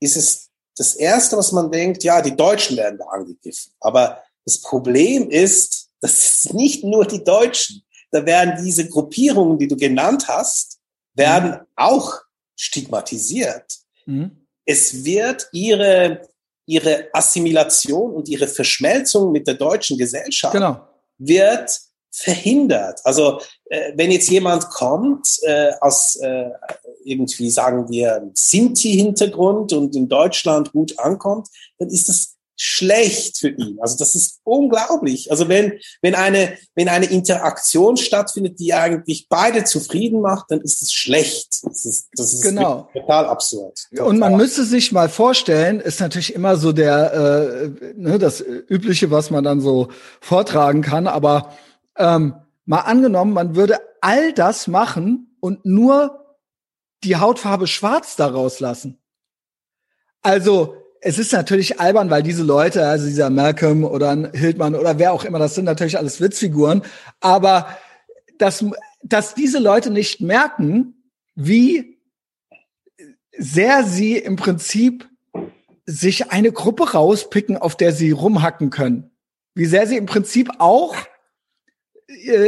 ist 0.00 0.16
es 0.16 0.43
das 0.76 0.94
Erste, 0.94 1.36
was 1.36 1.52
man 1.52 1.70
denkt, 1.70 2.02
ja, 2.04 2.20
die 2.20 2.34
Deutschen 2.34 2.76
werden 2.76 2.98
da 2.98 3.04
angegriffen. 3.06 3.72
Aber 3.80 4.22
das 4.44 4.60
Problem 4.60 5.30
ist, 5.30 5.88
das 6.00 6.44
ist 6.44 6.54
nicht 6.54 6.84
nur 6.84 7.06
die 7.06 7.22
Deutschen 7.22 7.84
da 8.14 8.24
werden 8.24 8.64
diese 8.64 8.88
Gruppierungen, 8.88 9.58
die 9.58 9.66
du 9.66 9.76
genannt 9.76 10.28
hast, 10.28 10.78
werden 11.14 11.50
mhm. 11.50 11.66
auch 11.74 12.20
stigmatisiert. 12.54 13.80
Mhm. 14.06 14.46
Es 14.64 15.04
wird 15.04 15.48
ihre, 15.50 16.22
ihre 16.64 17.08
Assimilation 17.12 18.14
und 18.14 18.28
ihre 18.28 18.46
Verschmelzung 18.46 19.32
mit 19.32 19.48
der 19.48 19.54
deutschen 19.54 19.98
Gesellschaft 19.98 20.54
genau. 20.54 20.86
wird 21.18 21.76
verhindert. 22.14 23.00
Also 23.04 23.40
äh, 23.66 23.92
wenn 23.96 24.12
jetzt 24.12 24.30
jemand 24.30 24.70
kommt 24.70 25.40
äh, 25.42 25.72
aus 25.80 26.16
äh, 26.16 26.50
irgendwie 27.04 27.50
sagen 27.50 27.88
wir 27.90 28.30
Sinti-Hintergrund 28.34 29.72
und 29.72 29.96
in 29.96 30.08
Deutschland 30.08 30.72
gut 30.72 30.98
ankommt, 30.98 31.48
dann 31.78 31.88
ist 31.88 32.08
das 32.08 32.34
schlecht 32.56 33.38
für 33.38 33.48
ihn. 33.48 33.78
Also 33.80 33.96
das 33.98 34.14
ist 34.14 34.40
unglaublich. 34.44 35.30
Also 35.30 35.48
wenn, 35.48 35.72
wenn 36.02 36.14
eine, 36.14 36.56
wenn 36.76 36.88
eine 36.88 37.06
Interaktion 37.06 37.96
stattfindet, 37.96 38.60
die 38.60 38.72
eigentlich 38.72 39.26
beide 39.28 39.64
zufrieden 39.64 40.20
macht, 40.20 40.46
dann 40.50 40.60
ist 40.60 40.80
es 40.80 40.92
schlecht. 40.92 41.48
Das 41.64 41.84
ist, 41.84 42.08
das 42.16 42.32
ist 42.32 42.42
genau. 42.42 42.88
total 42.92 43.26
absurd. 43.26 43.88
Total. 43.90 44.06
Und 44.06 44.18
man 44.18 44.36
müsste 44.36 44.64
sich 44.64 44.92
mal 44.92 45.08
vorstellen, 45.08 45.80
ist 45.80 46.00
natürlich 46.00 46.32
immer 46.34 46.56
so 46.56 46.72
der, 46.72 47.12
äh, 47.12 47.92
ne, 47.96 48.18
das 48.18 48.40
übliche, 48.40 49.10
was 49.10 49.30
man 49.30 49.42
dann 49.42 49.60
so 49.60 49.88
vortragen 50.20 50.82
kann, 50.82 51.08
aber 51.08 51.52
ähm, 51.96 52.34
mal 52.64 52.80
angenommen, 52.80 53.32
man 53.32 53.56
würde 53.56 53.78
all 54.00 54.32
das 54.32 54.66
machen 54.68 55.36
und 55.40 55.64
nur 55.64 56.36
die 57.04 57.16
Hautfarbe 57.16 57.66
schwarz 57.66 58.16
daraus 58.16 58.60
lassen. 58.60 58.98
Also 60.22 60.76
es 61.00 61.18
ist 61.18 61.32
natürlich 61.32 61.80
albern, 61.80 62.08
weil 62.08 62.22
diese 62.22 62.42
Leute, 62.42 62.86
also 62.86 63.06
dieser 63.06 63.28
Malcolm 63.28 63.84
oder 63.84 64.30
Hildmann 64.32 64.74
oder 64.74 64.98
wer 64.98 65.12
auch 65.12 65.24
immer, 65.24 65.38
das 65.38 65.54
sind 65.54 65.66
natürlich 65.66 65.98
alles 65.98 66.20
Witzfiguren, 66.20 66.82
aber 67.20 67.68
dass, 68.38 68.64
dass 69.02 69.34
diese 69.34 69.58
Leute 69.58 69.90
nicht 69.90 70.22
merken, 70.22 71.10
wie 71.34 72.00
sehr 73.36 73.84
sie 73.84 74.16
im 74.16 74.36
Prinzip 74.36 75.08
sich 75.84 76.30
eine 76.32 76.52
Gruppe 76.52 76.92
rauspicken, 76.92 77.58
auf 77.58 77.76
der 77.76 77.92
sie 77.92 78.10
rumhacken 78.10 78.70
können. 78.70 79.10
Wie 79.54 79.66
sehr 79.66 79.86
sie 79.86 79.98
im 79.98 80.06
Prinzip 80.06 80.50
auch 80.58 80.96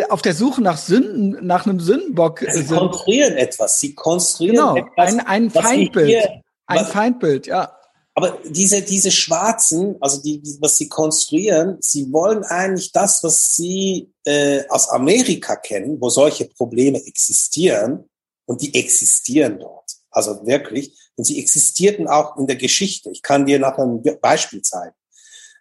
auf 0.08 0.22
der 0.22 0.34
Suche 0.34 0.62
nach 0.62 0.78
Sünden, 0.78 1.46
nach 1.46 1.66
einem 1.66 1.80
Sündenbock 1.80 2.40
sie 2.40 2.46
sind. 2.52 2.68
Sie 2.68 2.74
konstruieren 2.74 3.36
etwas. 3.36 3.80
Sie 3.80 3.94
konstruieren 3.94 4.56
genau, 4.56 4.76
etwas. 4.76 5.14
Ein, 5.14 5.20
ein 5.20 5.50
Feindbild. 5.50 6.08
Hier, 6.08 6.42
ein 6.66 6.86
Feindbild, 6.86 7.46
ja. 7.46 7.72
Aber 8.14 8.38
diese, 8.48 8.80
diese 8.80 9.10
Schwarzen, 9.10 9.96
also 10.00 10.22
die, 10.22 10.40
die, 10.40 10.56
was 10.60 10.78
sie 10.78 10.88
konstruieren, 10.88 11.76
sie 11.80 12.10
wollen 12.12 12.44
eigentlich 12.44 12.92
das, 12.92 13.22
was 13.22 13.54
sie 13.56 14.10
äh, 14.24 14.66
aus 14.68 14.88
Amerika 14.88 15.56
kennen, 15.56 16.00
wo 16.00 16.08
solche 16.08 16.46
Probleme 16.46 17.04
existieren, 17.04 18.08
und 18.46 18.62
die 18.62 18.74
existieren 18.74 19.58
dort. 19.58 19.90
Also 20.10 20.46
wirklich. 20.46 20.96
Und 21.16 21.24
sie 21.24 21.40
existierten 21.40 22.08
auch 22.08 22.36
in 22.38 22.46
der 22.46 22.56
Geschichte. 22.56 23.10
Ich 23.10 23.22
kann 23.22 23.44
dir 23.44 23.58
nachher 23.58 23.84
ein 23.84 24.02
Beispiel 24.20 24.62
zeigen. 24.62 24.94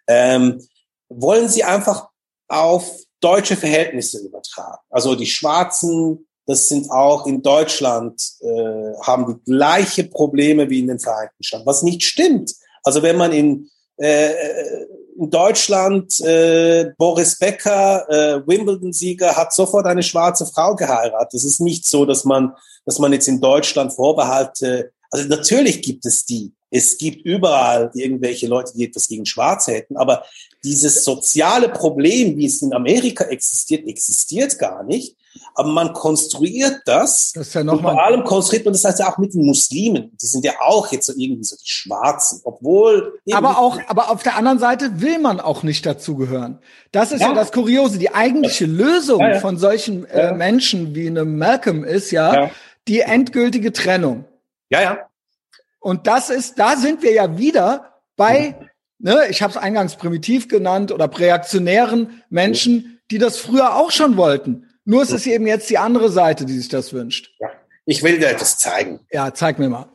Ähm, 0.06 0.66
wollen 1.08 1.48
sie 1.48 1.64
einfach 1.64 2.08
auf 2.48 3.05
deutsche 3.26 3.56
Verhältnisse 3.56 4.18
übertragen. 4.18 4.82
Also 4.90 5.14
die 5.14 5.26
Schwarzen 5.26 6.26
das 6.46 6.68
sind 6.68 6.90
auch 6.90 7.26
in 7.26 7.42
Deutschland, 7.42 8.22
äh, 8.40 8.94
haben 9.02 9.26
die 9.26 9.52
gleiche 9.52 10.04
Probleme 10.04 10.70
wie 10.70 10.78
in 10.78 10.86
den 10.86 11.00
Vereinigten 11.00 11.42
Staaten, 11.42 11.66
was 11.66 11.82
nicht 11.82 12.04
stimmt. 12.04 12.54
Also 12.84 13.02
wenn 13.02 13.16
man 13.16 13.32
in, 13.32 13.68
äh, 13.96 14.32
in 15.18 15.28
Deutschland, 15.28 16.20
äh, 16.20 16.92
Boris 16.96 17.36
Becker, 17.38 18.08
äh, 18.08 18.46
Wimbledon-Sieger, 18.46 19.36
hat 19.36 19.52
sofort 19.52 19.86
eine 19.86 20.04
schwarze 20.04 20.46
Frau 20.46 20.76
geheiratet. 20.76 21.34
Es 21.34 21.44
ist 21.44 21.60
nicht 21.60 21.84
so, 21.84 22.04
dass 22.04 22.24
man, 22.24 22.54
dass 22.84 23.00
man 23.00 23.12
jetzt 23.12 23.26
in 23.26 23.40
Deutschland 23.40 23.92
Vorbehalte, 23.92 24.92
also 25.10 25.26
natürlich 25.28 25.82
gibt 25.82 26.06
es 26.06 26.24
die. 26.24 26.52
Es 26.70 26.98
gibt 26.98 27.24
überall 27.24 27.90
irgendwelche 27.94 28.48
Leute, 28.48 28.72
die 28.74 28.86
etwas 28.86 29.08
gegen 29.08 29.24
Schwarze 29.24 29.72
hätten, 29.72 29.96
aber 29.96 30.24
dieses 30.64 31.04
soziale 31.04 31.68
Problem, 31.68 32.36
wie 32.36 32.46
es 32.46 32.60
in 32.60 32.74
Amerika 32.74 33.24
existiert, 33.24 33.86
existiert 33.86 34.58
gar 34.58 34.82
nicht. 34.82 35.16
Aber 35.54 35.68
man 35.68 35.92
konstruiert 35.92 36.80
das. 36.86 37.32
das 37.32 37.48
ist 37.48 37.54
ja 37.54 37.62
noch 37.62 37.74
und 37.74 37.82
vor 37.82 38.02
allem 38.02 38.24
konstruiert 38.24 38.64
man 38.64 38.72
das 38.72 38.84
heißt 38.84 39.00
ja 39.00 39.12
auch 39.12 39.18
mit 39.18 39.34
den 39.34 39.44
Muslimen. 39.44 40.16
Die 40.20 40.26
sind 40.26 40.44
ja 40.44 40.52
auch 40.60 40.90
jetzt 40.92 41.06
so 41.06 41.12
irgendwie 41.16 41.44
so 41.44 41.56
die 41.56 41.68
Schwarzen, 41.68 42.40
obwohl. 42.44 43.20
Aber 43.32 43.58
auch, 43.58 43.78
aber 43.86 44.10
auf 44.10 44.22
der 44.22 44.36
anderen 44.36 44.58
Seite 44.58 45.00
will 45.00 45.18
man 45.18 45.40
auch 45.40 45.62
nicht 45.62 45.84
dazugehören. 45.84 46.58
Das 46.90 47.12
ist 47.12 47.20
ja, 47.20 47.28
ja 47.28 47.34
das 47.34 47.52
Kuriose. 47.52 47.98
Die 47.98 48.14
eigentliche 48.14 48.66
Lösung 48.66 49.20
ja. 49.20 49.38
von 49.40 49.58
solchen 49.58 50.04
äh, 50.06 50.32
Menschen 50.32 50.94
wie 50.94 51.06
einem 51.06 51.38
Malcolm 51.38 51.84
ist 51.84 52.10
ja, 52.10 52.50
die 52.88 53.00
endgültige 53.00 53.72
Trennung. 53.72 54.24
Ja, 54.70 54.82
ja. 54.82 54.98
Und 55.86 56.08
das 56.08 56.30
ist, 56.30 56.58
da 56.58 56.74
sind 56.76 57.04
wir 57.04 57.12
ja 57.12 57.38
wieder 57.38 57.92
bei, 58.16 58.56
ne, 58.98 59.28
ich 59.30 59.40
habe 59.40 59.52
es 59.52 59.56
eingangs 59.56 59.94
primitiv 59.94 60.48
genannt 60.48 60.90
oder 60.90 61.06
präaktionären 61.06 62.24
Menschen, 62.28 62.98
die 63.12 63.18
das 63.18 63.38
früher 63.38 63.76
auch 63.76 63.92
schon 63.92 64.16
wollten. 64.16 64.68
Nur 64.84 65.04
ist 65.04 65.12
es 65.12 65.26
eben 65.28 65.46
jetzt 65.46 65.70
die 65.70 65.78
andere 65.78 66.10
Seite, 66.10 66.44
die 66.44 66.54
sich 66.54 66.68
das 66.68 66.92
wünscht. 66.92 67.36
Ja. 67.38 67.50
Ich 67.84 68.02
will 68.02 68.18
dir 68.18 68.30
etwas 68.30 68.58
zeigen. 68.58 68.98
Ja, 69.12 69.32
zeig 69.32 69.60
mir 69.60 69.68
mal. 69.68 69.88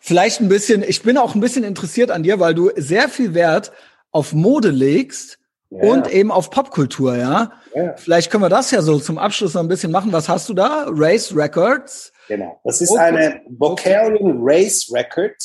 Vielleicht 0.00 0.42
ein 0.42 0.50
bisschen, 0.50 0.82
ich 0.82 1.00
bin 1.00 1.16
auch 1.16 1.34
ein 1.34 1.40
bisschen 1.40 1.64
interessiert 1.64 2.10
an 2.10 2.22
dir, 2.22 2.38
weil 2.38 2.52
du 2.52 2.70
sehr 2.76 3.08
viel 3.08 3.32
Wert 3.32 3.72
auf 4.10 4.34
Mode 4.34 4.68
legst 4.68 5.38
ja. 5.72 5.90
und 5.90 6.12
eben 6.12 6.30
auf 6.30 6.50
Popkultur, 6.50 7.16
ja? 7.16 7.52
ja? 7.74 7.96
Vielleicht 7.96 8.30
können 8.30 8.42
wir 8.42 8.48
das 8.48 8.70
ja 8.70 8.82
so 8.82 8.98
zum 8.98 9.18
Abschluss 9.18 9.54
noch 9.54 9.62
ein 9.62 9.68
bisschen 9.68 9.90
machen. 9.92 10.12
Was 10.12 10.28
hast 10.28 10.48
du 10.48 10.54
da? 10.54 10.86
Race 10.88 11.34
Records? 11.34 12.12
Genau. 12.28 12.60
Das 12.64 12.80
ist 12.80 12.90
okay. 12.90 13.00
eine 13.00 13.40
Vocarian 13.48 14.38
Race 14.40 14.90
Record 14.92 15.36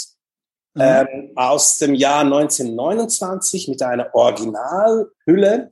mhm. 0.73 0.81
ähm, 0.81 1.31
aus 1.35 1.77
dem 1.77 1.93
Jahr 1.93 2.21
1929 2.21 3.69
mit 3.69 3.81
einer 3.81 4.13
Originalhülle. 4.13 5.71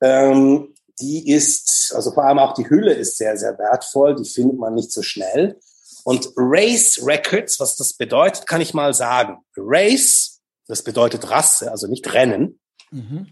Ähm, 0.00 0.74
die 1.00 1.30
ist, 1.32 1.92
also 1.94 2.12
vor 2.12 2.24
allem 2.24 2.38
auch 2.38 2.54
die 2.54 2.68
Hülle 2.68 2.92
ist 2.92 3.16
sehr, 3.16 3.36
sehr 3.36 3.58
wertvoll, 3.58 4.14
die 4.14 4.28
findet 4.28 4.58
man 4.58 4.74
nicht 4.74 4.92
so 4.92 5.02
schnell. 5.02 5.58
Und 6.04 6.32
Race 6.36 7.00
Records, 7.04 7.58
was 7.60 7.76
das 7.76 7.94
bedeutet, 7.94 8.46
kann 8.46 8.60
ich 8.60 8.74
mal 8.74 8.94
sagen. 8.94 9.38
Race, 9.56 10.40
das 10.66 10.82
bedeutet 10.82 11.30
Rasse, 11.30 11.70
also 11.70 11.86
nicht 11.86 12.12
Rennen. 12.12 12.60
Mhm. 12.90 13.28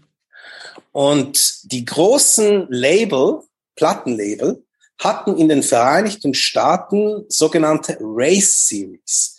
Und 0.91 1.71
die 1.71 1.85
großen 1.85 2.67
Label, 2.69 3.43
Plattenlabel, 3.75 4.65
hatten 4.99 5.37
in 5.37 5.49
den 5.49 5.63
Vereinigten 5.63 6.33
Staaten 6.33 7.25
sogenannte 7.27 7.97
Race 7.99 8.67
Series. 8.67 9.37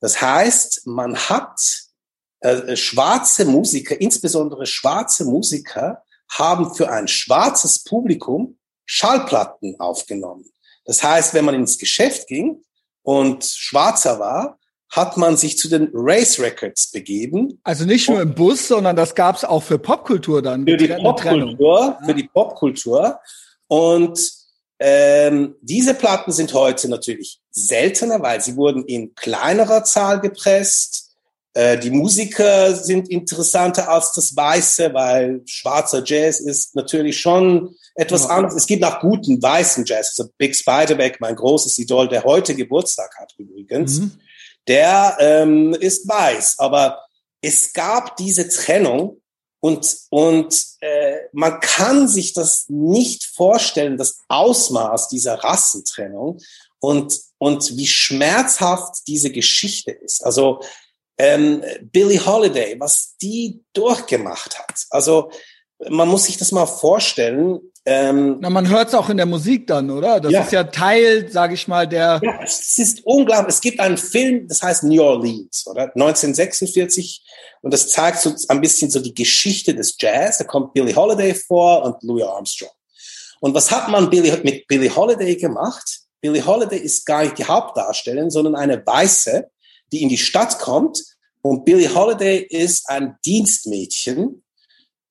Das 0.00 0.20
heißt, 0.20 0.86
man 0.86 1.16
hat 1.16 1.60
äh, 2.40 2.76
schwarze 2.76 3.44
Musiker, 3.44 4.00
insbesondere 4.00 4.66
schwarze 4.66 5.24
Musiker, 5.24 6.02
haben 6.30 6.74
für 6.74 6.90
ein 6.90 7.08
schwarzes 7.08 7.84
Publikum 7.84 8.58
Schallplatten 8.84 9.78
aufgenommen. 9.78 10.50
Das 10.84 11.02
heißt, 11.02 11.34
wenn 11.34 11.44
man 11.44 11.54
ins 11.54 11.78
Geschäft 11.78 12.26
ging 12.26 12.64
und 13.02 13.44
schwarzer 13.44 14.18
war, 14.18 14.58
hat 14.92 15.16
man 15.16 15.38
sich 15.38 15.56
zu 15.56 15.68
den 15.68 15.88
Race 15.94 16.38
Records 16.38 16.90
begeben. 16.90 17.58
Also 17.64 17.86
nicht 17.86 18.10
nur 18.10 18.20
im 18.20 18.34
Bus, 18.34 18.68
sondern 18.68 18.94
das 18.94 19.14
gab 19.14 19.36
es 19.36 19.44
auch 19.44 19.62
für 19.62 19.78
Popkultur 19.78 20.42
dann. 20.42 20.66
Für 20.66 20.76
die 20.76 20.88
Popkultur, 20.88 21.98
für 22.04 22.14
die 22.14 22.28
Popkultur. 22.28 23.18
Und 23.68 24.20
ähm, 24.78 25.54
diese 25.62 25.94
Platten 25.94 26.30
sind 26.30 26.52
heute 26.52 26.90
natürlich 26.90 27.40
seltener, 27.50 28.20
weil 28.20 28.42
sie 28.42 28.54
wurden 28.54 28.84
in 28.84 29.14
kleinerer 29.14 29.82
Zahl 29.82 30.20
gepresst. 30.20 31.16
Äh, 31.54 31.78
die 31.78 31.90
Musiker 31.90 32.74
sind 32.74 33.08
interessanter 33.08 33.88
als 33.88 34.12
das 34.12 34.36
Weiße, 34.36 34.92
weil 34.92 35.40
schwarzer 35.46 36.02
Jazz 36.04 36.38
ist 36.38 36.74
natürlich 36.76 37.18
schon 37.18 37.74
etwas 37.94 38.24
ja. 38.24 38.28
anderes. 38.28 38.56
Es 38.56 38.66
gibt 38.66 38.84
auch 38.84 39.00
guten 39.00 39.42
weißen 39.42 39.86
Jazz. 39.86 40.14
Also 40.18 40.30
Big 40.36 40.54
Spiderback, 40.54 41.18
mein 41.18 41.34
großes 41.34 41.78
Idol, 41.78 42.08
der 42.08 42.24
heute 42.24 42.54
Geburtstag 42.54 43.10
hat 43.18 43.32
übrigens, 43.38 44.00
mhm. 44.00 44.12
Der 44.68 45.16
ähm, 45.20 45.74
ist 45.74 46.08
weiß. 46.08 46.58
Aber 46.58 47.00
es 47.40 47.72
gab 47.72 48.16
diese 48.16 48.48
Trennung 48.48 49.20
und, 49.60 49.96
und 50.10 50.66
äh, 50.80 51.18
man 51.32 51.60
kann 51.60 52.08
sich 52.08 52.32
das 52.32 52.66
nicht 52.68 53.24
vorstellen, 53.24 53.96
das 53.96 54.18
Ausmaß 54.28 55.08
dieser 55.08 55.34
Rassentrennung 55.34 56.40
und, 56.80 57.20
und 57.38 57.76
wie 57.76 57.86
schmerzhaft 57.86 59.06
diese 59.06 59.30
Geschichte 59.30 59.92
ist. 59.92 60.24
Also 60.24 60.60
ähm, 61.18 61.62
Billie 61.80 62.24
Holiday, 62.24 62.78
was 62.80 63.16
die 63.22 63.62
durchgemacht 63.72 64.58
hat. 64.58 64.86
Also 64.90 65.30
man 65.90 66.08
muss 66.08 66.24
sich 66.24 66.36
das 66.36 66.52
mal 66.52 66.66
vorstellen. 66.66 67.60
Ähm, 67.84 68.38
Na, 68.40 68.50
man 68.50 68.68
hört 68.68 68.88
es 68.88 68.94
auch 68.94 69.08
in 69.08 69.16
der 69.16 69.26
Musik 69.26 69.66
dann, 69.66 69.90
oder? 69.90 70.20
Das 70.20 70.32
ja. 70.32 70.42
ist 70.42 70.52
ja 70.52 70.64
Teil, 70.64 71.30
sage 71.30 71.54
ich 71.54 71.66
mal, 71.66 71.88
der. 71.88 72.20
Ja, 72.22 72.40
es 72.42 72.78
ist 72.78 73.04
unglaublich. 73.04 73.56
Es 73.56 73.60
gibt 73.60 73.80
einen 73.80 73.98
Film, 73.98 74.46
das 74.46 74.62
heißt 74.62 74.84
New 74.84 75.02
Orleans, 75.02 75.66
oder 75.66 75.84
1946, 75.94 77.24
und 77.62 77.74
das 77.74 77.88
zeigt 77.88 78.20
so 78.20 78.32
ein 78.48 78.60
bisschen 78.60 78.90
so 78.90 79.00
die 79.00 79.14
Geschichte 79.14 79.74
des 79.74 79.96
Jazz. 79.98 80.38
Da 80.38 80.44
kommt 80.44 80.74
Billie 80.74 80.94
Holiday 80.94 81.34
vor 81.34 81.82
und 81.84 82.02
Louis 82.02 82.24
Armstrong. 82.24 82.70
Und 83.40 83.54
was 83.54 83.72
hat 83.72 83.88
man 83.88 84.08
Billie, 84.08 84.40
mit 84.44 84.68
Billie 84.68 84.94
Holiday 84.94 85.34
gemacht? 85.34 86.02
Billie 86.20 86.46
Holiday 86.46 86.78
ist 86.78 87.04
gar 87.04 87.24
nicht 87.24 87.38
die 87.38 87.44
Hauptdarstellerin, 87.44 88.30
sondern 88.30 88.54
eine 88.54 88.86
Weiße, 88.86 89.50
die 89.90 90.02
in 90.02 90.08
die 90.08 90.18
Stadt 90.18 90.60
kommt. 90.60 91.02
Und 91.40 91.64
Billie 91.64 91.92
Holiday 91.92 92.38
ist 92.38 92.88
ein 92.88 93.16
Dienstmädchen. 93.26 94.44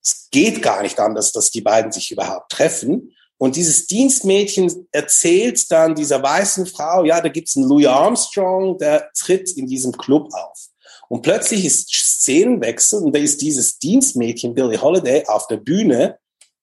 Es 0.04 0.28
geht 0.30 0.62
gar 0.62 0.82
nicht 0.82 0.98
anders, 0.98 1.32
dass 1.32 1.50
die 1.50 1.60
beiden 1.60 1.92
sich 1.92 2.10
überhaupt 2.10 2.50
treffen. 2.50 3.14
Und 3.38 3.56
dieses 3.56 3.86
Dienstmädchen 3.86 4.86
erzählt 4.92 5.70
dann 5.70 5.94
dieser 5.94 6.22
weißen 6.22 6.66
Frau, 6.66 7.04
ja, 7.04 7.20
da 7.20 7.28
gibt's 7.28 7.56
einen 7.56 7.68
Louis 7.68 7.86
Armstrong, 7.86 8.78
der 8.78 9.10
tritt 9.18 9.50
in 9.52 9.66
diesem 9.66 9.92
Club 9.92 10.32
auf. 10.32 10.68
Und 11.08 11.22
plötzlich 11.22 11.64
ist 11.64 11.92
Szenenwechsel 11.92 13.02
und 13.02 13.14
da 13.14 13.18
ist 13.18 13.42
dieses 13.42 13.78
Dienstmädchen 13.78 14.54
Billie 14.54 14.80
Holiday 14.80 15.26
auf 15.26 15.46
der 15.46 15.58
Bühne 15.58 16.18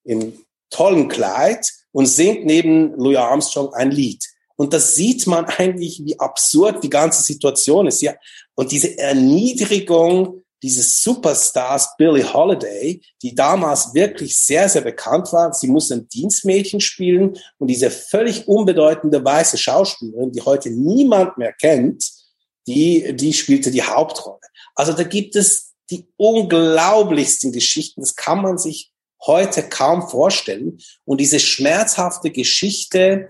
im 0.06 0.34
tollen 0.70 1.07
Kleid 1.07 1.70
und 1.91 2.06
singt 2.06 2.45
neben 2.45 2.94
Louis 2.95 3.18
Armstrong 3.18 3.74
ein 3.74 3.91
Lied. 3.91 4.26
Und 4.56 4.74
das 4.74 4.95
sieht 4.95 5.28
man 5.28 5.45
eigentlich, 5.45 6.03
wie 6.03 6.20
absurd 6.20 6.84
die 6.84 6.90
ganze 6.90 7.24
Situation 7.24 7.88
ist. 7.88 8.02
Ja. 8.02 8.14
Und 8.56 8.72
diese 8.72 8.98
Erniedrigung 8.98 10.39
dieses 10.61 11.02
Superstars 11.03 11.95
Billie 11.98 12.34
Holiday, 12.34 13.02
die 13.22 13.34
damals 13.34 13.94
wirklich 13.94 14.38
sehr, 14.38 14.68
sehr 14.69 14.81
bekannt 14.81 15.31
war. 15.31 15.53
Sie 15.53 15.68
musste 15.68 15.95
ein 15.95 16.07
Dienstmädchen 16.10 16.81
spielen 16.81 17.38
und 17.57 17.68
diese 17.68 17.91
völlig 17.91 18.48
unbedeutende 18.48 19.23
weiße 19.23 19.57
Schauspielerin, 19.57 20.31
die 20.31 20.41
heute 20.41 20.69
niemand 20.69 21.38
mehr 21.38 21.53
kennt, 21.53 22.10
die, 22.68 23.15
die 23.15 23.34
spielte 23.34 23.72
die 23.72 23.84
Hauptrolle. 23.84 24.40
Also 24.76 24.94
da 24.94 25.03
gibt 25.03 25.36
es 25.36 25.73
die 25.90 26.07
unglaublichsten 26.18 27.52
Geschichten. 27.52 28.02
Das 28.02 28.15
kann 28.15 28.41
man 28.41 28.57
sich 28.57 28.91
heute 29.26 29.64
kaum 29.64 30.07
vorstellen. 30.07 30.80
Und 31.03 31.19
diese 31.19 31.40
schmerzhafte 31.40 32.30
Geschichte, 32.31 33.27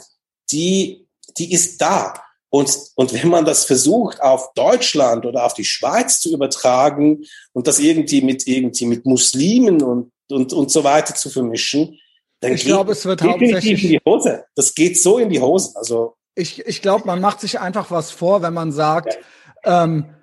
die 0.52 1.10
die 1.38 1.52
ist 1.54 1.82
da. 1.82 2.14
Und, 2.50 2.76
und 2.96 3.14
wenn 3.14 3.30
man 3.30 3.46
das 3.46 3.66
versucht, 3.66 4.22
auf 4.22 4.54
Deutschland 4.54 5.26
oder 5.26 5.46
auf 5.46 5.54
die 5.54 5.66
Schweiz 5.66 6.20
zu 6.20 6.34
übertragen 6.34 7.24
und 7.54 7.68
das 7.68 7.80
irgendwie 7.80 8.22
mit, 8.22 8.48
irgendwie 8.48 8.86
mit 8.86 9.06
Muslimen 9.06 9.84
und, 9.84 10.12
und, 10.32 10.54
und 10.54 10.72
so 10.72 10.84
weiter 10.84 11.14
zu 11.14 11.30
vermischen, 11.30 12.00
dann 12.40 12.54
ich 12.54 12.62
geht 12.62 12.70
glaube, 12.70 12.94
es 12.94 13.06
wird 13.06 13.22
hauptsächlich 13.22 13.84
in 13.84 13.90
die 13.90 14.02
Hose. 14.06 14.46
Das 14.56 14.74
geht 14.74 15.00
so 15.00 15.18
in 15.20 15.30
die 15.30 15.42
Hose. 15.42 15.74
Also 15.76 16.16
ich, 16.36 16.66
ich 16.66 16.82
glaube, 16.82 17.06
man 17.06 17.22
macht 17.22 17.42
sich 17.42 17.60
einfach 17.60 17.92
was 17.92 18.12
vor, 18.12 18.42
wenn 18.42 18.54
man 18.54 18.72
sagt, 18.72 19.20
ja. 19.66 19.84
ähm, 19.84 20.16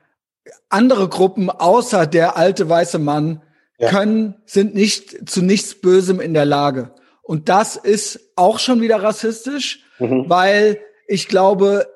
andere 0.68 1.08
Gruppen 1.08 1.50
außer 1.50 2.06
der 2.06 2.36
alte 2.36 2.68
weiße 2.68 2.98
Mann 2.98 3.42
ja. 3.78 3.90
können, 3.90 4.34
sind 4.46 4.74
nicht 4.74 5.28
zu 5.28 5.42
nichts 5.42 5.80
Bösem 5.80 6.20
in 6.20 6.34
der 6.34 6.46
Lage. 6.46 6.94
Und 7.22 7.48
das 7.48 7.76
ist 7.76 8.32
auch 8.34 8.58
schon 8.58 8.80
wieder 8.80 9.02
rassistisch, 9.02 9.84
mhm. 9.98 10.24
weil 10.28 10.80
ich 11.06 11.28
glaube, 11.28 11.86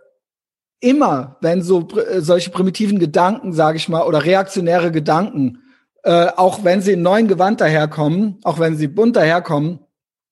immer, 0.80 1.36
wenn 1.40 1.62
so 1.62 1.88
äh, 1.90 2.20
solche 2.20 2.50
primitiven 2.50 2.98
Gedanken, 2.98 3.52
sage 3.52 3.76
ich 3.76 3.88
mal, 3.88 4.02
oder 4.06 4.24
reaktionäre 4.24 4.90
Gedanken, 4.90 5.58
äh, 6.02 6.28
auch 6.36 6.64
wenn 6.64 6.80
sie 6.80 6.92
in 6.92 7.02
neuen 7.02 7.28
Gewand 7.28 7.60
daherkommen, 7.60 8.38
auch 8.42 8.58
wenn 8.58 8.76
sie 8.76 8.88
bunt 8.88 9.16
daherkommen, 9.16 9.80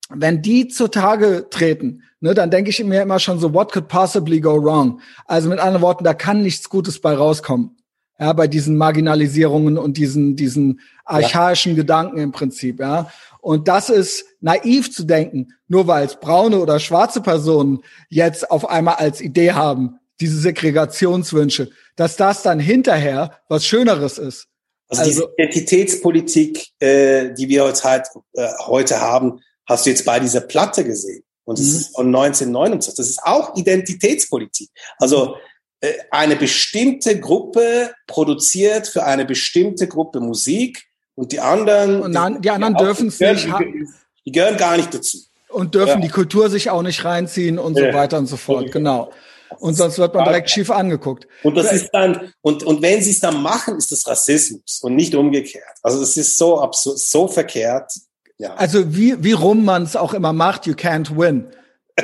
wenn 0.09 0.41
die 0.41 0.67
zutage 0.67 1.47
treten, 1.49 2.01
ne, 2.19 2.33
dann 2.33 2.49
denke 2.49 2.71
ich 2.71 2.83
mir 2.83 3.03
immer 3.03 3.19
schon 3.19 3.39
so, 3.39 3.53
what 3.53 3.71
could 3.71 3.87
possibly 3.87 4.41
go 4.41 4.61
wrong? 4.61 4.99
Also 5.25 5.49
mit 5.49 5.59
anderen 5.59 5.83
Worten, 5.83 6.03
da 6.03 6.15
kann 6.15 6.41
nichts 6.41 6.69
Gutes 6.69 6.99
bei 6.99 7.13
rauskommen. 7.13 7.75
Ja, 8.21 8.33
bei 8.33 8.47
diesen 8.47 8.75
Marginalisierungen 8.75 9.77
und 9.77 9.95
diesen, 9.95 10.35
diesen 10.35 10.81
archaischen 11.05 11.73
ja. 11.73 11.77
Gedanken 11.77 12.17
im 12.17 12.33
Prinzip, 12.33 12.81
ja. 12.81 13.09
Und 13.39 13.69
das 13.69 13.89
ist 13.89 14.25
naiv 14.41 14.93
zu 14.93 15.05
denken, 15.05 15.53
nur 15.69 15.87
weil 15.87 16.05
es 16.05 16.19
braune 16.19 16.59
oder 16.59 16.79
schwarze 16.79 17.21
Personen 17.21 17.79
jetzt 18.09 18.51
auf 18.51 18.69
einmal 18.69 18.95
als 18.95 19.21
Idee 19.21 19.53
haben, 19.53 19.99
diese 20.19 20.39
Segregationswünsche, 20.39 21.69
dass 21.95 22.15
das 22.15 22.43
dann 22.43 22.59
hinterher 22.59 23.39
was 23.47 23.65
Schöneres 23.65 24.17
ist. 24.17 24.47
Also, 24.89 25.03
also 25.03 25.11
diese 25.11 25.33
Identitätspolitik, 25.37 26.67
äh, 26.79 27.33
die 27.33 27.47
wir 27.47 27.63
heute, 27.63 27.83
halt, 27.83 28.07
äh, 28.33 28.47
heute 28.65 28.99
haben, 28.99 29.41
hast 29.67 29.85
du 29.85 29.91
jetzt 29.91 30.05
bei 30.05 30.19
dieser 30.19 30.41
Platte 30.41 30.83
gesehen. 30.83 31.23
Und 31.45 31.59
das 31.59 31.65
mhm. 31.65 31.75
ist 31.75 31.95
von 31.95 32.07
1929. 32.07 32.95
Das 32.95 33.09
ist 33.09 33.23
auch 33.23 33.55
Identitätspolitik. 33.55 34.69
Also 34.97 35.35
äh, 35.81 35.93
eine 36.11 36.35
bestimmte 36.35 37.19
Gruppe 37.19 37.93
produziert 38.07 38.87
für 38.87 39.05
eine 39.05 39.25
bestimmte 39.25 39.87
Gruppe 39.87 40.19
Musik 40.19 40.83
und 41.15 41.31
die 41.31 41.39
anderen. 41.39 42.01
Und 42.01 42.13
dann, 42.13 42.41
die 42.41 42.49
anderen 42.49 42.75
dürfen 42.75 43.07
es 43.07 43.19
nicht. 43.19 43.45
Die, 43.45 43.85
die, 44.25 44.31
gehören 44.31 44.57
gar 44.57 44.75
nicht 44.75 44.93
dazu. 44.93 45.19
Und 45.49 45.75
dürfen 45.75 46.01
ja. 46.01 46.07
die 46.07 46.09
Kultur 46.09 46.49
sich 46.49 46.69
auch 46.69 46.81
nicht 46.81 47.05
reinziehen 47.05 47.57
und 47.57 47.75
so 47.75 47.81
weiter 47.81 48.17
und 48.17 48.27
so 48.27 48.37
fort. 48.37 48.71
Genau. 48.71 49.11
Und 49.57 49.73
sonst 49.73 49.97
wird 49.97 50.13
man 50.13 50.25
direkt 50.25 50.49
schief 50.49 50.69
angeguckt. 50.69 51.27
Und 51.43 51.55
das 51.55 51.71
ist 51.71 51.89
dann, 51.91 52.33
und, 52.41 52.63
und 52.63 52.81
wenn 52.81 53.01
sie 53.01 53.11
es 53.11 53.19
dann 53.19 53.41
machen, 53.41 53.77
ist 53.77 53.91
das 53.91 54.07
Rassismus 54.07 54.79
und 54.81 54.95
nicht 54.95 55.15
umgekehrt. 55.15 55.63
Also 55.81 55.99
das 55.99 56.17
ist 56.17 56.37
so 56.37 56.61
absurd, 56.61 56.99
so 56.99 57.27
verkehrt. 57.27 57.91
Ja. 58.37 58.53
Also 58.55 58.95
wie, 58.95 59.21
wie 59.23 59.33
rum 59.33 59.65
man 59.65 59.83
es 59.83 59.95
auch 59.95 60.13
immer 60.13 60.33
macht, 60.33 60.65
you 60.65 60.73
can't 60.73 61.17
win. 61.17 61.47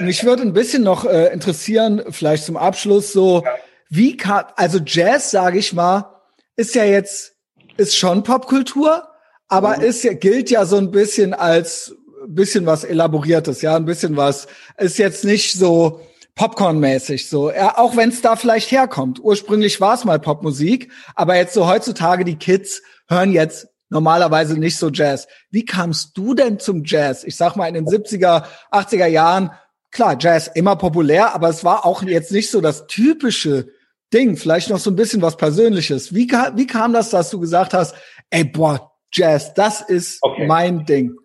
Mich 0.01 0.23
würde 0.23 0.41
ein 0.41 0.53
bisschen 0.53 0.83
noch 0.83 1.05
äh, 1.05 1.31
interessieren, 1.31 2.03
vielleicht 2.09 2.43
zum 2.43 2.57
Abschluss 2.57 3.13
so, 3.13 3.43
ja. 3.45 3.51
wie 3.89 4.17
kann, 4.17 4.45
also 4.55 4.79
Jazz, 4.85 5.31
sage 5.31 5.59
ich 5.59 5.71
mal, 5.71 6.21
ist 6.57 6.75
ja 6.75 6.83
jetzt, 6.83 7.35
ist 7.77 7.95
schon 7.95 8.23
Popkultur, 8.23 9.07
aber 9.47 9.77
mhm. 9.77 9.83
ist 9.83 10.03
ja, 10.03 10.13
gilt 10.13 10.49
ja 10.49 10.65
so 10.65 10.77
ein 10.77 10.91
bisschen 10.91 11.33
als 11.33 11.95
bisschen 12.27 12.65
was 12.65 12.83
Elaboriertes, 12.83 13.61
ja, 13.61 13.75
ein 13.75 13.85
bisschen 13.85 14.17
was, 14.17 14.47
ist 14.77 14.97
jetzt 14.97 15.23
nicht 15.23 15.53
so 15.53 16.01
Popcorn-mäßig, 16.35 17.29
so, 17.29 17.49
ja, 17.49 17.77
auch 17.77 17.95
wenn 17.95 18.09
es 18.09 18.21
da 18.21 18.35
vielleicht 18.35 18.69
herkommt. 18.71 19.19
Ursprünglich 19.23 19.79
war 19.79 19.93
es 19.93 20.03
mal 20.03 20.19
Popmusik, 20.19 20.91
aber 21.15 21.37
jetzt 21.37 21.53
so 21.53 21.67
heutzutage 21.67 22.25
die 22.25 22.35
Kids 22.37 22.81
hören 23.07 23.31
jetzt 23.31 23.67
normalerweise 23.89 24.59
nicht 24.59 24.77
so 24.77 24.89
Jazz. 24.89 25.27
Wie 25.49 25.63
kamst 25.63 26.17
du 26.17 26.33
denn 26.33 26.59
zum 26.59 26.83
Jazz? 26.83 27.23
Ich 27.23 27.37
sag 27.37 27.55
mal 27.55 27.67
in 27.67 27.75
den 27.75 27.85
70er, 27.85 28.43
80er 28.71 29.05
Jahren, 29.05 29.51
klar, 29.91 30.17
Jazz 30.19 30.47
immer 30.53 30.75
populär, 30.75 31.33
aber 31.33 31.47
es 31.47 31.63
war 31.63 31.85
auch 31.85 32.03
jetzt 32.03 32.33
nicht 32.33 32.51
so 32.51 32.59
das 32.59 32.85
typische 32.87 33.69
Ding, 34.13 34.35
vielleicht 34.35 34.69
noch 34.69 34.79
so 34.79 34.91
ein 34.91 34.95
bisschen 34.95 35.21
was 35.21 35.37
Persönliches. 35.37 36.13
Wie, 36.13 36.29
wie 36.29 36.67
kam 36.67 36.91
das, 36.91 37.11
dass 37.11 37.29
du 37.29 37.39
gesagt 37.39 37.73
hast, 37.73 37.95
ey, 38.29 38.43
boah, 38.43 38.91
Jazz, 39.13 39.53
das 39.53 39.81
ist 39.81 40.19
okay. 40.21 40.45
mein 40.45 40.85
Ding? 40.85 41.15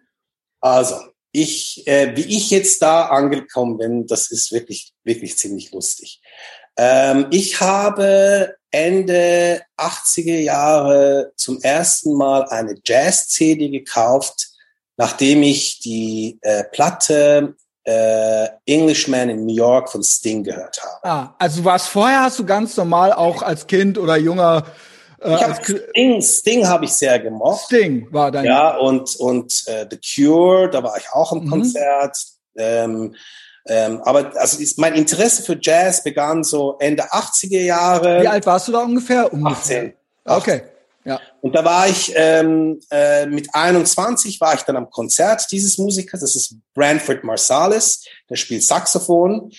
Also, 0.61 0.95
ich, 1.33 1.87
äh, 1.87 2.17
wie 2.17 2.37
ich 2.37 2.51
jetzt 2.51 2.83
da 2.83 3.07
angekommen 3.07 3.79
bin, 3.79 4.07
das 4.07 4.31
ist 4.31 4.53
wirklich, 4.53 4.93
wirklich 5.05 5.39
ziemlich 5.39 5.73
lustig. 5.73 6.21
Ähm, 6.77 7.27
ich 7.31 7.61
habe 7.61 8.57
Ende 8.71 9.63
80er 9.77 10.39
Jahre 10.39 11.33
zum 11.37 11.61
ersten 11.61 12.15
Mal 12.15 12.45
eine 12.49 12.77
Jazz-CD 12.85 13.69
gekauft, 13.69 14.49
nachdem 14.97 15.43
ich 15.43 15.81
die 15.81 16.39
äh, 16.43 16.65
Platte 16.65 17.57
äh, 17.85 18.49
Englishman 18.67 19.31
in 19.31 19.47
New 19.47 19.55
York 19.55 19.91
von 19.91 20.03
Sting 20.03 20.45
gehört 20.45 20.81
habe. 20.83 21.05
Ah, 21.05 21.35
also 21.39 21.65
was 21.65 21.87
vorher 21.87 22.23
hast 22.23 22.39
du 22.39 22.45
ganz 22.45 22.77
normal 22.77 23.13
auch 23.13 23.43
als 23.43 23.67
Kind 23.67 23.99
oder 23.99 24.17
junger 24.17 24.65
ich 25.23 25.43
hab 25.43 25.65
Sting, 25.65 26.23
Sting 26.23 26.67
habe 26.67 26.85
ich 26.87 26.93
sehr 26.93 27.19
gemocht. 27.19 27.67
Sting 27.67 28.07
war 28.11 28.31
dein 28.31 28.47
Ja, 28.47 28.77
und 28.77 29.17
und 29.17 29.63
äh, 29.67 29.87
The 29.91 29.99
Cure, 29.99 30.71
da 30.71 30.83
war 30.83 30.97
ich 30.97 31.11
auch 31.13 31.33
im 31.33 31.45
mhm. 31.45 31.51
Konzert. 31.51 32.17
Ähm, 32.57 33.15
ähm, 33.67 34.01
aber 34.05 34.33
also 34.37 34.61
ist, 34.61 34.79
mein 34.79 34.95
Interesse 34.95 35.43
für 35.43 35.59
Jazz 35.61 36.03
begann 36.03 36.43
so 36.43 36.77
Ende 36.81 37.05
80er 37.05 37.61
Jahre. 37.61 38.23
Wie 38.23 38.29
alt 38.29 38.47
warst 38.47 38.69
du 38.69 38.73
da 38.73 38.81
ungefähr? 38.81 39.33
ungefähr? 39.33 39.83
18. 39.85 39.95
18. 40.25 40.39
Okay. 40.39 40.63
Ja. 41.05 41.21
Und 41.41 41.55
da 41.55 41.65
war 41.65 41.89
ich 41.89 42.13
ähm, 42.15 42.81
äh, 42.91 43.27
mit 43.27 43.55
21 43.55 44.41
war 44.41 44.55
ich 44.55 44.63
dann 44.63 44.77
am 44.77 44.91
Konzert 44.91 45.51
dieses 45.51 45.79
Musikers. 45.79 46.21
Das 46.21 46.37
ist 46.37 46.57
Branford 46.75 47.25
Marsalis. 47.25 48.05
Der 48.29 48.37
spielt 48.37 48.63
Saxophon. 48.63 49.51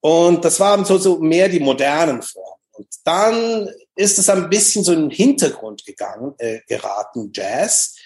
Und 0.00 0.44
das 0.44 0.60
waren 0.60 0.84
so, 0.84 0.96
so 0.98 1.18
mehr 1.18 1.48
die 1.48 1.60
modernen 1.60 2.22
Formen. 2.22 2.58
Und 2.72 2.88
dann 3.04 3.68
ist 3.98 4.18
es 4.18 4.30
ein 4.30 4.48
bisschen 4.48 4.84
so 4.84 4.92
in 4.92 5.02
den 5.02 5.10
Hintergrund 5.10 5.84
gegangen, 5.84 6.34
äh, 6.38 6.60
geraten, 6.68 7.32
Jazz, 7.34 7.96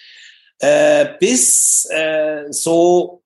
äh, 0.59 1.09
bis 1.20 1.86
äh, 1.90 2.47
so 2.51 3.23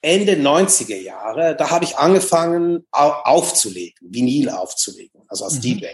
Ende 0.00 0.34
90er 0.34 1.00
Jahre, 1.00 1.56
da 1.56 1.70
habe 1.70 1.84
ich 1.84 1.96
angefangen 1.96 2.86
aufzulegen, 2.92 4.08
Vinyl 4.12 4.50
aufzulegen, 4.50 5.22
also 5.26 5.46
als 5.46 5.54
mhm. 5.54 5.62
DJ. 5.62 5.86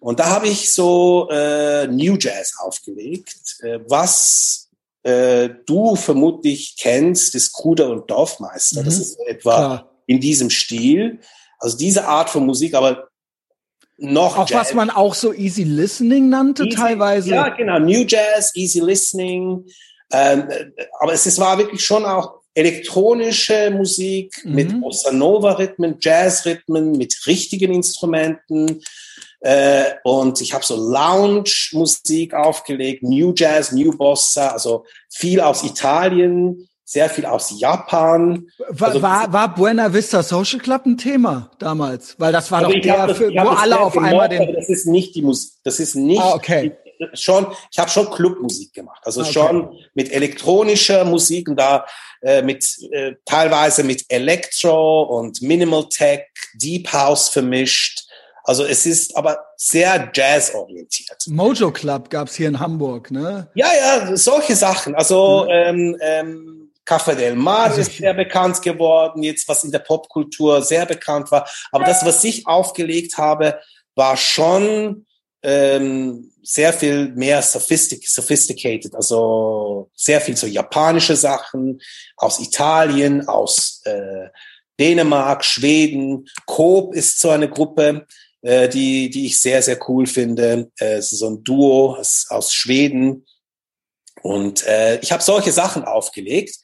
Und 0.00 0.18
da 0.18 0.26
habe 0.26 0.48
ich 0.48 0.72
so 0.72 1.28
äh, 1.30 1.86
New 1.86 2.16
Jazz 2.18 2.54
aufgelegt, 2.58 3.58
äh, 3.60 3.78
was 3.86 4.70
äh, 5.04 5.50
du 5.66 5.94
vermutlich 5.94 6.76
kennst, 6.78 7.36
ist 7.36 7.52
Kruder 7.52 7.90
und 7.90 8.10
Dorfmeister. 8.10 8.80
Mhm. 8.80 8.84
Das 8.86 8.98
ist 8.98 9.18
etwa 9.26 9.56
Klar. 9.56 10.02
in 10.06 10.20
diesem 10.20 10.50
Stil. 10.50 11.20
Also 11.60 11.76
diese 11.76 12.06
Art 12.06 12.30
von 12.30 12.44
Musik, 12.44 12.74
aber 12.74 13.07
noch 13.98 14.38
Auch 14.38 14.48
Jazz. 14.48 14.68
was 14.68 14.74
man 14.74 14.90
auch 14.90 15.14
so 15.14 15.34
Easy 15.34 15.64
Listening 15.64 16.28
nannte 16.28 16.64
easy, 16.64 16.76
teilweise. 16.76 17.30
Ja, 17.30 17.48
genau. 17.48 17.78
New 17.78 18.04
Jazz, 18.06 18.54
Easy 18.54 18.80
Listening. 18.80 19.64
Ähm, 20.12 20.48
aber 21.00 21.12
es, 21.12 21.26
es 21.26 21.38
war 21.38 21.58
wirklich 21.58 21.84
schon 21.84 22.04
auch 22.04 22.38
elektronische 22.54 23.70
Musik 23.70 24.40
mhm. 24.44 24.54
mit 24.54 24.80
Bossa 24.80 25.12
Nova 25.12 25.52
Rhythmen, 25.52 25.96
Jazz 26.00 26.46
Rhythmen, 26.46 26.92
mit 26.92 27.14
richtigen 27.26 27.72
Instrumenten. 27.72 28.80
Äh, 29.40 29.84
und 30.04 30.40
ich 30.40 30.54
habe 30.54 30.64
so 30.64 30.76
Lounge 30.76 31.50
Musik 31.72 32.34
aufgelegt, 32.34 33.02
New 33.02 33.32
Jazz, 33.36 33.72
New 33.72 33.96
Bossa, 33.96 34.48
also 34.48 34.84
viel 35.10 35.40
aus 35.40 35.62
Italien, 35.62 36.68
sehr 36.88 37.10
viel 37.10 37.26
aus 37.26 37.52
Japan. 37.54 38.46
War, 38.70 38.88
also, 38.88 39.02
war, 39.02 39.30
war 39.30 39.54
Buena 39.54 39.92
Vista 39.92 40.22
Social 40.22 40.58
Club 40.58 40.86
ein 40.86 40.96
Thema 40.96 41.50
damals? 41.58 42.14
Weil 42.16 42.32
das 42.32 42.50
war 42.50 42.60
also 42.60 42.72
doch 42.72 42.80
der, 42.80 43.06
das, 43.06 43.18
für, 43.18 43.30
wo 43.30 43.48
alle 43.48 43.78
auf 43.78 43.92
gemocht, 43.92 44.10
einmal 44.10 44.28
den. 44.30 44.54
Das 44.54 44.70
ist 44.70 44.86
nicht 44.86 45.14
die 45.14 45.20
Musik. 45.20 45.52
Das 45.64 45.80
ist 45.80 45.96
nicht. 45.96 46.18
Ah, 46.18 46.32
okay. 46.34 46.72
Die, 46.98 47.06
schon, 47.12 47.46
ich 47.70 47.78
habe 47.78 47.90
schon 47.90 48.10
Clubmusik 48.10 48.72
gemacht, 48.72 49.02
also 49.04 49.20
ah, 49.20 49.24
okay. 49.24 49.32
schon 49.32 49.78
mit 49.92 50.10
elektronischer 50.10 51.04
Musik 51.04 51.50
und 51.50 51.56
da 51.56 51.84
äh, 52.22 52.40
mit 52.40 52.64
äh, 52.90 53.16
teilweise 53.26 53.84
mit 53.84 54.06
Electro 54.08 55.02
und 55.02 55.42
Minimal 55.42 55.90
Tech, 55.90 56.22
Deep 56.54 56.90
House 56.90 57.28
vermischt. 57.28 58.06
Also 58.44 58.64
es 58.64 58.86
ist 58.86 59.14
aber 59.14 59.38
sehr 59.58 60.10
jazzorientiert. 60.14 61.26
Mojo 61.26 61.70
Club 61.70 62.08
gab's 62.08 62.34
hier 62.34 62.48
in 62.48 62.58
Hamburg, 62.58 63.10
ne? 63.10 63.50
Ja, 63.54 63.68
ja, 63.78 64.16
solche 64.16 64.56
Sachen. 64.56 64.94
Also 64.94 65.44
mhm. 65.44 65.50
ähm, 65.50 65.96
ähm, 66.00 66.57
Café 66.88 67.14
del 67.14 67.36
Mar 67.36 67.66
also 67.66 67.82
ist 67.82 67.98
sehr 67.98 68.14
bekannt 68.14 68.62
geworden, 68.62 69.22
jetzt 69.22 69.46
was 69.46 69.62
in 69.62 69.70
der 69.70 69.80
Popkultur 69.80 70.62
sehr 70.62 70.86
bekannt 70.86 71.30
war. 71.30 71.46
Aber 71.70 71.84
das, 71.84 72.02
was 72.06 72.24
ich 72.24 72.46
aufgelegt 72.46 73.18
habe, 73.18 73.60
war 73.94 74.16
schon 74.16 75.06
ähm, 75.42 76.32
sehr 76.42 76.72
viel 76.72 77.10
mehr 77.10 77.42
sophistic, 77.42 78.08
sophisticated, 78.08 78.94
also 78.94 79.90
sehr 79.94 80.20
viel 80.22 80.34
so 80.34 80.46
japanische 80.46 81.14
Sachen 81.14 81.78
aus 82.16 82.40
Italien, 82.40 83.28
aus 83.28 83.82
äh, 83.84 84.28
Dänemark, 84.80 85.44
Schweden. 85.44 86.26
Coop 86.46 86.94
ist 86.94 87.20
so 87.20 87.28
eine 87.28 87.50
Gruppe, 87.50 88.06
äh, 88.40 88.66
die, 88.68 89.10
die 89.10 89.26
ich 89.26 89.38
sehr, 89.38 89.60
sehr 89.60 89.78
cool 89.90 90.06
finde. 90.06 90.70
Äh, 90.80 90.94
es 90.94 91.12
ist 91.12 91.18
so 91.18 91.28
ein 91.28 91.44
Duo 91.44 91.96
aus, 91.96 92.26
aus 92.30 92.54
Schweden. 92.54 93.26
Und 94.22 94.66
äh, 94.66 94.98
ich 95.00 95.12
habe 95.12 95.22
solche 95.22 95.52
Sachen 95.52 95.84
aufgelegt. 95.84 96.56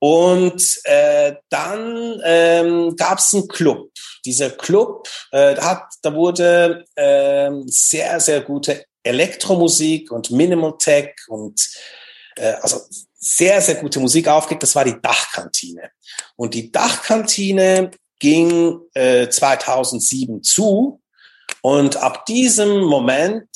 Und 0.00 0.80
äh, 0.84 1.34
dann 1.50 2.20
ähm, 2.24 2.96
gab 2.96 3.18
es 3.18 3.34
einen 3.34 3.48
Club. 3.48 3.90
Dieser 4.24 4.50
Club, 4.50 5.06
äh, 5.30 5.54
hat, 5.56 5.84
da 6.02 6.14
wurde 6.14 6.86
äh, 6.96 7.50
sehr, 7.66 8.18
sehr 8.18 8.40
gute 8.40 8.84
Elektromusik 9.02 10.10
und 10.10 10.30
Minimal 10.30 10.74
Tech 10.78 11.14
und 11.28 11.68
äh, 12.36 12.54
also 12.62 12.80
sehr, 13.14 13.60
sehr 13.60 13.74
gute 13.74 14.00
Musik 14.00 14.26
aufgelegt. 14.26 14.62
Das 14.62 14.74
war 14.74 14.84
die 14.84 15.00
Dachkantine. 15.00 15.90
Und 16.36 16.54
die 16.54 16.72
Dachkantine 16.72 17.90
ging 18.18 18.80
äh, 18.94 19.28
2007 19.28 20.42
zu. 20.42 21.02
Und 21.60 21.96
ab 21.98 22.24
diesem 22.24 22.80
Moment 22.84 23.48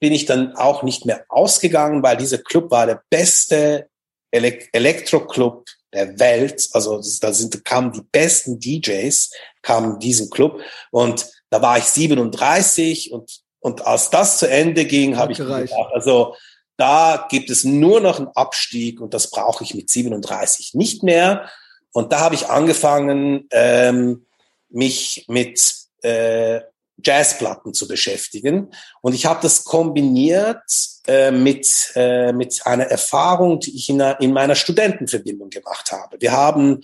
bin 0.00 0.14
ich 0.14 0.24
dann 0.24 0.56
auch 0.56 0.82
nicht 0.82 1.04
mehr 1.04 1.26
ausgegangen, 1.28 2.02
weil 2.02 2.16
dieser 2.16 2.38
Club 2.38 2.70
war 2.70 2.86
der 2.86 3.02
beste 3.10 3.88
Elek 4.30 4.70
Elektroclub 4.72 5.66
der 5.92 6.18
Welt. 6.18 6.68
Also 6.72 7.02
da 7.20 7.32
sind, 7.32 7.64
kamen 7.64 7.92
die 7.92 8.02
besten 8.02 8.58
DJs, 8.58 9.30
kamen 9.62 9.94
in 9.94 9.98
diesen 9.98 10.30
Club. 10.30 10.60
Und 10.90 11.30
da 11.50 11.60
war 11.60 11.78
ich 11.78 11.84
37 11.84 13.12
und 13.12 13.42
Und 13.60 13.86
als 13.86 14.10
das 14.10 14.38
zu 14.38 14.48
Ende 14.48 14.84
ging, 14.84 15.16
habe 15.16 15.32
ich 15.32 15.38
gedacht, 15.38 15.70
also 15.92 16.34
da 16.76 17.28
gibt 17.30 17.48
es 17.48 17.62
nur 17.62 18.00
noch 18.00 18.18
einen 18.18 18.28
Abstieg 18.34 19.00
und 19.00 19.14
das 19.14 19.30
brauche 19.30 19.62
ich 19.62 19.74
mit 19.74 19.88
37 19.88 20.74
nicht 20.74 21.02
mehr. 21.04 21.48
Und 21.92 22.12
da 22.12 22.18
habe 22.20 22.34
ich 22.34 22.48
angefangen, 22.48 23.46
ähm, 23.52 24.26
mich 24.68 25.26
mit 25.28 25.60
äh, 26.02 26.62
Jazzplatten 27.04 27.74
zu 27.74 27.88
beschäftigen. 27.88 28.70
Und 29.00 29.14
ich 29.14 29.26
habe 29.26 29.40
das 29.42 29.64
kombiniert 29.64 30.62
äh, 31.06 31.30
mit, 31.30 31.92
äh, 31.94 32.32
mit 32.32 32.60
einer 32.64 32.84
Erfahrung, 32.84 33.60
die 33.60 33.74
ich 33.76 33.88
in, 33.88 34.00
einer, 34.00 34.20
in 34.20 34.32
meiner 34.32 34.54
Studentenverbindung 34.54 35.50
gemacht 35.50 35.92
habe. 35.92 36.16
Wir 36.20 36.32
haben 36.32 36.80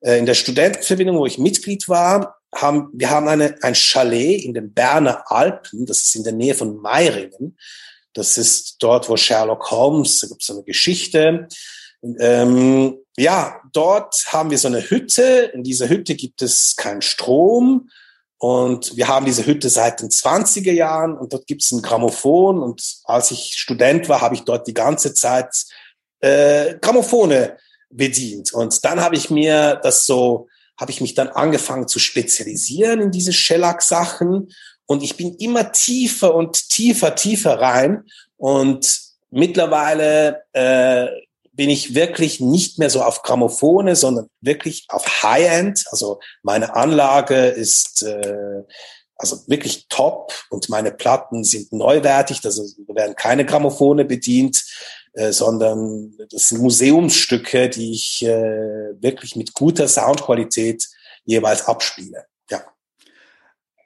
äh, 0.00 0.18
in 0.18 0.26
der 0.26 0.34
Studentenverbindung, 0.34 1.18
wo 1.18 1.26
ich 1.26 1.38
Mitglied 1.38 1.88
war, 1.88 2.36
haben, 2.54 2.90
wir 2.92 3.10
haben 3.10 3.28
eine, 3.28 3.56
ein 3.62 3.74
Chalet 3.74 4.44
in 4.44 4.54
den 4.54 4.74
Berner 4.74 5.30
Alpen, 5.30 5.86
das 5.86 6.02
ist 6.02 6.16
in 6.16 6.24
der 6.24 6.34
Nähe 6.34 6.54
von 6.54 6.76
Meiringen. 6.76 7.56
Das 8.14 8.36
ist 8.36 8.76
dort, 8.80 9.08
wo 9.08 9.16
Sherlock 9.16 9.70
Holmes, 9.70 10.20
da 10.20 10.26
gibt 10.26 10.42
es 10.42 10.46
so 10.46 10.52
eine 10.54 10.64
Geschichte. 10.64 11.48
Ähm, 12.20 12.98
ja, 13.16 13.60
dort 13.72 14.14
haben 14.28 14.50
wir 14.50 14.58
so 14.58 14.68
eine 14.68 14.82
Hütte. 14.82 15.50
In 15.54 15.62
dieser 15.62 15.88
Hütte 15.88 16.14
gibt 16.14 16.42
es 16.42 16.76
keinen 16.76 17.00
Strom. 17.00 17.88
Und 18.42 18.96
wir 18.96 19.06
haben 19.06 19.24
diese 19.24 19.46
Hütte 19.46 19.70
seit 19.70 20.00
den 20.00 20.08
20er 20.08 20.72
Jahren 20.72 21.16
und 21.16 21.32
dort 21.32 21.46
gibt 21.46 21.62
es 21.62 21.70
ein 21.70 21.80
Grammophon. 21.80 22.60
Und 22.60 22.82
als 23.04 23.30
ich 23.30 23.54
Student 23.54 24.08
war, 24.08 24.20
habe 24.20 24.34
ich 24.34 24.40
dort 24.40 24.66
die 24.66 24.74
ganze 24.74 25.14
Zeit 25.14 25.54
äh, 26.18 26.74
Grammophone 26.80 27.50
bedient. 27.88 28.52
Und 28.52 28.84
dann 28.84 29.00
habe 29.00 29.14
ich 29.14 29.30
mir 29.30 29.78
das 29.84 30.06
so, 30.06 30.48
habe 30.76 30.90
ich 30.90 31.00
mich 31.00 31.14
dann 31.14 31.28
angefangen 31.28 31.86
zu 31.86 32.00
spezialisieren 32.00 33.00
in 33.00 33.10
diese 33.12 33.32
Shellac-Sachen. 33.32 34.52
Und 34.86 35.04
ich 35.04 35.16
bin 35.16 35.36
immer 35.36 35.70
tiefer 35.70 36.34
und 36.34 36.68
tiefer, 36.68 37.14
tiefer 37.14 37.60
rein. 37.60 38.02
Und 38.38 39.02
mittlerweile 39.30 40.42
äh, 40.52 41.06
bin 41.52 41.70
ich 41.70 41.94
wirklich 41.94 42.40
nicht 42.40 42.78
mehr 42.78 42.90
so 42.90 43.02
auf 43.02 43.22
Grammophone, 43.22 43.94
sondern 43.94 44.28
wirklich 44.40 44.86
auf 44.88 45.22
High-End. 45.22 45.84
Also 45.90 46.18
meine 46.42 46.74
Anlage 46.74 47.46
ist 47.46 48.02
äh, 48.02 48.62
also 49.16 49.38
wirklich 49.46 49.86
top 49.88 50.32
und 50.50 50.68
meine 50.68 50.92
Platten 50.92 51.44
sind 51.44 51.72
neuwertig. 51.72 52.40
Also 52.44 52.64
werden 52.88 53.14
keine 53.14 53.44
Grammophone 53.44 54.06
bedient, 54.08 54.64
äh, 55.12 55.32
sondern 55.32 56.14
das 56.30 56.48
sind 56.48 56.62
Museumsstücke, 56.62 57.68
die 57.68 57.92
ich 57.92 58.24
äh, 58.24 59.00
wirklich 59.00 59.36
mit 59.36 59.52
guter 59.52 59.88
Soundqualität 59.88 60.88
jeweils 61.24 61.66
abspiele. 61.66 62.24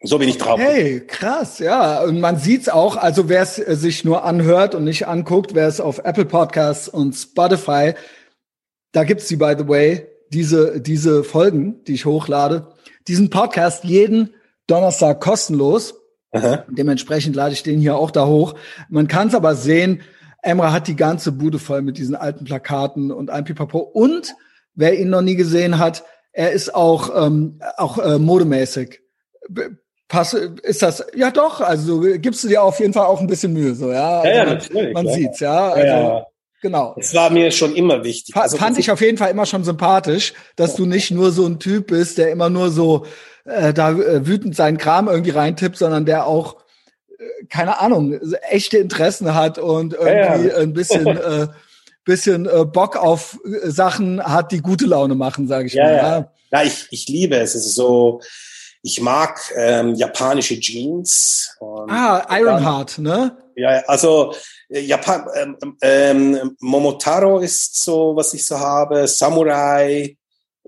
So 0.02 0.18
bin 0.18 0.28
ich 0.28 0.38
drauf. 0.38 0.60
Hey, 0.60 1.00
krass, 1.06 1.58
ja. 1.58 2.02
Und 2.02 2.20
man 2.20 2.38
sieht's 2.38 2.68
auch, 2.68 2.96
also 2.96 3.28
wer 3.28 3.42
es 3.42 3.58
äh, 3.58 3.76
sich 3.76 4.04
nur 4.04 4.24
anhört 4.24 4.74
und 4.74 4.84
nicht 4.84 5.08
anguckt, 5.08 5.54
wer 5.54 5.66
es 5.66 5.80
auf 5.80 5.98
Apple 5.98 6.26
Podcasts 6.26 6.88
und 6.88 7.14
Spotify, 7.14 7.94
da 8.92 9.04
gibt's 9.04 9.28
die, 9.28 9.36
by 9.36 9.54
the 9.58 9.68
way, 9.68 10.06
diese, 10.30 10.80
diese 10.80 11.24
Folgen, 11.24 11.82
die 11.84 11.94
ich 11.94 12.04
hochlade. 12.04 12.68
Diesen 13.08 13.30
Podcast 13.30 13.84
jeden 13.84 14.34
Donnerstag 14.66 15.20
kostenlos. 15.20 15.94
Aha. 16.32 16.64
Dementsprechend 16.68 17.36
lade 17.36 17.54
ich 17.54 17.62
den 17.62 17.80
hier 17.80 17.96
auch 17.96 18.10
da 18.10 18.26
hoch. 18.26 18.54
Man 18.88 19.08
kann 19.08 19.28
es 19.28 19.34
aber 19.34 19.54
sehen, 19.54 20.02
Emra 20.42 20.72
hat 20.72 20.88
die 20.88 20.96
ganze 20.96 21.32
Bude 21.32 21.58
voll 21.58 21.82
mit 21.82 21.98
diesen 21.98 22.14
alten 22.14 22.44
Plakaten 22.44 23.10
und 23.10 23.30
ein 23.30 23.44
Pipapo. 23.44 23.78
Und 23.78 24.34
wer 24.74 24.98
ihn 24.98 25.08
noch 25.08 25.22
nie 25.22 25.36
gesehen 25.36 25.78
hat, 25.78 26.04
er 26.32 26.52
ist 26.52 26.74
auch, 26.74 27.26
ähm, 27.26 27.60
auch 27.76 27.98
äh, 27.98 28.18
modemäßig 28.18 29.00
Pass, 30.08 30.34
ist 30.34 30.82
das, 30.82 31.04
ja 31.16 31.32
doch, 31.32 31.60
also 31.60 32.00
gibst 32.18 32.44
du 32.44 32.48
dir 32.48 32.62
auf 32.62 32.78
jeden 32.78 32.92
Fall 32.92 33.06
auch 33.06 33.20
ein 33.20 33.26
bisschen 33.26 33.52
Mühe, 33.52 33.74
so, 33.74 33.90
ja. 33.90 34.20
Also 34.20 34.28
ja, 34.28 34.36
ja 34.36 34.44
man, 34.44 34.54
natürlich. 34.54 34.94
Man 34.94 35.06
ja. 35.06 35.12
sieht's, 35.12 35.40
ja. 35.40 35.68
Also, 35.70 35.86
ja. 35.86 36.26
Genau. 36.62 36.94
Es 36.98 37.14
war 37.14 37.30
mir 37.30 37.50
schon 37.50 37.74
immer 37.76 38.02
wichtig. 38.02 38.34
Also, 38.34 38.56
fand 38.56 38.78
ich 38.78 38.90
auf 38.90 39.00
jeden 39.00 39.18
Fall 39.18 39.30
immer 39.30 39.46
schon 39.46 39.62
sympathisch, 39.62 40.32
dass 40.56 40.74
du 40.74 40.86
nicht 40.86 41.10
nur 41.10 41.30
so 41.30 41.46
ein 41.46 41.58
Typ 41.58 41.88
bist, 41.88 42.18
der 42.18 42.30
immer 42.30 42.48
nur 42.48 42.70
so 42.70 43.04
äh, 43.44 43.72
da 43.72 43.90
äh, 43.90 44.26
wütend 44.26 44.56
seinen 44.56 44.78
Kram 44.78 45.08
irgendwie 45.08 45.30
reintippt, 45.30 45.76
sondern 45.76 46.06
der 46.06 46.26
auch, 46.26 46.56
äh, 47.18 47.46
keine 47.48 47.78
Ahnung, 47.80 48.18
echte 48.50 48.78
Interessen 48.78 49.34
hat 49.34 49.58
und 49.58 49.94
irgendwie 49.94 50.48
ja, 50.48 50.56
ein 50.56 50.72
bisschen, 50.72 51.06
äh, 51.16 51.48
bisschen 52.04 52.46
äh, 52.46 52.64
Bock 52.64 52.96
auf 52.96 53.38
äh, 53.44 53.70
Sachen 53.70 54.22
hat, 54.22 54.52
die 54.52 54.60
gute 54.60 54.86
Laune 54.86 55.14
machen, 55.14 55.48
sage 55.48 55.66
ich 55.66 55.74
ja, 55.74 55.84
mal. 55.84 55.92
Ja, 55.92 56.32
ja 56.52 56.62
ich, 56.62 56.86
ich 56.90 57.08
liebe 57.08 57.36
es. 57.36 57.54
Es 57.54 57.66
ist 57.66 57.74
so, 57.74 58.20
ich 58.86 59.00
mag 59.00 59.40
ähm, 59.56 59.96
japanische 59.96 60.60
Jeans. 60.60 61.56
ah, 61.88 62.24
Ironheart, 62.30 62.98
ne? 62.98 63.36
Ja, 63.56 63.82
also 63.88 64.32
äh, 64.68 64.78
Japan, 64.80 65.26
ähm, 65.34 65.76
ähm, 65.82 66.56
Momotaro 66.60 67.40
ist 67.40 67.82
so, 67.82 68.14
was 68.14 68.32
ich 68.34 68.46
so 68.46 68.60
habe, 68.60 69.08
Samurai, 69.08 70.16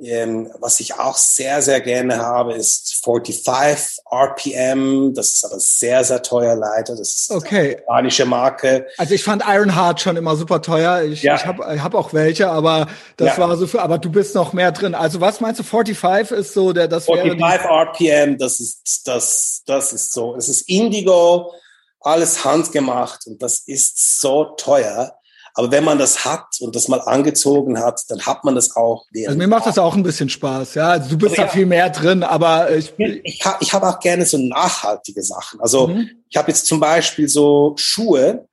ähm, 0.02 0.50
was 0.60 0.80
ich 0.80 0.94
auch 0.94 1.16
sehr, 1.16 1.62
sehr 1.62 1.80
gerne 1.80 2.18
habe, 2.18 2.54
ist 2.54 3.04
45 3.04 4.04
RPM. 4.10 5.14
Das 5.14 5.34
ist 5.34 5.44
aber 5.44 5.58
sehr, 5.58 6.04
sehr 6.04 6.22
teuer 6.22 6.56
leider. 6.56 6.96
Das 6.96 7.08
ist 7.08 7.30
okay. 7.30 7.76
eine 7.76 7.82
spanische 7.82 8.26
Marke. 8.26 8.86
Also 8.96 9.14
ich 9.14 9.22
fand 9.22 9.42
Ironheart 9.46 10.00
schon 10.00 10.16
immer 10.16 10.36
super 10.36 10.62
teuer. 10.62 11.02
Ich, 11.02 11.22
ja. 11.22 11.36
ich 11.36 11.46
habe 11.46 11.82
hab 11.82 11.94
auch 11.94 12.12
welche, 12.12 12.48
aber 12.48 12.86
das 13.16 13.36
ja. 13.36 13.48
war 13.48 13.56
so 13.56 13.66
für, 13.66 13.82
aber 13.82 13.98
du 13.98 14.10
bist 14.10 14.34
noch 14.34 14.52
mehr 14.52 14.72
drin. 14.72 14.94
Also 14.94 15.20
was 15.20 15.40
meinst 15.40 15.60
du, 15.60 15.64
45 15.64 16.36
ist 16.38 16.54
so 16.54 16.72
der, 16.72 16.88
das 16.88 17.06
45 17.06 17.68
RPM, 17.68 18.38
das 18.38 18.60
ist, 18.60 19.06
das, 19.06 19.62
das 19.66 19.92
ist 19.92 20.12
so. 20.12 20.36
Es 20.36 20.48
ist 20.48 20.68
Indigo, 20.68 21.52
alles 22.00 22.44
handgemacht 22.44 23.26
und 23.26 23.42
das 23.42 23.60
ist 23.60 24.20
so 24.20 24.44
teuer. 24.56 25.17
Aber 25.58 25.72
wenn 25.72 25.82
man 25.82 25.98
das 25.98 26.24
hat 26.24 26.60
und 26.60 26.76
das 26.76 26.86
mal 26.86 27.00
angezogen 27.00 27.80
hat, 27.80 28.00
dann 28.10 28.24
hat 28.24 28.44
man 28.44 28.54
das 28.54 28.76
auch. 28.76 29.06
Also 29.26 29.36
mir 29.36 29.48
macht 29.48 29.66
das 29.66 29.76
auch 29.76 29.96
ein 29.96 30.04
bisschen 30.04 30.28
Spaß, 30.28 30.74
ja. 30.74 30.90
Also 30.90 31.10
du 31.10 31.18
bist 31.18 31.32
also, 31.32 31.42
da 31.42 31.46
ja, 31.48 31.52
viel 31.52 31.66
mehr 31.66 31.90
drin, 31.90 32.22
aber 32.22 32.70
ich 32.76 32.94
ich, 32.96 33.20
ich, 33.24 33.44
ich 33.58 33.72
habe 33.72 33.88
auch 33.88 33.98
gerne 33.98 34.24
so 34.24 34.38
nachhaltige 34.38 35.20
Sachen. 35.20 35.60
Also 35.60 35.88
mhm. 35.88 36.10
ich 36.30 36.36
habe 36.36 36.52
jetzt 36.52 36.66
zum 36.66 36.78
Beispiel 36.78 37.28
so 37.28 37.74
Schuhe, 37.76 38.46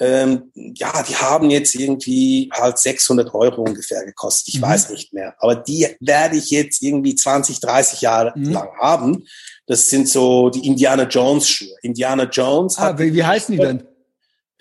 ähm, 0.00 0.50
ja, 0.54 1.02
die 1.06 1.16
haben 1.16 1.50
jetzt 1.50 1.74
irgendwie 1.74 2.48
halt 2.50 2.78
600 2.78 3.34
Euro 3.34 3.60
ungefähr 3.64 4.02
gekostet. 4.06 4.54
Ich 4.54 4.60
mhm. 4.62 4.64
weiß 4.64 4.88
nicht 4.88 5.12
mehr. 5.12 5.34
Aber 5.38 5.54
die 5.54 5.86
werde 6.00 6.38
ich 6.38 6.50
jetzt 6.50 6.80
irgendwie 6.80 7.14
20, 7.14 7.60
30 7.60 8.00
Jahre 8.00 8.32
mhm. 8.34 8.52
lang 8.52 8.68
haben. 8.80 9.26
Das 9.66 9.90
sind 9.90 10.08
so 10.08 10.48
die 10.48 10.66
Indiana 10.66 11.02
Jones 11.02 11.46
Schuhe. 11.46 11.76
Indiana 11.82 12.24
Jones. 12.24 12.78
Ah, 12.78 12.98
wie, 12.98 13.12
wie 13.12 13.22
heißen 13.22 13.54
die 13.54 13.60
denn? 13.60 13.82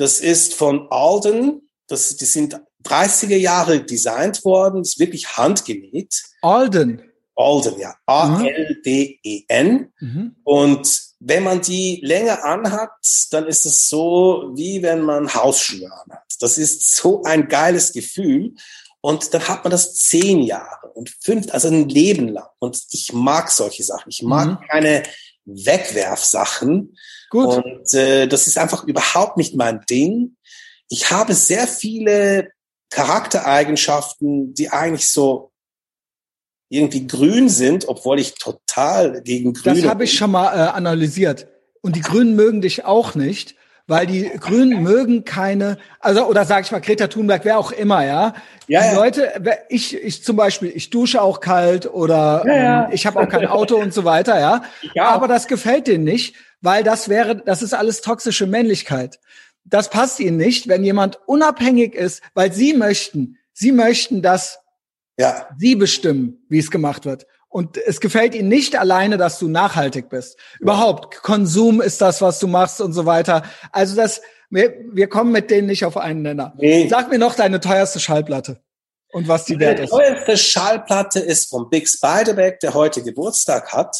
Das 0.01 0.19
ist 0.19 0.55
von 0.55 0.87
Alden. 0.89 1.69
Das, 1.87 2.15
die 2.17 2.25
sind 2.25 2.59
30er 2.83 3.35
Jahre 3.35 3.83
designt 3.83 4.43
worden. 4.43 4.81
Ist 4.81 4.97
wirklich 4.97 5.37
handgenäht. 5.37 6.23
Alden. 6.41 7.03
Alden, 7.35 7.79
ja. 7.79 7.93
A-L-D-E-N. 8.07 9.93
Mhm. 9.99 10.35
Und 10.43 11.01
wenn 11.19 11.43
man 11.43 11.61
die 11.61 11.99
länger 12.03 12.43
anhat, 12.43 12.89
dann 13.29 13.45
ist 13.45 13.67
es 13.67 13.89
so, 13.89 14.49
wie 14.55 14.81
wenn 14.81 15.01
man 15.01 15.31
Hausschuhe 15.31 15.91
anhat. 15.91 16.23
Das 16.39 16.57
ist 16.57 16.95
so 16.95 17.21
ein 17.21 17.47
geiles 17.47 17.93
Gefühl. 17.93 18.55
Und 19.01 19.35
dann 19.35 19.47
hat 19.47 19.63
man 19.63 19.69
das 19.69 19.93
zehn 19.93 20.41
Jahre 20.41 20.89
und 20.95 21.15
fünf, 21.21 21.53
also 21.53 21.67
ein 21.67 21.87
Leben 21.87 22.29
lang. 22.29 22.47
Und 22.57 22.81
ich 22.89 23.13
mag 23.13 23.51
solche 23.51 23.83
Sachen. 23.83 24.09
Ich 24.09 24.23
mag 24.23 24.47
mhm. 24.61 24.67
keine 24.67 25.03
Wegwerfsachen. 25.45 26.97
Gut. 27.31 27.63
Und 27.63 27.93
äh, 27.93 28.27
das 28.27 28.45
ist 28.45 28.57
einfach 28.57 28.83
überhaupt 28.83 29.37
nicht 29.37 29.55
mein 29.55 29.81
Ding. 29.89 30.35
Ich 30.89 31.09
habe 31.09 31.33
sehr 31.33 31.65
viele 31.65 32.51
Charaktereigenschaften, 32.89 34.53
die 34.53 34.69
eigentlich 34.69 35.07
so 35.07 35.51
irgendwie 36.69 37.07
grün 37.07 37.49
sind, 37.49 37.87
obwohl 37.87 38.19
ich 38.19 38.35
total 38.35 39.21
gegen 39.23 39.53
grün 39.53 39.75
Das 39.75 39.85
habe 39.85 40.03
ich 40.03 40.13
schon 40.13 40.31
mal 40.31 40.53
äh, 40.53 40.69
analysiert. 40.71 41.47
Und 41.81 41.95
die 41.95 42.01
Grünen 42.01 42.35
mögen 42.35 42.61
dich 42.61 42.85
auch 42.85 43.15
nicht, 43.15 43.55
weil 43.87 44.05
die 44.05 44.29
Grünen 44.39 44.83
mögen 44.83 45.23
keine, 45.23 45.77
also 45.99 46.25
oder 46.25 46.45
sage 46.45 46.65
ich 46.65 46.71
mal 46.71 46.79
Greta 46.79 47.07
Thunberg, 47.07 47.43
wer 47.45 47.59
auch 47.59 47.71
immer, 47.71 48.05
ja. 48.05 48.33
ja 48.67 48.81
die 48.81 48.87
ja. 48.87 48.93
Leute, 48.93 49.31
ich, 49.69 49.95
ich 49.95 50.23
zum 50.23 50.35
Beispiel, 50.35 50.71
ich 50.73 50.89
dusche 50.89 51.21
auch 51.21 51.39
kalt 51.39 51.91
oder 51.91 52.43
ja, 52.45 52.55
ja. 52.55 52.85
Ähm, 52.85 52.91
ich 52.93 53.05
habe 53.05 53.19
auch 53.19 53.27
kein 53.27 53.47
Auto 53.47 53.75
und 53.77 53.93
so 53.93 54.03
weiter, 54.03 54.39
ja. 54.39 54.63
ja. 54.93 55.09
Aber 55.09 55.27
das 55.27 55.47
gefällt 55.47 55.87
denen 55.87 56.03
nicht, 56.03 56.35
weil 56.61 56.83
das 56.83 57.09
wäre, 57.09 57.35
das 57.35 57.61
ist 57.61 57.73
alles 57.73 58.01
toxische 58.01 58.47
Männlichkeit. 58.47 59.19
Das 59.63 59.89
passt 59.89 60.19
ihnen 60.19 60.37
nicht, 60.37 60.67
wenn 60.67 60.83
jemand 60.83 61.19
unabhängig 61.27 61.93
ist, 61.93 62.21
weil 62.33 62.51
sie 62.51 62.73
möchten, 62.73 63.37
sie 63.53 63.71
möchten, 63.71 64.21
dass 64.21 64.59
ja. 65.17 65.47
sie 65.57 65.75
bestimmen, 65.75 66.43
wie 66.49 66.59
es 66.59 66.71
gemacht 66.71 67.05
wird. 67.05 67.27
Und 67.49 67.77
es 67.77 67.99
gefällt 67.99 68.33
ihnen 68.33 68.47
nicht 68.47 68.79
alleine, 68.79 69.17
dass 69.17 69.37
du 69.37 69.49
nachhaltig 69.49 70.09
bist. 70.09 70.37
Überhaupt, 70.59 71.21
Konsum 71.21 71.81
ist 71.81 71.99
das, 71.99 72.21
was 72.21 72.39
du 72.39 72.47
machst 72.47 72.79
und 72.79 72.93
so 72.93 73.05
weiter. 73.05 73.43
Also 73.73 73.95
das, 73.95 74.21
wir, 74.49 74.73
wir 74.91 75.07
kommen 75.07 75.33
mit 75.33 75.51
denen 75.51 75.67
nicht 75.67 75.83
auf 75.83 75.97
einen 75.97 76.21
Nenner. 76.21 76.53
Nee. 76.57 76.87
Sag 76.87 77.09
mir 77.09 77.19
noch 77.19 77.35
deine 77.35 77.59
teuerste 77.59 77.99
Schallplatte 77.99 78.61
und 79.11 79.27
was 79.27 79.45
die 79.45 79.59
wert 79.59 79.79
ist. 79.79 79.91
Die 79.91 79.97
teuerste 79.97 80.37
Schallplatte 80.37 81.19
ist 81.19 81.49
von 81.49 81.69
Big 81.69 81.89
Spiderback, 81.89 82.61
der 82.61 82.73
heute 82.73 83.03
Geburtstag 83.03 83.73
hat. 83.73 83.97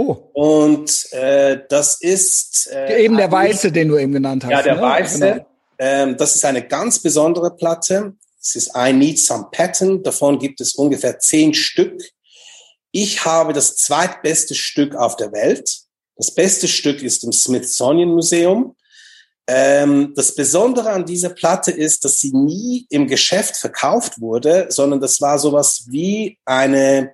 Oh. 0.00 0.30
Und 0.32 1.12
äh, 1.12 1.58
das 1.68 2.00
ist 2.00 2.70
äh, 2.72 3.04
eben 3.04 3.18
der 3.18 3.30
Weiße, 3.30 3.70
den 3.70 3.88
du 3.88 3.98
eben 3.98 4.12
genannt 4.12 4.44
hast. 4.44 4.50
Ja, 4.50 4.62
der 4.62 4.76
ne? 4.76 4.82
Weiße. 4.82 5.18
Genau. 5.18 5.46
Ähm, 5.78 6.16
das 6.16 6.36
ist 6.36 6.44
eine 6.46 6.66
ganz 6.66 7.00
besondere 7.00 7.54
Platte. 7.54 8.14
Es 8.40 8.56
ist 8.56 8.70
I 8.74 8.94
Need 8.94 9.18
Some 9.18 9.48
Pattern. 9.52 10.02
Davon 10.02 10.38
gibt 10.38 10.62
es 10.62 10.74
ungefähr 10.74 11.18
zehn 11.18 11.52
Stück. 11.52 12.00
Ich 12.92 13.26
habe 13.26 13.52
das 13.52 13.76
zweitbeste 13.76 14.54
Stück 14.54 14.94
auf 14.94 15.16
der 15.16 15.32
Welt. 15.32 15.70
Das 16.16 16.34
beste 16.34 16.66
Stück 16.66 17.02
ist 17.02 17.22
im 17.24 17.32
Smithsonian 17.32 18.08
Museum. 18.08 18.76
Ähm, 19.46 20.14
das 20.16 20.34
Besondere 20.34 20.90
an 20.92 21.04
dieser 21.04 21.30
Platte 21.30 21.72
ist, 21.72 22.06
dass 22.06 22.20
sie 22.20 22.32
nie 22.32 22.86
im 22.88 23.06
Geschäft 23.06 23.56
verkauft 23.56 24.18
wurde, 24.18 24.66
sondern 24.70 25.00
das 25.00 25.20
war 25.20 25.38
sowas 25.38 25.84
wie 25.88 26.38
eine 26.46 27.12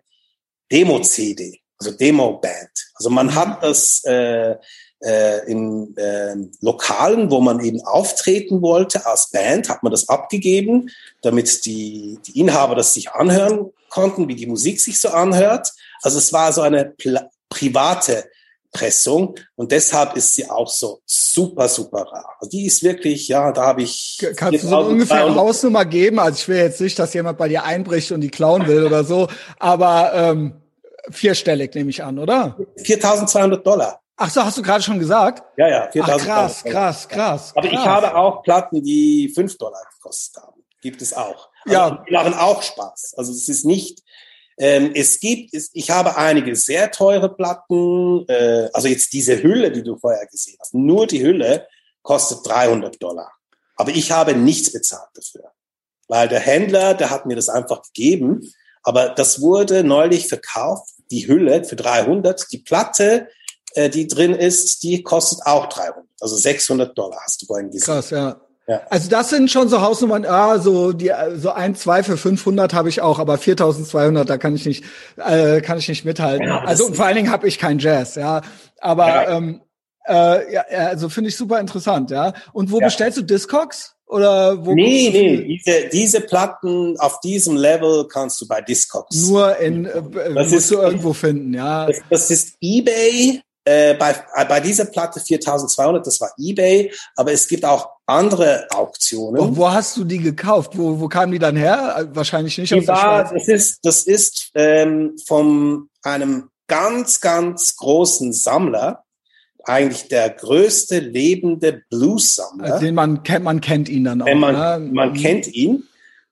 Demo-CD, 0.70 1.60
also 1.78 1.92
Demo-Band. 1.92 2.70
Also 2.94 3.10
man 3.10 3.34
hat 3.34 3.62
das 3.62 4.02
äh, 4.04 4.56
äh, 5.00 5.50
in 5.50 5.96
äh, 5.96 6.34
Lokalen, 6.60 7.30
wo 7.30 7.40
man 7.40 7.60
eben 7.60 7.80
auftreten 7.82 8.62
wollte 8.62 9.04
als 9.06 9.30
Band, 9.30 9.68
hat 9.68 9.82
man 9.82 9.92
das 9.92 10.08
abgegeben, 10.08 10.90
damit 11.22 11.66
die, 11.66 12.18
die 12.26 12.40
Inhaber 12.40 12.74
das 12.74 12.94
sich 12.94 13.10
anhören 13.10 13.70
konnten, 13.90 14.28
wie 14.28 14.34
die 14.34 14.46
Musik 14.46 14.80
sich 14.80 14.98
so 14.98 15.08
anhört. 15.08 15.72
Also 16.02 16.18
es 16.18 16.32
war 16.32 16.52
so 16.52 16.62
eine 16.62 16.94
private 17.48 18.24
Pressung 18.72 19.36
und 19.54 19.72
deshalb 19.72 20.16
ist 20.16 20.34
sie 20.34 20.50
auch 20.50 20.68
so 20.68 21.00
super, 21.06 21.68
super 21.68 22.02
rar. 22.02 22.36
Also 22.38 22.50
die 22.50 22.66
ist 22.66 22.82
wirklich, 22.82 23.28
ja, 23.28 23.50
da 23.52 23.66
habe 23.66 23.82
ich. 23.82 24.18
Kannst 24.36 24.64
du 24.64 24.68
so 24.68 24.78
ungefähr 24.78 25.24
eine 25.24 25.34
Hausnummer 25.34 25.84
geben? 25.84 26.18
Also 26.18 26.38
ich 26.38 26.48
will 26.48 26.58
jetzt 26.58 26.80
nicht, 26.80 26.98
dass 26.98 27.14
jemand 27.14 27.38
bei 27.38 27.48
dir 27.48 27.64
einbricht 27.64 28.12
und 28.12 28.20
die 28.20 28.30
klauen 28.30 28.66
will 28.66 28.84
oder 28.84 29.04
so, 29.04 29.28
aber 29.58 30.12
ähm, 30.14 30.60
vierstellig 31.10 31.74
nehme 31.74 31.90
ich 31.90 32.02
an, 32.02 32.18
oder? 32.18 32.56
4.200 32.78 33.56
Dollar. 33.58 34.00
Ach 34.16 34.30
so, 34.30 34.42
hast 34.42 34.56
du 34.56 34.62
gerade 34.62 34.82
schon 34.82 34.98
gesagt? 34.98 35.42
Ja, 35.56 35.68
ja, 35.68 35.90
4.000 35.90 35.92
Dollar. 35.94 36.18
Krass, 36.18 36.64
krass, 36.64 37.08
krass. 37.08 37.52
Aber 37.54 37.68
krass. 37.68 37.80
ich 37.80 37.86
habe 37.86 38.14
auch 38.14 38.42
Platten, 38.42 38.82
die 38.82 39.30
5 39.34 39.58
Dollar 39.58 39.82
gekostet 39.94 40.42
haben. 40.42 40.62
Gibt 40.80 41.02
es 41.02 41.12
auch. 41.12 41.50
Also 41.64 41.76
ja. 41.76 42.04
Die 42.08 42.12
machen 42.12 42.34
auch 42.34 42.62
Spaß. 42.62 43.14
Also 43.16 43.32
es 43.32 43.48
ist 43.48 43.64
nicht 43.64 44.02
ähm, 44.58 44.92
es 44.94 45.20
gibt, 45.20 45.52
es, 45.52 45.70
ich 45.74 45.90
habe 45.90 46.16
einige 46.16 46.56
sehr 46.56 46.90
teure 46.90 47.34
Platten, 47.34 48.26
äh, 48.28 48.68
also 48.72 48.88
jetzt 48.88 49.12
diese 49.12 49.42
Hülle, 49.42 49.70
die 49.70 49.82
du 49.82 49.96
vorher 49.96 50.26
gesehen 50.26 50.56
hast, 50.60 50.74
nur 50.74 51.06
die 51.06 51.22
Hülle 51.22 51.68
kostet 52.02 52.46
300 52.46 53.02
Dollar. 53.02 53.30
Aber 53.76 53.90
ich 53.90 54.12
habe 54.12 54.34
nichts 54.34 54.72
bezahlt 54.72 55.10
dafür, 55.14 55.52
weil 56.08 56.28
der 56.28 56.40
Händler, 56.40 56.94
der 56.94 57.10
hat 57.10 57.26
mir 57.26 57.36
das 57.36 57.50
einfach 57.50 57.82
gegeben. 57.82 58.50
Aber 58.82 59.10
das 59.10 59.42
wurde 59.42 59.84
neulich 59.84 60.28
verkauft, 60.28 60.94
die 61.10 61.28
Hülle 61.28 61.64
für 61.64 61.76
300. 61.76 62.52
Die 62.52 62.58
Platte, 62.58 63.28
äh, 63.74 63.90
die 63.90 64.06
drin 64.06 64.34
ist, 64.34 64.82
die 64.82 65.02
kostet 65.02 65.46
auch 65.46 65.66
300. 65.68 66.04
Also 66.20 66.36
600 66.36 66.96
Dollar 66.96 67.20
hast 67.24 67.42
du 67.42 67.46
vorhin 67.46 67.70
gesehen. 67.70 67.84
Krass, 67.84 68.10
ja. 68.10 68.40
Ja. 68.68 68.80
Also 68.90 69.08
das 69.08 69.30
sind 69.30 69.48
schon 69.48 69.68
so 69.68 69.80
Hausnummern, 69.80 70.24
ah, 70.24 70.58
so 70.58 70.92
die 70.92 71.12
so 71.36 71.52
ein, 71.52 71.76
zwei 71.76 72.02
für 72.02 72.16
500 72.16 72.74
habe 72.74 72.88
ich 72.88 73.00
auch, 73.00 73.20
aber 73.20 73.38
4200 73.38 74.28
da 74.28 74.38
kann 74.38 74.56
ich 74.56 74.66
nicht 74.66 74.84
äh, 75.18 75.60
kann 75.60 75.78
ich 75.78 75.88
nicht 75.88 76.04
mithalten. 76.04 76.48
Ja, 76.48 76.64
also 76.64 76.86
und 76.86 76.96
vor 76.96 77.06
allen 77.06 77.14
Dingen 77.14 77.30
habe 77.30 77.46
ich 77.46 77.60
kein 77.60 77.78
Jazz, 77.78 78.16
ja. 78.16 78.40
Aber 78.80 79.06
ja. 79.06 79.36
ähm, 79.36 79.60
äh, 80.08 80.52
ja, 80.52 80.62
also 80.62 81.08
finde 81.08 81.30
ich 81.30 81.36
super 81.36 81.60
interessant, 81.60 82.10
ja. 82.10 82.32
Und 82.52 82.72
wo 82.72 82.80
bestellst 82.80 83.18
du 83.18 83.22
Discogs? 83.22 83.95
Oder 84.06 84.64
wo 84.64 84.72
nee, 84.72 85.10
nee, 85.10 85.58
diese, 85.58 85.88
diese 85.88 86.20
Platten 86.20 86.96
auf 86.98 87.18
diesem 87.20 87.56
Level 87.56 88.06
kannst 88.06 88.40
du 88.40 88.46
bei 88.46 88.60
Discogs. 88.60 89.28
Nur 89.28 89.56
in, 89.58 89.86
äh, 89.86 90.02
das 90.34 90.50
musst 90.50 90.52
ist, 90.52 90.70
du 90.70 90.78
irgendwo 90.78 91.12
finden, 91.12 91.54
ja. 91.54 91.86
Das, 91.86 92.00
das 92.08 92.30
ist 92.30 92.56
eBay, 92.60 93.42
äh, 93.64 93.94
bei, 93.94 94.14
äh, 94.34 94.44
bei 94.44 94.60
dieser 94.60 94.84
Platte 94.84 95.18
4200, 95.18 96.06
das 96.06 96.20
war 96.20 96.30
eBay, 96.38 96.92
aber 97.16 97.32
es 97.32 97.48
gibt 97.48 97.64
auch 97.64 97.88
andere 98.06 98.68
Auktionen. 98.70 99.40
Und 99.40 99.56
wo 99.56 99.68
hast 99.68 99.96
du 99.96 100.04
die 100.04 100.18
gekauft? 100.18 100.78
Wo, 100.78 101.00
wo 101.00 101.08
kamen 101.08 101.32
die 101.32 101.40
dann 101.40 101.56
her? 101.56 101.96
Äh, 101.98 102.14
wahrscheinlich 102.14 102.56
nicht 102.58 102.72
die 102.72 102.78
aus 102.78 102.86
war, 102.86 103.24
der 103.24 103.28
Schweiz. 103.30 103.32
Das 103.32 103.48
ist, 103.48 103.78
das 103.82 104.02
ist 104.04 104.50
ähm, 104.54 105.16
von 105.26 105.88
einem 106.04 106.48
ganz, 106.68 107.20
ganz 107.20 107.74
großen 107.74 108.32
Sammler, 108.32 109.02
eigentlich 109.68 110.08
der 110.08 110.30
größte 110.30 110.98
lebende 110.98 111.82
Blues-Sammler. 111.90 112.78
Den 112.78 112.94
man 112.94 113.22
kennt, 113.22 113.44
man 113.44 113.60
kennt 113.60 113.88
ihn 113.88 114.04
dann 114.04 114.22
auch. 114.22 114.34
Man, 114.34 114.54
ne? 114.54 114.90
man 114.92 115.14
kennt 115.14 115.46
ihn. 115.48 115.84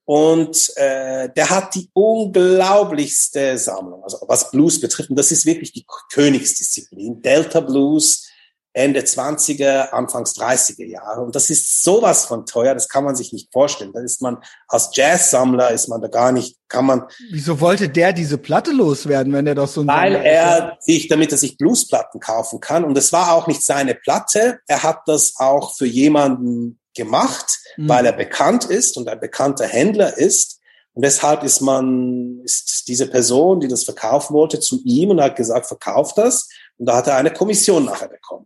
Und 0.06 0.70
äh, 0.76 1.30
der 1.34 1.48
hat 1.48 1.74
die 1.74 1.88
unglaublichste 1.94 3.56
Sammlung, 3.56 4.04
also 4.04 4.18
was 4.28 4.50
Blues 4.50 4.78
betrifft. 4.78 5.08
Und 5.08 5.18
das 5.18 5.32
ist 5.32 5.46
wirklich 5.46 5.72
die 5.72 5.86
Königsdisziplin. 6.12 7.22
Delta 7.22 7.60
Blues, 7.60 8.28
Ende 8.76 9.00
20er, 9.02 9.90
Anfangs 9.90 10.34
30er 10.34 10.84
Jahre. 10.84 11.20
Und 11.22 11.36
das 11.36 11.48
ist 11.48 11.84
sowas 11.84 12.26
von 12.26 12.44
teuer, 12.44 12.74
das 12.74 12.88
kann 12.88 13.04
man 13.04 13.14
sich 13.14 13.32
nicht 13.32 13.52
vorstellen. 13.52 13.92
Da 13.92 14.00
ist 14.00 14.20
man 14.20 14.38
als 14.66 14.90
Jazzsammler 14.92 15.70
ist 15.70 15.86
man 15.88 16.02
da 16.02 16.08
gar 16.08 16.32
nicht, 16.32 16.56
kann 16.68 16.84
man. 16.84 17.04
Wieso 17.30 17.60
wollte 17.60 17.88
der 17.88 18.12
diese 18.12 18.36
Platte 18.36 18.72
loswerden, 18.72 19.32
wenn 19.32 19.46
er 19.46 19.54
doch 19.54 19.68
so 19.68 19.82
ein 19.82 19.86
Weil 19.86 20.16
er 20.16 20.76
sich, 20.80 21.06
damit 21.06 21.30
er 21.30 21.38
sich 21.38 21.56
Bluesplatten 21.56 22.18
kaufen 22.18 22.58
kann. 22.58 22.82
Und 22.84 22.98
es 22.98 23.12
war 23.12 23.32
auch 23.32 23.46
nicht 23.46 23.62
seine 23.62 23.94
Platte. 23.94 24.58
Er 24.66 24.82
hat 24.82 25.02
das 25.06 25.34
auch 25.36 25.76
für 25.76 25.86
jemanden 25.86 26.80
gemacht, 26.96 27.60
mhm. 27.76 27.88
weil 27.88 28.06
er 28.06 28.12
bekannt 28.12 28.64
ist 28.64 28.96
und 28.96 29.08
ein 29.08 29.20
bekannter 29.20 29.68
Händler 29.68 30.18
ist. 30.18 30.60
Und 30.94 31.04
deshalb 31.04 31.44
ist 31.44 31.60
man, 31.60 32.40
ist 32.42 32.88
diese 32.88 33.06
Person, 33.06 33.60
die 33.60 33.68
das 33.68 33.84
verkaufen 33.84 34.34
wollte, 34.34 34.58
zu 34.58 34.80
ihm 34.84 35.10
und 35.10 35.20
hat 35.20 35.36
gesagt, 35.36 35.66
verkauf 35.66 36.14
das. 36.14 36.48
Und 36.76 36.86
da 36.86 36.96
hat 36.96 37.06
er 37.06 37.16
eine 37.16 37.32
Kommission 37.32 37.84
nachher 37.84 38.08
bekommen. 38.08 38.43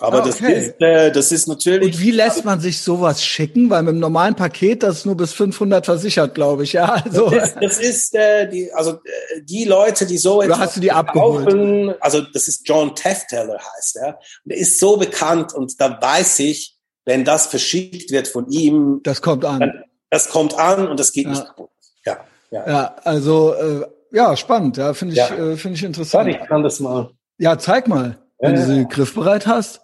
Aber 0.00 0.20
okay. 0.20 0.28
das, 0.28 0.40
ist, 0.40 0.80
äh, 0.80 1.12
das 1.12 1.32
ist 1.32 1.46
natürlich. 1.46 1.94
Und 1.94 2.00
wie 2.00 2.10
lässt 2.10 2.44
man 2.46 2.58
sich 2.58 2.80
sowas 2.80 3.22
schicken? 3.22 3.68
Weil 3.68 3.82
mit 3.82 3.92
dem 3.92 3.98
normalen 4.00 4.34
Paket, 4.34 4.82
das 4.82 4.98
ist 4.98 5.06
nur 5.06 5.16
bis 5.16 5.34
500 5.34 5.84
versichert, 5.84 6.34
glaube 6.34 6.64
ich. 6.64 6.72
Ja, 6.72 7.02
also. 7.04 7.28
Das 7.28 7.48
ist, 7.48 7.56
das 7.60 7.78
ist 7.78 8.14
äh, 8.14 8.48
die, 8.48 8.72
also 8.72 8.92
äh, 8.92 9.42
die 9.42 9.64
Leute, 9.64 10.06
die 10.06 10.16
so 10.16 10.38
Oder 10.38 10.58
hast 10.58 10.76
du 10.76 10.80
die 10.80 10.90
abgeholt? 10.90 11.96
Also 12.00 12.22
das 12.22 12.48
ist 12.48 12.66
John 12.66 12.94
Tefteller 12.94 13.58
heißt 13.76 13.96
er. 13.96 14.18
Und 14.44 14.52
er 14.52 14.56
ist 14.56 14.80
so 14.80 14.96
bekannt 14.96 15.52
und 15.52 15.78
da 15.80 16.00
weiß 16.00 16.38
ich, 16.40 16.78
wenn 17.04 17.24
das 17.24 17.46
verschickt 17.46 18.10
wird 18.10 18.26
von 18.26 18.48
ihm, 18.50 19.00
das 19.02 19.20
kommt 19.20 19.44
an. 19.44 19.60
Dann, 19.60 19.84
das 20.08 20.30
kommt 20.30 20.58
an 20.58 20.88
und 20.88 20.98
das 20.98 21.12
geht 21.12 21.24
ja. 21.24 21.30
nicht 21.30 21.46
kaputt. 21.46 21.70
Ja, 22.06 22.24
ja. 22.50 22.68
ja 22.68 22.96
also 23.04 23.52
äh, 23.54 23.86
ja, 24.12 24.34
spannend. 24.36 24.78
Ja, 24.78 24.94
finde 24.94 25.12
ich, 25.14 25.18
ja. 25.18 25.28
äh, 25.28 25.56
finde 25.56 25.76
ich 25.76 25.84
interessant. 25.84 26.28
ich 26.28 26.38
kann 26.38 26.62
das 26.62 26.80
mal. 26.80 27.10
Ja, 27.38 27.58
zeig 27.58 27.86
mal, 27.86 28.18
wenn 28.38 28.54
du 28.54 28.64
sie 28.64 28.86
griffbereit 28.88 29.46
hast. 29.46 29.82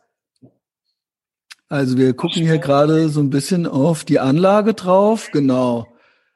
Also 1.69 1.99
wir 1.99 2.15
gucken 2.15 2.43
hier 2.43 2.59
gerade 2.59 3.09
so 3.09 3.21
ein 3.21 3.31
bisschen 3.31 3.67
auf 3.67 4.05
die 4.05 4.21
Anlage 4.21 4.75
drauf. 4.75 5.31
Genau. 5.33 5.87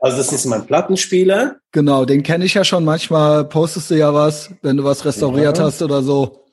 Also 0.00 0.16
das 0.16 0.32
ist 0.32 0.46
mein 0.46 0.66
Plattenspieler. 0.66 1.56
Genau, 1.72 2.04
den 2.04 2.22
kenne 2.22 2.44
ich 2.44 2.54
ja 2.54 2.64
schon. 2.64 2.84
Manchmal 2.84 3.44
postest 3.44 3.90
du 3.90 3.94
ja 3.96 4.14
was, 4.14 4.50
wenn 4.62 4.76
du 4.76 4.84
was 4.84 5.04
restauriert 5.04 5.58
ja. 5.58 5.64
hast 5.64 5.82
oder 5.82 6.02
so. 6.02 6.46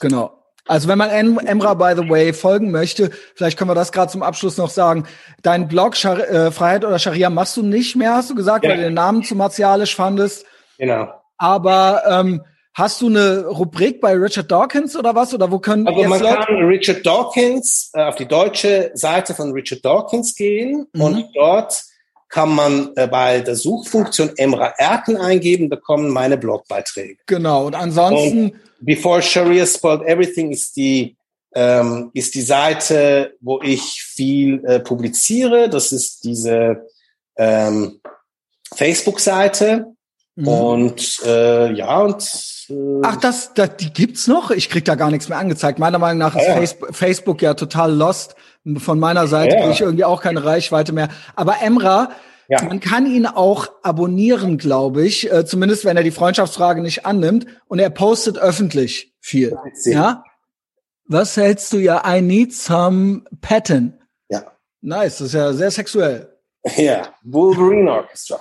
Genau. 0.00 0.38
Also 0.66 0.88
wenn 0.88 0.98
man 0.98 1.10
Emra, 1.10 1.74
by 1.74 1.92
the 1.96 2.08
way, 2.08 2.32
folgen 2.32 2.70
möchte, 2.70 3.10
vielleicht 3.34 3.58
können 3.58 3.70
wir 3.70 3.74
das 3.74 3.92
gerade 3.92 4.10
zum 4.10 4.22
Abschluss 4.22 4.56
noch 4.56 4.70
sagen. 4.70 5.04
Dein 5.42 5.68
Blog 5.68 5.96
Schar 5.96 6.18
äh, 6.20 6.50
Freiheit 6.50 6.84
oder 6.84 6.98
Scharia 6.98 7.30
machst 7.30 7.56
du 7.56 7.62
nicht 7.62 7.96
mehr, 7.96 8.14
hast 8.14 8.30
du 8.30 8.34
gesagt, 8.34 8.64
ja. 8.64 8.70
weil 8.70 8.76
du 8.78 8.84
den 8.84 8.94
Namen 8.94 9.24
zu 9.24 9.34
martialisch 9.34 9.94
fandest. 9.94 10.46
Genau. 10.78 11.12
Aber 11.36 12.02
ähm, 12.08 12.42
hast 12.74 13.00
du 13.00 13.08
eine 13.08 13.46
Rubrik 13.46 14.00
bei 14.00 14.14
Richard 14.14 14.50
Dawkins 14.50 14.96
oder 14.96 15.14
was? 15.14 15.34
Oder 15.34 15.50
wo 15.50 15.58
können 15.58 15.86
Also 15.86 16.04
man 16.04 16.20
Leute 16.20 16.36
kann 16.46 16.64
Richard 16.64 17.06
Dawkins 17.06 17.90
äh, 17.94 18.02
auf 18.02 18.16
die 18.16 18.26
deutsche 18.26 18.90
Seite 18.94 19.34
von 19.34 19.52
Richard 19.52 19.84
Dawkins 19.84 20.34
gehen 20.34 20.86
mhm. 20.92 21.00
und 21.00 21.26
dort 21.34 21.82
kann 22.28 22.54
man 22.54 22.92
äh, 22.96 23.06
bei 23.06 23.40
der 23.40 23.56
Suchfunktion 23.56 24.30
Emra 24.36 24.72
Erken 24.78 25.18
eingeben, 25.18 25.68
da 25.68 25.76
kommen 25.76 26.08
meine 26.08 26.38
Blogbeiträge. 26.38 27.18
Genau. 27.26 27.66
Und 27.66 27.74
ansonsten 27.74 28.44
und 28.44 28.54
Before 28.80 29.20
Sharia 29.20 29.66
Spoiled 29.66 30.02
Everything 30.02 30.50
ist 30.50 30.76
die, 30.76 31.16
ähm, 31.54 32.10
ist 32.14 32.34
die 32.34 32.42
Seite, 32.42 33.34
wo 33.40 33.60
ich 33.62 34.02
viel 34.02 34.64
äh, 34.64 34.80
publiziere. 34.80 35.68
Das 35.68 35.92
ist 35.92 36.24
diese 36.24 36.86
ähm, 37.36 38.00
Facebook-Seite. 38.74 39.91
Mhm. 40.36 40.48
Und 40.48 41.20
äh, 41.26 41.72
ja, 41.72 41.98
und 41.98 42.22
äh, 42.70 43.00
Ach, 43.02 43.16
das, 43.16 43.52
das, 43.54 43.76
die 43.76 43.92
gibt's 43.92 44.26
noch? 44.26 44.50
Ich 44.50 44.70
krieg 44.70 44.84
da 44.84 44.94
gar 44.94 45.10
nichts 45.10 45.28
mehr 45.28 45.38
angezeigt. 45.38 45.78
Meiner 45.78 45.98
Meinung 45.98 46.18
nach 46.18 46.36
ist 46.36 46.46
ja. 46.46 46.54
Facebook, 46.54 46.94
Facebook 46.94 47.42
ja 47.42 47.54
total 47.54 47.92
lost. 47.92 48.34
Von 48.78 48.98
meiner 48.98 49.26
Seite 49.26 49.56
ja. 49.56 49.60
kriege 49.60 49.72
ich 49.74 49.80
irgendwie 49.80 50.04
auch 50.04 50.22
keine 50.22 50.44
Reichweite 50.44 50.92
mehr. 50.92 51.08
Aber 51.34 51.56
Emra, 51.62 52.10
ja. 52.48 52.62
Man 52.64 52.80
kann 52.80 53.06
ihn 53.06 53.24
auch 53.26 53.68
abonnieren, 53.82 54.58
glaube 54.58 55.06
ich, 55.06 55.32
äh, 55.32 55.46
zumindest 55.46 55.86
wenn 55.86 55.96
er 55.96 56.02
die 56.02 56.10
Freundschaftsfrage 56.10 56.82
nicht 56.82 57.06
annimmt 57.06 57.46
und 57.66 57.78
er 57.78 57.88
postet 57.88 58.36
öffentlich 58.36 59.14
viel. 59.20 59.56
Ja? 59.84 60.24
Was 61.06 61.36
hältst 61.36 61.72
du 61.72 61.78
ja? 61.78 62.02
I 62.06 62.20
need 62.20 62.52
some 62.52 63.22
pattern. 63.40 63.98
Ja. 64.28 64.52
Nice, 64.82 65.18
das 65.18 65.28
ist 65.28 65.34
ja 65.34 65.52
sehr 65.52 65.70
sexuell. 65.70 66.28
Ja, 66.76 67.08
Wolverine 67.24 67.90
Orchestra. 67.90 68.40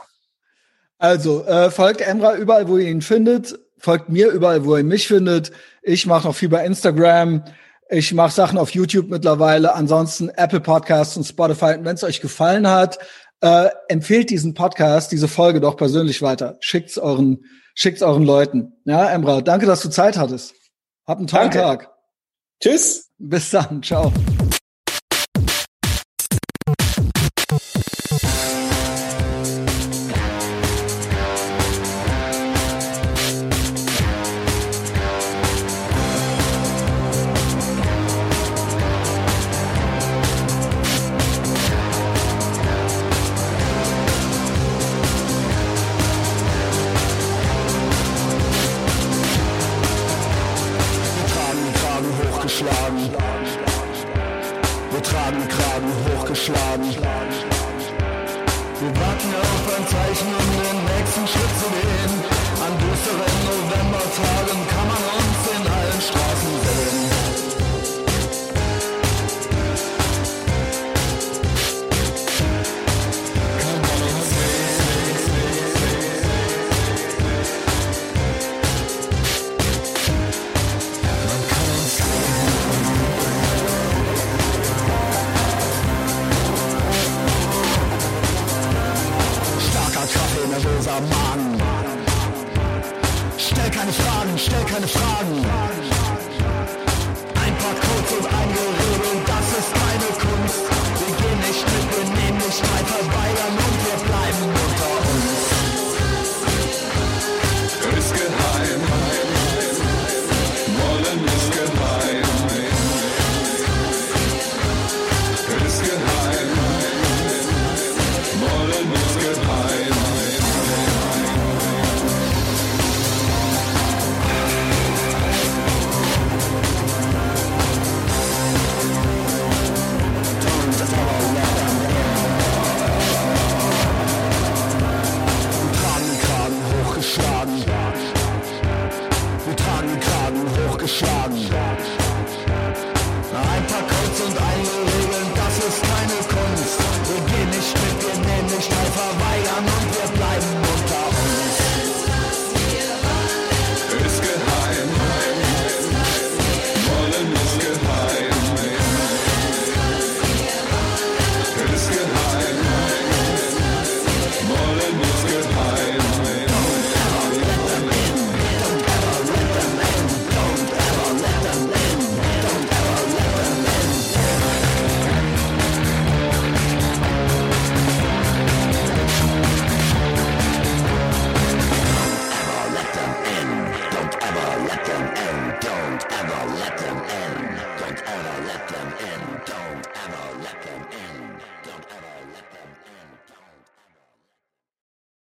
Also, 1.02 1.44
äh, 1.46 1.72
folgt 1.72 2.02
Emra 2.02 2.36
überall, 2.36 2.68
wo 2.68 2.78
ihr 2.78 2.88
ihn 2.88 3.02
findet. 3.02 3.60
folgt 3.80 4.10
mir 4.10 4.30
überall, 4.30 4.64
wo 4.64 4.78
ihr 4.78 4.84
mich 4.84 5.08
findet. 5.08 5.52
Ich 5.82 6.06
mache 6.06 6.28
noch 6.28 6.36
viel 6.36 6.50
bei 6.50 6.64
Instagram. 6.64 7.44
Ich 7.90 8.14
mache 8.14 8.32
Sachen 8.32 8.60
auf 8.60 8.70
YouTube 8.70 9.10
mittlerweile. 9.10 9.74
Ansonsten 9.74 10.30
Apple 10.30 10.60
Podcasts 10.60 11.18
und 11.18 11.24
Spotify. 11.24 11.74
Und 11.74 11.86
wenn 11.86 11.96
es 11.96 12.04
euch 12.04 12.22
gefallen 12.22 12.68
hat, 12.68 13.00
äh, 13.42 13.70
empfehlt 13.88 14.30
diesen 14.30 14.54
Podcast, 14.54 15.12
diese 15.12 15.28
Folge 15.28 15.60
doch 15.60 15.76
persönlich 15.76 16.22
weiter. 16.22 16.58
Schickt's 16.60 17.00
euren, 17.00 17.46
schickt's 17.74 18.04
euren 18.04 18.24
Leuten. 18.24 18.74
Ja, 18.86 19.10
Emra, 19.10 19.42
danke, 19.42 19.66
dass 19.66 19.82
du 19.82 19.90
Zeit 19.90 20.20
hattest. 20.20 20.54
Hab 21.08 21.18
einen 21.18 21.26
tollen 21.26 21.50
Danke. 21.50 21.58
Tag. 21.58 21.92
Tschüss. 22.62 23.10
Bis 23.18 23.50
dann. 23.50 23.82
Ciao. 23.82 24.14